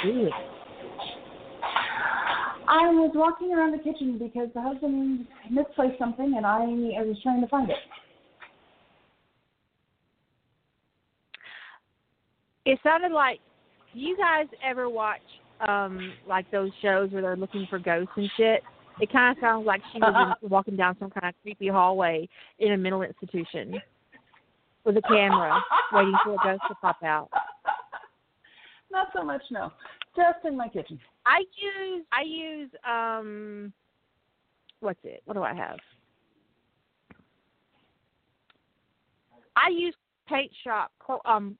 What 0.09 0.17
are 0.17 0.21
you? 0.21 0.31
I 2.67 2.89
was 2.89 3.11
walking 3.15 3.53
around 3.53 3.71
the 3.71 3.83
kitchen 3.83 4.17
because 4.19 4.49
the 4.53 4.61
husband 4.61 5.27
misplaced 5.49 5.97
something 5.97 6.33
and 6.37 6.45
I, 6.45 6.61
I 6.61 7.03
was 7.03 7.17
trying 7.23 7.41
to 7.41 7.47
find 7.47 7.69
it. 7.69 7.77
It 12.65 12.79
sounded 12.83 13.11
like. 13.11 13.39
Do 13.93 13.99
you 13.99 14.15
guys 14.15 14.45
ever 14.63 14.87
watch 14.87 15.21
um 15.67 16.13
like 16.27 16.49
those 16.51 16.69
shows 16.81 17.11
where 17.11 17.23
they're 17.23 17.35
looking 17.35 17.65
for 17.69 17.79
ghosts 17.79 18.13
and 18.15 18.29
shit? 18.37 18.61
It 19.01 19.11
kind 19.11 19.35
of 19.35 19.41
sounds 19.41 19.65
like 19.65 19.81
she 19.91 19.99
was 19.99 20.35
in, 20.43 20.49
walking 20.49 20.75
down 20.75 20.95
some 20.99 21.09
kind 21.09 21.33
of 21.33 21.41
creepy 21.41 21.69
hallway 21.69 22.29
in 22.59 22.73
a 22.73 22.77
mental 22.77 23.01
institution 23.01 23.81
with 24.85 24.97
a 24.97 25.01
camera, 25.01 25.59
waiting 25.91 26.13
for 26.23 26.33
a 26.33 26.37
ghost 26.43 26.61
to 26.67 26.75
pop 26.75 27.01
out. 27.01 27.29
Not 28.91 29.07
so 29.15 29.23
much, 29.23 29.41
no. 29.51 29.71
Just 30.15 30.45
in 30.45 30.57
my 30.57 30.67
kitchen. 30.67 30.99
I 31.25 31.39
use 31.39 32.05
I 32.11 32.23
use 32.23 32.69
um 32.87 33.73
what's 34.79 34.99
it? 35.03 35.21
What 35.25 35.35
do 35.35 35.43
I 35.43 35.53
have? 35.53 35.77
I 39.55 39.69
use 39.71 39.95
Paint 40.27 40.51
Shop 40.63 40.91
um 41.25 41.57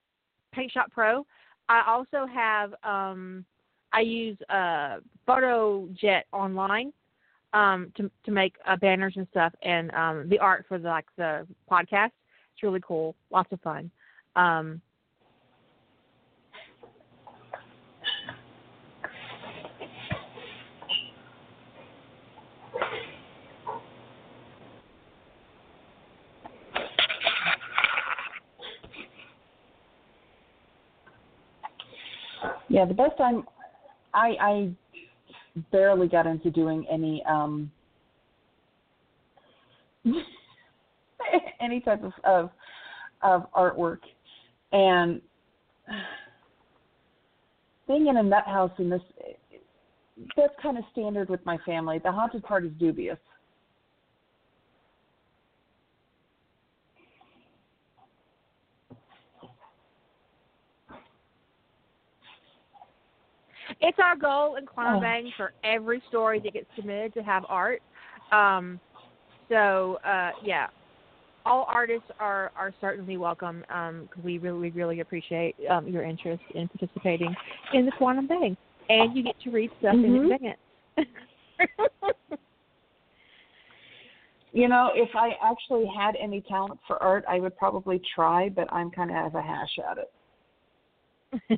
Paint 0.54 0.72
Shop 0.72 0.92
Pro. 0.92 1.26
I 1.70 1.84
also 1.88 2.26
have 2.26 2.74
um, 2.84 3.46
I 3.94 4.02
use 4.02 4.38
uh, 4.50 4.98
FotoJet 5.28 6.24
online 6.34 6.92
um, 7.54 7.94
to 7.96 8.10
to 8.26 8.32
make 8.32 8.56
uh, 8.68 8.76
banners 8.76 9.14
and 9.16 9.28
stuff, 9.32 9.54
and 9.64 9.92
um, 9.94 10.28
the 10.30 10.40
art 10.40 10.66
for 10.68 10.80
the 10.80 10.90
like 10.90 11.06
the 11.18 11.48
podcast. 11.72 12.12
It's 12.54 12.64
really 12.64 12.82
cool, 12.86 13.16
lots 13.32 13.52
of 13.54 13.62
fun. 13.62 13.92
Um, 14.36 14.82
Yeah, 32.80 32.86
the 32.86 32.94
best 32.94 33.18
time 33.18 33.44
I 34.14 34.36
I 34.40 34.72
barely 35.70 36.08
got 36.08 36.26
into 36.26 36.50
doing 36.50 36.86
any 36.90 37.22
um 37.30 37.70
any 41.60 41.82
type 41.82 42.02
of, 42.06 42.14
of 42.24 42.50
of 43.22 43.52
artwork 43.52 43.98
and 44.72 45.22
being 47.86 48.08
in 48.08 48.16
a 48.16 48.24
nut 48.24 48.46
house 48.46 48.72
in 48.78 48.90
this 48.90 49.02
that's 50.38 50.54
kind 50.62 50.78
of 50.78 50.86
standard 50.94 51.30
with 51.30 51.46
my 51.46 51.58
family. 51.66 52.00
The 52.02 52.14
haunted 52.14 52.44
part 52.44 52.64
is 52.64 52.72
dubious. 52.80 53.20
It's 63.82 63.98
our 64.04 64.16
goal 64.16 64.56
in 64.56 64.66
Quantum 64.66 64.98
Oh. 64.98 65.00
Bang 65.02 65.32
for 65.38 65.54
every 65.64 66.02
story 66.10 66.40
that 66.40 66.54
gets 66.54 66.68
submitted 66.76 67.14
to 67.16 67.24
have 67.24 67.46
art. 67.50 67.82
Um, 68.32 68.80
so 69.48 70.00
uh, 70.06 70.32
yeah, 70.44 70.68
all 71.46 71.66
artists 71.68 72.10
are 72.20 72.52
are 72.56 72.74
certainly 72.82 73.18
welcome 73.18 73.62
because 73.62 74.24
we 74.24 74.38
really 74.38 74.60
we 74.60 74.70
really 74.72 75.00
appreciate 75.00 75.56
um, 75.70 75.88
your 75.88 76.04
interest 76.04 76.44
in 76.54 76.68
participating 76.68 77.36
in 77.74 77.86
the 77.86 77.92
Quantum 77.94 78.28
Bang, 78.28 78.56
and 78.90 79.16
you 79.16 79.24
get 79.24 79.40
to 79.42 79.50
read 79.50 79.72
stuff 79.80 79.96
Mhm. 79.96 80.06
in 80.06 80.32
advance. 80.32 80.60
You 84.52 84.68
know, 84.68 84.90
if 84.96 85.16
I 85.16 85.38
actually 85.44 85.86
had 85.96 86.16
any 86.16 86.42
talent 86.42 86.80
for 86.88 87.02
art, 87.04 87.24
I 87.30 87.40
would 87.40 87.56
probably 87.56 88.02
try, 88.16 88.50
but 88.50 88.68
I'm 88.74 88.90
kind 88.90 89.12
of 89.12 89.16
have 89.16 89.36
a 89.36 89.42
hash 89.44 89.78
at 89.92 90.00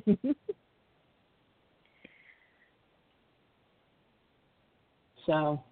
it. 0.02 0.36
So, 5.26 5.62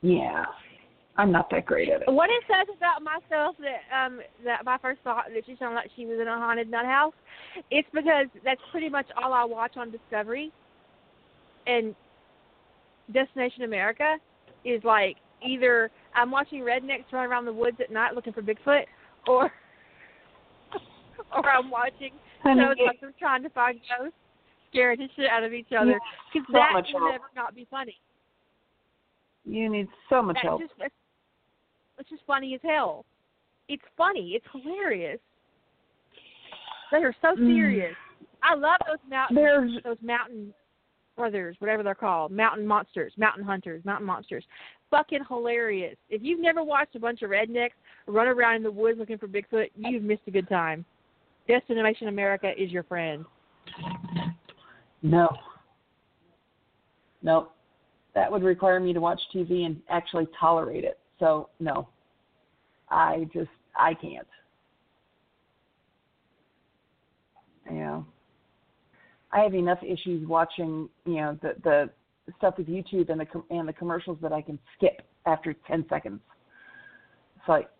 yeah, 0.00 0.44
I'm 1.16 1.32
not 1.32 1.50
that 1.50 1.66
great 1.66 1.88
at 1.88 2.02
it. 2.02 2.10
What 2.10 2.30
it 2.30 2.42
says 2.46 2.74
about 2.76 3.02
myself 3.02 3.56
that 3.58 4.04
um 4.04 4.20
that 4.44 4.64
my 4.64 4.78
first 4.78 5.00
thought 5.02 5.24
that 5.34 5.44
she 5.44 5.56
sounded 5.58 5.76
like 5.76 5.90
she 5.96 6.06
was 6.06 6.18
in 6.20 6.28
a 6.28 6.38
haunted 6.38 6.70
nut 6.70 6.86
house, 6.86 7.14
it's 7.70 7.88
because 7.92 8.26
that's 8.44 8.60
pretty 8.70 8.88
much 8.88 9.06
all 9.20 9.32
I 9.32 9.44
watch 9.44 9.76
on 9.76 9.90
Discovery. 9.90 10.52
And 11.66 11.94
Destination 13.12 13.64
America 13.64 14.16
is 14.64 14.82
like 14.84 15.16
either 15.46 15.90
I'm 16.14 16.30
watching 16.30 16.60
rednecks 16.60 17.10
run 17.12 17.28
around 17.28 17.44
the 17.44 17.52
woods 17.52 17.78
at 17.80 17.90
night 17.92 18.14
looking 18.14 18.32
for 18.32 18.42
Bigfoot, 18.42 18.84
or 19.26 19.50
or 21.36 21.50
I'm 21.50 21.70
watching 21.70 22.12
shows 22.44 22.76
like 22.84 23.00
they're 23.00 23.12
trying 23.18 23.42
to 23.42 23.50
find 23.50 23.80
ghosts, 23.98 24.16
scaring 24.70 24.98
the 24.98 25.08
shit 25.16 25.30
out 25.30 25.44
of 25.44 25.52
each 25.52 25.72
other. 25.78 25.98
Because 26.32 26.46
so 26.48 26.52
that 26.54 26.72
will 26.74 27.00
help. 27.00 27.12
never 27.12 27.24
not 27.36 27.54
be 27.54 27.66
funny. 27.70 27.96
You 29.44 29.68
need 29.68 29.88
so 30.08 30.22
much 30.22 30.34
That's 30.36 30.46
help. 30.46 30.60
just 30.60 30.72
it's 31.98 32.08
just 32.10 32.22
funny 32.26 32.54
as 32.54 32.60
hell. 32.62 33.04
It's 33.68 33.82
funny. 33.96 34.32
It's 34.34 34.46
hilarious. 34.52 35.18
They 36.90 36.98
are 36.98 37.14
so 37.20 37.34
Mm. 37.36 37.46
serious. 37.46 37.96
I 38.42 38.54
love 38.54 38.78
those 38.86 38.98
mountain 39.08 39.34
There's 39.36 39.82
those 39.82 40.00
mountain 40.00 40.54
brothers, 41.18 41.56
whatever 41.58 41.82
they're 41.82 41.94
called, 41.94 42.32
mountain 42.32 42.66
monsters, 42.66 43.12
mountain 43.18 43.44
hunters, 43.44 43.84
mountain 43.84 44.06
monsters. 44.06 44.44
Fucking 44.90 45.24
hilarious. 45.28 45.96
If 46.08 46.22
you've 46.22 46.40
never 46.40 46.62
watched 46.62 46.94
a 46.94 47.00
bunch 47.00 47.20
of 47.20 47.30
rednecks 47.30 47.72
run 48.06 48.28
around 48.28 48.56
in 48.56 48.62
the 48.62 48.70
woods 48.70 48.98
looking 48.98 49.18
for 49.18 49.28
Bigfoot, 49.28 49.70
you've 49.76 50.02
missed 50.02 50.22
a 50.26 50.30
good 50.30 50.48
time. 50.48 50.86
Destination 51.46 52.08
America 52.08 52.52
is 52.56 52.70
your 52.70 52.84
friend. 52.84 53.26
no, 55.02 55.28
no. 57.22 57.48
That 58.14 58.32
would 58.32 58.42
require 58.42 58.80
me 58.80 58.92
to 58.94 59.00
watch 59.00 59.20
TV 59.34 59.66
and 59.66 59.80
actually 59.90 60.26
tolerate 60.40 60.84
it. 60.84 60.98
So 61.18 61.50
no, 61.60 61.88
I 62.88 63.28
just 63.34 63.50
I 63.78 63.94
can't. 63.94 64.26
Know, 67.70 68.06
I 69.32 69.40
have 69.40 69.54
enough 69.54 69.82
issues 69.82 70.26
watching 70.26 70.88
you 71.04 71.16
know 71.16 71.38
the 71.42 71.54
the 71.62 71.90
stuff 72.38 72.54
with 72.58 72.66
YouTube 72.68 73.08
and 73.10 73.20
the 73.20 73.26
com- 73.26 73.44
and 73.50 73.68
the 73.68 73.72
commercials 73.72 74.18
that 74.22 74.32
I 74.32 74.42
can 74.42 74.58
skip 74.76 75.02
after 75.26 75.54
ten 75.66 75.84
seconds. 75.88 76.20
It's 77.36 77.48
like, 77.48 77.70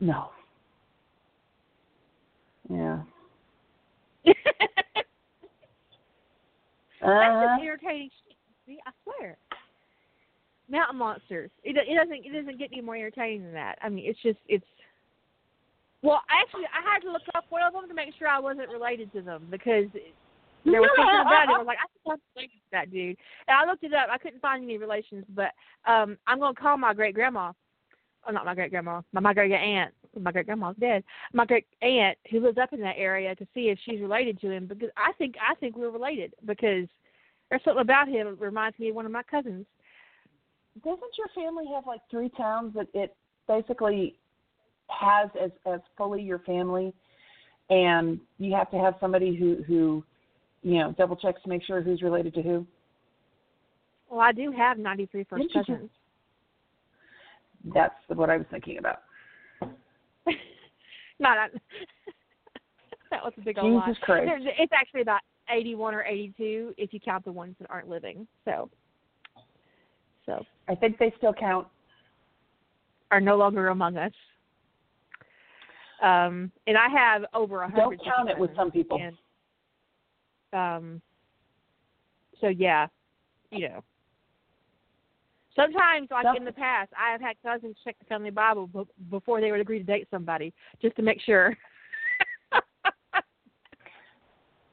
no. 0.00 0.30
Yeah. 2.70 3.02
That's 4.24 4.36
Uh, 7.02 7.56
just 7.56 7.64
irritating 7.64 8.10
shit. 8.24 8.36
See, 8.66 8.78
I 8.86 8.92
swear. 9.02 9.36
Mountain 10.70 10.98
monsters. 10.98 11.50
It 11.64 11.76
it 11.76 11.94
doesn't 11.96 12.24
it 12.24 12.32
doesn't 12.32 12.58
get 12.58 12.70
any 12.72 12.80
more 12.80 12.96
irritating 12.96 13.42
than 13.42 13.52
that. 13.54 13.78
I 13.82 13.88
mean, 13.88 14.04
it's 14.06 14.22
just 14.22 14.38
it's. 14.48 14.64
Well, 16.02 16.20
actually, 16.30 16.64
I 16.66 16.82
had 16.90 17.00
to 17.00 17.12
look 17.12 17.22
up 17.34 17.44
one 17.50 17.62
of 17.62 17.72
them 17.72 17.88
to 17.88 17.94
make 17.94 18.14
sure 18.18 18.28
I 18.28 18.38
wasn't 18.38 18.68
related 18.70 19.12
to 19.12 19.22
them 19.22 19.46
because 19.50 19.86
there 20.64 20.80
was 20.80 20.90
something 20.96 21.20
about 21.20 21.44
it. 21.44 21.54
I 21.54 21.58
was 21.58 21.66
like, 21.66 21.78
I 21.78 21.88
think 21.92 22.06
I'm 22.06 22.18
related 22.36 22.52
to 22.52 22.70
that 22.72 22.90
dude. 22.90 23.16
And 23.48 23.56
I 23.56 23.64
looked 23.64 23.84
it 23.84 23.94
up. 23.94 24.08
I 24.10 24.18
couldn't 24.18 24.40
find 24.40 24.62
any 24.62 24.78
relations, 24.78 25.24
but 25.34 25.52
um 25.86 26.16
I'm 26.26 26.38
gonna 26.38 26.54
call 26.54 26.76
my 26.76 26.94
great 26.94 27.14
grandma. 27.14 27.52
Oh, 28.26 28.32
not 28.32 28.44
my 28.44 28.54
great 28.54 28.70
grandma. 28.70 29.02
My 29.12 29.20
my 29.20 29.34
great 29.34 29.52
aunt. 29.52 29.92
My 30.20 30.30
great 30.30 30.46
grandma's 30.46 30.76
dead. 30.78 31.02
My 31.32 31.44
great 31.44 31.66
aunt 31.80 32.18
who 32.30 32.40
lives 32.40 32.58
up 32.58 32.72
in 32.72 32.80
that 32.80 32.96
area 32.98 33.34
to 33.34 33.46
see 33.54 33.70
if 33.70 33.78
she's 33.84 34.00
related 34.00 34.40
to 34.40 34.50
him 34.50 34.66
because 34.66 34.90
I 34.96 35.12
think 35.14 35.34
I 35.40 35.54
think 35.56 35.76
we're 35.76 35.90
related 35.90 36.34
because 36.44 36.86
there's 37.50 37.64
something 37.64 37.82
about 37.82 38.08
him 38.08 38.26
that 38.26 38.40
reminds 38.40 38.78
me 38.78 38.90
of 38.90 38.94
one 38.94 39.06
of 39.06 39.12
my 39.12 39.22
cousins. 39.24 39.66
doesn't 40.84 41.18
your 41.18 41.28
family 41.34 41.64
have 41.74 41.86
like 41.86 42.00
three 42.10 42.30
towns 42.30 42.74
that 42.74 42.86
it 42.94 43.14
basically 43.48 44.16
has 44.88 45.28
as 45.42 45.50
as 45.66 45.80
fully 45.96 46.22
your 46.22 46.38
family 46.40 46.94
and 47.70 48.20
you 48.38 48.54
have 48.54 48.70
to 48.70 48.78
have 48.78 48.94
somebody 49.00 49.34
who 49.34 49.62
who 49.66 50.04
you 50.62 50.78
know 50.78 50.92
double 50.98 51.16
checks 51.16 51.42
to 51.42 51.48
make 51.48 51.62
sure 51.64 51.82
who's 51.82 52.02
related 52.02 52.34
to 52.34 52.42
who 52.42 52.66
Well, 54.10 54.20
I 54.20 54.32
do 54.32 54.50
have 54.52 54.78
93 54.78 55.24
first 55.24 55.44
cousins. 55.52 55.90
that's 57.74 57.94
what 58.08 58.28
i 58.30 58.36
was 58.36 58.46
thinking 58.50 58.78
about 58.78 59.02
Not 61.20 61.36
that. 61.36 61.50
that 63.10 63.22
was 63.22 63.32
a 63.38 63.40
big 63.42 63.58
old 63.58 63.72
lie. 63.74 63.86
jesus 63.86 64.02
christ 64.02 64.26
There's- 64.26 64.54
It's 64.58 64.72
actually 64.74 65.02
about 65.02 65.20
81 65.50 65.94
or 65.94 66.02
82 66.04 66.74
if 66.78 66.92
you 66.94 67.00
count 67.00 67.24
the 67.24 67.32
ones 67.32 67.54
that 67.60 67.68
aren't 67.70 67.88
living. 67.88 68.26
So, 68.44 68.70
so 70.24 70.44
i 70.68 70.74
think 70.74 70.98
they 70.98 71.12
still 71.18 71.32
count 71.34 71.66
are 73.10 73.20
no 73.20 73.36
longer 73.36 73.68
among 73.68 73.96
us. 73.98 74.12
Um, 76.02 76.50
and 76.66 76.76
I 76.78 76.88
have 76.88 77.24
over 77.34 77.62
a 77.62 77.68
hundred. 77.70 77.98
don't 77.98 78.04
count 78.04 78.30
it 78.30 78.38
with 78.38 78.50
some 78.56 78.70
people 78.70 78.98
And, 79.00 79.16
um. 80.52 81.00
So 82.40 82.48
yeah, 82.48 82.86
you 83.50 83.68
know. 83.68 83.84
Sometimes, 85.54 86.08
like 86.10 86.24
Some- 86.24 86.36
in 86.36 86.44
the 86.44 86.52
past, 86.52 86.90
I 86.98 87.12
have 87.12 87.20
had 87.20 87.36
cousins 87.42 87.76
check 87.84 87.98
the 87.98 88.06
family 88.06 88.30
Bible 88.30 88.66
b- 88.68 88.84
before 89.10 89.40
they 89.40 89.50
would 89.50 89.60
agree 89.60 89.78
to 89.78 89.84
date 89.84 90.08
somebody, 90.10 90.54
just 90.80 90.96
to 90.96 91.02
make 91.02 91.20
sure. 91.20 91.56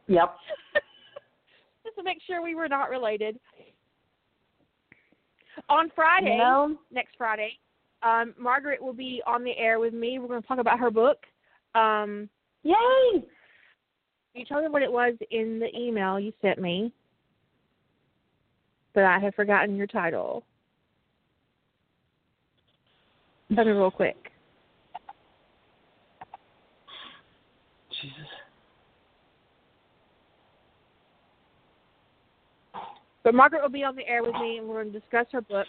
yep 0.08 0.36
just 1.84 1.98
to 1.98 2.04
make 2.04 2.20
sure 2.26 2.42
we 2.42 2.56
were 2.56 2.70
not 2.70 2.90
related. 2.90 3.38
On 5.68 5.92
Friday, 5.96 6.38
know 6.38 6.78
next 6.92 7.16
Friday, 7.18 7.60
um, 8.02 8.34
Margaret 8.38 8.82
will 8.82 8.94
be 8.94 9.22
on 9.28 9.44
the 9.44 9.58
air 9.58 9.80
with 9.80 9.94
me. 9.94 10.18
We're 10.18 10.28
going 10.28 10.42
to 10.42 10.48
talk 10.48 10.60
about 10.60 10.80
her 10.80 10.90
book. 10.90 11.18
Um, 11.76 12.30
yay 12.64 13.24
you 14.34 14.46
told 14.46 14.64
me 14.64 14.70
what 14.70 14.82
it 14.82 14.92
was 14.92 15.14
in 15.32 15.60
the 15.60 15.70
email 15.78 16.20
you 16.20 16.34
sent 16.42 16.60
me. 16.60 16.94
but 18.94 19.04
I 19.04 19.20
have 19.20 19.36
forgotten 19.36 19.76
your 19.76 19.88
title. 19.88 20.44
Tell 23.56 23.66
me 23.66 23.72
real 23.72 23.92
quick. 23.92 24.32
Jesus. 28.02 28.16
But 33.24 33.36
Margaret 33.36 33.62
will 33.62 33.70
be 33.70 33.84
on 33.84 33.96
the 33.96 34.08
air 34.08 34.24
with 34.24 34.34
me, 34.36 34.58
and 34.58 34.68
we're 34.68 34.82
going 34.82 34.94
to 34.94 35.00
discuss 35.00 35.26
her 35.32 35.42
book 35.42 35.68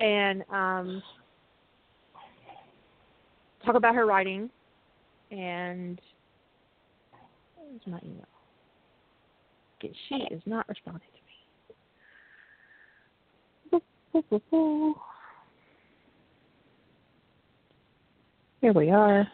and 0.00 0.42
um, 0.50 1.02
talk 3.64 3.74
about 3.74 3.94
her 3.94 4.06
writing. 4.06 4.50
And 5.30 6.00
where's 7.68 7.86
my 7.86 8.00
email? 8.04 8.26
She 10.08 10.16
is 10.34 10.42
not 10.46 10.68
responding 10.68 11.08
to 13.72 13.80
me. 13.80 14.94
Here 18.60 18.72
we 18.72 18.90
are. 18.90 19.28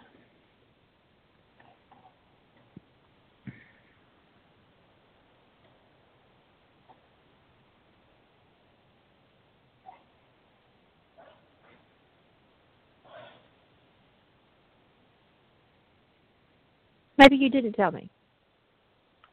Maybe 17.16 17.36
you 17.36 17.48
didn't 17.48 17.74
tell 17.74 17.92
me. 17.92 18.10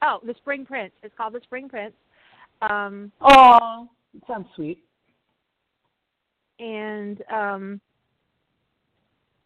Oh, 0.01 0.19
the 0.25 0.33
Spring 0.35 0.65
Prince. 0.65 0.93
It's 1.03 1.13
called 1.17 1.33
the 1.33 1.41
Spring 1.43 1.67
Prince. 1.69 1.93
Um, 2.61 3.11
Oh, 3.21 3.87
it 4.15 4.23
sounds 4.27 4.47
sweet. 4.55 4.83
and 6.59 7.21
um, 7.31 7.79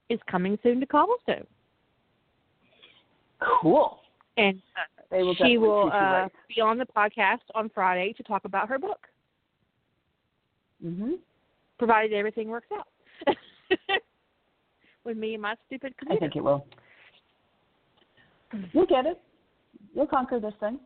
is 0.09 0.19
coming 0.29 0.57
soon 0.63 0.79
to 0.79 0.85
Cobblestone. 0.85 1.45
Cool. 3.61 3.99
And 4.37 4.61
uh, 4.77 5.01
They 5.11 5.21
will 5.21 5.35
she 5.35 5.57
will 5.59 5.91
uh, 5.93 6.27
be 6.53 6.59
on 6.61 6.77
the 6.79 6.85
podcast 6.85 7.41
on 7.53 7.69
Friday 7.69 8.13
to 8.13 8.23
talk 8.23 8.45
about 8.45 8.67
her 8.69 8.79
book, 8.79 9.07
Mhm. 10.83 11.19
provided 11.77 12.13
everything 12.13 12.47
works 12.47 12.69
out. 12.73 12.87
With 15.03 15.17
me 15.17 15.33
and 15.33 15.41
my 15.41 15.55
stupid 15.67 15.95
computer. 15.97 16.17
I 16.17 16.27
think 16.27 16.35
it 16.35 16.43
will. 16.43 16.65
You'll 18.71 18.85
get 18.87 19.05
it. 19.05 19.21
You'll 19.93 20.07
conquer 20.07 20.39
this 20.39 20.53
thing. 20.59 20.79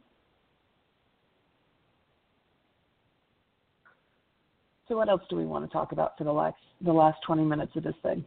So 4.87 4.95
what 4.95 5.09
else 5.09 5.21
do 5.29 5.35
we 5.35 5.45
want 5.45 5.65
to 5.65 5.71
talk 5.71 5.91
about 5.91 6.17
for 6.17 6.23
the 6.23 6.31
last 6.31 6.55
the 6.81 6.93
last 6.93 7.17
20 7.25 7.43
minutes 7.43 7.75
of 7.75 7.83
this 7.83 7.95
thing? 8.03 8.23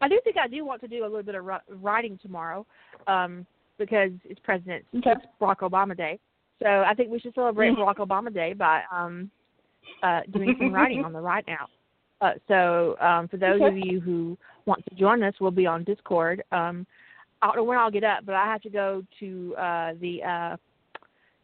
I 0.00 0.08
do 0.08 0.20
think 0.22 0.36
I 0.36 0.46
do 0.46 0.64
want 0.64 0.80
to 0.82 0.88
do 0.88 1.02
a 1.02 1.08
little 1.08 1.24
bit 1.24 1.34
of 1.34 1.44
ri- 1.44 1.56
writing 1.68 2.18
tomorrow, 2.22 2.64
um, 3.08 3.44
because 3.78 4.12
it's 4.24 4.40
President 4.40 4.84
Okay. 4.96 5.12
it's 5.12 5.26
Barack 5.40 5.58
Obama 5.58 5.96
Day. 5.96 6.20
So 6.62 6.68
I 6.68 6.94
think 6.94 7.10
we 7.10 7.18
should 7.18 7.34
celebrate 7.34 7.72
Barack 7.72 7.96
Obama 7.96 8.32
Day 8.32 8.52
by 8.52 8.82
um, 8.92 9.30
uh, 10.02 10.20
doing 10.30 10.54
some 10.58 10.72
writing 10.72 11.04
on 11.04 11.12
the 11.12 11.20
Right 11.20 11.44
Now. 11.48 11.66
Uh, 12.20 12.32
so 12.48 12.96
um, 13.00 13.28
for 13.28 13.36
those 13.36 13.60
of 13.62 13.76
you 13.76 14.00
who 14.00 14.36
want 14.66 14.84
to 14.88 14.94
join 14.96 15.22
us, 15.22 15.34
we'll 15.40 15.50
be 15.50 15.66
on 15.66 15.84
Discord. 15.84 16.42
Um, 16.52 16.86
I 17.40 17.46
don't 17.46 17.56
know 17.56 17.64
when 17.64 17.78
I'll 17.78 17.90
get 17.90 18.02
up, 18.04 18.24
but 18.26 18.34
I 18.34 18.46
have 18.46 18.60
to 18.62 18.70
go 18.70 19.04
to 19.20 19.54
uh, 19.56 19.92
the 20.00 20.22
uh, 20.24 20.56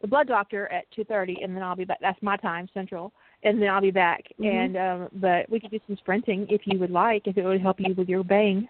the 0.01 0.07
blood 0.07 0.27
doctor 0.27 0.69
at 0.71 0.83
two 0.91 1.05
thirty, 1.05 1.37
and 1.41 1.55
then 1.55 1.63
I'll 1.63 1.75
be 1.77 1.85
back. 1.85 1.99
That's 2.01 2.21
my 2.21 2.35
time, 2.37 2.67
Central, 2.73 3.13
and 3.43 3.61
then 3.61 3.69
I'll 3.69 3.81
be 3.81 3.91
back. 3.91 4.23
Mhm. 4.39 4.53
And 4.65 4.77
um, 4.77 5.09
but 5.21 5.49
we 5.49 5.59
could 5.61 5.71
do 5.71 5.79
some 5.87 5.95
sprinting 5.97 6.45
if 6.49 6.61
you 6.65 6.77
would 6.79 6.91
like, 6.91 7.27
if 7.27 7.37
it 7.37 7.45
would 7.45 7.61
help 7.61 7.79
you 7.79 7.93
with 7.93 8.09
your 8.09 8.23
bang, 8.25 8.67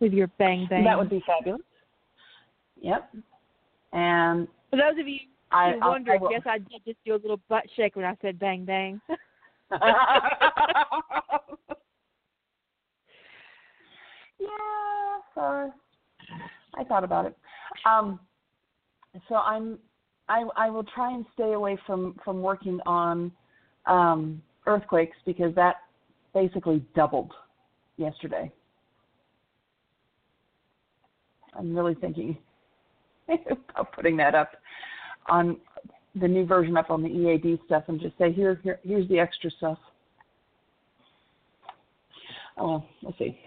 with 0.00 0.14
your 0.14 0.28
bang 0.38 0.66
bang. 0.70 0.84
That 0.84 0.98
would 0.98 1.10
be 1.10 1.22
fabulous. 1.26 1.60
Yep. 2.80 3.10
And 3.92 4.48
For 4.70 4.76
those 4.76 4.98
of 4.98 5.06
you 5.06 5.18
I, 5.50 5.72
who 5.72 5.80
I'll- 5.82 5.98
I 6.10 6.16
will- 6.16 6.30
yes, 6.30 6.42
I 6.46 6.58
did 6.58 6.84
just 6.86 6.98
do 7.04 7.14
a 7.14 7.16
little 7.16 7.40
butt 7.48 7.64
shake 7.76 7.96
when 7.96 8.04
I 8.06 8.16
said 8.22 8.38
bang 8.38 8.64
bang. 8.64 9.00
yeah, 14.40 14.48
sorry. 15.34 15.70
I 16.74 16.84
thought 16.84 17.04
about 17.04 17.26
it. 17.26 17.36
Um, 17.84 18.20
so 19.28 19.36
I'm, 19.36 19.78
I, 20.28 20.44
I 20.56 20.70
will 20.70 20.84
try 20.84 21.12
and 21.12 21.26
stay 21.34 21.52
away 21.52 21.76
from 21.86 22.16
from 22.24 22.40
working 22.40 22.80
on 22.86 23.32
um, 23.86 24.42
earthquakes 24.66 25.16
because 25.26 25.54
that 25.54 25.76
basically 26.34 26.84
doubled 26.94 27.32
yesterday. 27.96 28.50
I'm 31.54 31.74
really 31.76 31.94
thinking 31.94 32.38
about 33.28 33.92
putting 33.92 34.16
that 34.18 34.34
up 34.34 34.52
on 35.28 35.58
the 36.20 36.28
new 36.28 36.46
version 36.46 36.76
up 36.76 36.90
on 36.90 37.02
the 37.02 37.08
EAD 37.08 37.60
stuff 37.66 37.84
and 37.88 38.00
just 38.00 38.16
say 38.18 38.32
here, 38.32 38.60
here 38.62 38.78
here's 38.82 39.08
the 39.08 39.18
extra 39.18 39.50
stuff. 39.50 39.78
Oh, 42.56 42.66
well, 42.66 42.86
we'll 43.02 43.14
see. 43.18 43.38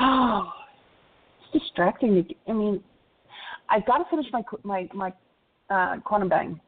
Oh, 0.00 0.52
it's 1.52 1.64
distracting. 1.64 2.26
I 2.48 2.52
mean, 2.52 2.82
I've 3.68 3.86
got 3.86 3.98
to 3.98 4.04
finish 4.10 4.26
my 4.32 4.42
my 4.62 4.88
my 4.94 5.12
uh, 5.70 6.00
quantum 6.00 6.28
bang, 6.28 6.60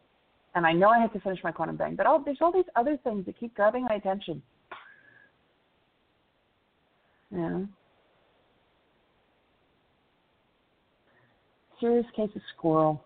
and 0.56 0.66
I 0.66 0.72
know 0.72 0.88
I 0.88 0.98
have 0.98 1.12
to 1.12 1.20
finish 1.20 1.38
my 1.44 1.52
quantum 1.52 1.76
bang, 1.76 1.94
but 1.94 2.06
all, 2.06 2.20
there's 2.24 2.38
all 2.40 2.50
these 2.50 2.64
other 2.74 2.98
things 3.04 3.26
that 3.26 3.38
keep 3.38 3.54
grabbing 3.54 3.84
my 3.84 3.94
attention. 3.94 4.42
Yeah. 7.30 7.60
Serious 11.78 12.06
case 12.16 12.30
of 12.34 12.42
squirrel. 12.56 13.04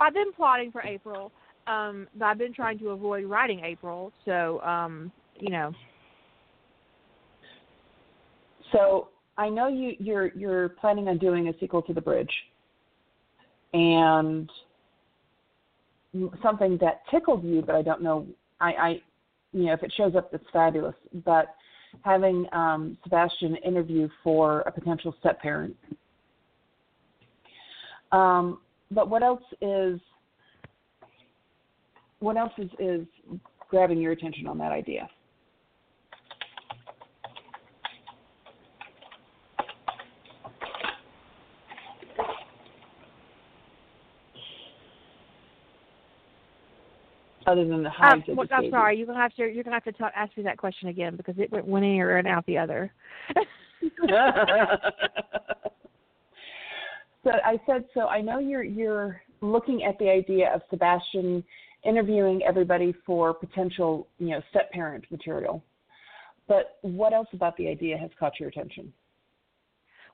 I've 0.00 0.14
been 0.14 0.32
plotting 0.32 0.70
for 0.70 0.82
April, 0.82 1.32
um, 1.66 2.06
but 2.16 2.26
I've 2.26 2.38
been 2.38 2.54
trying 2.54 2.78
to 2.78 2.90
avoid 2.90 3.24
writing 3.24 3.64
April. 3.64 4.12
So, 4.24 4.60
um, 4.60 5.10
you 5.40 5.50
know, 5.50 5.72
So 8.72 9.08
I 9.38 9.48
know 9.48 9.68
you 9.68 9.94
you're 9.98 10.28
you're 10.34 10.70
planning 10.70 11.08
on 11.08 11.18
doing 11.18 11.48
a 11.48 11.52
sequel 11.58 11.82
to 11.82 11.92
the 11.94 12.00
bridge, 12.00 12.30
and 13.76 14.50
something 16.42 16.78
that 16.80 17.02
tickled 17.10 17.44
you, 17.44 17.60
but 17.60 17.74
I 17.74 17.82
don't 17.82 18.02
know. 18.02 18.26
I, 18.58 18.72
I 18.72 19.02
you 19.52 19.66
know 19.66 19.74
if 19.74 19.82
it 19.82 19.92
shows 19.96 20.14
up, 20.16 20.32
that's 20.32 20.44
fabulous. 20.50 20.94
But 21.24 21.54
having 22.02 22.46
um, 22.52 22.96
Sebastian 23.04 23.56
interview 23.56 24.08
for 24.24 24.60
a 24.60 24.72
potential 24.72 25.14
step 25.20 25.40
parent. 25.40 25.76
Um, 28.12 28.60
but 28.90 29.10
what 29.10 29.22
else 29.22 29.42
is 29.60 30.00
what 32.20 32.38
else 32.38 32.52
is, 32.56 32.70
is 32.78 33.06
grabbing 33.68 33.98
your 33.98 34.12
attention 34.12 34.46
on 34.46 34.56
that 34.58 34.72
idea? 34.72 35.08
Other 47.46 47.64
than 47.64 47.82
the 47.82 47.90
hives 47.90 48.22
just 48.26 48.38
I'm 48.52 48.70
sorry. 48.70 48.96
You're 48.98 49.06
gonna 49.06 49.20
have 49.20 49.34
to 49.34 49.42
you're 49.52 49.64
gonna 49.64 49.76
have 49.76 49.84
to 49.84 49.92
talk, 49.92 50.12
ask 50.14 50.36
me 50.36 50.42
that 50.42 50.58
question 50.58 50.88
again 50.88 51.16
because 51.16 51.36
it 51.38 51.50
went 51.50 51.66
one 51.66 51.84
ear 51.84 52.18
and 52.18 52.26
out 52.26 52.44
the 52.46 52.58
other. 52.58 52.92
so 57.24 57.30
I 57.44 57.58
said 57.66 57.84
so. 57.94 58.08
I 58.08 58.20
know 58.20 58.38
you're 58.38 58.64
you're 58.64 59.22
looking 59.40 59.84
at 59.84 59.98
the 59.98 60.08
idea 60.08 60.52
of 60.54 60.62
Sebastian 60.70 61.44
interviewing 61.84 62.42
everybody 62.46 62.94
for 63.04 63.32
potential 63.32 64.08
you 64.18 64.30
know 64.30 64.40
step 64.50 64.70
parent 64.72 65.04
material. 65.10 65.62
But 66.48 66.78
what 66.82 67.12
else 67.12 67.28
about 67.32 67.56
the 67.56 67.68
idea 67.68 67.96
has 67.98 68.10
caught 68.18 68.38
your 68.38 68.48
attention? 68.48 68.92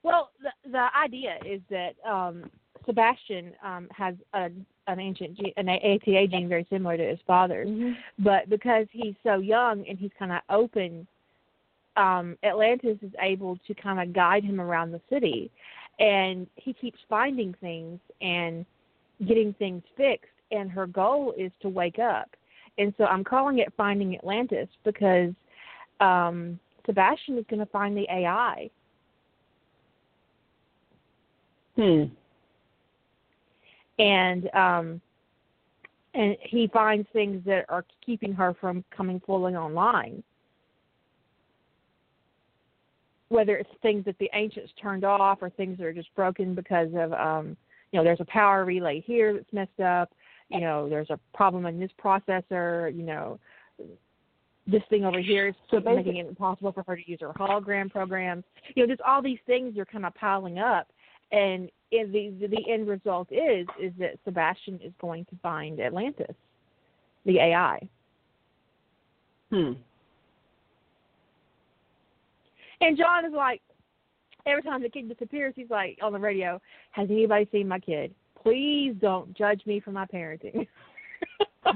Well, 0.02 0.30
the 0.42 0.70
the 0.70 0.88
idea 1.00 1.36
is 1.46 1.60
that 1.70 1.94
um, 2.08 2.50
Sebastian 2.86 3.52
um, 3.64 3.88
has 3.90 4.14
a, 4.34 4.50
an 4.86 5.00
ancient 5.00 5.36
gene, 5.36 5.52
an 5.56 5.68
ATA 5.68 6.26
gene 6.28 6.48
very 6.48 6.66
similar 6.70 6.96
to 6.96 7.04
his 7.04 7.18
father's, 7.26 7.68
but 8.18 8.48
because 8.48 8.86
he's 8.90 9.14
so 9.22 9.36
young 9.36 9.84
and 9.88 9.98
he's 9.98 10.10
kind 10.18 10.32
of 10.32 10.40
open, 10.50 11.06
um, 11.96 12.36
Atlantis 12.42 12.98
is 13.02 13.12
able 13.20 13.58
to 13.66 13.74
kind 13.74 14.00
of 14.00 14.14
guide 14.14 14.44
him 14.44 14.60
around 14.60 14.92
the 14.92 15.00
city, 15.10 15.50
and 15.98 16.46
he 16.56 16.72
keeps 16.72 16.98
finding 17.08 17.54
things 17.60 18.00
and 18.20 18.64
getting 19.26 19.52
things 19.54 19.82
fixed. 19.96 20.26
And 20.50 20.70
her 20.70 20.86
goal 20.86 21.34
is 21.38 21.52
to 21.62 21.68
wake 21.68 21.98
up. 21.98 22.28
And 22.78 22.94
so 22.96 23.04
i'm 23.04 23.22
calling 23.22 23.58
it 23.58 23.72
finding 23.76 24.16
atlantis 24.16 24.68
because 24.82 25.32
um 26.00 26.58
sebastian 26.86 27.36
is 27.36 27.44
going 27.48 27.60
to 27.60 27.66
find 27.66 27.96
the 27.96 28.06
ai 28.10 28.70
Hmm. 31.76 32.04
And 33.98 34.48
um 34.54 35.00
and 36.14 36.36
he 36.42 36.68
finds 36.68 37.08
things 37.12 37.42
that 37.46 37.64
are 37.68 37.84
keeping 38.04 38.32
her 38.34 38.54
from 38.60 38.84
coming 38.94 39.20
fully 39.24 39.54
online. 39.54 40.22
Whether 43.30 43.56
it's 43.56 43.70
things 43.80 44.04
that 44.04 44.18
the 44.18 44.28
ancients 44.34 44.72
turned 44.80 45.04
off 45.04 45.38
or 45.40 45.48
things 45.48 45.78
that 45.78 45.86
are 45.86 45.92
just 45.92 46.14
broken 46.14 46.54
because 46.54 46.88
of 46.94 47.12
um 47.14 47.56
you 47.90 47.98
know 47.98 48.04
there's 48.04 48.20
a 48.20 48.26
power 48.26 48.64
relay 48.64 49.00
here 49.00 49.32
that's 49.32 49.52
messed 49.52 49.80
up 49.80 50.10
you 50.48 50.60
know 50.60 50.88
there's 50.88 51.10
a 51.10 51.18
problem 51.34 51.66
in 51.66 51.78
this 51.80 51.90
processor 52.02 52.94
you 52.94 53.02
know. 53.02 53.38
This 54.64 54.82
thing 54.90 55.04
over 55.04 55.18
here 55.18 55.48
is 55.48 55.54
So 55.72 55.80
making 55.80 56.18
it 56.18 56.28
impossible 56.28 56.70
for 56.70 56.84
her 56.84 56.94
to 56.94 57.10
use 57.10 57.18
her 57.20 57.32
hologram 57.32 57.90
programs. 57.90 58.44
You 58.76 58.86
know 58.86 58.92
just 58.92 59.02
all 59.02 59.20
these 59.20 59.40
things 59.44 59.76
are 59.76 59.84
kind 59.84 60.06
of 60.06 60.14
piling 60.14 60.60
up. 60.60 60.86
And 61.32 61.68
in 61.92 62.10
the 62.10 62.46
the 62.48 62.70
end 62.70 62.88
result 62.88 63.30
is 63.30 63.66
is 63.80 63.92
that 63.98 64.18
sebastian 64.24 64.80
is 64.82 64.92
going 65.00 65.24
to 65.26 65.36
find 65.42 65.80
atlantis 65.80 66.34
the 67.24 67.38
ai 67.38 67.78
Hmm. 69.52 69.72
And 72.80 72.96
John 72.96 73.26
is 73.26 73.32
like, 73.34 73.60
every 74.46 74.62
time 74.62 74.82
the 74.82 74.88
kid 74.88 75.08
disappears, 75.08 75.52
he's 75.54 75.68
like 75.70 75.98
on 76.02 76.12
the 76.12 76.18
radio, 76.18 76.60
"Has 76.92 77.10
anybody 77.10 77.46
seen 77.52 77.68
my 77.68 77.78
kid? 77.78 78.14
Please 78.42 78.94
don't 78.98 79.36
judge 79.36 79.64
me 79.66 79.78
for 79.78 79.92
my 79.92 80.06
parenting. 80.06 80.66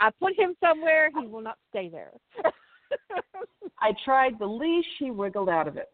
I 0.00 0.10
put 0.18 0.36
him 0.38 0.56
somewhere; 0.58 1.10
he 1.20 1.26
will 1.26 1.42
not 1.42 1.58
stay 1.68 1.90
there." 1.90 2.12
I 3.78 3.92
tried 4.04 4.38
the 4.38 4.46
leash. 4.46 4.86
He 4.98 5.10
wiggled 5.10 5.50
out 5.50 5.68
of 5.68 5.76
it. 5.76 5.90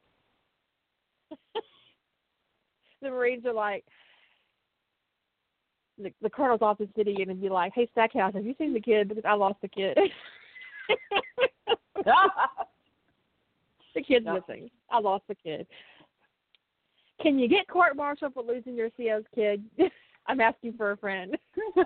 the 3.02 3.10
Marines 3.10 3.44
are 3.46 3.52
like, 3.52 3.84
the, 5.98 6.12
the 6.20 6.30
colonel's 6.30 6.62
off 6.62 6.78
the 6.78 6.88
city 6.96 7.16
and 7.20 7.40
be 7.40 7.48
like, 7.48 7.72
"Hey, 7.74 7.88
Stackhouse, 7.92 8.34
have 8.34 8.44
you 8.44 8.54
seen 8.58 8.74
the 8.74 8.80
kid? 8.80 9.08
Because 9.08 9.24
I 9.24 9.34
lost 9.34 9.60
the 9.62 9.68
kid." 9.68 9.96
the 13.94 14.02
kid's 14.02 14.26
Yeah. 14.26 14.34
missing. 14.34 14.70
I 14.90 14.98
lost 15.00 15.24
the 15.28 15.34
kid. 15.34 15.66
Can 17.20 17.38
you 17.38 17.48
get 17.48 17.66
court 17.66 17.96
martial 17.96 18.30
for 18.30 18.42
losing 18.42 18.74
your 18.74 18.90
CO's 18.90 19.24
kid? 19.34 19.64
I'm 20.26 20.40
asking 20.40 20.74
for 20.74 20.90
a 20.90 20.96
friend. 20.96 21.36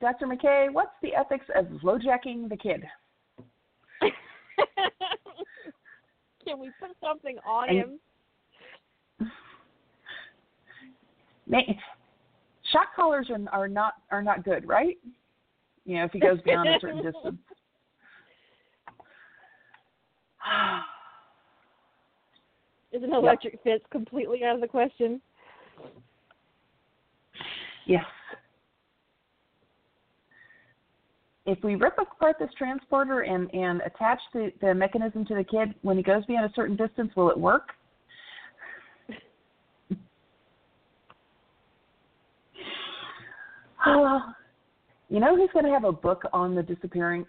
Dr. 0.00 0.26
McKay, 0.26 0.72
what's 0.72 0.90
the 1.00 1.14
ethics 1.14 1.46
of 1.54 1.66
lowjacking 1.82 2.48
the 2.48 2.56
kid? 2.56 2.84
Can 6.46 6.58
we 6.58 6.70
put 6.80 6.90
something 7.02 7.38
on 7.46 7.68
And- 7.68 7.78
him? 7.78 8.00
Ma- 11.46 11.60
Shock 12.72 12.94
collars 12.96 13.30
are, 13.30 13.38
are 13.52 13.68
not 13.68 13.94
are 14.10 14.22
not 14.22 14.44
good, 14.44 14.66
right? 14.66 14.96
You 15.84 15.98
know, 15.98 16.04
if 16.04 16.12
he 16.12 16.18
goes 16.18 16.40
beyond 16.42 16.68
a 16.68 16.78
certain 16.80 17.02
distance. 17.04 17.36
Is 22.92 23.02
an 23.02 23.12
electric 23.14 23.62
fence 23.62 23.82
completely 23.90 24.42
out 24.44 24.54
of 24.54 24.60
the 24.60 24.66
question? 24.66 25.20
Yes. 27.86 28.04
If 31.46 31.62
we 31.62 31.74
rip 31.74 31.98
apart 31.98 32.36
this 32.38 32.48
transporter 32.56 33.20
and, 33.20 33.52
and 33.52 33.82
attach 33.82 34.18
the, 34.32 34.50
the 34.62 34.74
mechanism 34.74 35.26
to 35.26 35.34
the 35.34 35.44
kid, 35.44 35.74
when 35.82 35.96
he 35.96 36.02
goes 36.02 36.24
beyond 36.24 36.46
a 36.50 36.54
certain 36.54 36.74
distance, 36.74 37.10
will 37.14 37.30
it 37.30 37.38
work? 37.38 37.70
oh, 43.86 44.20
you 45.08 45.20
know 45.20 45.36
who's 45.36 45.50
going 45.52 45.66
to 45.66 45.70
have 45.70 45.84
a 45.84 45.92
book 45.92 46.22
on 46.32 46.54
the 46.54 46.62
disappearing? 46.62 47.26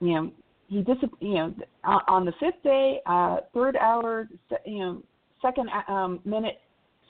You 0.00 0.14
know, 0.14 0.32
he 0.68 0.82
dis 0.82 0.96
you 1.20 1.34
know 1.34 1.54
on 1.84 2.00
on 2.08 2.24
the 2.26 2.32
fifth 2.38 2.62
day, 2.62 3.00
uh, 3.06 3.38
third 3.54 3.76
hour, 3.76 4.28
you 4.64 4.78
know, 4.78 5.02
second 5.40 5.70
uh, 5.70 5.90
um, 5.90 6.20
minute, 6.24 6.60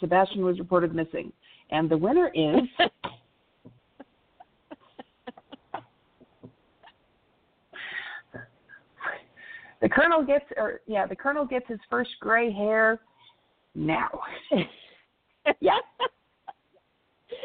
Sebastian 0.01 0.45
was 0.45 0.59
reported 0.59 0.95
missing, 0.95 1.33
and 1.71 1.91
the 1.91 1.97
winner 1.97 2.31
is 2.35 2.61
the 9.81 9.89
colonel 9.89 10.25
gets 10.25 10.45
or 10.57 10.81
yeah 10.87 11.07
the 11.07 11.17
colonel 11.17 11.45
gets 11.45 11.67
his 11.69 11.79
first 11.91 12.11
gray 12.21 12.53
hair 12.53 13.01
now. 13.75 14.21
Yeah. 15.61 15.79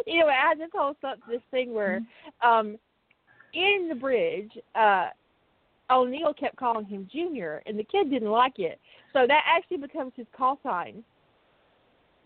you 0.07 0.21
know, 0.21 0.27
I 0.27 0.33
had 0.49 0.59
this 0.59 0.71
whole 0.73 0.95
stuff, 0.97 1.19
this 1.29 1.41
thing 1.51 1.71
where, 1.71 1.99
Mm-hmm. 1.99 2.49
um, 2.49 2.77
in 3.53 3.87
the 3.89 3.95
bridge, 3.95 4.49
uh, 4.73 5.09
O'Neill 5.91 6.33
kept 6.33 6.55
calling 6.55 6.85
him 6.85 7.07
Junior, 7.11 7.61
and 7.65 7.77
the 7.77 7.83
kid 7.83 8.09
didn't 8.09 8.31
like 8.31 8.57
it, 8.59 8.79
so 9.13 9.27
that 9.27 9.43
actually 9.45 9.77
becomes 9.77 10.13
his 10.15 10.25
call 10.35 10.57
sign, 10.63 11.03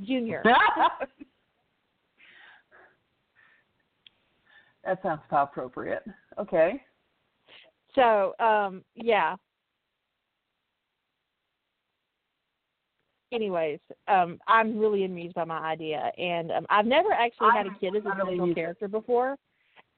Junior. 0.02 0.44
that 4.86 5.02
sounds 5.02 5.22
appropriate. 5.32 6.06
Okay. 6.40 6.82
So, 7.96 8.34
um, 8.40 8.84
yeah. 8.94 9.36
Anyways, 13.36 13.80
um, 14.08 14.40
I'm 14.48 14.80
really 14.80 15.04
amused 15.04 15.36
by 15.36 15.44
my 15.44 15.60
idea, 15.60 16.10
and 16.18 16.54
um, 16.54 16.66
I've 16.70 16.86
never 16.86 17.12
actually 17.12 17.50
had 17.54 17.68
a 17.68 17.80
kid 17.82 17.94
as 17.94 18.04
a 18.06 18.16
central 18.18 18.56
character 18.56 18.88
before, 18.88 19.36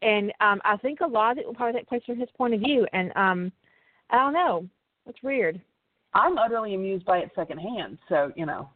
and 0.01 0.33
um, 0.41 0.59
I 0.65 0.75
think 0.77 1.01
a 1.01 1.05
lot 1.05 1.33
of 1.33 1.37
it 1.37 1.45
will 1.45 1.53
probably 1.53 1.79
take 1.79 1.87
place 1.87 2.01
from 2.03 2.19
his 2.19 2.29
point 2.35 2.55
of 2.55 2.61
view, 2.61 2.87
and 2.93 3.11
um, 3.15 3.51
I 4.09 4.17
don't 4.17 4.33
know, 4.33 4.67
it's 5.05 5.21
weird. 5.21 5.61
I'm 6.15 6.39
utterly 6.39 6.73
amused 6.73 7.05
by 7.05 7.19
it 7.19 7.29
secondhand, 7.35 7.99
so 8.09 8.31
you 8.35 8.47
know. 8.47 8.69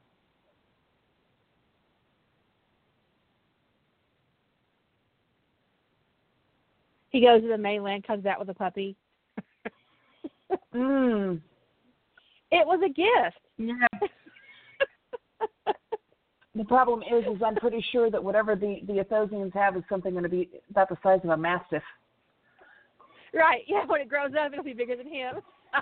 He 7.09 7.21
goes 7.21 7.41
to 7.41 7.47
the 7.47 7.57
mainland, 7.57 8.05
comes 8.05 8.27
out 8.27 8.39
with 8.39 8.49
a 8.49 8.53
puppy. 8.53 8.95
Mm. 10.75 11.39
It 12.51 12.67
was 12.67 12.81
a 12.83 12.89
gift. 12.89 13.39
Yeah. 13.57 14.07
The 16.55 16.65
problem 16.65 17.01
is, 17.01 17.23
is 17.25 17.41
I'm 17.45 17.55
pretty 17.55 17.83
sure 17.91 18.11
that 18.11 18.21
whatever 18.23 18.55
the 18.55 18.81
the 18.85 19.03
Athosians 19.03 19.53
have 19.53 19.77
is 19.77 19.83
something 19.87 20.11
going 20.11 20.23
to 20.23 20.29
be 20.29 20.49
about 20.69 20.89
the 20.89 20.97
size 21.01 21.19
of 21.23 21.29
a 21.29 21.37
mastiff. 21.37 21.83
Right, 23.33 23.61
yeah, 23.67 23.85
when 23.85 24.01
it 24.01 24.09
grows 24.09 24.31
up, 24.37 24.51
it'll 24.51 24.63
be 24.63 24.73
bigger 24.73 24.97
than 24.97 25.07
him. 25.07 25.35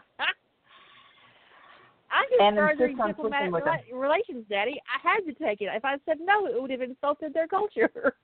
I'm 2.12 2.26
just 2.30 2.42
And 2.42 2.58
furthering 2.58 2.98
diplomatic 2.98 3.52
rela- 3.52 3.92
relations, 3.94 4.46
Daddy. 4.50 4.80
I 4.88 5.00
had 5.08 5.22
to 5.22 5.34
take 5.34 5.62
it. 5.62 5.70
If 5.74 5.86
I 5.86 5.98
said 6.06 6.18
no, 6.22 6.46
it 6.46 6.62
would 6.62 6.72
have 6.72 6.82
insulted 6.82 7.34
their 7.34 7.48
culture. 7.48 8.16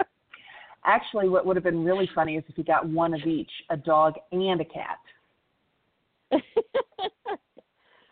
Actually, 0.84 1.28
what 1.28 1.46
would 1.46 1.56
have 1.56 1.64
been 1.64 1.84
really 1.84 2.08
funny 2.14 2.36
is 2.36 2.44
if 2.48 2.56
he 2.56 2.62
got 2.62 2.88
one 2.88 3.14
of 3.14 3.20
each, 3.26 3.50
a 3.70 3.76
dog 3.76 4.14
and 4.32 4.60
a 4.60 4.64
cat. 4.64 4.98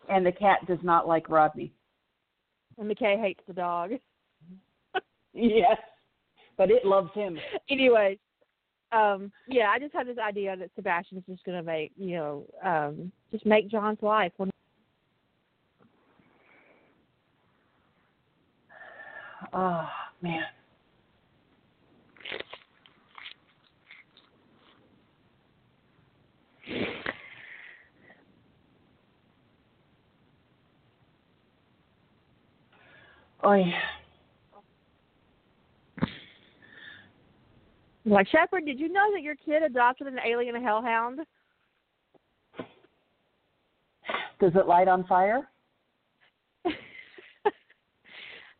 And 0.09 0.25
the 0.25 0.31
cat 0.31 0.59
does 0.67 0.79
not 0.83 1.07
like 1.07 1.29
Rodney. 1.29 1.73
And 2.77 2.89
McKay 2.89 3.19
hates 3.19 3.41
the 3.47 3.53
dog. 3.53 3.91
Yes. 5.37 5.77
But 6.55 6.71
it 6.71 6.85
loves 6.85 7.11
him. 7.13 7.37
Anyways, 7.69 8.17
um, 8.93 9.33
yeah, 9.49 9.67
I 9.69 9.79
just 9.79 9.93
had 9.93 10.07
this 10.07 10.17
idea 10.17 10.55
that 10.55 10.69
Sebastian's 10.77 11.25
just 11.27 11.43
gonna 11.43 11.61
make, 11.61 11.91
you 11.97 12.15
know, 12.15 12.45
um, 12.63 13.11
just 13.33 13.45
make 13.45 13.67
John's 13.67 14.01
life 14.01 14.31
one 14.37 14.49
Oh 19.53 19.89
man. 20.21 20.43
Oh 33.45 33.53
yeah. 33.53 33.79
Like 38.05 38.27
Shepard, 38.27 38.65
did 38.65 38.79
you 38.79 38.91
know 38.91 39.11
that 39.13 39.21
your 39.21 39.35
kid 39.35 39.61
adopted 39.61 40.07
an 40.07 40.17
alien 40.27 40.61
hellhound? 40.61 41.19
Does 44.39 44.51
it 44.55 44.67
light 44.67 44.87
on 44.87 45.05
fire? 45.05 45.47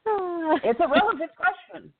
It's 0.07 0.79
a 0.79 0.87
relevant 0.87 1.31
question. 1.35 1.91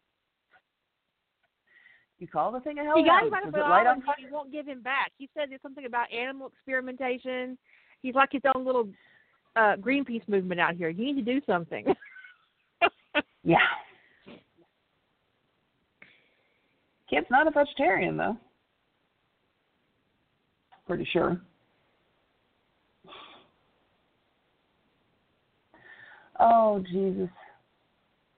You 2.20 2.28
call 2.28 2.52
the 2.52 2.60
thing 2.60 2.78
a 2.78 2.84
He 2.96 3.04
got 3.04 3.24
hellhound. 3.24 3.48
him 3.48 3.56
out 3.56 3.82
of 3.82 3.98
on 3.98 4.02
fire? 4.04 4.16
He 4.20 4.28
won't 4.32 4.52
give 4.52 4.68
him 4.68 4.84
back. 4.84 5.12
He 5.18 5.28
said 5.34 5.50
there's 5.50 5.62
something 5.64 5.86
about 5.86 6.14
animal 6.14 6.48
experimentation. 6.48 7.58
He's 8.04 8.14
like 8.14 8.30
his 8.32 8.44
own 8.56 8.64
little 8.64 8.88
uh 9.56 9.76
Greenpeace 9.78 10.28
movement 10.28 10.62
out 10.62 10.76
here. 10.76 10.90
You 10.90 11.04
need 11.04 11.26
to 11.26 11.34
do 11.34 11.42
something. 11.48 11.86
Yeah. 13.46 13.58
Kid's 17.10 17.28
not 17.30 17.48
a 17.48 17.52
vegetarian 17.52 18.18
though. 18.18 18.36
Pretty 20.88 21.08
sure. 21.14 21.40
Oh 26.40 26.84
Jesus! 26.92 27.30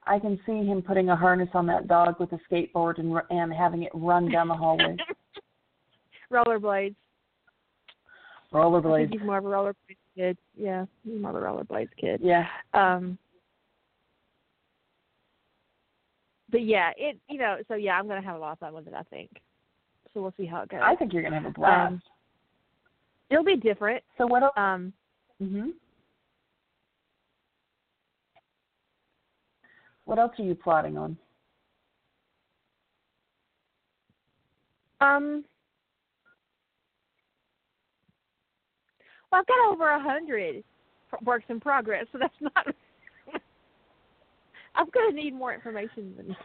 I 0.06 0.18
can 0.18 0.38
see 0.46 0.64
him 0.64 0.82
putting 0.82 1.08
a 1.08 1.16
harness 1.16 1.48
on 1.54 1.66
that 1.66 1.88
dog 1.88 2.20
with 2.20 2.30
a 2.32 2.38
skateboard 2.50 2.98
and 2.98 3.18
and 3.30 3.52
having 3.52 3.82
it 3.82 3.92
run 3.94 4.30
down 4.30 4.48
the 4.48 4.54
hallway. 4.54 4.96
rollerblades. 6.32 6.94
I 8.50 8.52
think 8.52 8.64
Rollerblades. 8.84 9.12
he's 9.12 9.20
more 9.22 9.38
of 9.38 9.44
a 9.44 9.48
rollerblades 9.48 9.96
kid. 10.16 10.38
Yeah, 10.56 10.84
he's 11.04 11.20
more 11.20 11.30
of 11.30 11.36
a 11.36 11.46
rollerblades 11.46 11.90
kid. 11.98 12.20
Yeah. 12.22 12.46
Um 12.72 13.18
but 16.50 16.62
yeah, 16.64 16.92
it 16.96 17.18
you 17.28 17.38
know, 17.38 17.58
so 17.68 17.74
yeah, 17.74 17.98
I'm 17.98 18.08
gonna 18.08 18.22
have 18.22 18.36
a 18.36 18.38
lot 18.38 18.52
of 18.52 18.58
fun 18.58 18.72
with 18.74 18.86
it, 18.86 18.94
I 18.94 19.02
think. 19.04 19.30
So 20.14 20.22
we'll 20.22 20.34
see 20.36 20.46
how 20.46 20.62
it 20.62 20.68
goes. 20.70 20.80
I 20.82 20.94
think 20.96 21.12
you're 21.12 21.22
gonna 21.22 21.40
have 21.40 21.50
a 21.50 21.50
blast. 21.52 21.92
Um, 21.92 22.02
It'll 23.30 23.44
be 23.44 23.56
different. 23.56 24.02
so 24.16 24.26
what 24.26 24.42
else? 24.42 24.52
Um 24.56 24.92
hmm 25.38 25.70
What 30.04 30.18
else 30.18 30.32
are 30.38 30.44
you 30.44 30.54
plotting 30.54 30.96
on? 30.96 31.16
um 35.00 35.44
well 39.30 39.40
I've 39.40 39.46
got 39.46 39.70
over 39.72 39.88
a 39.90 40.00
hundred 40.02 40.64
works 41.24 41.44
in 41.48 41.60
progress, 41.60 42.06
so 42.12 42.18
that's 42.18 42.34
not 42.40 42.66
I'm 44.78 44.86
gonna 44.94 45.12
need 45.12 45.34
more 45.34 45.52
information 45.52 46.14
than 46.16 46.28
that. 46.28 46.36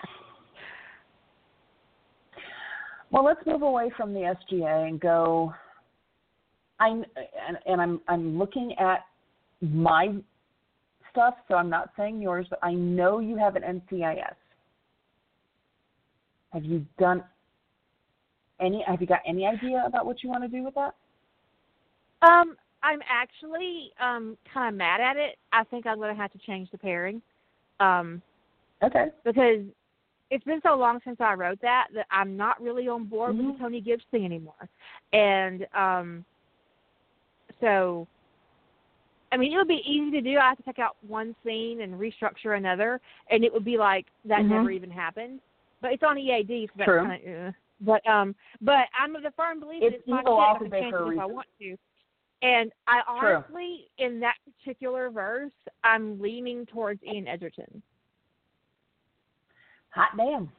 Well, 3.11 3.23
let's 3.23 3.45
move 3.45 3.61
away 3.61 3.91
from 3.95 4.13
the 4.13 4.35
SGA 4.51 4.87
and 4.87 4.99
go. 4.99 5.53
I'm 6.79 7.05
and, 7.47 7.57
and 7.67 7.79
I'm 7.79 8.01
I'm 8.07 8.39
looking 8.39 8.73
at 8.79 9.05
my 9.61 10.15
stuff, 11.11 11.35
so 11.47 11.53
I'm 11.53 11.69
not 11.69 11.91
saying 11.95 12.21
yours, 12.21 12.47
but 12.49 12.57
I 12.63 12.73
know 12.73 13.19
you 13.19 13.37
have 13.37 13.55
an 13.55 13.61
NCIS. 13.91 14.33
Have 16.53 16.65
you 16.65 16.83
done 16.97 17.23
any? 18.59 18.83
Have 18.87 18.99
you 18.99 19.07
got 19.07 19.21
any 19.27 19.45
idea 19.45 19.83
about 19.85 20.07
what 20.07 20.23
you 20.23 20.29
want 20.29 20.43
to 20.43 20.49
do 20.49 20.63
with 20.63 20.73
that? 20.73 20.95
Um, 22.23 22.57
I'm 22.81 23.01
actually 23.07 23.91
um 24.01 24.37
kind 24.51 24.73
of 24.73 24.77
mad 24.77 25.01
at 25.01 25.17
it. 25.17 25.37
I 25.51 25.63
think 25.65 25.85
I'm 25.85 25.97
going 25.97 26.15
to 26.15 26.19
have 26.19 26.31
to 26.31 26.39
change 26.39 26.71
the 26.71 26.79
pairing, 26.79 27.21
um, 27.83 28.21
Okay. 28.83 29.07
because 29.23 29.61
it's 30.29 30.43
been 30.45 30.61
so 30.63 30.75
long 30.75 30.99
since 31.03 31.17
I 31.19 31.33
wrote 31.33 31.61
that 31.61 31.87
that 31.93 32.05
I'm 32.11 32.35
not 32.35 32.61
really 32.61 32.87
on 32.87 33.05
board 33.05 33.37
with 33.37 33.45
Mhm. 33.45 33.53
the 33.53 33.59
Tony 33.59 33.81
Gibbs 33.81 34.03
thing 34.11 34.25
anymore. 34.25 34.67
And 35.13 35.67
um, 35.73 36.25
so, 37.61 38.07
I 39.31 39.37
mean, 39.37 39.53
it 39.53 39.57
would 39.57 39.67
be 39.67 39.83
easy 39.85 40.11
to 40.11 40.21
do. 40.21 40.37
I 40.37 40.49
have 40.49 40.57
to 40.57 40.63
take 40.63 40.79
out 40.79 40.95
one 41.07 41.35
scene 41.43 41.81
and 41.81 41.99
restructure 41.99 42.57
another, 42.57 42.99
and 43.29 43.43
it 43.43 43.53
would 43.53 43.65
be 43.65 43.77
like 43.77 44.07
that 44.25 44.41
Mhm. 44.41 44.49
never 44.49 44.71
even 44.71 44.91
happened. 44.91 45.39
But 45.81 45.93
it's 45.93 46.03
on 46.03 46.17
EAD, 46.17 46.67
so 46.67 46.73
that's 46.77 46.87
True. 46.87 47.03
kind 47.05 47.27
of. 47.27 47.47
Uh, 47.47 47.51
but 47.81 48.07
um, 48.07 48.35
but 48.61 48.87
I'm 48.97 49.15
of 49.15 49.23
the 49.23 49.31
firm 49.31 49.59
believer 49.59 49.85
It's 49.87 49.95
it's 49.97 50.07
my 50.07 50.21
evil 50.21 50.37
shit. 50.37 50.39
I 50.39 50.47
off 50.51 50.57
can 50.57 50.67
of 50.67 50.71
change 50.73 50.93
a 50.93 51.07
it 51.07 51.13
if 51.13 51.19
I 51.19 51.25
want 51.25 51.47
to. 51.59 51.77
And 52.43 52.71
I 52.87 53.01
True. 53.21 53.35
honestly, 53.37 53.87
in 53.99 54.19
that 54.19 54.35
particular 54.59 55.09
verse, 55.09 55.51
I'm 55.85 56.19
leaning 56.19 56.65
towards 56.65 57.01
Ian 57.03 57.25
Edgerton, 57.27 57.81
Hot 59.91 60.09
damn. 60.17 60.51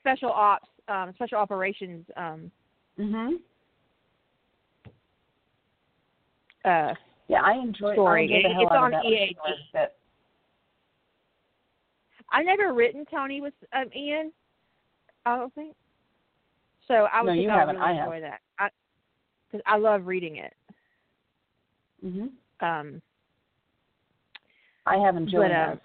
special 0.00 0.32
ops, 0.32 0.68
um, 0.88 1.12
special 1.14 1.38
operations. 1.38 2.04
Um, 2.16 2.50
Mhm. 2.98 3.40
uh, 6.64 6.94
Yeah, 7.28 7.42
I 7.42 7.52
enjoy. 7.52 7.92
Story. 7.94 8.20
I 8.22 8.24
enjoy 8.24 8.42
the 8.42 8.48
It- 8.48 8.52
hell 8.54 8.62
it's 8.64 8.72
out 8.72 8.76
on 8.78 8.94
of 8.94 9.02
that 9.04 9.04
EAD. 9.06 9.38
bit. 9.72 9.98
I 12.30 12.42
never 12.42 12.72
written 12.74 13.06
Tony 13.06 13.40
with 13.40 13.54
um, 13.72 13.90
Ian. 13.94 14.32
I 15.24 15.36
don't 15.36 15.54
think. 15.54 15.76
So 16.88 17.04
I 17.04 17.22
would 17.22 17.28
No, 17.28 17.32
you 17.34 17.48
haven't. 17.48 17.76
really 17.76 17.86
I 17.88 17.92
have. 17.92 18.06
enjoy 18.06 18.20
that. 18.22 18.40
I 19.52 19.56
because 19.56 19.62
I 19.66 19.78
love 19.78 20.06
reading 20.06 20.36
it. 20.36 20.54
Mhm. 22.04 22.30
Um, 22.60 23.02
I 24.86 24.96
have 24.98 25.16
enjoyed 25.16 25.50
But, 25.50 25.52
uh, 25.52 25.76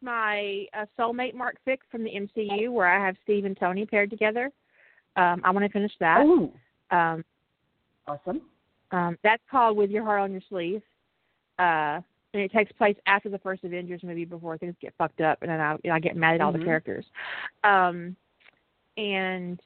my 0.00 0.66
uh, 0.74 0.86
soulmate 0.98 1.34
Mark 1.34 1.56
Fick 1.64 1.80
from 1.90 2.04
the 2.04 2.10
MCU, 2.10 2.70
where 2.72 2.86
I 2.86 3.04
have 3.04 3.16
Steve 3.22 3.44
and 3.44 3.56
Tony 3.56 3.86
paired 3.86 4.10
together. 4.10 4.50
Um, 5.16 5.40
I 5.44 5.50
want 5.50 5.64
to 5.64 5.72
finish 5.72 5.92
that. 5.98 6.24
Ooh, 6.26 6.52
Um, 6.90 7.24
awesome. 8.06 8.42
um, 8.90 9.18
that's 9.22 9.42
called 9.50 9.76
With 9.76 9.90
Your 9.90 10.04
Heart 10.04 10.20
on 10.20 10.32
Your 10.32 10.42
Sleeve. 10.48 10.82
Uh, 11.58 12.00
and 12.34 12.42
it 12.42 12.50
takes 12.52 12.72
place 12.72 12.96
after 13.06 13.28
the 13.28 13.38
first 13.38 13.62
Avengers 13.64 14.02
movie 14.02 14.24
before 14.24 14.58
things 14.58 14.74
get 14.80 14.92
fucked 14.98 15.20
up, 15.20 15.40
and 15.42 15.50
then 15.50 15.60
I, 15.60 15.76
I 15.90 16.00
get 16.00 16.16
mad 16.16 16.34
at 16.34 16.40
all 16.40 16.50
the 16.52 16.58
Mhm. 16.58 16.64
characters. 16.64 17.06
Um, 17.62 18.16
and 18.96 19.60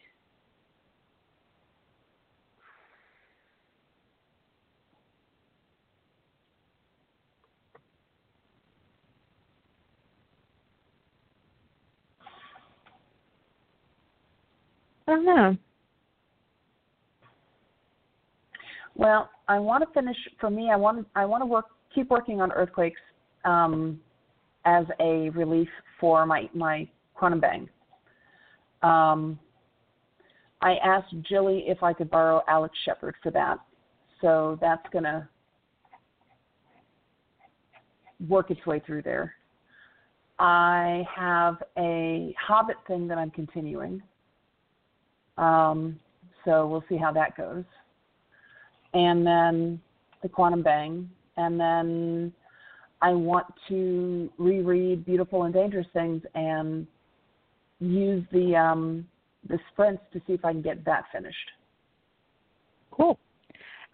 I 15.08 15.10
don't 15.12 15.24
know. 15.24 15.56
Well, 18.94 19.30
I 19.48 19.58
want 19.58 19.82
to 19.82 19.94
finish. 19.94 20.16
For 20.38 20.50
me, 20.50 20.70
I 20.70 20.76
want 20.76 21.06
I 21.14 21.24
want 21.24 21.40
to 21.40 21.46
work 21.46 21.64
keep 21.94 22.10
working 22.10 22.42
on 22.42 22.52
earthquakes 22.52 23.00
um, 23.46 23.98
as 24.66 24.84
a 25.00 25.30
relief 25.30 25.68
for 25.98 26.26
my 26.26 26.50
my 26.52 26.86
quantum 27.14 27.40
bang. 27.40 27.68
Um, 28.82 29.38
I 30.60 30.74
asked 30.84 31.14
Jilly 31.26 31.64
if 31.66 31.82
I 31.82 31.94
could 31.94 32.10
borrow 32.10 32.42
Alex 32.46 32.76
Shepard 32.84 33.14
for 33.22 33.30
that, 33.30 33.56
so 34.20 34.58
that's 34.60 34.86
gonna 34.92 35.26
work 38.28 38.50
its 38.50 38.66
way 38.66 38.82
through 38.84 39.02
there. 39.02 39.32
I 40.38 41.02
have 41.16 41.62
a 41.78 42.34
Hobbit 42.46 42.76
thing 42.86 43.08
that 43.08 43.16
I'm 43.16 43.30
continuing, 43.30 44.02
um, 45.38 45.98
so 46.44 46.66
we'll 46.66 46.84
see 46.88 46.96
how 46.96 47.12
that 47.12 47.36
goes 47.36 47.64
and 48.94 49.26
then 49.26 49.80
the 50.22 50.28
quantum 50.28 50.62
bang 50.62 51.08
and 51.36 51.58
then 51.60 52.32
i 53.02 53.10
want 53.10 53.46
to 53.68 54.30
reread 54.38 55.04
beautiful 55.04 55.44
and 55.44 55.54
dangerous 55.54 55.86
things 55.92 56.22
and 56.34 56.86
use 57.80 58.24
the 58.32 58.56
um 58.56 59.06
the 59.48 59.58
sprints 59.72 60.02
to 60.12 60.20
see 60.26 60.32
if 60.32 60.44
i 60.44 60.52
can 60.52 60.62
get 60.62 60.84
that 60.84 61.04
finished 61.12 61.36
Cool. 62.98 63.18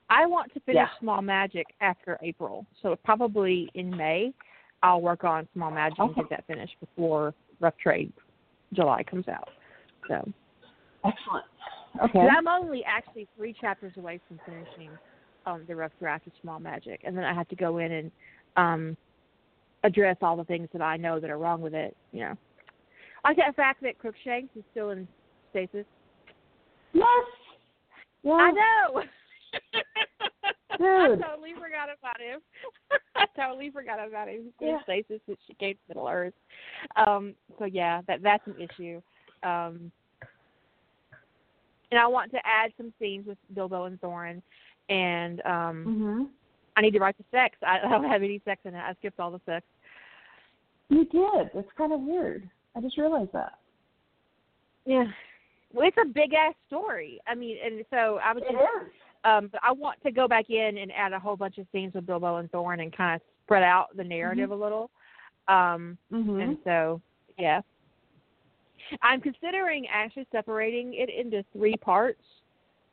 I 0.08 0.26
want 0.26 0.52
to 0.54 0.60
finish 0.60 0.76
Yeah. 0.76 0.98
Small 0.98 1.20
Magic 1.20 1.66
after 1.80 2.18
April, 2.22 2.66
so 2.82 2.96
probably 3.04 3.70
in 3.74 3.94
May 3.94 4.32
I'll 4.82 5.00
work 5.00 5.24
on 5.24 5.48
Small 5.54 5.70
Magic 5.70 5.98
and 5.98 6.14
get 6.14 6.28
that 6.30 6.46
finished 6.46 6.74
before 6.80 7.34
Rough 7.60 7.76
Trade 7.78 8.12
July 8.72 9.02
comes 9.02 9.28
out. 9.28 9.48
So 10.08 10.30
excellent 11.05 11.44
okay 12.02 12.20
I'm 12.20 12.48
only 12.48 12.82
actually 12.85 13.28
three 13.36 13.55
chapters 13.60 13.93
away 13.97 14.20
from 14.28 14.40
finishing 14.47 14.90
um, 15.47 15.64
the 15.66 15.76
rough 15.76 15.93
draft 16.01 16.26
of 16.26 16.32
Small 16.40 16.59
Magic, 16.59 17.01
and 17.05 17.16
then 17.16 17.24
I 17.24 17.35
have 17.35 17.48
to 17.48 17.56
go 17.56 17.78
in 17.78 17.93
and 17.93 18.10
um, 18.56 18.97
address 19.82 20.16
all 20.22 20.36
the 20.36 20.44
things 20.44 20.68
that 20.72 20.82
I 20.82 20.97
know 20.97 21.20
that 21.20 21.31
are 21.31 21.39
wrong 21.39 21.60
with 21.60 21.74
it. 21.74 21.97
You 22.12 22.20
know, 22.20 22.35
like 23.24 23.36
that 23.36 23.55
fact 23.56 23.82
that 23.82 23.98
Crookshanks 23.98 24.56
is 24.56 24.64
still 24.70 24.90
in 24.90 25.06
stasis. 25.51 25.85
yes 26.93 27.05
I 28.26 28.52
yes 28.52 28.55
know. 28.55 29.02
I 30.81 31.09
totally 31.28 31.52
forgot 31.55 31.89
about 31.98 32.20
him. 32.20 32.40
I 33.14 33.26
totally 33.40 33.70
forgot 33.70 34.05
about 34.06 34.28
him. 34.28 34.44
He's 34.44 34.52
Yeah. 34.60 34.68
yeah. 34.68 34.82
stasis 34.82 35.20
that 35.28 35.39
she 35.47 35.55
came 35.55 35.74
to 35.74 35.81
Middle 35.89 36.09
Earth. 36.09 36.35
Um, 36.97 37.35
so 37.59 37.64
yeah, 37.66 38.01
that 38.09 38.22
that's 38.22 38.47
an 38.47 38.56
issue. 38.59 39.01
Um, 39.43 39.93
and 41.90 42.01
I 42.01 42.06
want 42.06 42.31
to 42.32 42.39
add 42.44 42.73
some 42.77 42.93
scenes 42.98 43.27
with 43.27 43.39
Bilbo 43.55 43.85
and 43.85 44.01
Thorin, 44.01 44.43
and 44.89 45.40
um, 45.47 45.85
Mhm. 45.86 46.28
I 46.77 46.81
need 46.81 46.93
to 46.93 46.98
write 47.01 47.16
the 47.19 47.24
sex. 47.31 47.56
I, 47.66 47.78
don't 47.78 48.05
have 48.05 48.23
any 48.23 48.40
sex 48.44 48.61
in 48.65 48.74
it. 48.74 48.81
I 48.81 48.94
skipped 48.94 49.20
all 49.20 49.31
the 49.31 49.40
sex. 49.47 49.65
You 50.89 51.05
did. 51.05 51.51
That's 51.55 51.69
kind 51.78 51.93
of 51.93 52.01
weird. 52.01 52.48
I 52.77 52.81
just 52.81 52.98
realized 52.98 53.32
that. 53.32 53.59
Yeah. 54.85 55.05
Well, 55.73 55.86
it's 55.89 55.97
a 56.01 56.06
big 56.06 56.35
ass 56.35 56.55
story. 56.66 57.20
I 57.27 57.35
mean, 57.35 57.56
and 57.65 57.85
so 57.90 58.19
I 58.23 58.32
was 58.32 58.43
just, 58.43 58.55
is. 58.55 58.93
um, 59.24 59.48
but 59.51 59.61
I 59.65 59.73
want 59.73 60.01
to 60.02 60.12
go 60.12 60.28
back 60.28 60.51
in 60.51 60.78
and 60.78 60.93
add 60.93 61.12
a 61.12 61.19
whole 61.19 61.36
bunch 61.36 61.59
of 61.59 61.66
scenes 61.73 61.94
with 61.94 62.06
Bilbo 62.06 62.36
and 62.36 62.51
Thorin 62.52 62.82
and 62.82 62.94
kind 62.94 63.16
of 63.16 63.23
spread 63.44 63.62
out 63.62 63.97
the 63.97 64.05
narrative 64.05 64.51
a 64.51 64.55
little. 64.55 64.90
Um, 65.48 65.98
Mhm. 66.12 66.43
and 66.43 66.59
so, 66.65 67.01
yeah, 67.39 67.61
I'm 69.02 69.20
considering 69.20 69.86
actually 69.93 70.27
separating 70.32 70.94
it 70.94 71.09
into 71.09 71.44
three 71.52 71.77
parts 71.77 72.23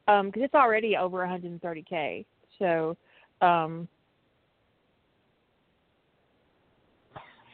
because 0.06 0.42
it's 0.44 0.54
already 0.54 0.98
over 0.98 1.20
130k. 1.20 2.26
So, 2.60 2.98
um, 3.42 3.88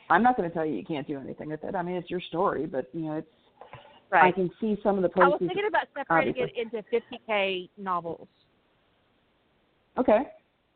I'm 0.10 0.24
not 0.24 0.38
going 0.38 0.50
to 0.50 0.54
tell 0.54 0.66
you 0.66 0.74
you 0.74 0.86
can't 0.86 1.08
do 1.08 1.20
anything 1.20 1.50
with 1.50 1.64
it. 1.64 1.76
I 1.76 1.82
mean, 1.82 1.96
it's 1.96 2.10
your 2.10 2.22
story, 2.22 2.66
but 2.66 2.88
you 2.94 3.02
know, 3.02 3.14
it's. 3.18 3.28
right. 4.10 4.26
I 4.26 4.32
can 4.32 4.50
see 4.60 4.78
some 4.82 4.98
of 4.98 5.04
the 5.04 5.22
I 5.22 5.28
was 5.28 5.38
thinking 5.40 5.68
about 5.68 5.88
separating 5.96 6.34
obviously. 6.42 6.62
it 6.62 6.74
into 6.74 7.28
50k 7.30 7.70
novels 7.78 8.28
Okay. 9.98 10.20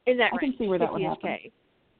in 0.07 0.17
that 0.17 0.31
I 0.33 0.37
can 0.37 0.53
see 0.57 0.67
where 0.67 0.79
that 0.79 0.91
would 0.91 1.01
happen. 1.01 1.21
K. 1.21 1.51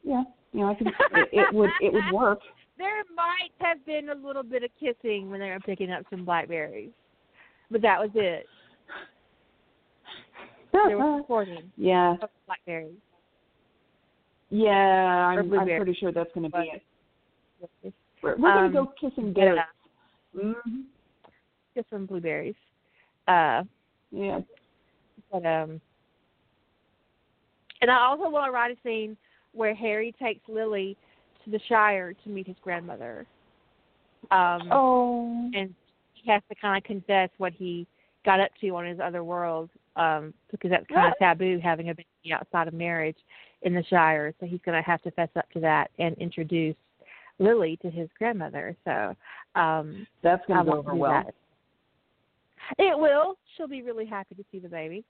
Yeah. 0.04 0.24
You 0.54 0.62
know, 0.62 0.70
I 0.70 0.74
can. 0.76 0.88
it, 0.88 1.30
it 1.32 1.54
would. 1.54 1.70
It 1.82 1.94
would 1.94 2.12
work. 2.12 2.40
There 2.82 3.04
might 3.16 3.52
have 3.60 3.86
been 3.86 4.10
a 4.10 4.16
little 4.16 4.42
bit 4.42 4.64
of 4.64 4.72
kissing 4.80 5.30
when 5.30 5.40
they 5.40 5.50
were 5.52 5.60
picking 5.60 5.92
up 5.92 6.04
some 6.10 6.26
blackberries, 6.26 6.90
but 7.70 7.80
that 7.84 8.00
was 8.00 8.10
it. 8.16 8.48
There 10.74 10.98
was 10.98 11.20
recording 11.22 11.72
yeah. 11.78 12.16
blackberries. 12.48 12.96
Yeah. 14.50 14.72
I'm. 14.72 15.54
I'm 15.54 15.68
pretty 15.68 15.94
sure 15.94 16.12
that's 16.12 16.32
going 16.34 16.50
to 16.50 16.58
be 16.58 16.72
it. 17.84 17.94
We're, 18.24 18.36
we're 18.38 18.50
Um, 18.50 18.72
going 18.72 18.88
to 18.88 18.92
go 18.92 19.10
kissing 19.10 19.34
yeah. 19.38 19.54
goats. 19.54 19.62
Mm-hmm. 20.44 20.82
Just 21.76 21.88
some 21.92 22.08
blueberries. 22.08 22.56
Uh, 23.28 23.64
Yeah. 24.12 24.40
but 25.32 25.46
um, 25.46 25.80
and 27.82 27.92
I 27.92 27.98
also 28.06 28.28
want 28.28 28.48
to 28.48 28.52
write 28.52 28.72
a 28.72 28.78
scene 28.84 29.16
where 29.54 29.76
Harry 29.76 30.16
takes 30.20 30.42
Lily 30.50 30.98
to 31.46 31.50
the 31.52 31.60
Shire 31.68 32.14
to 32.14 32.30
meet 32.30 32.48
his 32.48 32.56
grandmother. 32.64 33.26
Um, 34.30 34.72
Oh. 34.72 35.50
and 35.54 35.74
he 36.14 36.32
has 36.32 36.42
to 36.50 36.56
kind 36.56 36.78
of 36.78 36.84
confess 36.84 37.30
what 37.38 37.54
he 37.54 37.88
got 38.24 38.40
up 38.40 38.52
to 38.62 38.70
on 38.76 38.86
his 38.86 39.00
other 39.00 39.24
world 39.24 39.70
um 39.96 40.34
because 40.52 40.70
that's 40.70 40.86
kind 40.88 41.12
of 41.12 41.18
taboo 41.18 41.60
having 41.62 41.90
a 41.90 41.96
baby 41.96 42.32
outside 42.34 42.68
of 42.68 42.74
marriage 42.74 43.18
in 43.64 43.74
the 43.74 43.84
shire 43.90 44.32
so 44.40 44.46
he's 44.46 44.60
going 44.64 44.78
to 44.78 44.88
have 44.88 45.02
to 45.02 45.10
fess 45.12 45.28
up 45.36 45.50
to 45.52 45.60
that 45.60 45.90
and 45.98 46.16
introduce 46.20 46.76
lily 47.40 47.78
to 47.82 47.90
his 47.90 48.08
grandmother 48.18 48.76
so 48.86 49.16
um 49.60 50.06
That's 50.22 50.46
going 50.48 50.60
to 50.60 50.64
go 50.66 50.78
want 50.78 50.88
over 50.88 50.96
well. 50.96 51.12
that. 51.12 51.34
it 52.78 52.98
will 52.98 53.38
she'll 53.58 53.68
be 53.68 53.82
really 53.82 54.06
happy 54.06 54.36
to 54.36 54.46
see 54.52 54.60
the 54.60 54.70
baby 54.70 55.04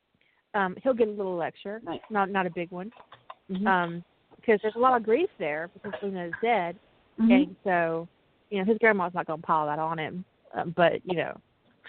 um 0.53 0.75
he'll 0.81 0.93
get 0.93 1.09
a 1.09 1.11
little 1.11 1.35
lecture 1.35 1.81
Nice. 1.83 1.99
not 2.09 2.29
not 2.31 2.45
a 2.45 2.49
big 2.51 2.71
one 2.71 2.91
Mhm. 3.51 3.67
um 3.67 4.03
because 4.41 4.59
there's 4.61 4.76
a 4.76 4.80
lot 4.80 4.95
of 4.95 5.03
grief 5.03 5.30
there 5.38 5.69
because 5.73 5.93
luna 6.01 6.26
is 6.26 6.34
dead 6.41 6.76
Mhm. 7.19 7.31
and 7.31 7.55
so 7.63 8.07
you 8.49 8.59
know 8.59 8.65
his 8.65 8.77
grandma's 8.80 9.13
not 9.13 9.27
going 9.27 9.39
to 9.39 9.45
pile 9.45 9.65
that 9.68 9.80
on 9.80 9.97
him 9.99 10.26
um, 10.53 10.73
but 10.76 11.05
you 11.05 11.15
know 11.15 11.39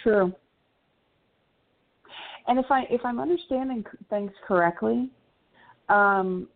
True. 0.03 0.33
And 2.49 2.59
if 2.59 2.67
I 2.71 2.85
if 2.91 3.01
I'm 3.05 3.21
understanding 3.21 3.85
things 4.11 4.33
correctly, 4.47 5.11
um, 5.89 6.49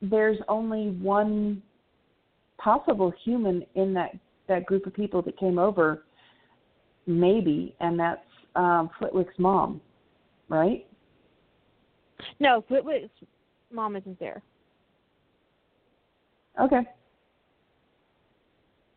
there's 0.00 0.38
only 0.48 0.90
one 0.90 1.62
possible 2.58 3.12
human 3.24 3.64
in 3.74 3.92
that 3.94 4.12
that 4.48 4.66
group 4.66 4.86
of 4.86 4.94
people 4.94 5.22
that 5.22 5.38
came 5.38 5.58
over, 5.58 6.04
maybe, 7.06 7.74
and 7.80 7.98
that's 7.98 8.20
um, 8.56 8.90
Flitwick's 8.98 9.38
mom, 9.38 9.80
right? 10.48 10.86
No, 12.40 12.64
Flitwick's 12.66 13.10
mom 13.70 13.96
isn't 13.96 14.18
there. 14.18 14.42
Okay. 16.60 16.80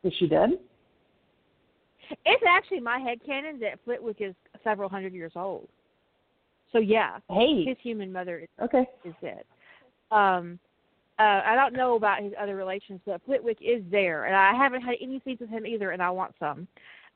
Is 0.04 0.14
she 0.20 0.28
dead? 0.28 0.52
It's 2.26 2.44
actually 2.48 2.80
my 2.80 3.00
head 3.00 3.20
canon 3.26 3.60
that 3.60 3.80
Flitwick 3.84 4.18
is 4.20 4.34
several 4.64 4.90
hundred 4.90 5.14
years 5.14 5.34
old. 5.36 5.68
So 6.72 6.80
yeah, 6.80 7.20
Hey. 7.30 7.66
his 7.66 7.78
human 7.82 8.12
mother 8.12 8.40
is, 8.40 8.50
Okay. 8.62 8.86
is 9.04 9.14
dead. 9.22 9.44
Um, 10.12 10.60
uh, 11.20 11.42
I 11.46 11.56
don't 11.56 11.74
know 11.74 11.96
about 11.96 12.22
his 12.22 12.34
other 12.40 12.56
relations, 12.56 13.02
but 13.06 13.22
Flitwick 13.26 13.58
is 13.62 13.82
there, 13.90 14.26
and 14.26 14.36
I 14.36 14.54
haven't 14.54 14.82
had 14.82 14.96
any 15.02 15.20
scenes 15.26 15.40
with 15.40 15.50
him 15.50 15.66
either, 15.66 15.92
and 15.92 16.02
I 16.02 16.12
want 16.12 16.36
some. 16.40 16.68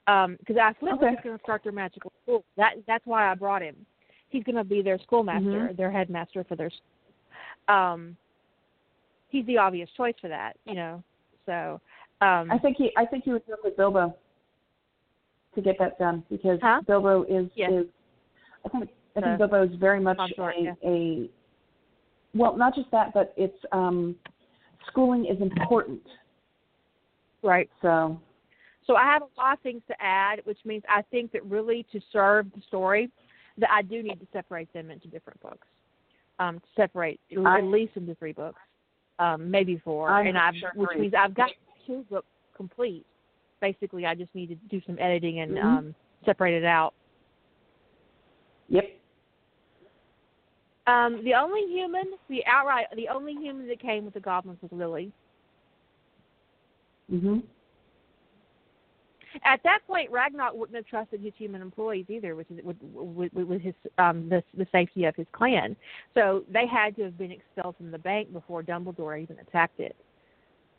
Um, 0.08 0.36
because 0.40 0.58
I 0.58 0.74
Flitwick 0.80 1.04
Okay. 1.04 1.14
is 1.14 1.24
going 1.24 1.38
to 1.38 1.44
start 1.44 1.64
their 1.64 1.72
magical 1.72 2.12
school. 2.24 2.44
That 2.58 2.74
that's 2.88 3.06
why 3.06 3.32
I 3.32 3.36
brought 3.36 3.62
him. 3.62 3.76
He's 4.30 4.44
going 4.44 4.56
to 4.56 4.64
be 4.64 4.82
their 4.82 4.98
schoolmaster, 5.00 5.70
Mhm. 5.70 5.78
their 5.78 5.92
headmaster 5.92 6.44
for 6.44 6.56
their. 6.56 6.72
Um, 7.68 8.18
he's 9.32 9.46
the 9.46 9.58
obvious 9.58 9.90
choice 9.98 10.16
for 10.22 10.28
that, 10.28 10.58
you 10.66 10.76
know. 10.76 11.04
So. 11.46 11.80
Um, 12.22 12.52
I 12.52 12.60
think 12.60 12.78
he 12.78 12.92
I 12.96 13.06
think 13.06 13.24
he 13.24 13.32
would 13.32 13.42
work 13.48 13.64
with 13.64 13.76
Bilbo 13.78 14.16
to 15.56 15.62
get 15.62 15.78
that 15.80 15.98
done 15.98 16.24
because 16.30 16.60
Huh? 16.62 16.82
Bilbo 16.86 17.24
is 17.24 17.50
Yes. 17.56 17.72
is 17.72 17.86
I 18.64 18.70
think 18.70 18.90
I 19.16 19.22
think 19.22 19.38
Bilbo 19.40 19.64
is 19.64 19.76
very 19.80 20.00
much 20.00 20.20
a, 20.38 20.52
yeah. 20.60 20.74
a 20.86 21.30
well 22.36 22.56
not 22.56 22.76
just 22.76 22.92
that 22.92 23.14
but 23.14 23.34
it's 23.38 23.58
um 23.72 24.16
schooling 24.88 25.26
is 25.26 25.42
important 25.42 26.02
right. 27.42 27.70
so 27.82 28.20
So 28.86 28.96
I 28.96 29.04
have 29.06 29.24
a 29.24 29.42
lot 29.42 29.54
of 29.54 29.60
things 29.62 29.82
to 29.88 29.96
add, 30.00 30.42
which 30.44 30.60
means 30.64 30.84
I 30.88 31.02
think 31.12 31.32
that 31.32 31.44
really 31.46 31.86
to 31.92 32.00
serve 32.12 32.46
the 32.56 32.62
story, 32.68 33.10
that 33.58 33.70
I 33.72 33.82
do 33.82 34.04
need 34.04 34.20
to 34.20 34.28
separate 34.32 34.72
them 34.74 34.92
into 34.92 35.08
different 35.08 35.40
books. 35.42 35.68
Um, 36.40 36.60
to 36.60 36.66
separate 36.76 37.20
I- 37.46 37.60
at 37.60 37.64
least 37.66 37.98
into 37.98 38.16
three 38.16 38.32
books, 38.32 38.62
um, 39.22 39.52
maybe 39.52 39.80
four, 39.84 40.10
I 40.10 40.24
and 40.28 40.38
I've, 40.38 40.56
sure 40.56 40.72
which 40.76 40.90
means 40.98 41.14
I've 41.18 41.36
got 41.36 41.52
two 41.86 42.04
books 42.10 42.28
complete. 42.58 43.06
Basically, 43.62 44.06
I 44.06 44.16
just 44.16 44.34
need 44.34 44.48
to 44.48 44.56
do 44.56 44.82
some 44.88 44.98
editing 45.00 45.42
and 45.42 45.58
Mhm. 45.58 45.64
um, 45.64 45.96
separate 46.26 46.56
it 46.56 46.66
out. 46.66 46.94
yep 48.68 48.90
Um, 50.88 51.24
the 51.24 51.36
only 51.36 51.68
human, 51.68 52.18
the 52.28 52.44
outright, 52.48 52.88
the 52.96 53.08
only 53.08 53.34
human 53.36 53.68
that 53.68 53.80
came 53.80 54.04
with 54.04 54.16
the 54.16 54.20
goblins 54.20 54.62
was 54.62 54.72
Lily. 54.72 55.12
mhm 57.12 57.44
At 59.44 59.62
that 59.64 59.80
point, 59.88 60.12
Ragnar 60.12 60.56
wouldn't 60.56 60.76
have 60.76 60.86
trusted 60.86 61.22
his 61.22 61.34
human 61.38 61.62
employees 61.62 62.06
either, 62.10 62.36
which 62.36 62.50
is 62.52 62.64
with, 62.64 62.78
with, 62.82 63.34
with 63.34 63.62
his 63.62 63.74
um, 63.98 64.28
the 64.30 64.44
the 64.58 64.68
safety 64.72 65.06
of 65.06 65.16
his 65.16 65.28
clan. 65.32 65.76
So 66.14 66.44
they 66.52 66.66
had 66.68 66.96
to 66.98 67.04
have 67.04 67.18
been 67.18 67.32
expelled 67.32 67.78
from 67.78 67.92
the 67.92 68.00
bank 68.00 68.34
before 68.34 68.64
Dumbledore 68.64 69.22
even 69.22 69.40
attacked 69.40 69.80
it, 69.80 69.96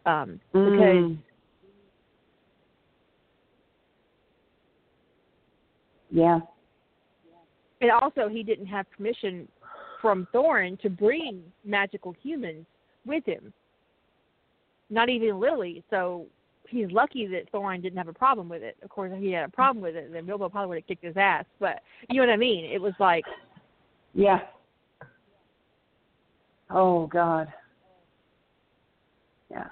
um, 0.06 0.40
because 0.52 0.72
Mm. 0.72 1.18
yeah 6.10 6.40
and 7.82 7.90
also 7.90 8.28
he 8.28 8.42
didn't 8.42 8.66
have 8.66 8.86
permission 8.96 9.48
from 10.00 10.26
Thorin 10.32 10.80
to 10.80 10.88
bring 10.88 11.42
magical 11.64 12.14
humans 12.22 12.64
with 13.04 13.24
him. 13.26 13.52
Not 14.88 15.08
even 15.08 15.40
Lily. 15.40 15.82
So 15.90 16.26
he's 16.72 16.90
lucky 16.90 17.26
that 17.28 17.52
Thorin 17.52 17.82
didn't 17.82 17.98
have 17.98 18.08
a 18.08 18.12
problem 18.12 18.48
with 18.48 18.62
it. 18.62 18.76
Of 18.82 18.90
course, 18.90 19.12
if 19.14 19.22
he 19.22 19.30
had 19.32 19.44
a 19.44 19.50
problem 19.50 19.82
with 19.82 19.94
it, 19.94 20.12
then 20.12 20.26
Bilbo 20.26 20.48
probably 20.48 20.68
would 20.68 20.78
have 20.78 20.86
kicked 20.86 21.04
his 21.04 21.16
ass. 21.16 21.44
But 21.60 21.80
you 22.10 22.20
know 22.20 22.26
what 22.26 22.32
I 22.32 22.36
mean? 22.36 22.64
It 22.64 22.80
was 22.80 22.94
like 22.98 23.24
yeah 24.14 24.40
oh 26.70 27.06
god 27.06 27.52
yeah 29.50 29.68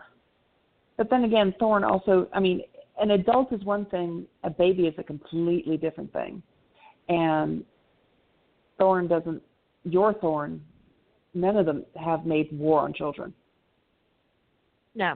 but 0.97 1.11
then 1.11 1.25
again 1.25 1.55
Thorin 1.61 1.89
also 1.89 2.29
I 2.33 2.41
mean 2.41 2.63
an 3.01 3.13
adult 3.13 3.53
is 3.53 3.63
one 3.65 3.87
thing 3.87 4.27
a 4.45 4.51
baby 4.51 4.85
is 4.87 4.95
a 4.99 5.03
completely 5.03 5.77
different 5.77 6.13
thing 6.13 6.43
and 7.09 7.65
Thorin 8.79 9.09
doesn't 9.09 9.43
your 9.85 10.15
Thorin 10.15 10.61
none 11.35 11.57
of 11.57 11.67
them 11.67 11.85
have 12.03 12.25
made 12.25 12.49
war 12.53 12.81
on 12.81 12.93
children 12.93 13.33
No. 14.95 15.15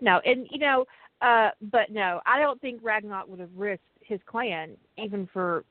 No, 0.00 0.20
and 0.24 0.46
you 0.50 0.58
know, 0.58 0.84
uh 1.22 1.50
but 1.70 1.90
no, 1.90 2.20
I 2.26 2.38
don't 2.40 2.60
think 2.60 2.80
Ragnar 2.82 3.24
would 3.26 3.40
have 3.40 3.50
risked 3.56 3.84
his 4.00 4.20
clan 4.26 4.76
even 4.98 5.28
for 5.32 5.64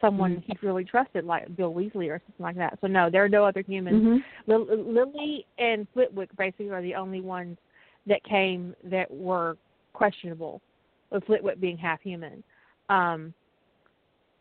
someone 0.00 0.36
Mhm. 0.36 0.44
he 0.46 0.66
really 0.66 0.84
trusted, 0.84 1.24
like 1.24 1.54
Bill 1.56 1.72
Weasley 1.74 2.08
or 2.08 2.20
something 2.26 2.44
like 2.44 2.56
that. 2.56 2.78
So 2.80 2.86
no, 2.86 3.10
there 3.10 3.22
are 3.24 3.28
no 3.28 3.44
other 3.44 3.60
humans. 3.60 4.02
Mm-hmm. 4.02 4.50
Lil- 4.50 4.92
Lily 4.94 5.46
and 5.58 5.86
Flitwick 5.92 6.34
basically 6.36 6.70
are 6.70 6.80
the 6.82 6.94
only 6.94 7.20
ones 7.20 7.58
that 8.06 8.22
came 8.24 8.74
that 8.84 9.10
were 9.10 9.56
questionable, 9.92 10.62
with 11.10 11.24
Flitwick 11.24 11.60
being 11.60 11.76
half 11.76 12.00
human, 12.00 12.42
um, 12.88 13.34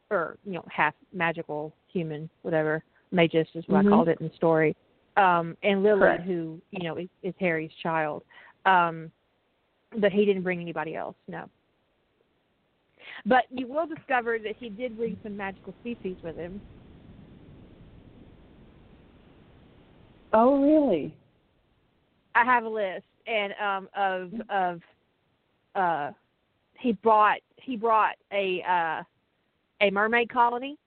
or 0.09 0.37
you 0.45 0.53
know 0.53 0.63
half 0.69 0.93
magical 1.13 1.73
human, 1.91 2.29
whatever. 2.43 2.83
Magus 3.11 3.47
is 3.55 3.67
what 3.67 3.83
Mhm. 3.83 3.87
I 3.87 3.89
called 3.89 4.07
it 4.09 4.19
in 4.21 4.27
the 4.29 4.33
story. 4.35 4.75
Um, 5.17 5.57
and 5.63 5.83
Lily, 5.83 5.99
Correct. 5.99 6.23
who 6.23 6.61
you 6.71 6.83
know 6.83 6.95
is, 6.95 7.09
is 7.23 7.33
Harry's 7.39 7.73
child, 7.81 8.23
um, 8.65 9.11
but 9.97 10.11
he 10.11 10.25
didn't 10.25 10.43
bring 10.43 10.61
anybody 10.61 10.95
else. 10.95 11.15
No. 11.27 11.49
But 13.25 13.45
you 13.49 13.67
will 13.67 13.87
discover 13.87 14.37
that 14.39 14.55
he 14.59 14.69
did 14.69 14.97
bring 14.97 15.17
some 15.23 15.35
magical 15.35 15.73
species 15.81 16.15
with 16.23 16.35
him. 16.35 16.61
Oh, 20.31 20.61
really? 20.61 21.15
I 22.35 22.45
have 22.45 22.63
a 22.63 22.69
list 22.69 23.03
and 23.27 23.53
um 23.61 23.89
of 23.95 24.31
of 24.49 24.81
uh 25.75 26.11
he 26.79 26.93
brought 26.93 27.39
he 27.57 27.75
brought 27.75 28.15
a 28.31 28.63
uh 28.67 29.03
a 29.81 29.91
mermaid 29.91 30.29
colony. 30.29 30.77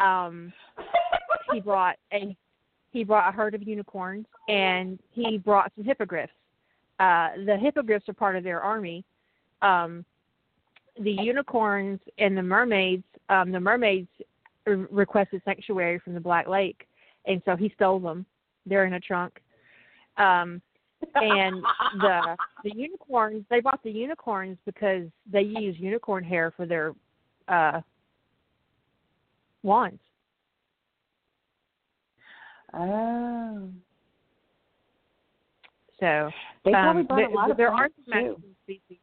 Um 0.00 0.52
he 1.52 1.60
brought 1.60 1.96
a 2.12 2.36
he 2.92 3.04
brought 3.04 3.28
a 3.28 3.32
herd 3.32 3.54
of 3.54 3.62
unicorns 3.62 4.26
and 4.48 4.98
he 5.12 5.38
brought 5.38 5.72
some 5.76 5.84
hippogriffs. 5.84 6.32
Uh 7.00 7.30
the 7.46 7.56
hippogriffs 7.56 8.08
are 8.08 8.14
part 8.14 8.36
of 8.36 8.44
their 8.44 8.60
army. 8.60 9.04
Um 9.62 10.04
the 11.00 11.12
unicorns 11.12 11.98
and 12.18 12.36
the 12.36 12.42
mermaids 12.42 13.04
um 13.30 13.50
the 13.50 13.58
mermaids 13.58 14.08
r- 14.66 14.86
requested 14.90 15.40
sanctuary 15.44 15.98
from 15.98 16.14
the 16.14 16.20
Black 16.20 16.46
Lake 16.46 16.86
and 17.26 17.42
so 17.44 17.56
he 17.56 17.72
stole 17.74 17.98
them. 17.98 18.26
They're 18.66 18.84
in 18.84 18.92
a 18.92 19.00
trunk. 19.00 19.40
Um 20.18 20.60
and 21.14 21.62
the 22.00 22.36
the 22.64 22.72
unicorns 22.76 23.44
they 23.48 23.60
bought 23.60 23.82
the 23.82 23.90
unicorns 23.90 24.58
because 24.66 25.06
they 25.30 25.40
use 25.40 25.76
unicorn 25.78 26.22
hair 26.22 26.52
for 26.54 26.66
their 26.66 26.92
uh 27.48 27.80
wands. 29.62 30.00
oh. 32.74 33.70
So 36.00 36.30
They 36.64 36.72
probably 36.72 37.02
um, 37.02 37.06
brought 37.06 37.30
a 37.30 37.34
lot 37.34 37.50
of 37.50 37.56
there 37.56 37.70
are 37.70 37.88
some 38.08 38.34
species. 38.64 38.98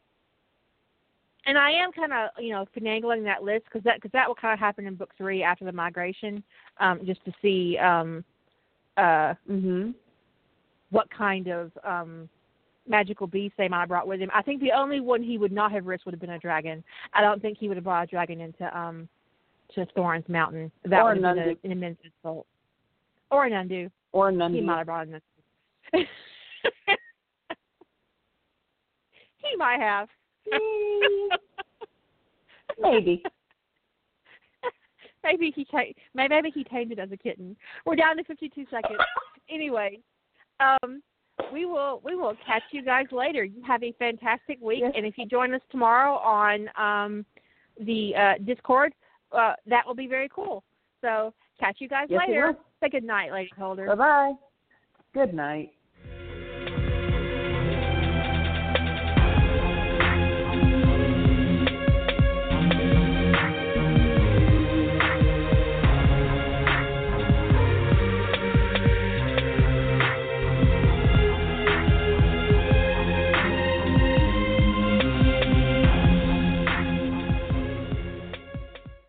And 1.46 1.58
I 1.58 1.72
am 1.72 1.94
kind 1.94 2.12
of, 2.12 2.30
you 2.44 2.52
know, 2.52 2.66
finagling 2.78 3.24
that 3.24 3.44
list 3.44 3.66
because 3.66 3.84
that 3.86 4.02
cause 4.02 4.12
that 4.12 4.28
will 4.28 4.36
kind 4.36 4.54
of 4.54 4.60
happen 4.60 4.86
in 4.86 4.96
book 4.96 5.12
three 5.18 5.44
after 5.44 5.64
the 5.64 5.72
migration, 5.72 6.44
um, 6.80 7.00
just 7.06 7.24
to 7.24 7.32
see 7.42 7.78
um, 7.78 8.26
uh, 8.98 9.34
Mhm. 9.50 9.94
what 10.90 11.10
kind 11.10 11.48
of 11.48 11.72
um, 11.86 12.28
magical 12.86 13.28
beast 13.28 13.56
they 13.58 13.70
might 13.70 13.82
have 13.82 13.90
brought 13.90 14.08
with 14.08 14.20
him. 14.20 14.30
I 14.34 14.42
think 14.42 14.60
the 14.60 14.74
only 14.74 15.00
one 15.00 15.24
he 15.24 15.38
would 15.38 15.54
not 15.54 15.72
have 15.72 15.86
risked 15.86 16.06
would 16.06 16.14
have 16.14 16.20
been 16.20 16.32
a 16.32 16.40
dragon. 16.40 16.84
I 17.14 17.22
don't 17.22 17.42
think 17.42 17.58
he 17.58 17.70
would 17.70 17.78
have 17.78 17.86
brought 17.86 18.04
a 18.04 18.08
dragon 18.08 18.42
into 18.42 18.78
um, 18.78 19.08
to 19.74 19.86
Thorin's 19.96 20.28
Mountain. 20.28 20.70
That 20.84 21.02
Or 21.02 21.14
would 21.14 21.24
have 21.24 21.36
been 21.36 21.50
a, 21.50 21.66
an 21.66 21.72
immense 21.72 22.00
insult. 22.04 22.46
Or 23.32 23.46
a 23.46 23.50
nundu. 23.50 23.90
Or 24.12 24.32
none. 24.32 24.54
He 24.54 24.60
might 24.60 24.80
have 24.80 24.88
brought 24.88 25.08
a 25.08 25.12
nundu. 25.12 26.06
he 29.38 29.56
might 29.58 29.80
have. 29.80 30.08
Maybe. 32.80 33.24
maybe 35.24 35.52
he 35.56 35.66
ta- 35.66 35.92
maybe 36.14 36.50
he 36.54 36.64
tamed 36.64 36.92
it 36.92 37.00
as 37.00 37.12
a 37.12 37.18
kitten. 37.18 37.56
We're 37.86 37.96
down 37.96 38.18
to 38.18 38.24
52 38.24 38.66
seconds. 38.70 39.00
anyway, 39.50 40.00
um, 40.60 41.02
we 41.52 41.66
will 41.66 42.02
we 42.04 42.16
will 42.16 42.36
catch 42.46 42.64
you 42.72 42.84
guys 42.84 43.06
later. 43.12 43.44
You 43.44 43.64
have 43.64 43.84
a 43.84 43.92
fantastic 43.94 44.60
week, 44.62 44.82
Yes. 44.82 44.94
and 44.96 45.06
if 45.06 45.18
you 45.18 45.26
join 45.26 45.54
us 45.54 45.62
tomorrow 45.72 46.16
on 46.18 46.70
um, 46.78 47.26
the 47.80 48.16
uh, 48.16 48.34
Discord, 48.46 48.94
uh, 49.32 49.54
that 49.66 49.86
will 49.86 49.96
be 49.96 50.08
very 50.08 50.30
cool. 50.30 50.64
So 51.02 51.34
catch 51.60 51.78
you 51.80 51.90
guys 51.90 52.08
Yes, 52.10 52.22
later. 52.28 52.56
Say 52.82 52.90
good 52.90 53.04
night, 53.04 53.32
Lady 53.32 53.50
Holder. 53.58 53.88
Bye 53.88 53.96
bye. 53.96 54.34
Good 55.14 55.34
night. 55.34 55.72